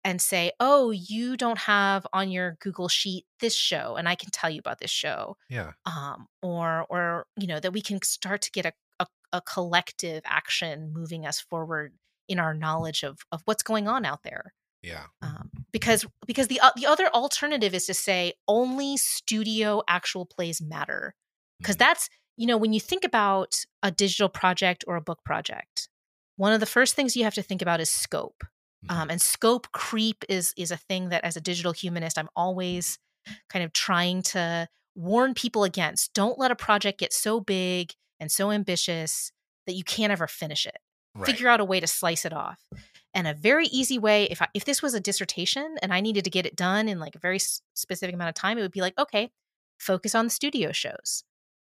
and 0.07 0.23
say, 0.23 0.53
"Oh, 0.61 0.91
you 0.93 1.37
don't 1.37 1.59
have 1.59 2.07
on 2.15 2.31
your 2.31 2.57
Google 2.61 2.89
sheet 2.89 3.27
this 3.41 3.55
show, 3.57 3.97
and 3.97 4.09
I 4.09 4.15
can 4.15 4.31
tell 4.31 4.49
you 4.51 4.61
about 4.61 4.79
this 4.81 4.91
show," 4.91 5.37
Yeah. 5.51 5.73
um, 5.85 6.29
or 6.43 6.87
or 6.89 7.27
you 7.37 7.47
know 7.49 7.61
that 7.61 7.73
we 7.75 7.83
can 7.83 8.01
start 8.03 8.41
to 8.43 8.51
get 8.53 8.67
a, 8.67 8.73
a 9.01 9.07
a 9.35 9.41
collective 9.43 10.23
action 10.25 10.93
moving 10.95 11.27
us 11.27 11.41
forward 11.41 11.95
in 12.29 12.39
our 12.39 12.55
knowledge 12.55 13.03
of 13.05 13.19
of 13.33 13.43
what's 13.47 13.63
going 13.65 13.89
on 13.89 14.07
out 14.07 14.23
there. 14.23 14.55
Yeah. 14.83 15.07
Um, 15.23 15.51
because 15.73 16.07
because 16.27 16.49
the 16.49 16.61
uh, 16.61 16.71
the 16.77 16.87
other 16.87 17.09
alternative 17.09 17.75
is 17.75 17.87
to 17.87 17.95
say 17.95 18.35
only 18.49 18.97
studio 18.97 19.83
actual 19.89 20.27
plays 20.27 20.61
matter 20.63 21.15
because 21.61 21.77
Mhm. 21.77 21.81
that's 21.81 22.09
you 22.37 22.47
know 22.47 22.57
when 22.59 22.73
you 22.73 22.81
think 22.81 23.05
about 23.05 23.65
a 23.83 23.91
digital 23.91 24.29
project 24.29 24.85
or 24.87 24.97
a 24.97 25.01
book 25.01 25.25
project 25.25 25.89
one 26.37 26.53
of 26.53 26.61
the 26.61 26.67
first 26.67 26.95
things 26.95 27.17
you 27.17 27.25
have 27.25 27.35
to 27.35 27.43
think 27.43 27.63
about 27.63 27.81
is 27.81 27.91
scope 27.91 28.45
Um, 28.89 29.11
and 29.11 29.21
scope 29.21 29.71
creep 29.73 30.25
is 30.29 30.53
is 30.57 30.71
a 30.71 30.77
thing 30.77 31.09
that 31.11 31.25
as 31.25 31.37
a 31.37 31.41
digital 31.41 31.73
humanist 31.73 32.19
i'm 32.19 32.29
always 32.37 32.99
kind 33.49 33.65
of 33.65 33.73
trying 33.73 34.23
to 34.23 34.69
warn 34.95 35.35
people 35.35 35.65
against. 35.65 36.15
Don't 36.15 36.39
let 36.39 36.51
a 36.51 36.57
project 36.57 37.01
get 37.01 37.13
so 37.13 37.41
big 37.41 37.93
and 38.21 38.31
so 38.33 38.51
ambitious 38.51 39.31
that 39.67 39.75
you 39.75 39.85
can't 39.85 40.13
ever 40.13 40.27
finish 40.27 40.65
it. 40.67 40.79
Right. 41.15 41.27
figure 41.27 41.49
out 41.49 41.61
a 41.61 41.65
way 41.65 41.81
to 41.81 41.87
slice 41.87 42.25
it 42.25 42.33
off. 42.33 42.63
And 43.15 43.27
a 43.27 43.35
very 43.35 43.67
easy 43.69 43.99
way 43.99 44.25
if 44.25 44.41
I, 44.43 44.49
if 44.55 44.65
this 44.67 44.83
was 44.83 44.93
a 44.95 45.01
dissertation 45.01 45.77
and 45.83 45.93
i 45.93 46.01
needed 46.01 46.25
to 46.25 46.31
get 46.31 46.45
it 46.47 46.55
done 46.55 46.89
in 46.89 47.01
like 47.01 47.15
a 47.15 47.19
very 47.19 47.39
specific 47.39 48.15
amount 48.15 48.29
of 48.29 48.35
time 48.35 48.59
it 48.59 48.63
would 48.63 48.71
be 48.71 48.83
like 48.83 48.99
okay 48.99 49.31
focus 49.79 50.15
on 50.15 50.27
the 50.27 50.31
studio 50.31 50.73
shows. 50.73 51.25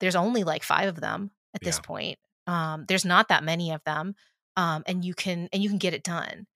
There's 0.01 0.17
only 0.17 0.43
like 0.45 0.63
five 0.63 0.89
of 0.89 1.01
them 1.01 1.31
at 1.55 1.61
this 1.63 1.77
Yeah. 1.77 1.83
point. 1.83 2.19
Um, 2.47 2.85
there's 2.89 3.05
not 3.05 3.29
that 3.29 3.45
many 3.45 3.71
of 3.73 3.83
them. 3.85 4.15
Um, 4.57 4.83
and 4.87 5.05
you 5.05 5.15
can 5.15 5.49
and 5.53 5.63
you 5.63 5.69
can 5.69 5.79
get 5.79 5.95
it 5.95 6.03
done 6.03 6.47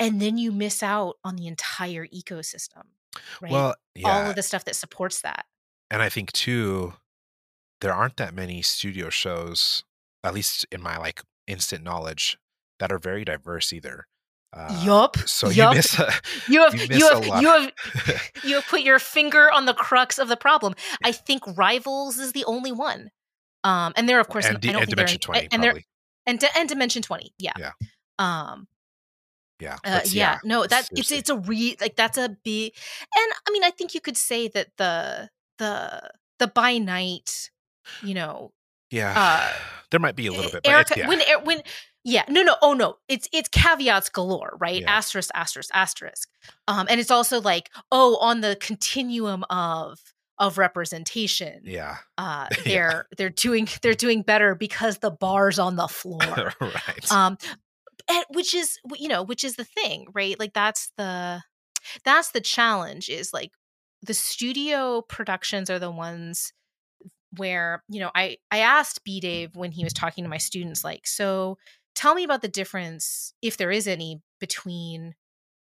and 0.00 0.20
then 0.20 0.38
you 0.38 0.52
miss 0.52 0.82
out 0.82 1.16
on 1.24 1.36
the 1.36 1.46
entire 1.46 2.06
ecosystem 2.06 2.84
right 3.40 3.52
Well, 3.52 3.74
yeah. 3.94 4.08
all 4.08 4.30
of 4.30 4.36
the 4.36 4.42
stuff 4.42 4.64
that 4.64 4.76
supports 4.76 5.20
that 5.22 5.46
and 5.90 6.02
I 6.02 6.08
think 6.08 6.32
too, 6.32 6.94
there 7.80 7.92
aren't 7.92 8.16
that 8.16 8.34
many 8.34 8.62
studio 8.62 9.08
shows, 9.08 9.84
at 10.22 10.34
least 10.34 10.66
in 10.70 10.82
my 10.82 10.98
like 10.98 11.22
instant 11.46 11.82
knowledge, 11.82 12.38
that 12.78 12.92
are 12.92 12.98
very 12.98 13.24
diverse 13.24 13.72
either. 13.72 14.06
Uh, 14.52 14.82
yup 14.82 15.16
So 15.26 15.50
yup. 15.50 15.72
you 15.72 15.76
miss 15.76 15.98
a, 15.98 16.10
you 16.48 16.62
have 16.62 16.74
you 16.74 16.86
you, 16.90 17.08
have 17.08 17.24
you 17.42 17.48
have 17.48 17.72
you 18.44 18.54
have 18.54 18.66
put 18.66 18.80
your 18.80 18.98
finger 18.98 19.50
on 19.50 19.66
the 19.66 19.74
crux 19.74 20.18
of 20.18 20.28
the 20.28 20.36
problem. 20.36 20.74
I 21.04 21.12
think 21.12 21.42
Rivals 21.56 22.18
is 22.18 22.32
the 22.32 22.44
only 22.44 22.72
one. 22.72 23.10
Um, 23.64 23.92
and 23.96 24.08
they're 24.08 24.20
of 24.20 24.28
course 24.28 24.46
and, 24.46 24.56
I 24.56 24.60
don't 24.60 24.68
and 24.68 24.76
think 24.86 24.88
they're 24.88 25.06
Dimension 25.06 25.20
Twenty 25.20 25.48
and 25.52 25.62
they're 25.62 25.72
probably. 25.72 25.86
and, 26.26 26.44
and 26.56 26.68
Dimension 26.68 27.02
Twenty, 27.02 27.32
yeah, 27.38 27.52
Yeah. 27.58 27.72
Um, 28.18 28.68
Yeah. 29.60 29.76
uh, 29.84 30.00
but 30.00 30.12
yeah, 30.12 30.38
no, 30.44 30.66
that 30.66 30.88
it's 30.92 31.08
seriously. 31.08 31.18
it's 31.18 31.30
a 31.30 31.36
re 31.36 31.76
like 31.80 31.96
that's 31.96 32.18
a 32.18 32.28
big, 32.44 32.72
and 33.16 33.32
I 33.46 33.50
mean 33.50 33.64
I 33.64 33.70
think 33.70 33.94
you 33.94 34.00
could 34.00 34.16
say 34.16 34.48
that 34.48 34.68
the 34.76 35.30
the 35.58 36.10
the 36.38 36.46
by 36.46 36.78
night, 36.78 37.50
you 38.02 38.14
know, 38.14 38.52
yeah. 38.90 39.14
uh, 39.16 39.52
there 39.90 40.00
might 40.00 40.16
be 40.16 40.26
a 40.26 40.32
little 40.32 40.50
bit, 40.50 40.62
but 40.62 40.70
Erica 40.70 40.94
yeah. 40.96 41.08
when 41.08 41.20
Er- 41.20 41.44
when 41.44 41.62
yeah 42.04 42.24
no 42.28 42.42
no 42.42 42.56
oh 42.62 42.72
no 42.72 42.96
it's 43.08 43.28
it's 43.32 43.48
caveats 43.48 44.08
galore 44.08 44.56
right 44.60 44.82
Yeah. 44.82 44.96
asterisk 44.96 45.30
asterisk 45.34 45.68
asterisk 45.74 46.28
um 46.66 46.86
and 46.88 47.00
it's 47.00 47.10
also 47.10 47.40
like 47.40 47.70
oh 47.92 48.16
on 48.18 48.40
the 48.40 48.56
continuum 48.60 49.44
of 49.50 49.98
of 50.38 50.56
representation 50.58 51.62
yeah. 51.64 51.96
uh 52.16 52.46
they're 52.64 53.08
they're 53.16 53.28
doing 53.30 53.68
they're 53.82 53.94
doing 53.94 54.22
better 54.22 54.54
because 54.54 54.98
the 54.98 55.10
bar's 55.10 55.58
on 55.58 55.76
the 55.76 55.88
floor 55.88 56.54
right. 56.60 57.12
um 57.12 57.36
and 58.10 58.24
which 58.30 58.54
is 58.54 58.78
you 58.96 59.08
know 59.08 59.22
which 59.22 59.44
is 59.44 59.56
the 59.56 59.64
thing 59.64 60.06
right? 60.14 60.38
Like 60.38 60.52
that's 60.54 60.92
the 60.96 61.42
that's 62.04 62.30
the 62.32 62.40
challenge 62.40 63.08
is 63.08 63.32
like 63.32 63.52
the 64.02 64.14
studio 64.14 65.02
productions 65.02 65.70
are 65.70 65.78
the 65.78 65.90
ones 65.90 66.52
where 67.36 67.82
you 67.88 68.00
know 68.00 68.10
i 68.14 68.38
i 68.50 68.60
asked 68.60 69.04
b 69.04 69.20
dave 69.20 69.54
when 69.54 69.70
he 69.70 69.84
was 69.84 69.92
talking 69.92 70.24
to 70.24 70.30
my 70.30 70.38
students 70.38 70.82
like 70.82 71.06
so 71.06 71.58
tell 71.94 72.14
me 72.14 72.24
about 72.24 72.40
the 72.40 72.48
difference 72.48 73.34
if 73.42 73.56
there 73.56 73.70
is 73.70 73.86
any 73.86 74.22
between 74.40 75.14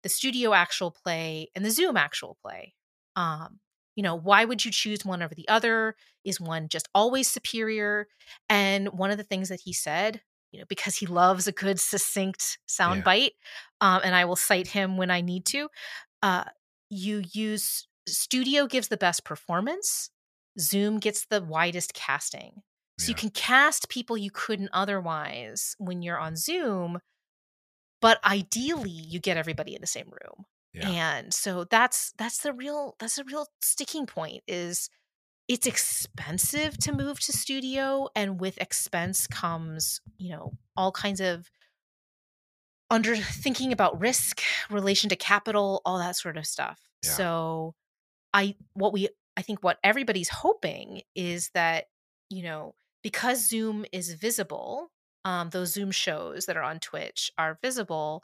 the 0.03 0.09
studio 0.09 0.53
actual 0.53 0.91
play 0.91 1.49
and 1.55 1.65
the 1.65 1.71
zoom 1.71 1.97
actual 1.97 2.37
play. 2.41 2.73
Um 3.15 3.59
you 3.95 4.03
know 4.03 4.15
why 4.15 4.45
would 4.45 4.63
you 4.63 4.71
choose 4.71 5.05
one 5.05 5.21
over 5.21 5.35
the 5.35 5.47
other? 5.49 5.95
Is 6.23 6.39
one 6.39 6.69
just 6.69 6.87
always 6.95 7.29
superior? 7.29 8.07
And 8.49 8.87
one 8.89 9.11
of 9.11 9.17
the 9.17 9.23
things 9.23 9.49
that 9.49 9.61
he 9.65 9.73
said 9.73 10.21
you 10.51 10.59
know 10.59 10.65
because 10.69 10.95
he 10.95 11.05
loves 11.05 11.47
a 11.47 11.51
good 11.51 11.79
succinct 11.79 12.57
sound 12.67 12.97
Yeah. 12.99 13.03
bite 13.03 13.33
um, 13.81 14.01
and 14.03 14.15
i 14.15 14.25
will 14.25 14.35
cite 14.35 14.67
him 14.67 14.97
when 14.97 15.11
i 15.11 15.21
need 15.21 15.45
to 15.47 15.69
uh, 16.23 16.43
you 16.89 17.23
use 17.31 17.87
studio 18.07 18.67
gives 18.67 18.87
the 18.89 18.97
best 18.97 19.23
performance 19.25 20.09
zoom 20.59 20.99
gets 20.99 21.25
the 21.27 21.41
widest 21.41 21.93
casting 21.93 22.61
so 22.99 23.07
you 23.09 23.15
can 23.15 23.29
cast 23.31 23.89
people 23.89 24.17
you 24.17 24.29
couldn't 24.31 24.69
otherwise 24.73 25.75
when 25.79 26.01
you're 26.01 26.19
on 26.19 26.35
zoom 26.35 26.99
but 28.01 28.23
ideally 28.25 28.89
you 28.89 29.19
get 29.19 29.37
everybody 29.37 29.75
in 29.75 29.81
the 29.81 29.87
same 29.87 30.09
room 30.09 30.45
Yeah. 30.73 30.89
and 30.89 31.33
so 31.33 31.63
that's 31.65 32.13
that's 32.17 32.39
the 32.39 32.53
real 32.53 32.95
that's 32.99 33.17
a 33.17 33.23
real 33.23 33.47
sticking 33.61 34.05
point 34.05 34.43
is 34.47 34.89
it's 35.51 35.67
expensive 35.67 36.77
to 36.77 36.93
move 36.93 37.19
to 37.19 37.33
studio 37.33 38.07
and 38.15 38.39
with 38.39 38.57
expense 38.61 39.27
comes 39.27 39.99
you 40.17 40.29
know 40.31 40.53
all 40.77 40.93
kinds 40.93 41.19
of 41.19 41.51
under 42.89 43.15
thinking 43.17 43.73
about 43.73 43.99
risk 43.99 44.41
relation 44.69 45.09
to 45.09 45.15
capital 45.17 45.81
all 45.85 45.97
that 45.99 46.15
sort 46.15 46.37
of 46.37 46.45
stuff 46.47 46.79
Yeah. 47.03 47.11
so 47.11 47.75
i 48.33 48.55
what 48.73 48.93
we 48.93 49.09
i 49.35 49.41
think 49.41 49.61
what 49.61 49.77
everybody's 49.83 50.29
hoping 50.29 51.01
is 51.15 51.49
that 51.53 51.87
you 52.29 52.43
know 52.43 52.73
because 53.03 53.45
zoom 53.45 53.85
is 53.91 54.13
visible 54.13 54.89
um 55.25 55.49
those 55.49 55.73
zoom 55.73 55.91
shows 55.91 56.45
that 56.45 56.55
are 56.55 56.63
on 56.63 56.79
twitch 56.79 57.29
are 57.37 57.59
visible 57.61 58.23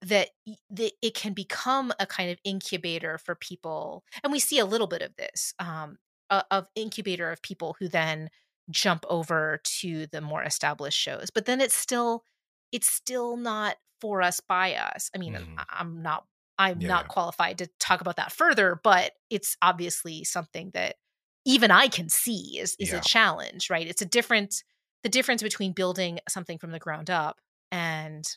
that, 0.00 0.28
that 0.70 0.92
it 1.00 1.14
can 1.14 1.32
become 1.32 1.92
a 1.98 2.06
kind 2.06 2.30
of 2.30 2.38
incubator 2.44 3.16
for 3.18 3.34
people 3.34 4.02
and 4.22 4.32
we 4.32 4.38
see 4.38 4.58
a 4.58 4.66
little 4.66 4.86
bit 4.86 5.02
of 5.02 5.14
this 5.16 5.52
um 5.58 5.98
a- 6.30 6.44
of 6.50 6.66
incubator 6.74 7.30
of 7.30 7.42
people 7.42 7.76
who 7.78 7.88
then 7.88 8.30
jump 8.70 9.04
over 9.08 9.60
to 9.64 10.06
the 10.08 10.20
more 10.20 10.42
established 10.42 10.98
shows 10.98 11.30
but 11.30 11.44
then 11.46 11.60
it's 11.60 11.74
still 11.74 12.24
it's 12.72 12.88
still 12.88 13.36
not 13.36 13.76
for 14.00 14.22
us 14.22 14.40
by 14.40 14.74
us 14.74 15.10
i 15.14 15.18
mean 15.18 15.34
Mhm. 15.34 15.54
I- 15.58 15.66
i'm 15.80 16.02
not 16.02 16.26
i'm 16.58 16.78
Yeah, 16.80 16.88
not 16.88 17.04
yeah. 17.04 17.08
qualified 17.08 17.58
to 17.58 17.66
talk 17.78 18.00
about 18.00 18.16
that 18.16 18.32
further 18.32 18.80
but 18.82 19.12
it's 19.30 19.56
obviously 19.62 20.24
something 20.24 20.70
that 20.72 20.96
even 21.44 21.70
i 21.70 21.88
can 21.88 22.08
see 22.08 22.58
is 22.58 22.74
is 22.80 22.92
Yeah. 22.92 22.98
a 22.98 23.00
challenge 23.02 23.68
right 23.70 23.86
it's 23.86 24.02
a 24.02 24.06
different 24.06 24.64
the 25.02 25.10
difference 25.10 25.42
between 25.42 25.72
building 25.72 26.20
something 26.28 26.56
from 26.58 26.70
the 26.72 26.78
ground 26.78 27.10
up 27.10 27.38
and 27.70 28.36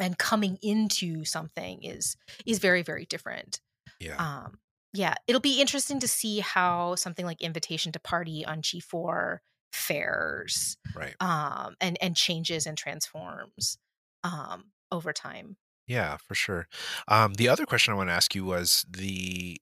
and 0.00 0.18
coming 0.18 0.58
into 0.62 1.24
something 1.24 1.82
is 1.82 2.16
is 2.46 2.58
very 2.58 2.82
very 2.82 3.06
different 3.06 3.60
Yeah. 4.00 4.16
um 4.16 4.58
yeah 4.94 5.14
it'll 5.28 5.42
be 5.42 5.60
interesting 5.60 6.00
to 6.00 6.08
see 6.08 6.40
how 6.40 6.96
something 6.96 7.26
like 7.26 7.42
invitation 7.42 7.92
to 7.92 8.00
party 8.00 8.46
on 8.46 8.62
g4 8.62 9.42
fares 9.72 10.76
right. 10.94 11.16
um 11.20 11.76
and 11.80 11.98
and 12.02 12.16
changes 12.16 12.66
and 12.66 12.78
transforms 12.78 13.78
um 14.24 14.72
over 14.92 15.12
time 15.12 15.56
Yeah, 15.86 16.16
for 16.16 16.34
sure. 16.34 16.68
Um, 17.08 17.34
the 17.34 17.48
other 17.48 17.66
question 17.66 17.92
I 17.92 17.96
want 17.96 18.08
to 18.08 18.14
ask 18.14 18.34
you 18.34 18.44
was 18.44 18.84
the 18.88 19.60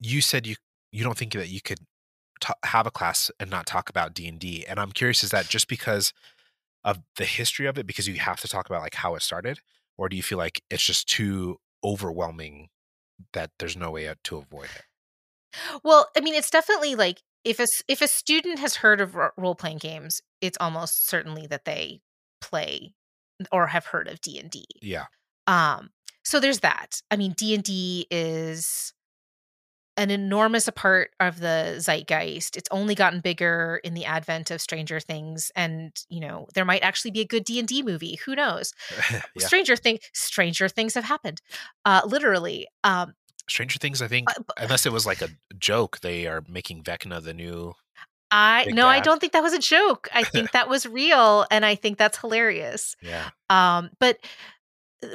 you 0.00 0.20
said 0.22 0.46
you 0.46 0.56
you 0.92 1.04
don't 1.04 1.18
think 1.18 1.32
that 1.34 1.48
you 1.50 1.60
could 1.62 1.80
ta 2.40 2.54
have 2.64 2.86
a 2.86 2.92
class 2.92 3.30
and 3.40 3.50
not 3.50 3.66
talk 3.66 3.90
about 3.90 4.14
D 4.14 4.28
and 4.28 4.40
D, 4.40 4.66
and 4.66 4.80
I'm 4.80 4.92
curious 4.92 5.24
is 5.24 5.30
that 5.32 5.48
just 5.48 5.68
because 5.68 6.12
of 6.84 7.00
the 7.16 7.26
history 7.26 7.66
of 7.66 7.78
it, 7.78 7.86
because 7.86 8.08
you 8.08 8.16
have 8.16 8.40
to 8.42 8.48
talk 8.48 8.66
about 8.68 8.82
like 8.82 8.94
how 8.96 9.14
it 9.16 9.22
started, 9.22 9.60
or 9.98 10.08
do 10.10 10.16
you 10.16 10.22
feel 10.24 10.38
like 10.38 10.62
it's 10.70 10.84
just 10.86 11.08
too 11.08 11.58
overwhelming 11.84 12.70
that 13.32 13.50
there's 13.58 13.76
no 13.76 13.90
way 13.90 14.08
out 14.08 14.18
to 14.24 14.36
avoid 14.36 14.68
it? 14.76 14.82
well 15.84 16.08
i 16.16 16.20
mean 16.20 16.34
it's 16.34 16.50
definitely 16.50 16.94
like 16.94 17.20
if 17.44 17.60
a 17.60 17.66
if 17.86 18.00
a 18.00 18.08
student 18.08 18.58
has 18.58 18.76
heard 18.76 19.00
of 19.00 19.16
role 19.36 19.54
playing 19.54 19.78
games 19.78 20.22
it's 20.40 20.56
almost 20.60 21.06
certainly 21.06 21.46
that 21.46 21.64
they 21.64 22.00
play 22.40 22.94
or 23.50 23.68
have 23.68 23.86
heard 23.86 24.08
of 24.08 24.20
D&D. 24.20 24.66
Yeah. 24.82 25.06
Um 25.46 25.90
so 26.24 26.38
there's 26.38 26.60
that. 26.60 27.00
I 27.10 27.16
mean 27.16 27.32
D&D 27.32 28.06
is 28.10 28.92
an 29.96 30.10
enormous 30.10 30.68
part 30.74 31.10
of 31.20 31.40
the 31.40 31.76
zeitgeist. 31.78 32.56
It's 32.56 32.68
only 32.70 32.94
gotten 32.94 33.20
bigger 33.20 33.80
in 33.84 33.94
the 33.94 34.04
advent 34.04 34.50
of 34.50 34.60
Stranger 34.60 35.00
Things, 35.00 35.52
and 35.54 35.92
you 36.08 36.20
know 36.20 36.46
there 36.54 36.64
might 36.64 36.82
actually 36.82 37.10
be 37.10 37.20
a 37.20 37.26
good 37.26 37.44
D 37.44 37.58
and 37.58 37.68
D 37.68 37.82
movie. 37.82 38.18
Who 38.24 38.34
knows? 38.34 38.72
yeah. 39.10 39.20
Stranger 39.46 39.76
thing, 39.76 39.98
Stranger 40.12 40.68
Things 40.68 40.94
have 40.94 41.04
happened, 41.04 41.40
uh, 41.84 42.02
literally. 42.04 42.66
Um, 42.84 43.14
Stranger 43.48 43.78
Things, 43.78 44.00
I 44.00 44.08
think, 44.08 44.30
uh, 44.30 44.34
b- 44.38 44.54
unless 44.58 44.86
it 44.86 44.92
was 44.92 45.06
like 45.06 45.20
a 45.20 45.28
joke, 45.58 46.00
they 46.00 46.26
are 46.26 46.42
making 46.48 46.84
Vecna 46.84 47.22
the 47.22 47.34
new. 47.34 47.74
I 48.30 48.64
no, 48.70 48.86
I 48.86 49.00
don't 49.00 49.20
think 49.20 49.34
that 49.34 49.42
was 49.42 49.52
a 49.52 49.58
joke. 49.58 50.08
I 50.14 50.24
think 50.24 50.52
that 50.52 50.68
was 50.68 50.86
real, 50.86 51.46
and 51.50 51.66
I 51.66 51.74
think 51.74 51.98
that's 51.98 52.18
hilarious. 52.18 52.96
Yeah. 53.02 53.28
Um, 53.50 53.90
but 53.98 54.18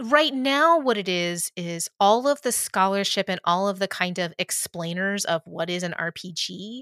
right 0.04 0.34
now, 0.34 0.80
what 0.80 0.98
it 0.98 1.08
is 1.08 1.52
is 1.56 1.90
all 2.00 2.28
of 2.28 2.42
the 2.42 2.52
scholarship 2.52 3.30
and 3.30 3.40
all 3.44 3.68
of 3.68 3.80
the 3.80 3.88
kind 3.88 4.20
of 4.20 4.34
explainers 4.38 5.26
of 5.26 5.42
what 5.46 5.70
is 5.70 5.84
an 5.84 5.94
RPG 6.00 6.82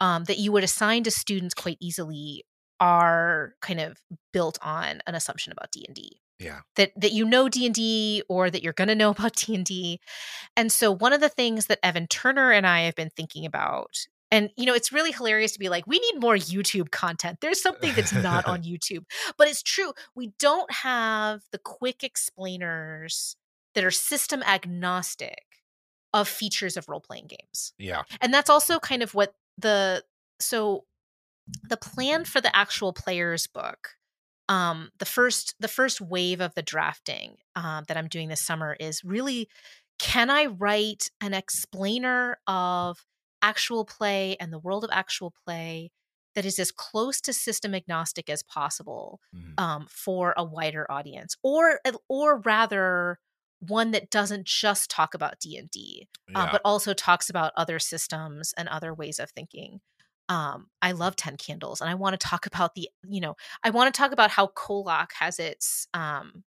um, 0.00 0.24
that 0.24 0.38
you 0.38 0.52
would 0.52 0.64
assign 0.64 1.04
to 1.04 1.10
students 1.10 1.54
quite 1.54 1.78
easily 1.80 2.44
are 2.80 3.54
kind 3.62 3.80
of 3.80 3.98
built 4.32 4.58
on 4.60 5.00
an 5.06 5.14
assumption 5.14 5.52
about 5.52 5.70
D 5.70 5.84
and 5.86 5.94
D. 5.94 6.18
Yeah. 6.40 6.60
That 6.74 6.92
that 6.96 7.12
you 7.12 7.24
know 7.24 7.48
D 7.48 7.66
and 7.66 7.74
D 7.74 8.24
or 8.28 8.50
that 8.50 8.62
you're 8.62 8.72
going 8.72 8.88
to 8.88 8.96
know 8.96 9.10
about 9.16 9.36
D 9.36 9.54
and 9.54 9.64
D, 9.64 10.00
and 10.56 10.72
so 10.72 10.90
one 10.90 11.12
of 11.12 11.20
the 11.20 11.28
things 11.28 11.66
that 11.66 11.78
Evan 11.82 12.08
Torner 12.08 12.56
and 12.56 12.66
I 12.66 12.82
have 12.82 12.96
been 12.96 13.10
thinking 13.10 13.46
about. 13.46 14.06
And 14.32 14.50
you 14.56 14.66
know, 14.66 14.74
it's 14.74 14.90
really 14.92 15.12
hilarious 15.12 15.52
to 15.52 15.60
be 15.60 15.68
like, 15.68 15.86
we 15.86 16.00
need 16.00 16.20
more 16.20 16.34
YouTube 16.34 16.90
content. 16.90 17.38
There's 17.40 17.62
something 17.62 17.92
that's 17.94 18.12
not 18.12 18.46
on 18.52 18.62
YouTube. 18.64 19.04
But 19.38 19.46
it's 19.48 19.62
true. 19.62 19.92
We 20.16 20.32
don't 20.40 20.72
have 20.72 21.42
the 21.52 21.58
quick 21.58 22.02
explainers 22.02 23.36
that 23.74 23.84
are 23.84 23.90
system 23.92 24.42
agnostic 24.42 25.44
of 26.14 26.28
features 26.28 26.76
of 26.76 26.88
role-playing 26.88 27.26
games 27.28 27.72
Yeah. 27.78 28.02
and 28.20 28.34
that's 28.34 28.50
also 28.50 28.78
kind 28.78 29.02
of 29.02 29.14
what 29.14 29.32
the 29.56 30.02
so 30.40 30.84
the 31.70 31.76
plan 31.78 32.24
for 32.26 32.40
the 32.42 32.54
actual 32.54 32.92
players 32.92 33.46
book 33.46 33.96
um 34.50 34.90
the 34.98 35.06
first 35.06 35.54
the 35.58 35.68
first 35.68 36.00
wave 36.02 36.40
of 36.42 36.54
the 36.54 36.60
drafting 36.62 37.36
um, 37.56 37.84
that 37.88 37.96
i'm 37.96 38.08
doing 38.08 38.28
this 38.28 38.42
summer 38.42 38.76
is 38.78 39.02
really 39.04 39.48
can 39.98 40.28
i 40.28 40.44
write 40.46 41.10
an 41.22 41.32
explainer 41.32 42.36
of 42.46 42.98
actual 43.42 43.84
play 43.84 44.36
and 44.40 44.52
the 44.52 44.58
world 44.58 44.84
of 44.84 44.90
actual 44.92 45.32
play 45.46 45.90
that 46.34 46.44
is 46.46 46.58
as 46.58 46.70
close 46.72 47.20
to 47.20 47.32
system 47.32 47.74
agnostic 47.74 48.30
as 48.30 48.42
possible 48.42 49.20
Mhm. 49.34 49.54
um, 49.58 49.86
for 49.90 50.34
a 50.36 50.44
wider 50.44 50.90
audience 50.90 51.36
or 51.42 51.80
or 52.08 52.38
rather 52.40 53.18
one 53.60 53.92
that 53.92 54.10
doesn't 54.10 54.46
just 54.46 54.90
talk 54.90 55.14
about 55.14 55.38
d&d 55.38 56.08
uh, 56.34 56.46
but 56.50 56.60
also 56.64 56.94
talks 56.94 57.28
about 57.30 57.52
other 57.56 57.78
systems 57.78 58.52
and 58.56 58.68
other 58.68 58.94
ways 58.94 59.18
of 59.18 59.30
thinking. 59.30 59.80
Um, 60.28 60.68
I 60.80 60.92
love 60.92 61.14
Ten 61.16 61.36
Candles, 61.36 61.80
and 61.80 61.90
I 61.90 61.94
want 61.94 62.18
to 62.18 62.26
talk 62.28 62.46
about 62.46 62.74
the, 62.74 62.88
you 63.06 63.20
know, 63.20 63.34
I 63.62 63.70
want 63.70 63.92
to 63.92 63.98
talk 63.98 64.12
about 64.12 64.30
how 64.30 64.46
Kollok 64.48 65.12
has 65.18 65.38
its 65.38 65.86
um, 65.94 66.44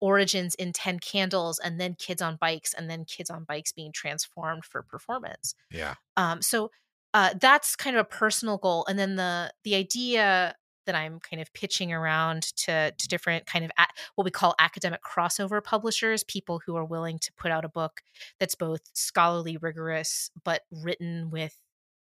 origins 0.00 0.54
in 0.54 0.72
Ten 0.72 0.98
Candles, 0.98 1.58
and 1.58 1.80
then 1.80 1.94
Kids 1.94 2.22
on 2.22 2.36
Bikes, 2.36 2.74
and 2.74 2.90
then 2.90 3.04
Kids 3.04 3.30
on 3.30 3.44
Bikes 3.44 3.72
being 3.72 3.92
transformed 3.92 4.64
for 4.64 4.82
performance. 4.82 5.54
yeah. 5.70 5.94
Um, 6.16 6.42
so 6.42 6.70
uh, 7.14 7.34
that's 7.40 7.76
kind 7.76 7.96
of 7.96 8.00
a 8.00 8.04
personal 8.04 8.58
goal, 8.58 8.84
and 8.88 8.98
then 8.98 9.16
the 9.16 9.52
the 9.64 9.74
idea 9.74 10.54
that 10.86 10.94
I'm 10.94 11.20
kind 11.20 11.40
of 11.40 11.52
pitching 11.52 11.92
around 11.92 12.42
to 12.58 12.92
to 12.96 13.08
different 13.08 13.46
kind 13.46 13.64
of 13.64 13.70
a, 13.78 13.86
what 14.14 14.24
we 14.24 14.30
call 14.30 14.54
academic 14.58 15.02
crossover 15.02 15.62
publishers, 15.62 16.24
people 16.24 16.60
who 16.64 16.76
are 16.76 16.84
willing 16.84 17.18
to 17.20 17.32
put 17.34 17.50
out 17.50 17.64
a 17.64 17.68
book 17.68 18.02
that's 18.38 18.54
both 18.54 18.82
scholarly, 18.92 19.56
rigorous, 19.56 20.30
but 20.44 20.62
written 20.70 21.30
with 21.30 21.56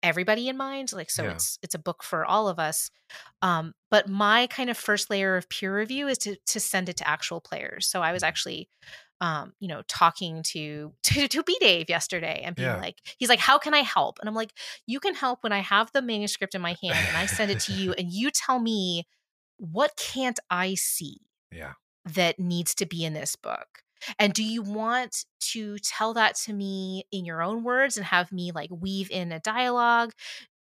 everybody 0.04 0.48
in 0.48 0.56
mind. 0.56 0.92
Like 0.92 1.10
so, 1.10 1.24
Yeah. 1.24 1.32
it's 1.32 1.58
it's 1.62 1.74
a 1.74 1.78
book 1.80 2.04
for 2.04 2.24
all 2.24 2.48
of 2.48 2.58
us. 2.60 2.90
Um, 3.42 3.74
but 3.90 4.08
my 4.08 4.46
kind 4.48 4.70
of 4.70 4.76
first 4.76 5.10
layer 5.10 5.36
of 5.36 5.48
peer 5.48 5.76
review 5.76 6.08
is 6.08 6.18
to 6.18 6.36
to 6.46 6.60
send 6.60 6.88
it 6.88 6.96
to 6.98 7.08
actual 7.08 7.40
players. 7.40 7.86
So 7.88 8.02
I 8.02 8.12
was 8.12 8.22
Mhm. 8.22 8.28
actually 8.28 8.68
um, 9.20 9.54
you 9.60 9.68
know, 9.68 9.82
talking 9.88 10.42
to 10.42 10.92
to, 11.04 11.28
to 11.28 11.42
B 11.44 11.56
Dave 11.60 11.88
yesterday 11.88 12.42
and 12.44 12.56
being 12.56 12.68
Yeah. 12.68 12.76
like, 12.76 13.00
he's 13.18 13.28
like, 13.28 13.38
how 13.38 13.58
can 13.58 13.72
I 13.74 13.78
help? 13.80 14.18
And 14.18 14.28
I'm 14.28 14.34
like, 14.34 14.52
you 14.86 15.00
can 15.00 15.14
help 15.14 15.42
when 15.44 15.52
I 15.52 15.60
have 15.60 15.90
the 15.92 16.02
manuscript 16.02 16.54
in 16.54 16.60
my 16.60 16.76
hand 16.82 17.08
and 17.08 17.16
I 17.16 17.26
send 17.26 17.50
it 17.50 17.60
to 17.60 17.72
you 17.72 17.92
and 17.94 18.12
you 18.12 18.30
tell 18.30 18.58
me 18.58 19.06
what 19.58 19.96
can't 19.96 20.38
I 20.50 20.74
see 20.74 21.18
Yeah. 21.52 21.74
that 22.04 22.38
needs 22.40 22.74
to 22.76 22.86
be 22.86 23.04
in 23.04 23.12
this 23.14 23.36
book? 23.36 23.83
And 24.18 24.32
do 24.32 24.44
you 24.44 24.62
want 24.62 25.24
to 25.52 25.78
tell 25.78 26.14
that 26.14 26.36
to 26.44 26.52
me 26.52 27.04
in 27.12 27.24
your 27.24 27.42
own 27.42 27.62
words 27.62 27.96
and 27.96 28.06
have 28.06 28.32
me 28.32 28.52
like 28.52 28.70
weave 28.70 29.10
in 29.10 29.32
a 29.32 29.40
dialogue? 29.40 30.12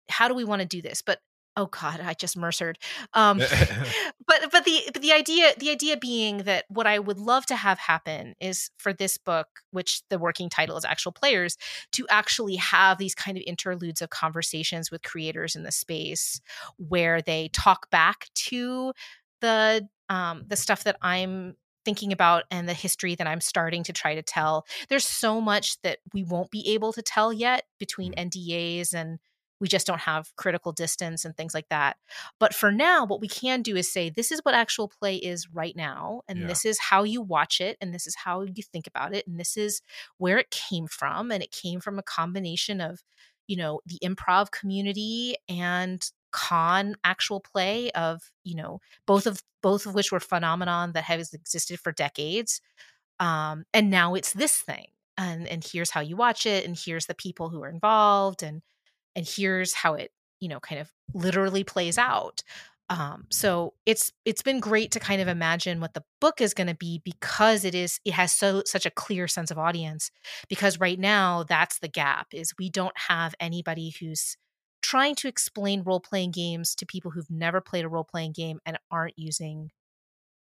How 0.08 0.28
do 0.28 0.34
we 0.34 0.44
want 0.44 0.62
to 0.62 0.66
do 0.66 0.82
this? 0.82 1.02
But 1.02 1.18
oh 1.58 1.66
god, 1.66 2.00
I 2.00 2.14
just 2.14 2.36
mercered. 2.36 2.78
Um 3.12 3.38
but 4.26 4.50
but 4.50 4.64
the 4.64 4.82
but 4.92 5.02
the 5.02 5.12
idea 5.12 5.52
the 5.58 5.70
idea 5.70 5.96
being 5.96 6.38
that 6.38 6.64
what 6.68 6.86
I 6.86 6.98
would 6.98 7.18
love 7.18 7.44
to 7.46 7.56
have 7.56 7.78
happen 7.78 8.34
is 8.40 8.70
for 8.78 8.92
this 8.92 9.18
book, 9.18 9.48
which 9.72 10.02
the 10.08 10.18
working 10.18 10.48
title 10.48 10.76
is 10.76 10.84
actual 10.84 11.12
players, 11.12 11.58
to 11.92 12.06
actually 12.08 12.56
have 12.56 12.98
these 12.98 13.14
kind 13.14 13.36
of 13.36 13.42
interludes 13.46 14.00
of 14.00 14.10
conversations 14.10 14.90
with 14.90 15.02
creators 15.02 15.56
in 15.56 15.64
the 15.64 15.72
space 15.72 16.40
where 16.76 17.20
they 17.20 17.50
talk 17.52 17.90
back 17.90 18.28
to 18.34 18.92
the 19.40 19.86
um 20.08 20.44
the 20.46 20.56
stuff 20.56 20.84
that 20.84 20.96
I'm 21.02 21.56
thinking 21.88 22.12
about 22.12 22.44
and 22.50 22.68
the 22.68 22.74
history 22.74 23.14
that 23.14 23.26
I'm 23.26 23.40
starting 23.40 23.82
to 23.84 23.94
try 23.94 24.14
to 24.14 24.22
tell. 24.22 24.66
There's 24.90 25.06
so 25.06 25.40
much 25.40 25.80
that 25.80 26.00
we 26.12 26.22
won't 26.22 26.50
be 26.50 26.74
able 26.74 26.92
to 26.92 27.00
tell 27.00 27.32
yet 27.32 27.64
between 27.78 28.12
mm-hmm. 28.12 28.28
NDAs 28.28 28.92
and 28.92 29.18
we 29.58 29.68
just 29.68 29.86
don't 29.86 30.02
have 30.02 30.30
critical 30.36 30.72
distance 30.72 31.24
and 31.24 31.34
things 31.34 31.54
like 31.54 31.70
that. 31.70 31.96
But 32.38 32.54
for 32.54 32.70
now, 32.70 33.06
what 33.06 33.22
we 33.22 33.26
can 33.26 33.62
do 33.62 33.74
is 33.74 33.90
say, 33.90 34.10
this 34.10 34.30
is 34.30 34.40
what 34.42 34.54
actual 34.54 34.86
play 34.86 35.16
is 35.16 35.48
right 35.50 35.74
now. 35.74 36.20
And 36.28 36.40
Yeah. 36.40 36.46
this 36.48 36.66
is 36.66 36.78
how 36.78 37.04
you 37.04 37.22
watch 37.22 37.58
it. 37.58 37.78
And 37.80 37.94
this 37.94 38.06
is 38.06 38.14
how 38.14 38.42
you 38.42 38.62
think 38.62 38.86
about 38.86 39.14
it. 39.14 39.26
And 39.26 39.40
this 39.40 39.56
is 39.56 39.80
where 40.18 40.36
it 40.36 40.50
came 40.50 40.88
from. 40.88 41.32
And 41.32 41.42
it 41.42 41.52
came 41.52 41.80
from 41.80 41.98
a 41.98 42.02
combination 42.02 42.82
of, 42.82 43.02
you 43.46 43.56
know, 43.56 43.80
the 43.86 43.98
improv 44.04 44.50
community 44.50 45.36
and 45.48 46.06
con 46.30 46.96
actual 47.04 47.40
play 47.40 47.90
of, 47.92 48.22
you 48.44 48.54
know, 48.54 48.80
both 49.06 49.26
of 49.26 49.42
both 49.62 49.86
of 49.86 49.94
which 49.94 50.12
were 50.12 50.20
phenomenon 50.20 50.92
that 50.92 51.04
has 51.04 51.32
existed 51.34 51.80
for 51.80 51.92
decades. 51.92 52.60
Um, 53.20 53.64
and 53.74 53.90
now 53.90 54.14
it's 54.14 54.32
this 54.32 54.56
thing. 54.56 54.86
And 55.16 55.48
and 55.48 55.64
here's 55.64 55.90
how 55.90 56.00
you 56.00 56.16
watch 56.16 56.46
it, 56.46 56.64
and 56.64 56.76
here's 56.78 57.06
the 57.06 57.14
people 57.14 57.48
who 57.48 57.62
are 57.62 57.70
involved, 57.70 58.42
and 58.42 58.62
and 59.16 59.26
here's 59.26 59.74
how 59.74 59.94
it 59.94 60.12
you 60.40 60.48
know 60.48 60.60
kind 60.60 60.80
of 60.80 60.90
literally 61.14 61.64
plays 61.64 61.98
out 61.98 62.42
um 62.90 63.26
so 63.30 63.74
it's 63.86 64.12
it's 64.24 64.42
been 64.42 64.60
great 64.60 64.90
to 64.92 65.00
kind 65.00 65.20
of 65.20 65.28
imagine 65.28 65.80
what 65.80 65.94
the 65.94 66.04
book 66.20 66.40
is 66.40 66.54
going 66.54 66.66
to 66.66 66.74
be 66.74 67.00
because 67.04 67.64
it 67.64 67.74
is 67.74 68.00
it 68.04 68.12
has 68.14 68.32
so 68.32 68.62
such 68.64 68.86
a 68.86 68.90
clear 68.90 69.28
sense 69.28 69.50
of 69.50 69.58
audience 69.58 70.10
because 70.48 70.80
right 70.80 70.98
now 70.98 71.44
that's 71.48 71.78
the 71.80 71.88
gap 71.88 72.28
is 72.32 72.54
we 72.58 72.70
don't 72.70 72.96
have 72.96 73.34
anybody 73.40 73.94
who's 74.00 74.36
trying 74.82 75.14
to 75.16 75.28
explain 75.28 75.82
role-playing 75.82 76.30
games 76.30 76.74
to 76.76 76.86
people 76.86 77.10
who've 77.10 77.30
never 77.30 77.60
played 77.60 77.84
a 77.84 77.88
role-playing 77.88 78.32
game 78.32 78.60
and 78.66 78.78
aren't 78.90 79.18
using 79.18 79.70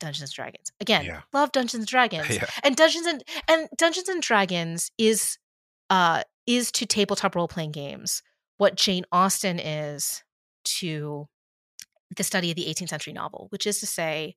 Dungeons 0.00 0.30
and 0.30 0.34
Dragons. 0.34 0.72
Again, 0.80 1.04
Yeah. 1.04 1.22
love 1.32 1.52
Dungeons 1.52 1.74
and 1.82 1.86
Dragons 1.88 2.30
Yeah. 2.30 2.46
and 2.62 2.76
Dungeons 2.76 3.06
and 3.06 3.22
and 3.48 3.68
Dungeons 3.76 4.08
and 4.08 4.22
Dragons 4.22 4.90
is 4.98 5.38
uh 5.90 6.22
is 6.46 6.70
to 6.72 6.86
tabletop 6.86 7.34
role 7.34 7.48
playing 7.48 7.72
games 7.72 8.22
what 8.56 8.76
Jane 8.76 9.04
Austen 9.12 9.58
is 9.58 10.22
to 10.64 11.26
the 12.16 12.22
study 12.22 12.50
of 12.50 12.56
the 12.56 12.66
18th 12.66 12.88
century 12.90 13.12
novel, 13.12 13.46
which 13.50 13.66
is 13.66 13.80
to 13.80 13.86
say 13.86 14.36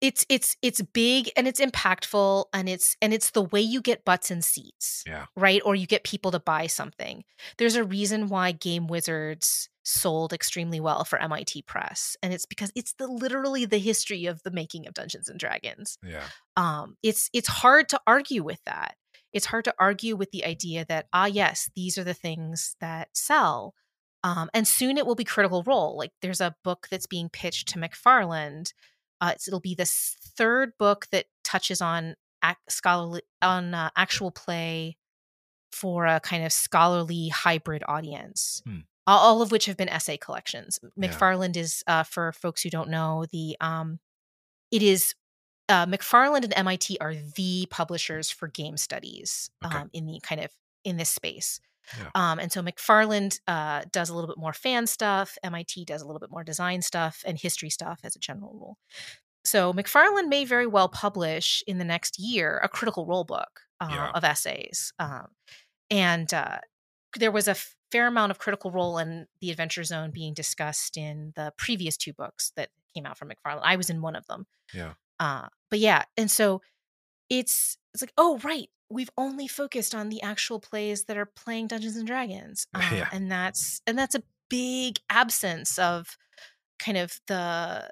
it's 0.00 0.24
it's 0.28 0.56
it's 0.62 0.80
big 0.80 1.30
and 1.36 1.48
it's 1.48 1.60
impactful 1.60 2.44
and 2.52 2.68
it's 2.68 2.96
and 3.02 3.12
it's 3.12 3.30
the 3.30 3.42
way 3.42 3.60
you 3.60 3.80
get 3.80 4.04
butts 4.04 4.30
in 4.30 4.42
seats 4.42 5.02
Yeah. 5.06 5.26
right 5.36 5.60
or 5.64 5.74
you 5.74 5.86
get 5.86 6.04
people 6.04 6.30
to 6.32 6.40
buy 6.40 6.66
something 6.68 7.24
there's 7.56 7.74
a 7.76 7.84
reason 7.84 8.28
why 8.28 8.52
game 8.52 8.86
wizards 8.86 9.68
sold 9.84 10.32
extremely 10.32 10.78
well 10.80 11.04
for 11.04 11.18
mit 11.28 11.64
press 11.66 12.16
and 12.22 12.32
it's 12.32 12.46
because 12.46 12.70
it's 12.74 12.92
the 12.94 13.06
literally 13.08 13.64
the 13.64 13.78
history 13.78 14.26
of 14.26 14.42
the 14.42 14.50
making 14.50 14.86
of 14.86 14.94
dungeons 14.94 15.28
and 15.28 15.40
dragons 15.40 15.98
Yeah. 16.02 16.24
um, 16.56 16.96
it's 17.02 17.30
it's 17.32 17.48
hard 17.48 17.88
to 17.88 18.00
argue 18.06 18.42
with 18.44 18.60
that. 18.66 18.94
It's 19.32 19.46
hard 19.46 19.64
to 19.64 19.74
argue 19.78 20.16
with 20.16 20.30
the 20.30 20.44
idea 20.44 20.84
that 20.88 21.06
ah 21.12 21.26
yes, 21.26 21.68
these 21.76 21.98
are 21.98 22.04
the 22.04 22.14
things 22.14 22.76
that 22.80 23.08
sell, 23.14 23.74
um, 24.24 24.48
and 24.54 24.66
soon 24.66 24.96
it 24.96 25.04
will 25.06 25.14
be 25.14 25.24
Critical 25.24 25.62
Role. 25.64 25.96
Like 25.98 26.12
there's 26.22 26.40
a 26.40 26.54
book 26.64 26.88
that's 26.90 27.06
being 27.06 27.28
pitched 27.28 27.68
to 27.68 27.78
McFarland. 27.78 28.72
Uh, 29.20 29.32
it's, 29.34 29.48
it'll 29.48 29.60
be 29.60 29.74
the 29.74 29.84
third 29.86 30.72
book 30.78 31.06
that 31.12 31.26
touches 31.44 31.80
on 31.80 32.14
ac- 32.44 32.56
scholarly 32.68 33.22
on 33.42 33.74
uh, 33.74 33.90
actual 33.96 34.30
play 34.30 34.96
for 35.72 36.06
a 36.06 36.20
kind 36.20 36.44
of 36.44 36.52
scholarly 36.52 37.28
hybrid 37.28 37.82
audience. 37.88 38.62
Hmm. 38.64 38.78
All 39.06 39.40
of 39.40 39.50
which 39.50 39.64
have 39.66 39.78
been 39.78 39.88
essay 39.88 40.18
collections. 40.18 40.78
Yeah. 40.82 41.08
McFarland 41.08 41.56
is, 41.56 41.82
uh, 41.86 42.02
for 42.02 42.30
folks 42.32 42.62
who 42.62 42.68
don't 42.68 42.90
know, 42.90 43.24
the 43.32 43.56
um, 43.58 44.00
it 44.70 44.82
is 44.82 45.14
uh, 45.70 45.86
McFarland 45.86 46.44
and 46.44 46.52
MIT 46.54 46.98
are 47.00 47.14
the 47.14 47.66
publishers 47.70 48.30
for 48.30 48.48
game 48.48 48.76
studies 48.76 49.50
Okay. 49.64 49.78
um, 49.78 49.90
in 49.94 50.06
the 50.06 50.20
kind 50.22 50.42
of 50.42 50.50
in 50.84 50.98
this 50.98 51.08
space. 51.10 51.58
Yeah. 51.98 52.10
Um, 52.14 52.38
and 52.38 52.50
so 52.52 52.62
McFarland 52.62 53.38
uh, 53.46 53.82
does 53.92 54.08
a 54.10 54.14
little 54.14 54.28
bit 54.28 54.38
more 54.38 54.52
fan 54.52 54.86
stuff. 54.86 55.38
MIT 55.42 55.84
does 55.84 56.02
a 56.02 56.06
little 56.06 56.20
bit 56.20 56.30
more 56.30 56.44
design 56.44 56.82
stuff 56.82 57.22
and 57.26 57.38
history 57.38 57.70
stuff 57.70 58.00
as 58.04 58.16
a 58.16 58.18
general 58.18 58.52
rule. 58.52 58.78
So 59.44 59.72
McFarland 59.72 60.28
may 60.28 60.44
very 60.44 60.66
well 60.66 60.88
publish 60.88 61.62
in 61.66 61.78
the 61.78 61.84
next 61.84 62.18
year 62.18 62.60
a 62.62 62.68
critical 62.68 63.06
role 63.06 63.24
book 63.24 63.60
uh, 63.80 63.88
Yeah. 63.90 64.10
of 64.14 64.24
essays. 64.24 64.92
Um, 64.98 65.28
and 65.90 66.32
uh, 66.34 66.58
there 67.16 67.30
was 67.32 67.48
a 67.48 67.52
f- 67.52 67.74
fair 67.90 68.06
amount 68.06 68.30
of 68.30 68.38
critical 68.38 68.70
role 68.70 68.98
in 68.98 69.26
the 69.40 69.50
Adventure 69.50 69.84
Zone 69.84 70.10
being 70.10 70.34
discussed 70.34 70.96
in 70.98 71.32
the 71.36 71.52
previous 71.56 71.96
two 71.96 72.12
books 72.12 72.52
that 72.56 72.68
came 72.94 73.06
out 73.06 73.16
from 73.16 73.30
McFarland. 73.30 73.60
I 73.62 73.76
was 73.76 73.88
in 73.88 74.02
one 74.02 74.16
of 74.16 74.26
them. 74.26 74.46
Yeah. 74.74 74.92
Uh, 75.18 75.46
but 75.70 75.78
yeah, 75.78 76.02
and 76.16 76.30
so 76.30 76.60
it's 77.30 77.78
it's 77.94 78.02
like, 78.02 78.12
oh 78.18 78.38
right, 78.44 78.68
we've 78.90 79.10
only 79.16 79.46
focused 79.48 79.94
on 79.94 80.08
the 80.08 80.22
actual 80.22 80.60
plays 80.60 81.04
that 81.04 81.16
are 81.16 81.26
playing 81.26 81.68
Dungeons 81.68 81.96
and 81.96 82.06
Dragons, 82.06 82.66
uh, 82.74 82.80
Yeah. 82.92 83.08
and 83.12 83.30
that's 83.30 83.80
and 83.86 83.98
that's 83.98 84.14
a 84.14 84.22
big 84.48 84.98
absence 85.10 85.78
of 85.78 86.16
kind 86.78 86.98
of 86.98 87.20
the 87.26 87.90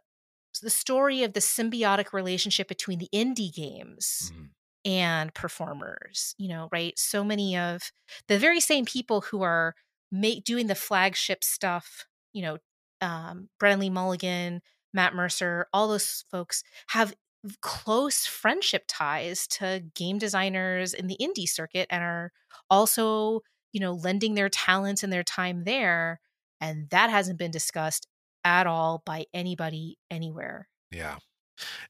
the 0.63 0.71
story 0.71 1.23
of 1.23 1.35
the 1.35 1.41
symbiotic 1.41 2.13
relationship 2.13 2.69
between 2.69 2.99
the 2.99 3.09
indie 3.15 3.53
games 3.55 4.33
Mhm. 4.35 4.51
and 4.87 5.35
performers 5.35 6.35
you 6.39 6.49
know 6.49 6.69
right 6.73 6.99
so 6.99 7.23
many 7.25 7.57
of 7.59 7.93
the 8.29 8.39
very 8.39 8.61
same 8.61 8.85
people 8.87 9.21
who 9.23 9.43
are 9.43 9.75
make, 10.11 10.45
doing 10.45 10.67
the 10.67 10.75
flagship 10.75 11.45
stuff 11.45 12.07
you 12.33 12.43
know 12.43 12.59
um, 13.03 13.51
Mulligan, 13.61 14.63
Matt 14.95 15.15
Mercer, 15.15 15.67
all 15.75 15.89
those 15.89 16.25
folks 16.31 16.63
have 16.89 17.15
close 17.61 18.27
friendship 18.27 18.85
ties 18.89 19.47
to 19.49 19.83
game 19.95 20.19
designers 20.19 20.95
in 20.95 21.07
the 21.07 21.17
indie 21.21 21.49
circuit 21.49 21.87
and 21.91 22.03
are 22.03 22.33
also, 22.71 23.41
you 23.73 23.81
know, 23.81 23.93
lending 23.95 24.35
their 24.35 24.49
talents 24.49 25.03
and 25.03 25.13
their 25.13 25.23
time 25.25 25.65
there. 25.65 26.21
And 26.61 26.89
that 26.91 27.11
hasn't 27.11 27.39
been 27.39 27.51
discussed 27.51 28.07
at 28.45 28.67
all 28.67 29.03
by 29.05 29.27
anybody 29.35 29.99
anywhere. 30.11 30.69
Yeah. 30.91 31.17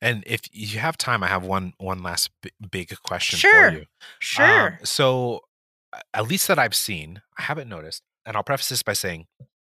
And 0.00 0.22
if 0.26 0.42
you 0.52 0.78
have 0.78 0.96
time, 0.96 1.22
I 1.22 1.28
have 1.28 1.44
one 1.44 1.72
one 1.78 2.02
last 2.02 2.30
b- 2.42 2.50
big 2.70 2.94
question 3.02 3.38
Sure. 3.38 3.70
for 3.70 3.76
you. 3.76 3.80
Um, 3.80 3.86
Sure. 4.20 4.78
so, 4.84 5.40
at 6.14 6.28
least 6.28 6.46
that 6.48 6.58
I've 6.58 6.74
seen, 6.74 7.22
I 7.38 7.42
haven't 7.42 7.68
noticed, 7.68 8.02
and 8.24 8.36
I'll 8.36 8.42
preface 8.42 8.68
this 8.68 8.82
by 8.82 8.92
saying, 8.92 9.26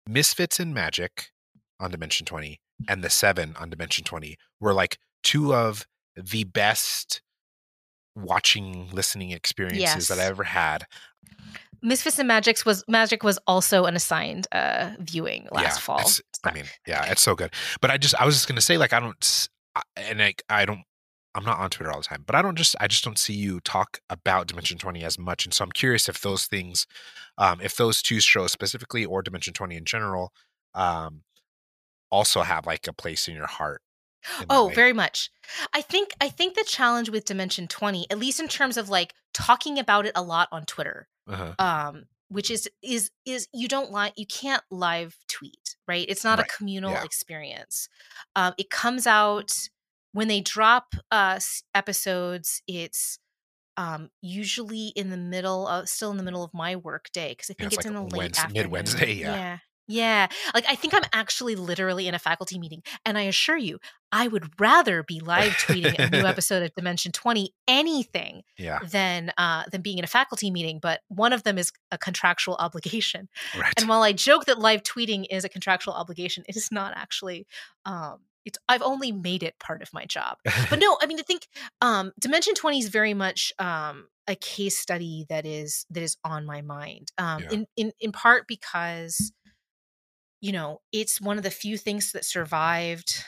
Misfits 0.07 0.61
and 0.61 0.73
Magic 0.75 1.31
on 1.81 1.91
Dimension 1.91 2.25
Twenty 2.27 2.61
and 2.89 3.03
the 3.03 3.11
Seven 3.11 3.55
on 3.59 3.69
Dimension 3.71 4.05
Twenty 4.05 4.37
were 4.61 4.73
like 4.75 4.99
two 5.23 5.55
of 5.55 5.87
the 6.17 6.45
best 6.45 7.23
watching, 8.15 8.89
listening 8.93 9.31
experiences 9.31 10.09
that 10.09 10.19
I 10.19 10.23
Yes. 10.23 10.31
ever 10.31 10.45
had. 10.45 10.87
Misfits 11.83 12.19
and 12.19 12.29
Magics 12.29 12.67
was 12.67 12.85
Magic 12.89 13.23
was 13.23 13.39
also 13.47 13.87
an 13.87 13.97
assigned 13.97 14.47
uh 14.53 14.91
viewing 14.99 15.49
last 15.51 15.77
yeah, 15.77 15.81
fall. 15.81 16.11
I 16.45 16.53
mean, 16.53 16.65
yeah, 16.87 17.11
it's 17.11 17.23
so 17.23 17.35
good. 17.35 17.53
But 17.81 17.91
I 17.91 17.97
just, 17.97 18.15
I 18.21 18.27
was 18.27 18.35
just 18.35 18.49
gonna 18.49 18.61
say, 18.61 18.77
like, 18.77 18.93
I 18.93 19.01
don't, 19.01 19.49
and 19.97 20.23
I, 20.23 20.35
I 20.51 20.67
don't, 20.67 20.83
I'm 21.35 21.45
not 21.45 21.59
on 21.59 21.71
Twitter 21.71 21.91
all 21.91 22.01
the 22.01 22.05
time, 22.05 22.25
but 22.27 22.35
I 22.35 22.43
don't 22.43 22.57
just, 22.57 22.77
I 22.81 22.87
just 22.87 23.05
don't 23.05 23.19
see 23.19 23.35
you 23.35 23.61
talk 23.61 24.01
about 24.11 24.47
Dimension 24.47 24.77
Twenty 24.77 25.05
as 25.05 25.19
much, 25.19 25.47
and 25.47 25.55
so 25.55 25.65
I'm 25.65 25.73
curious 25.73 26.09
if 26.09 26.21
those 26.21 26.47
things, 26.47 26.87
um, 27.39 27.61
if 27.63 27.77
those 27.77 28.03
two 28.03 28.21
shows 28.21 28.53
specifically 28.53 29.07
or 29.07 29.23
Dimension 29.23 29.55
Twenty 29.55 29.77
in 29.77 29.85
general, 29.87 30.33
um, 30.75 31.23
also 32.11 32.43
have 32.43 32.67
like 32.67 32.87
a 32.89 32.93
place 32.93 33.27
in 33.29 33.35
your 33.35 33.47
heart. 33.47 33.81
Oh, 34.49 34.69
way. 34.69 34.75
very 34.75 34.93
much. 34.93 35.31
I 35.73 35.81
think 35.83 36.11
I 36.21 36.29
think 36.29 36.55
the 36.55 36.65
challenge 36.65 37.09
with 37.11 37.25
Dimension 37.25 37.67
20, 37.69 38.07
at 38.11 38.19
least 38.19 38.41
in 38.41 38.49
terms 38.49 38.77
of 38.77 38.89
like 38.89 39.15
talking 39.33 39.79
about 39.79 40.07
it 40.07 40.13
a 40.15 40.23
lot 40.23 40.49
on 40.53 40.65
Twitter, 40.65 41.09
Uh-huh. 41.29 41.55
um, 41.59 42.05
which 42.29 42.51
is 42.51 42.69
is 42.83 43.11
is 43.25 43.49
you 43.53 43.67
don't 43.69 43.91
like 43.91 44.13
you 44.17 44.27
can't 44.27 44.63
live 44.71 45.17
tweet, 45.29 45.77
right? 45.89 46.07
It's 46.09 46.25
not 46.25 46.39
Right. 46.39 46.47
a 46.51 46.57
communal 46.57 46.93
Yeah. 46.93 47.05
experience. 47.05 47.89
Um, 48.37 48.55
it 48.59 48.71
comes 48.71 49.07
out 49.07 49.53
when 50.13 50.29
they 50.29 50.41
drop 50.41 50.95
uh 51.11 51.39
episodes, 51.75 52.63
it's 52.67 53.19
um 53.77 54.11
usually 54.21 54.89
in 54.89 55.11
the 55.11 55.17
middle 55.17 55.67
of 55.67 55.89
still 55.89 56.11
in 56.11 56.17
the 56.19 56.23
middle 56.23 56.45
of 56.45 56.53
my 56.53 56.77
work 56.77 57.11
day 57.13 57.31
because 57.31 57.51
I 57.51 57.55
Yeah, 57.55 57.57
think 57.65 57.67
it's 57.73 57.77
it's, 57.79 57.87
like 57.87 57.87
in 57.87 58.09
the 58.11 58.17
late 58.17 58.33
Wednes- 58.33 58.39
afternoon. 58.39 58.53
mid-Wednesday, 58.65 59.13
yeah. 59.15 59.35
yeah. 59.35 59.59
Yeah. 59.91 60.29
Like 60.55 60.65
I 60.69 60.75
think 60.77 60.95
I'm 60.95 61.03
actually 61.13 61.57
literally 61.57 62.07
in 62.09 62.15
a 62.15 62.19
faculty 62.19 62.59
meeting. 62.59 62.83
And 63.05 63.19
I 63.19 63.23
assure 63.23 63.57
you, 63.57 63.79
I 64.13 64.29
would 64.29 64.61
rather 64.61 65.03
be 65.03 65.21
live 65.21 65.53
tweeting 65.53 65.99
a 65.99 66.09
new 66.11 66.25
episode 66.33 66.63
of 66.63 66.75
Dimension 66.75 67.13
20 67.13 67.53
anything 67.69 68.43
Yeah, 68.57 68.79
than 68.91 69.33
uh 69.39 69.65
than 69.71 69.83
being 69.83 69.99
in 69.99 70.05
a 70.05 70.09
faculty 70.09 70.51
meeting. 70.51 70.79
But 70.81 71.01
one 71.09 71.33
of 71.33 71.43
them 71.43 71.59
is 71.59 71.73
a 71.91 71.99
contractual 71.99 72.57
obligation. 72.57 73.29
right. 73.59 73.73
And 73.79 73.89
while 73.89 74.03
I 74.03 74.13
joke 74.13 74.45
that 74.47 74.59
live 74.59 74.83
tweeting 74.83 75.27
is 75.31 75.45
a 75.45 75.49
contractual 75.49 75.95
obligation, 75.95 76.45
it 76.49 76.57
is 76.57 76.71
not 76.73 76.93
actually 76.97 77.47
um 77.85 78.19
it's 78.47 78.59
I've 78.69 78.81
only 78.83 79.13
made 79.13 79.43
it 79.43 79.59
part 79.59 79.83
of 79.83 79.93
my 79.93 80.07
job 80.07 80.39
but 80.71 80.79
no 80.81 80.97
i 81.03 81.07
mean 81.07 81.19
i 81.19 81.23
think 81.23 81.47
um 81.83 82.13
dimension 82.19 82.55
20 82.55 82.79
is 82.79 82.89
very 82.89 83.13
much 83.13 83.53
um 83.59 84.09
a 84.27 84.35
case 84.35 84.79
study 84.79 85.27
that 85.29 85.45
is 85.45 85.85
that 85.91 86.03
is 86.03 86.17
on 86.25 86.47
my 86.47 86.63
mind 86.63 87.13
um 87.19 87.43
Yeah. 87.43 87.51
in, 87.51 87.67
in 87.77 87.93
in 88.01 88.13
part 88.13 88.47
because 88.49 89.33
you 90.41 90.53
know 90.53 90.81
it's 90.93 91.21
one 91.21 91.37
of 91.37 91.43
the 91.43 91.51
few 91.51 91.77
things 91.77 92.13
that 92.13 92.25
survived 92.25 93.25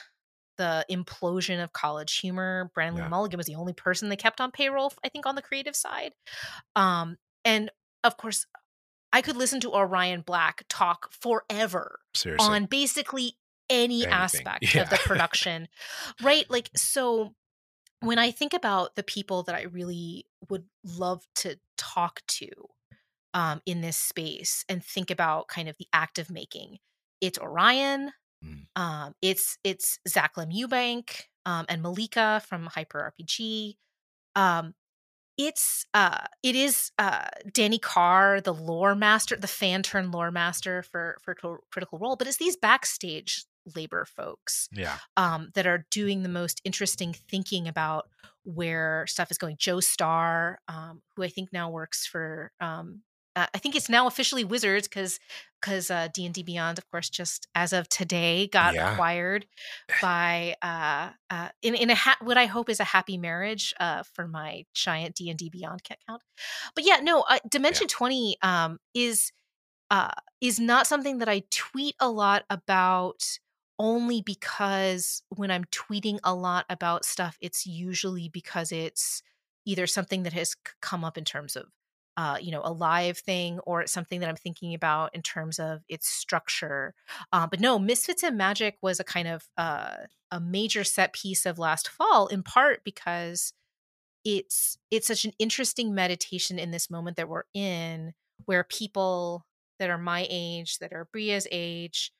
the 0.58 0.84
implosion 0.90 1.62
of 1.62 1.72
college 1.72 2.18
humor 2.18 2.70
Brennan 2.74 2.96
Yeah. 2.98 3.08
mulligan 3.08 3.38
was 3.38 3.46
the 3.46 3.54
only 3.54 3.72
person 3.72 4.08
they 4.08 4.16
kept 4.16 4.40
on 4.40 4.50
payroll 4.50 4.92
i 5.04 5.08
think 5.08 5.26
on 5.26 5.34
the 5.34 5.42
creative 5.42 5.74
side 5.76 6.14
um 6.76 7.16
and 7.44 7.70
of 8.04 8.16
course 8.16 8.46
i 9.12 9.22
could 9.22 9.36
listen 9.36 9.60
to 9.60 9.72
orion 9.74 10.20
black 10.22 10.64
talk 10.68 11.10
forever 11.12 12.00
Seriously. 12.14 12.46
on 12.46 12.64
basically 12.66 13.36
any 13.70 14.02
Anything. 14.06 14.12
aspect 14.12 14.74
Yeah. 14.74 14.82
of 14.82 14.90
the 14.90 14.96
production 14.98 15.68
right 16.22 16.48
like 16.50 16.70
so 16.76 17.34
when 18.00 18.18
i 18.18 18.30
think 18.30 18.52
about 18.52 18.94
the 18.96 19.02
people 19.02 19.42
that 19.44 19.54
i 19.54 19.62
really 19.62 20.26
would 20.50 20.64
love 20.84 21.24
to 21.36 21.58
talk 21.78 22.20
to 22.28 22.48
um, 23.34 23.62
in 23.64 23.80
this 23.80 23.96
space 23.96 24.62
and 24.68 24.84
think 24.84 25.10
about 25.10 25.48
kind 25.48 25.66
of 25.68 25.78
the 25.78 25.86
act 25.94 26.18
of 26.18 26.30
making 26.30 26.78
it's 27.22 27.38
orion 27.38 28.12
Mm. 28.44 28.66
um, 28.74 29.14
it's 29.22 29.56
it's 29.62 30.00
zach 30.08 30.36
lim 30.36 30.50
eubank 30.50 31.26
um, 31.46 31.64
and 31.68 31.80
malika 31.80 32.42
from 32.48 32.66
hyper 32.66 33.14
rpg 33.16 33.76
um, 34.34 34.74
it's 35.38 35.86
uh 35.94 36.24
it 36.42 36.54
is 36.54 36.90
uh 36.98 37.26
Dani 37.48 37.80
Carr 37.80 38.40
the 38.40 38.52
lore 38.52 38.94
master 38.94 39.36
the 39.36 39.46
fan 39.46 39.82
turn 39.82 40.10
lore 40.10 40.30
master 40.30 40.82
for 40.82 41.16
for 41.22 41.34
critical 41.70 41.98
role 41.98 42.16
but 42.16 42.26
it's 42.26 42.36
these 42.36 42.56
backstage 42.56 43.44
labor 43.76 44.04
folks 44.04 44.68
yeah. 44.72 44.96
um 45.16 45.50
that 45.54 45.66
are 45.66 45.86
doing 45.90 46.22
the 46.22 46.28
most 46.28 46.60
interesting 46.64 47.14
thinking 47.30 47.68
about 47.68 48.08
where 48.44 49.06
stuff 49.06 49.30
is 49.30 49.38
going 49.38 49.56
joe 49.56 49.80
starr 49.80 50.58
um 50.68 51.00
who 51.16 51.22
i 51.22 51.28
think 51.28 51.52
now 51.52 51.70
works 51.70 52.06
for 52.06 52.50
um 52.60 53.02
uh, 53.36 53.46
i 53.54 53.58
think 53.58 53.74
it's 53.76 53.88
now 53.88 54.06
officially 54.06 54.44
wizards 54.44 54.88
because 54.88 55.18
because 55.60 55.90
uh 55.90 56.08
d&d 56.12 56.42
beyond 56.42 56.78
of 56.78 56.88
course 56.90 57.08
just 57.10 57.46
as 57.54 57.72
of 57.72 57.88
today 57.88 58.46
got 58.48 58.74
Yeah. 58.74 58.80
acquired 58.80 59.46
by 60.00 60.56
uh 60.62 61.10
uh 61.30 61.48
in, 61.62 61.74
in 61.74 61.90
a 61.90 61.94
ha- 61.94 62.16
what 62.20 62.36
i 62.36 62.46
hope 62.46 62.68
is 62.68 62.80
a 62.80 62.84
happy 62.84 63.16
marriage 63.18 63.74
uh 63.80 64.02
for 64.02 64.26
my 64.28 64.64
giant 64.74 65.14
d&d 65.16 65.48
beyond 65.50 65.82
cat 65.84 65.98
count 66.08 66.22
but 66.74 66.84
yeah 66.84 66.96
no 67.02 67.22
uh, 67.22 67.38
dimension 67.50 67.88
20 67.88 68.36
um 68.42 68.78
is 68.94 69.32
uh 69.90 70.10
is 70.40 70.58
not 70.60 70.86
something 70.86 71.18
that 71.18 71.28
i 71.28 71.42
tweet 71.50 71.94
a 72.00 72.10
lot 72.10 72.44
about 72.50 73.38
only 73.78 74.22
because 74.22 75.22
when 75.30 75.50
i'm 75.50 75.64
tweeting 75.66 76.18
a 76.24 76.34
lot 76.34 76.64
about 76.70 77.04
stuff 77.04 77.36
it's 77.40 77.66
usually 77.66 78.28
because 78.28 78.72
it's 78.72 79.22
either 79.66 79.86
something 79.86 80.22
that 80.24 80.32
has 80.32 80.54
come 80.80 81.04
up 81.04 81.16
in 81.18 81.24
terms 81.24 81.56
of 81.56 81.66
uh, 82.16 82.36
you 82.40 82.50
know, 82.50 82.60
a 82.64 82.72
live 82.72 83.18
thing, 83.18 83.58
or 83.60 83.86
something 83.86 84.20
that 84.20 84.28
I'm 84.28 84.36
thinking 84.36 84.74
about 84.74 85.14
in 85.14 85.22
terms 85.22 85.58
of 85.58 85.82
its 85.88 86.08
structure. 86.08 86.94
Uh, 87.32 87.46
but 87.46 87.60
no, 87.60 87.78
Misfits 87.78 88.22
and 88.22 88.36
Magic 88.36 88.76
was 88.82 89.00
a 89.00 89.04
kind 89.04 89.28
of 89.28 89.48
uh, 89.56 89.96
a 90.30 90.40
major 90.40 90.84
set 90.84 91.12
piece 91.12 91.46
of 91.46 91.58
last 91.58 91.88
fall, 91.88 92.26
in 92.26 92.42
part 92.42 92.84
because 92.84 93.52
it's 94.24 94.78
it's 94.90 95.06
such 95.06 95.24
an 95.24 95.32
interesting 95.38 95.94
meditation 95.94 96.58
in 96.58 96.70
this 96.70 96.90
moment 96.90 97.16
that 97.16 97.28
we're 97.28 97.44
in, 97.54 98.14
where 98.44 98.64
people 98.64 99.44
that 99.78 99.90
are 99.90 99.98
my 99.98 100.26
age, 100.30 100.78
that 100.78 100.92
are 100.92 101.08
Bria's 101.12 101.48
age, 101.50 102.12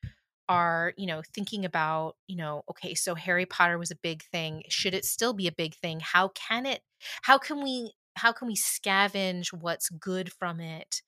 are 0.48 0.92
you 0.96 1.06
know 1.06 1.22
thinking 1.34 1.64
about 1.64 2.16
you 2.26 2.36
know 2.36 2.62
okay 2.68 2.94
so 2.94 3.14
harry 3.14 3.46
potter 3.46 3.78
was 3.78 3.90
a 3.90 3.96
big 3.96 4.22
thing 4.24 4.62
should 4.68 4.92
it 4.92 5.04
still 5.04 5.32
be 5.32 5.46
a 5.46 5.52
big 5.52 5.74
thing 5.76 6.00
how 6.00 6.28
can 6.28 6.66
it 6.66 6.80
how 7.22 7.38
can 7.38 7.62
we 7.62 7.92
how 8.16 8.32
can 8.32 8.48
we 8.48 8.56
scavenge 8.56 9.52
what's 9.52 9.88
good 9.90 10.32
from 10.32 10.60
it 10.60 11.02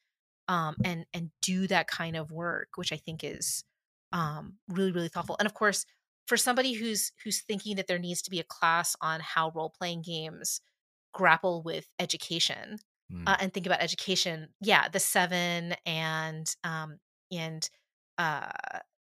um 0.49 0.77
and 0.85 1.07
and 1.15 1.31
do 1.43 1.67
that 1.67 1.87
kind 1.89 2.17
of 2.17 2.31
work 2.31 2.69
which 2.77 2.93
i 2.93 2.97
think 2.97 3.25
is 3.25 3.65
um 4.13 4.55
really 4.69 4.93
really 4.93 5.09
thoughtful 5.09 5.37
and 5.39 5.47
of 5.47 5.55
course 5.55 5.87
for 6.27 6.37
somebody 6.37 6.75
who's 6.75 7.13
who's 7.23 7.43
thinking 7.43 7.77
that 7.77 7.87
there 7.87 7.99
needs 7.99 8.23
to 8.23 8.31
be 8.31 8.41
a 8.41 8.45
class 8.45 8.97
on 9.01 9.21
how 9.21 9.51
role 9.55 9.73
playing 9.79 10.03
games 10.03 10.61
grapple 11.13 11.63
with 11.63 11.87
education 11.99 12.79
Mm. 13.13 13.25
uh, 13.27 13.37
and 13.41 13.53
think 13.53 13.67
about 13.67 13.81
education, 13.83 14.49
yeah, 14.61 14.89
the 14.89 15.01
seven 15.01 15.75
and 15.87 16.55
um 16.65 16.99
and 17.31 17.69
uh 18.19 18.51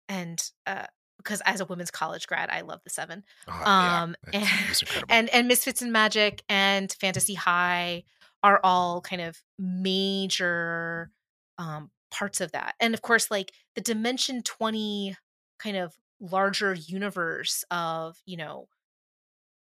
and 0.09 0.43
uh 0.67 0.87
because 1.23 1.43
as 1.45 1.61
a 1.61 1.65
women's 1.65 1.91
college 1.91 2.27
grad, 2.27 2.51
I 2.51 2.63
love 2.63 2.81
the 2.85 2.91
seven. 2.91 3.25
Oh, 3.49 3.53
yeah, 3.61 4.03
Um 4.03 4.17
it's, 4.33 4.83
it's 4.83 5.03
and 5.09 5.29
and 5.31 5.49
Misfits 5.49 5.83
and 5.83 5.93
Magic 5.93 6.43
and 6.49 6.93
Fantasy 6.93 7.35
High 7.35 8.05
are 8.43 8.61
all 8.65 9.01
kind 9.01 9.23
of 9.23 9.39
major 9.59 11.11
um 11.59 11.91
parts 12.11 12.41
of 12.41 12.53
that. 12.53 12.75
And 12.81 12.95
of 12.95 13.03
course, 13.03 13.31
like 13.31 13.53
the 13.75 13.81
Dimension 13.81 14.43
20 14.43 15.17
kind 15.59 15.77
of 15.77 15.95
larger 16.21 16.75
universe 16.75 17.65
of, 17.71 18.17
you 18.27 18.37
know, 18.37 18.69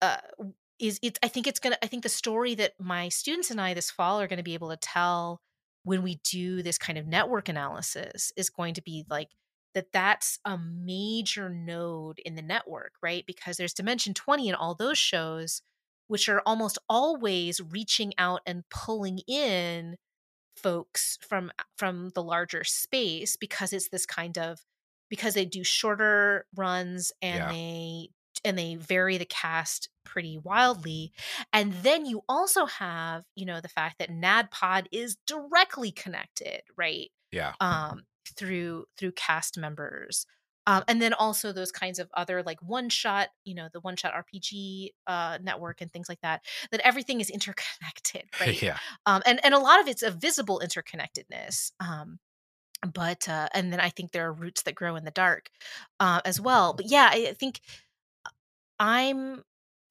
uh 0.00 0.16
is 0.78 0.98
it 1.02 1.18
I 1.22 1.28
think 1.28 1.46
it's 1.46 1.60
gonna 1.60 1.78
I 1.82 1.86
think 1.86 2.02
the 2.02 2.08
story 2.08 2.54
that 2.56 2.72
my 2.80 3.08
students 3.08 3.50
and 3.50 3.60
I 3.60 3.74
this 3.74 3.90
fall 3.90 4.20
are 4.20 4.26
gonna 4.26 4.42
be 4.42 4.54
able 4.54 4.70
to 4.70 4.76
tell 4.76 5.40
when 5.84 6.02
we 6.02 6.20
do 6.24 6.62
this 6.62 6.78
kind 6.78 6.98
of 6.98 7.06
network 7.06 7.48
analysis 7.48 8.32
is 8.36 8.50
going 8.50 8.74
to 8.74 8.82
be 8.82 9.04
like 9.08 9.28
that 9.74 9.92
that's 9.92 10.38
a 10.44 10.58
major 10.58 11.48
node 11.48 12.18
in 12.20 12.34
the 12.34 12.42
network, 12.42 12.92
right? 13.02 13.24
Because 13.26 13.56
there's 13.56 13.72
Dimension 13.74 14.14
20 14.14 14.48
in 14.48 14.54
all 14.54 14.74
those 14.74 14.98
shows, 14.98 15.62
which 16.08 16.28
are 16.28 16.42
almost 16.44 16.78
always 16.88 17.60
reaching 17.60 18.12
out 18.18 18.40
and 18.46 18.68
pulling 18.70 19.20
in 19.26 19.96
folks 20.56 21.18
from 21.26 21.50
from 21.78 22.10
the 22.14 22.22
larger 22.22 22.62
space 22.64 23.36
because 23.36 23.72
it's 23.72 23.88
this 23.88 24.04
kind 24.04 24.36
of 24.36 24.60
because 25.08 25.34
they 25.34 25.46
do 25.46 25.64
shorter 25.64 26.46
runs 26.54 27.12
and 27.22 27.38
Yeah. 27.38 27.48
they 27.50 28.08
and 28.44 28.58
they 28.58 28.74
vary 28.74 29.16
the 29.18 29.24
cast 29.24 29.88
pretty 30.04 30.36
wildly 30.36 31.12
and 31.54 31.72
then 31.82 32.04
you 32.04 32.22
also 32.28 32.66
have 32.66 33.24
you 33.34 33.46
know 33.46 33.60
the 33.62 33.68
fact 33.68 33.98
that 33.98 34.10
NADDPOD 34.10 34.86
is 34.92 35.16
directly 35.26 35.90
connected 35.90 36.60
right 36.76 37.10
yeah. 37.30 37.54
um 37.60 38.02
through 38.36 38.84
through 38.96 39.12
cast 39.12 39.58
members 39.58 40.26
um, 40.66 40.84
and 40.86 41.02
then 41.02 41.12
also 41.12 41.52
those 41.52 41.72
kinds 41.72 41.98
of 41.98 42.08
other 42.14 42.42
like 42.42 42.60
one 42.62 42.88
shot 42.88 43.28
you 43.44 43.54
know 43.54 43.68
the 43.72 43.80
one 43.80 43.96
shot 43.96 44.12
rpg 44.14 44.90
uh 45.06 45.38
network 45.42 45.80
and 45.80 45.92
things 45.92 46.08
like 46.08 46.20
that 46.20 46.42
that 46.70 46.80
everything 46.84 47.20
is 47.20 47.30
interconnected 47.36 48.24
right 48.40 48.62
yeah. 48.62 48.78
um, 49.06 49.22
and 49.26 49.44
and 49.44 49.54
a 49.54 49.58
lot 49.58 49.80
of 49.80 49.88
it's 49.88 50.02
a 50.02 50.10
visible 50.10 50.60
interconnectedness 50.64 51.72
um, 51.80 52.18
but 52.94 53.28
uh, 53.28 53.48
and 53.54 53.72
then 53.72 53.80
i 53.80 53.88
think 53.88 54.12
there 54.12 54.26
are 54.26 54.32
roots 54.32 54.62
that 54.62 54.74
grow 54.74 54.96
in 54.96 55.04
the 55.04 55.10
dark 55.10 55.50
uh, 56.00 56.20
as 56.24 56.40
well 56.40 56.72
but 56.74 56.86
yeah 56.86 57.08
I, 57.10 57.28
I 57.30 57.34
think 57.34 57.60
i'm 58.78 59.42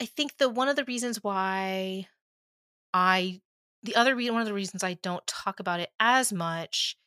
i 0.02 0.06
think 0.06 0.38
the 0.38 0.49
one 0.49 0.70
of 0.70 0.76
the 0.76 0.86
reasons 0.86 1.24
why 1.24 2.08
i 2.94 3.40
the 3.84 3.95
other 3.95 4.16
re- 4.16 4.30
one 4.30 4.41
of 4.41 4.48
the 4.48 4.53
reasons 4.53 4.84
i 4.84 4.95
don't 4.95 5.26
talk 5.28 5.60
about 5.60 5.80
it 5.80 5.90
as 5.99 6.32
much 6.32 6.98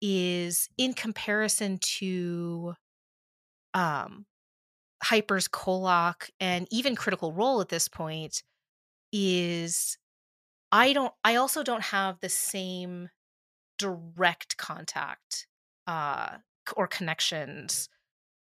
is 0.00 0.68
in 0.78 0.94
comparison 0.94 1.78
to 1.78 2.74
um 3.74 4.26
hyper's 5.02 5.48
Kollok 5.48 6.30
and 6.40 6.68
even 6.70 6.96
critical 6.96 7.32
role 7.32 7.60
at 7.60 7.68
this 7.70 7.88
point 7.88 8.42
is 9.12 9.98
I 10.72 10.92
don't 10.94 11.14
I 11.24 11.36
also 11.36 11.62
don't 11.64 11.84
have 11.84 12.20
the 12.20 12.30
same 12.30 13.10
direct 13.78 14.56
contact 14.58 15.48
uh 15.86 16.38
or 16.76 16.88
connections 16.88 17.88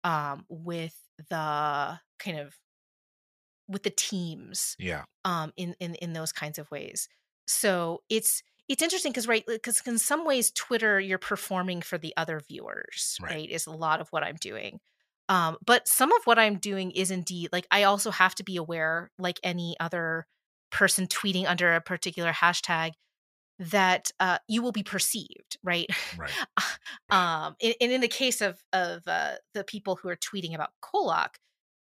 um 0.04 0.46
with 0.50 0.98
the 1.30 2.00
kind 2.20 2.40
of 2.40 2.56
with 3.68 3.84
the 3.84 3.90
teams 3.90 4.78
Yeah. 4.78 5.06
um 5.26 5.52
in 5.58 5.76
in 5.80 5.96
in 5.96 6.14
those 6.14 6.32
kinds 6.32 6.58
of 6.60 6.70
ways. 6.72 7.08
So 7.48 8.04
it's 8.10 8.44
it's 8.68 8.82
interesting 8.82 9.12
because 9.12 9.28
right 9.28 9.44
because 9.48 9.82
in 9.86 9.98
some 9.98 10.26
ways 10.26 10.52
Twitter 10.52 11.00
you're 11.00 11.18
performing 11.18 11.82
for 11.82 11.98
the 11.98 12.14
other 12.18 12.42
viewers, 12.48 13.18
Right. 13.22 13.32
right. 13.32 13.50
Is 13.50 13.66
a 13.68 13.72
lot 13.72 14.02
of 14.02 14.10
what 14.10 14.24
I'm 14.24 14.36
doing. 14.40 14.80
Um, 15.30 15.58
but 15.66 15.88
some 15.88 16.12
of 16.14 16.22
what 16.26 16.40
I'm 16.40 16.58
doing 16.58 16.92
is 16.92 17.12
indeed 17.12 17.50
like 17.52 17.68
I 17.72 17.84
also 17.84 18.12
have 18.12 18.36
to 18.36 18.44
be 18.44 18.58
aware, 18.58 19.12
like 19.20 19.40
any 19.44 19.76
other 19.80 20.26
person 20.72 21.08
tweeting 21.08 21.46
under 21.48 21.74
a 21.74 21.82
particular 21.82 22.32
hashtag, 22.32 22.92
that 23.60 24.12
uh, 24.20 24.38
you 24.48 24.62
will 24.62 24.72
be 24.72 24.84
perceived, 24.84 25.58
right? 25.64 25.88
Right. 26.18 26.32
um, 27.10 27.56
and, 27.62 27.76
and 27.82 27.92
in 27.92 28.02
the 28.02 28.08
case 28.08 28.42
of 28.42 28.62
of 28.74 29.02
uh, 29.08 29.34
the 29.54 29.64
people 29.64 29.96
who 29.96 30.10
are 30.10 30.16
tweeting 30.16 30.54
about 30.54 30.70
Kollok, 30.84 31.36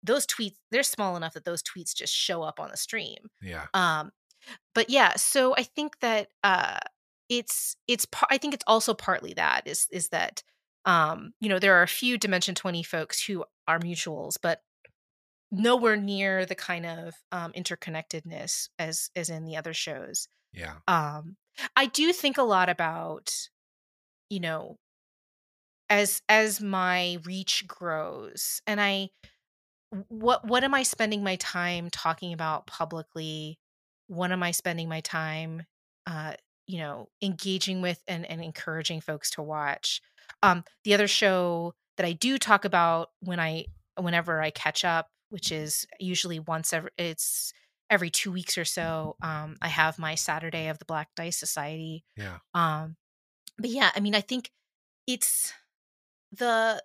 those 0.04 0.26
tweets 0.28 0.56
they're 0.72 0.84
small 0.84 1.16
enough 1.18 1.34
that 1.34 1.46
those 1.46 1.64
tweets 1.64 1.96
just 1.96 2.14
show 2.14 2.44
up 2.44 2.60
on 2.60 2.70
the 2.70 2.78
stream. 2.78 3.30
Yeah. 3.42 3.66
Um, 3.74 4.12
but 4.76 4.90
yeah, 4.90 5.16
so 5.16 5.56
I 5.56 5.64
think 5.64 6.00
that 6.00 6.30
uh, 6.44 6.80
it's 7.30 7.76
it's 7.88 8.06
par- 8.06 8.28
I 8.32 8.38
think 8.38 8.54
it's 8.54 8.64
also 8.68 8.94
partly 8.94 9.34
that 9.36 9.68
is 9.68 9.88
is 9.92 10.10
that 10.10 10.44
um, 10.86 11.34
you 11.40 11.50
know 11.50 11.60
there 11.60 11.76
are 11.76 11.84
a 11.84 11.88
few 11.88 12.18
Dimension 12.18 12.56
Twenty 12.56 12.84
folks 12.84 13.24
who 13.24 13.46
are 13.68 13.80
mutuals, 13.80 14.38
but 14.42 14.62
nowhere 15.52 15.98
near 15.98 16.46
the 16.46 16.56
kind 16.56 16.86
of 16.86 17.14
um, 17.32 17.52
interconnectedness 17.54 18.70
as 18.80 19.10
as 19.16 19.30
in 19.30 19.46
the 19.46 19.58
other 19.58 19.74
shows. 19.74 20.28
Yeah. 20.54 20.76
Um, 20.88 21.38
I 21.76 21.86
do 21.86 22.12
think 22.14 22.38
a 22.38 22.44
lot 22.44 22.70
about 22.70 23.34
you 24.30 24.40
know 24.40 24.78
as 25.90 26.22
as 26.28 26.62
my 26.62 27.20
reach 27.26 27.68
grows 27.68 28.62
and 28.66 28.82
I 28.82 29.10
what 30.08 30.48
what 30.48 30.64
am 30.64 30.74
I 30.74 30.84
spending 30.84 31.24
my 31.24 31.36
time 31.38 31.90
talking 31.92 32.34
about 32.34 32.68
publicly? 32.68 33.60
What 34.08 34.32
am 34.32 34.44
I 34.44 34.52
spending 34.52 34.90
my 34.90 35.02
time 35.02 35.64
uh 36.06 36.34
you 36.68 36.80
know 36.80 37.10
engaging 37.22 37.82
with 37.82 38.02
and, 38.08 38.26
and 38.26 38.44
encouraging 38.44 39.02
folks 39.02 39.30
to 39.32 39.42
watch? 39.42 40.02
Um 40.42 40.64
the 40.84 40.94
other 40.94 41.08
show 41.08 41.74
that 41.98 42.06
I 42.06 42.14
do 42.14 42.38
talk 42.38 42.66
about 42.66 43.10
when 43.20 43.40
I 43.40 43.66
whenever 44.00 44.42
I 44.42 44.50
catch 44.50 44.84
up, 44.84 45.10
which 45.30 45.52
is 45.52 45.86
usually 46.00 46.40
once 46.40 46.74
every 46.74 46.92
it's 46.98 47.54
every 47.90 48.10
two 48.10 48.32
weeks 48.32 48.58
or 48.58 48.66
so, 48.66 49.16
um, 49.22 49.56
I 49.62 49.68
have 49.68 50.00
my 50.00 50.16
Saturday 50.16 50.68
of 50.68 50.80
the 50.80 50.86
Black 50.86 51.10
Dice 51.16 51.38
Society. 51.38 52.04
Yeah. 52.18 52.40
Um 52.54 52.98
but 53.58 53.70
yeah, 53.70 53.92
I 53.96 54.00
mean 54.00 54.16
I 54.16 54.22
think 54.22 54.52
it's 55.08 55.54
the 56.32 56.82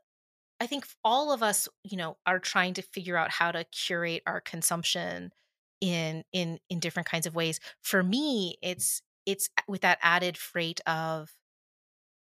I 0.61 0.67
think 0.67 0.87
all 1.05 1.33
of 1.33 1.43
us, 1.43 1.69
you 1.85 1.97
know, 1.97 2.17
are 2.27 2.39
trying 2.41 2.75
to 2.75 2.83
figure 2.83 3.17
out 3.17 3.31
how 3.31 3.53
to 3.53 3.65
curate 3.65 4.23
our 4.27 4.41
consumption 4.41 5.33
in 5.81 6.25
in 6.33 6.59
in 6.69 6.81
different 6.81 7.09
kinds 7.09 7.27
of 7.27 7.35
ways. 7.35 7.61
For 7.83 8.03
me, 8.03 8.57
it's 8.63 9.03
it's 9.27 9.49
with 9.67 9.83
that 9.83 9.99
added 10.03 10.37
freight 10.37 10.81
of 10.87 11.31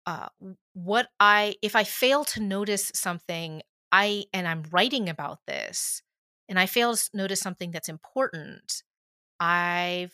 uh 0.05 0.29
what 0.73 1.09
I 1.19 1.55
if 1.61 1.75
I 1.75 1.83
fail 1.83 2.23
to 2.25 2.41
notice 2.41 2.91
something, 2.95 3.61
I 3.91 4.25
and 4.33 4.47
I'm 4.47 4.63
writing 4.71 5.09
about 5.09 5.39
this 5.47 6.01
and 6.49 6.59
I 6.59 6.65
fail 6.65 6.95
to 6.95 7.09
notice 7.13 7.39
something 7.39 7.71
that's 7.71 7.89
important, 7.89 8.83
I've 9.39 10.13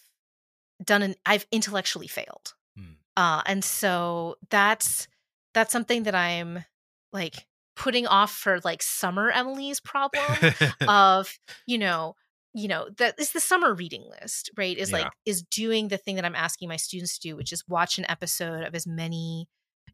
done 0.84 1.04
an 1.04 1.16
I've 1.26 1.48
intellectually 1.52 2.08
failed. 2.08 2.54
Hmm. 2.78 2.94
Uh 3.16 3.42
and 3.46 3.64
so 3.64 4.36
that's 4.50 5.08
that's 5.54 5.72
something 5.72 6.04
that 6.04 6.16
I'm 6.16 6.66
like 7.12 7.46
putting 7.76 8.08
off 8.08 8.32
for 8.32 8.60
like 8.64 8.84
summer 8.84 9.32
Emily's 9.32 9.80
problem 9.80 10.54
of 10.88 11.38
you 11.66 11.78
know 11.78 12.16
you 12.54 12.68
know 12.68 12.88
that 12.98 13.20
is 13.20 13.32
the 13.32 13.40
summer 13.40 13.74
reading 13.74 14.04
list 14.22 14.52
right 14.56 14.78
is 14.78 14.92
like 14.92 15.12
is 15.26 15.42
doing 15.42 15.88
the 15.88 15.98
thing 15.98 16.16
that 16.16 16.26
i'm 16.26 16.36
asking 16.36 16.70
my 16.70 16.76
students 16.76 17.18
to 17.18 17.30
do 17.30 17.36
which 17.36 17.52
is 17.52 17.64
watch 17.68 17.98
an 17.98 18.06
episode 18.10 18.64
of 18.64 18.76
as 18.76 18.86
many 18.86 19.48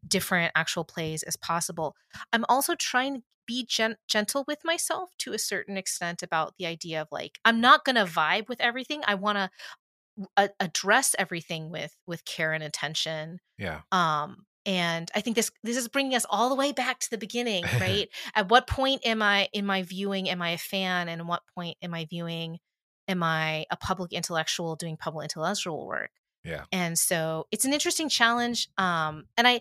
different 0.06 0.52
actual 0.54 0.84
plays 0.84 1.22
as 1.22 1.36
possible. 1.36 1.94
I'm 2.32 2.44
also 2.48 2.74
trying 2.74 3.16
to 3.16 3.22
be 3.46 3.66
gen- 3.66 3.96
gentle 4.08 4.44
with 4.46 4.58
myself 4.64 5.10
to 5.18 5.32
a 5.32 5.38
certain 5.38 5.76
extent 5.76 6.22
about 6.22 6.54
the 6.58 6.66
idea 6.66 7.02
of 7.02 7.08
like 7.10 7.38
i'm 7.44 7.60
not 7.60 7.84
going 7.84 7.96
to 7.96 8.04
vibe 8.04 8.48
with 8.48 8.60
everything. 8.60 9.02
I 9.06 9.14
want 9.14 9.38
to 9.38 9.50
a- 10.36 10.50
address 10.60 11.16
everything 11.18 11.70
with 11.70 11.96
with 12.06 12.24
care 12.24 12.52
and 12.52 12.62
attention 12.62 13.40
yeah. 13.58 13.80
um 13.90 14.44
and 14.70 15.10
i 15.16 15.20
think 15.20 15.34
this 15.34 15.50
this 15.64 15.76
is 15.76 15.88
bringing 15.88 16.14
us 16.14 16.24
all 16.30 16.48
the 16.48 16.54
way 16.54 16.70
back 16.70 17.00
to 17.00 17.10
the 17.10 17.18
beginning 17.18 17.64
right? 17.80 18.08
At 18.34 18.48
what 18.48 18.68
point 18.68 19.04
am 19.04 19.20
i 19.20 19.48
in 19.52 19.66
my 19.66 19.82
viewing 19.82 20.28
am 20.28 20.40
i 20.40 20.50
a 20.50 20.58
fan 20.58 21.08
and 21.08 21.20
at 21.20 21.26
what 21.26 21.42
point 21.54 21.76
am 21.82 21.92
i 21.92 22.04
viewing 22.04 22.58
am 23.08 23.22
i 23.22 23.66
a 23.70 23.76
public 23.76 24.12
intellectual 24.12 24.76
doing 24.76 24.96
public 24.96 25.24
intellectual 25.24 25.86
work? 25.86 26.10
Yeah. 26.44 26.64
and 26.72 26.98
so 26.98 27.48
it's 27.50 27.66
an 27.66 27.74
interesting 27.74 28.08
challenge 28.08 28.68
um 28.78 29.24
and 29.36 29.46
i 29.46 29.60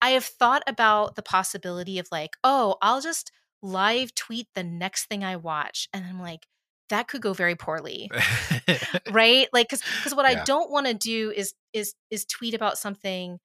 i 0.00 0.10
have 0.10 0.24
thought 0.24 0.62
about 0.66 1.14
the 1.14 1.22
possibility 1.22 1.98
of 1.98 2.08
like 2.10 2.36
oh 2.42 2.76
i'll 2.82 3.00
just 3.00 3.30
live 3.62 4.14
tweet 4.14 4.48
the 4.54 4.64
next 4.64 5.06
thing 5.06 5.22
i 5.22 5.36
watch 5.36 5.88
and 5.92 6.04
i'm 6.04 6.20
like 6.20 6.46
that 6.88 7.08
could 7.08 7.20
go 7.20 7.32
very 7.32 7.56
poorly. 7.56 8.08
Right? 9.10 9.48
Like 9.52 9.68
because 9.68 9.82
because 9.98 10.14
what 10.14 10.26
i 10.26 10.42
don't 10.44 10.70
want 10.70 10.86
to 10.86 10.94
do 10.94 11.32
is 11.34 11.54
is 11.72 11.94
is 12.10 12.24
tweet 12.24 12.54
about 12.54 12.78
something 12.78 13.38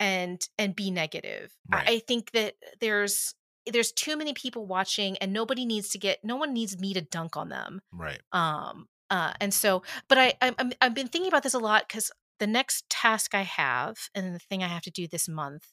and 0.00 0.48
and 0.58 0.74
be 0.76 0.90
negative 0.90 1.54
I- 1.72 1.76
Right. 1.76 1.88
i 1.88 1.98
think 2.00 2.30
that 2.32 2.54
there's 2.80 3.34
there's 3.66 3.92
too 3.92 4.16
many 4.16 4.32
people 4.32 4.66
watching 4.66 5.16
and 5.18 5.32
nobody 5.32 5.66
needs 5.66 5.88
to 5.90 5.98
get 5.98 6.24
no 6.24 6.36
one 6.36 6.52
needs 6.52 6.78
me 6.78 6.94
to 6.94 7.00
dunk 7.00 7.36
on 7.36 7.48
them 7.48 7.80
Right. 7.92 8.20
um 8.32 8.88
uh 9.10 9.32
and 9.40 9.52
so 9.52 9.82
but 10.08 10.18
i 10.18 10.34
I'm, 10.40 10.54
I'm 10.58 10.72
i've 10.80 10.94
been 10.94 11.08
thinking 11.08 11.28
about 11.28 11.42
this 11.42 11.54
a 11.54 11.58
lot 11.58 11.84
because 11.88 12.10
the 12.38 12.46
next 12.46 12.88
task 12.88 13.34
i 13.34 13.42
have 13.42 13.96
and 14.14 14.34
the 14.34 14.38
thing 14.38 14.62
i 14.62 14.68
have 14.68 14.82
to 14.82 14.90
do 14.90 15.06
this 15.08 15.28
month 15.28 15.64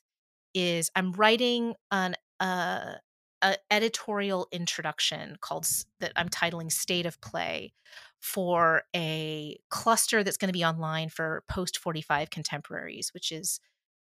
is 0.54 0.90
i'm 0.96 1.12
writing 1.14 1.76
an 1.92 2.16
uh 2.40 2.94
a 3.42 3.56
editorial 3.70 4.48
introduction 4.52 5.38
called 5.42 5.68
that 6.00 6.12
i'm 6.16 6.30
titling 6.30 6.72
state 6.72 7.06
of 7.06 7.20
play 7.22 7.74
for 8.22 8.84
a 8.96 9.58
cluster 9.70 10.24
that's 10.24 10.38
going 10.38 10.48
to 10.50 10.54
be 10.58 10.64
online 10.66 11.10
for 11.10 11.44
post 11.50 11.78
45 11.78 12.30
contemporaries 12.30 13.12
which 13.14 13.32
is 13.32 13.60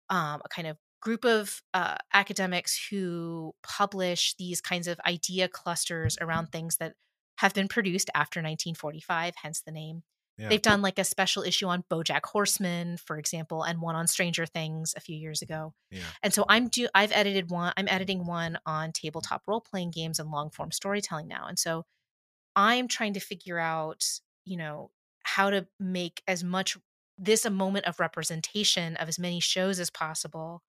um, 0.09 0.41
a 0.43 0.49
kind 0.49 0.67
of 0.67 0.77
group 1.01 1.25
of 1.25 1.61
uh, 1.73 1.95
academics 2.13 2.87
who 2.89 3.53
publish 3.63 4.35
these 4.37 4.61
kinds 4.61 4.87
of 4.87 4.99
idea 5.05 5.47
clusters 5.47 6.17
around 6.19 6.47
things 6.47 6.77
that 6.77 6.93
have 7.37 7.53
been 7.53 7.69
produced 7.69 8.09
after 8.13 8.39
1945, 8.39 9.35
hence 9.41 9.61
the 9.61 9.71
name. 9.71 10.03
Yeah. 10.37 10.49
They've 10.49 10.61
done 10.61 10.81
like 10.81 10.97
a 10.97 11.03
special 11.03 11.43
issue 11.43 11.67
on 11.67 11.83
BoJack 11.91 12.21
Horseman, 12.23 12.97
for 12.97 13.17
example, 13.17 13.63
and 13.63 13.81
one 13.81 13.95
on 13.95 14.07
Stranger 14.07 14.45
Things 14.45 14.93
a 14.95 15.01
few 15.01 15.17
years 15.17 15.41
ago. 15.41 15.73
Yeah. 15.91 15.99
And 16.23 16.33
so 16.33 16.45
I'm 16.47 16.69
do 16.69 16.87
I've 16.95 17.11
edited 17.11 17.49
one. 17.49 17.73
I'm 17.75 17.89
editing 17.89 18.25
one 18.25 18.57
on 18.65 18.93
tabletop 18.93 19.43
role 19.47 19.59
playing 19.59 19.91
games 19.91 20.17
and 20.17 20.31
long 20.31 20.49
form 20.49 20.71
storytelling 20.71 21.27
now. 21.27 21.47
And 21.47 21.59
so 21.59 21.85
I'm 22.55 22.87
trying 22.87 23.13
to 23.13 23.19
figure 23.19 23.59
out, 23.59 24.05
you 24.45 24.55
know, 24.55 24.91
how 25.23 25.49
to 25.49 25.67
make 25.77 26.21
as 26.25 26.41
much 26.41 26.77
this 27.19 27.45
a 27.45 27.49
moment 27.49 27.85
of 27.85 27.99
representation 27.99 28.95
of 28.95 29.07
as 29.07 29.19
many 29.19 29.39
shows 29.39 29.79
as 29.79 29.89
possible 29.89 30.63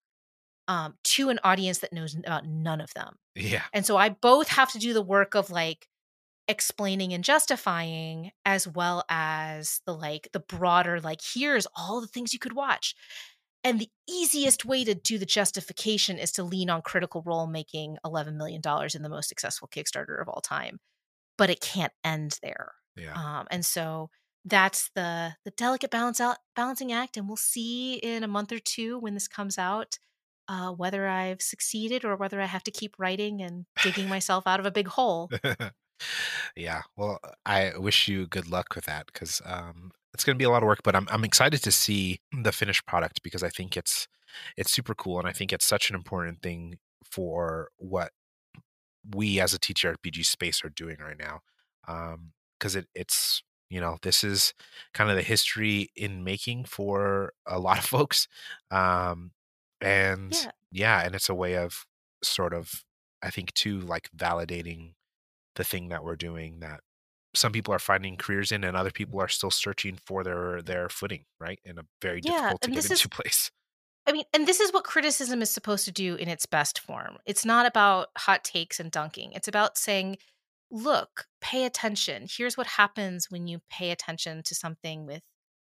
um, 0.68 0.94
to 1.02 1.30
an 1.30 1.40
audience 1.42 1.78
that 1.78 1.92
knows 1.92 2.14
about 2.14 2.46
none 2.46 2.80
of 2.80 2.92
them. 2.94 3.16
Yeah. 3.34 3.62
And 3.72 3.84
so 3.84 3.96
I 3.96 4.10
both 4.10 4.48
have 4.48 4.70
to 4.72 4.78
do 4.78 4.92
the 4.92 5.02
work 5.02 5.34
of 5.34 5.50
like 5.50 5.88
explaining 6.48 7.12
and 7.12 7.22
justifying 7.22 8.32
as 8.44 8.66
well 8.66 9.04
as 9.08 9.80
the 9.86 9.94
like 9.94 10.28
the 10.32 10.40
broader 10.40 11.00
like 11.00 11.20
here's 11.22 11.66
all 11.76 12.00
the 12.00 12.06
things 12.06 12.32
you 12.32 12.38
could 12.38 12.54
watch. 12.54 12.94
And 13.62 13.78
the 13.78 13.90
easiest 14.08 14.64
way 14.64 14.84
to 14.84 14.94
do 14.94 15.18
the 15.18 15.26
justification 15.26 16.18
is 16.18 16.32
to 16.32 16.44
lean 16.44 16.70
on 16.70 16.82
critical 16.82 17.22
role 17.26 17.46
making 17.46 17.98
$11 18.06 18.36
million 18.36 18.62
in 18.94 19.02
the 19.02 19.08
most 19.08 19.28
successful 19.28 19.68
Kickstarter 19.68 20.20
of 20.20 20.28
all 20.28 20.40
time. 20.40 20.78
But 21.36 21.50
it 21.50 21.60
can't 21.60 21.92
end 22.02 22.38
there. 22.42 22.72
Yeah. 22.96 23.12
Um, 23.12 23.46
and 23.50 23.64
so 23.64 24.08
that's 24.44 24.90
the 24.94 25.34
the 25.44 25.50
delicate 25.52 25.90
balance 25.90 26.20
out 26.20 26.38
balancing 26.56 26.92
act, 26.92 27.16
and 27.16 27.28
we'll 27.28 27.36
see 27.36 27.94
in 27.94 28.24
a 28.24 28.28
month 28.28 28.52
or 28.52 28.58
two 28.58 28.98
when 28.98 29.14
this 29.14 29.28
comes 29.28 29.58
out 29.58 29.98
uh, 30.50 30.72
whether 30.72 31.06
I've 31.06 31.40
succeeded 31.40 32.04
or 32.04 32.16
whether 32.16 32.40
I 32.40 32.46
have 32.46 32.64
to 32.64 32.72
keep 32.72 32.96
writing 32.98 33.40
and 33.40 33.66
digging 33.84 34.08
myself 34.08 34.48
out 34.48 34.58
of 34.58 34.66
a 34.66 34.70
big 34.72 34.88
hole. 34.88 35.30
yeah. 36.56 36.82
Well, 36.96 37.20
I 37.46 37.72
wish 37.76 38.08
you 38.08 38.26
good 38.26 38.50
luck 38.50 38.74
with 38.74 38.84
that 38.86 39.06
because 39.06 39.40
um, 39.46 39.92
it's 40.12 40.24
going 40.24 40.34
to 40.34 40.42
be 40.42 40.44
a 40.44 40.50
lot 40.50 40.64
of 40.64 40.66
work. 40.66 40.80
But 40.82 40.96
I'm 40.96 41.06
I'm 41.10 41.24
excited 41.24 41.62
to 41.62 41.70
see 41.70 42.20
the 42.32 42.50
finished 42.50 42.84
product 42.84 43.22
because 43.22 43.44
I 43.44 43.48
think 43.48 43.76
it's 43.76 44.08
it's 44.56 44.72
super 44.72 44.94
cool 44.94 45.20
and 45.20 45.28
I 45.28 45.32
think 45.32 45.52
it's 45.52 45.66
such 45.66 45.88
an 45.88 45.94
important 45.94 46.42
thing 46.42 46.78
for 47.04 47.68
what 47.76 48.10
we 49.14 49.40
as 49.40 49.54
a 49.54 49.58
TTRPG 49.58 50.26
space 50.26 50.64
are 50.64 50.68
doing 50.68 50.96
right 50.98 51.18
now. 51.18 51.40
Because 52.58 52.74
it 52.74 52.88
it's 52.92 53.44
you 53.70 53.80
know 53.80 53.96
this 54.02 54.22
is 54.24 54.52
kind 54.92 55.08
of 55.10 55.16
the 55.16 55.22
history 55.22 55.90
in 55.96 56.24
making 56.24 56.64
for 56.64 57.32
a 57.46 57.58
lot 57.58 57.78
of 57.78 57.84
folks, 57.86 58.28
um, 58.70 59.30
and 59.80 60.32
Yeah. 60.34 60.50
yeah, 60.72 61.02
and 61.06 61.14
it's 61.14 61.28
a 61.28 61.34
way 61.34 61.54
of 61.56 61.86
sort 62.22 62.52
of 62.54 62.84
I 63.22 63.30
think 63.30 63.52
too 63.54 63.80
like 63.80 64.10
validating 64.16 64.94
the 65.56 65.64
thing 65.64 65.88
that 65.88 66.04
we're 66.04 66.16
doing 66.16 66.60
that 66.60 66.80
some 67.34 67.52
people 67.52 67.72
are 67.72 67.78
finding 67.78 68.16
careers 68.16 68.50
in 68.52 68.64
and 68.64 68.76
other 68.76 68.90
people 68.90 69.20
are 69.20 69.28
still 69.28 69.50
searching 69.50 69.96
for 69.96 70.24
their 70.24 70.62
their 70.62 70.88
footing 70.88 71.24
right 71.38 71.60
in 71.64 71.78
a 71.78 71.82
very 72.02 72.20
Yeah, 72.24 72.32
difficult 72.32 72.60
to 72.62 72.70
get 72.70 72.76
this 72.76 72.84
is- 72.86 72.90
into 73.04 73.08
place 73.22 73.50
I 74.06 74.12
mean, 74.12 74.24
and 74.32 74.48
this 74.48 74.58
is 74.60 74.72
what 74.72 74.84
criticism 74.84 75.42
is 75.42 75.50
supposed 75.50 75.84
to 75.84 75.92
do 75.92 76.14
in 76.16 76.26
its 76.26 76.46
best 76.46 76.80
form. 76.80 77.18
It's 77.26 77.44
not 77.44 77.66
about 77.66 78.08
hot 78.16 78.42
takes 78.44 78.80
and 78.80 78.90
dunking. 78.90 79.32
It's 79.32 79.46
about 79.46 79.76
saying, 79.76 80.16
look, 80.70 81.26
pay 81.40 81.64
attention. 81.64 82.26
Here's 82.30 82.56
what 82.56 82.66
happens 82.66 83.30
when 83.30 83.46
you 83.46 83.60
pay 83.70 83.90
attention 83.90 84.42
to 84.44 84.54
something 84.54 85.06
with 85.06 85.22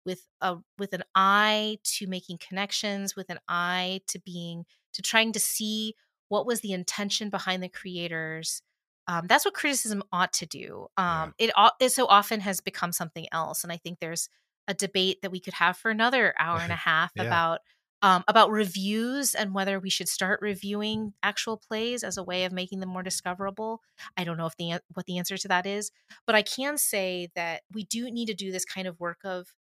with 0.06 0.28
a 0.41 0.57
with 0.78 0.94
an 0.94 1.03
eye 1.15 1.78
to 1.84 2.07
making 2.07 2.38
connections, 2.40 3.15
with 3.15 3.30
an 3.30 3.40
eye 3.48 4.02
to 4.07 4.20
being 4.20 4.65
to 4.94 5.02
trying 5.02 5.32
to 5.34 5.40
see 5.40 5.95
what 6.30 6.45
was 6.45 6.61
the 6.61 6.74
intention 6.74 7.30
behind 7.30 7.64
the 7.64 7.70
creators. 7.70 8.61
Um, 9.07 9.28
that's 9.28 9.45
what 9.45 9.53
criticism 9.53 10.03
ought 10.11 10.34
to 10.34 10.45
do. 10.45 10.88
Yeah. 10.98 11.24
Um, 11.24 11.34
it, 11.38 11.52
au- 11.57 11.72
it 11.80 11.90
so 11.91 12.06
often 12.07 12.40
has 12.40 12.61
become 12.61 12.91
something 12.91 13.28
else, 13.32 13.64
and 13.64 13.72
I 13.72 13.78
think 13.78 13.99
there's 13.99 14.30
a 14.68 14.74
debate 14.74 15.22
that 15.22 15.32
we 15.32 15.40
could 15.41 15.53
have 15.56 15.78
for 15.78 15.91
another 15.91 16.34
hour 16.40 16.60
and 16.60 16.72
a 16.72 16.76
half 16.76 17.11
Yeah. 17.15 17.24
about 17.24 17.60
um, 18.03 18.23
about 18.27 18.51
reviews 18.51 19.35
and 19.35 19.55
whether 19.55 19.80
we 19.80 19.89
should 19.89 20.09
start 20.09 20.41
reviewing 20.41 21.15
actual 21.23 21.57
plays 21.57 22.03
as 22.03 22.17
a 22.17 22.23
way 22.23 22.45
of 22.45 22.53
making 22.53 22.81
them 22.81 22.89
more 22.89 23.03
discoverable. 23.03 23.81
I 24.17 24.25
don't 24.25 24.38
know 24.38 24.45
if 24.47 24.57
the 24.57 24.81
what 24.93 25.07
the 25.07 25.17
answer 25.19 25.38
to 25.38 25.49
that 25.49 25.65
is, 25.65 25.91
but 26.27 26.35
I 26.35 26.43
can 26.43 26.77
say 26.77 27.30
that 27.35 27.63
we 27.73 27.85
do 27.85 28.11
need 28.11 28.27
to 28.27 28.35
do 28.35 28.51
this 28.51 28.65
kind 28.65 28.88
of 28.88 28.99
work 28.99 29.21
of 29.25 29.55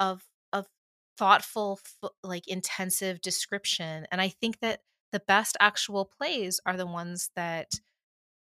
of 0.00 0.24
of 0.52 0.68
thoughtful, 1.18 1.80
like 2.22 2.48
intensive 2.48 3.20
description. 3.20 4.06
And 4.10 4.20
I 4.20 4.28
think 4.28 4.60
that 4.60 4.82
the 5.12 5.20
best 5.20 5.56
actual 5.60 6.06
plays 6.06 6.60
are 6.66 6.76
the 6.76 6.86
ones 6.86 7.30
that 7.36 7.72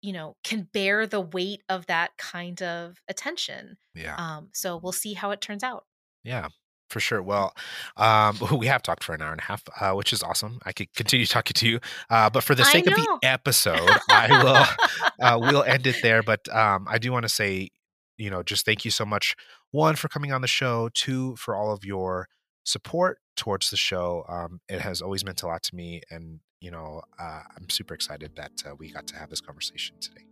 you 0.02 0.14
know 0.14 0.38
can 0.44 0.64
bear 0.74 1.08
the 1.08 1.22
weight 1.22 1.64
of 1.70 1.88
that 1.88 2.18
kind 2.18 2.62
of 2.62 3.02
attention. 3.08 3.78
yeah 3.94 4.20
Um, 4.20 4.50
so 4.54 4.78
we'll 4.78 4.92
see 4.92 5.14
how 5.14 5.32
it 5.32 5.42
turns 5.42 5.64
out. 5.64 5.86
yeah 6.24 6.48
for 6.94 7.00
sure 7.00 7.22
well 7.22 7.54
um 7.98 8.38
we 8.58 8.68
have 8.68 8.82
talked 8.82 9.04
for 9.04 9.14
an 9.14 9.22
hour 9.22 9.32
and 9.32 9.42
a 9.42 9.44
half 9.44 9.64
uh, 9.82 9.92
which 9.92 10.14
is 10.14 10.24
awesome 10.24 10.60
i 10.66 10.72
could 10.72 10.94
continue 10.96 11.26
talking 11.36 11.54
to 11.54 11.68
you 11.68 11.80
uh 12.10 12.30
but 12.30 12.44
for 12.44 12.56
the 12.56 12.64
sake 12.64 12.88
of 12.88 12.96
the 12.96 13.20
episode 13.24 13.90
i 14.10 14.28
will 14.44 14.66
uh, 15.24 15.38
we'll 15.40 15.64
end 15.64 15.88
it 15.88 15.98
there. 16.02 16.24
But 16.24 16.48
um, 16.54 16.88
I 16.90 16.98
do 16.98 17.12
want 17.12 17.24
to 17.24 17.30
say, 17.30 17.70
you 18.18 18.30
know, 18.30 18.44
just 18.44 18.66
thank 18.66 18.86
you 18.86 18.92
so 18.92 19.06
much. 19.06 19.36
One 19.72 19.96
for 19.96 20.08
coming 20.08 20.32
on 20.32 20.42
the 20.42 20.48
show. 20.48 20.90
Two 20.94 21.36
for 21.36 21.56
all 21.56 21.72
of 21.72 21.84
your 21.84 22.28
support 22.64 23.20
towards 23.36 23.70
the 23.70 23.78
show. 23.78 24.26
Um, 24.28 24.60
it 24.70 24.82
has 24.82 25.02
always 25.02 25.26
meant 25.26 25.42
a 25.44 25.48
lot 25.48 25.64
to 25.64 25.76
me, 25.76 26.02
and 26.12 26.40
you 26.60 26.72
know, 26.72 27.02
uh, 27.20 27.42
I'm 27.58 27.70
super 27.70 27.94
excited 27.94 28.36
that 28.36 28.52
uh, 28.66 28.76
we 28.78 28.92
got 28.92 29.08
to 29.08 29.16
have 29.16 29.30
this 29.30 29.42
conversation 29.42 29.96
today. 30.00 30.26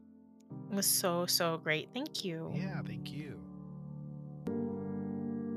It 0.72 0.76
was 0.76 0.86
so 0.86 1.26
so 1.26 1.58
great. 1.58 1.90
Thank 1.94 2.24
you. 2.24 2.52
Yeah, 2.54 2.82
thank 2.86 3.12
you. 3.12 3.41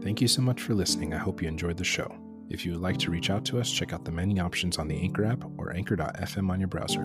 Thank 0.04 0.20
you 0.20 0.28
so 0.28 0.42
much 0.42 0.60
for 0.60 0.74
listening. 0.74 1.14
I 1.14 1.16
hope 1.16 1.40
you 1.40 1.48
enjoyed 1.48 1.78
the 1.78 1.84
show. 1.84 2.14
If 2.50 2.66
you 2.66 2.72
would 2.72 2.82
like 2.82 2.98
to 2.98 3.10
reach 3.10 3.30
out 3.30 3.42
to 3.46 3.58
us, 3.58 3.72
check 3.72 3.94
out 3.94 4.04
the 4.04 4.12
many 4.12 4.38
options 4.38 4.76
on 4.76 4.86
the 4.86 5.00
Anchor 5.00 5.24
app 5.24 5.42
or 5.56 5.72
anchor.fm 5.72 6.50
on 6.50 6.60
your 6.60 6.68
browser. 6.68 7.04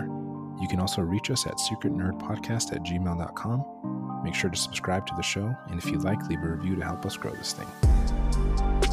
You 0.59 0.67
can 0.67 0.81
also 0.81 1.01
reach 1.01 1.31
us 1.31 1.47
at 1.47 1.53
secretnerdpodcast 1.53 2.73
at 2.73 2.83
gmail.com. 2.83 4.21
Make 4.25 4.35
sure 4.35 4.49
to 4.49 4.57
subscribe 4.57 5.07
to 5.07 5.13
the 5.15 5.21
show, 5.21 5.55
and 5.69 5.79
if 5.79 5.89
you'd 5.89 6.03
like, 6.03 6.21
leave 6.27 6.43
a 6.43 6.51
review 6.51 6.75
to 6.75 6.83
help 6.83 7.05
us 7.05 7.15
grow 7.15 7.31
this 7.31 7.53
thing. 7.53 8.88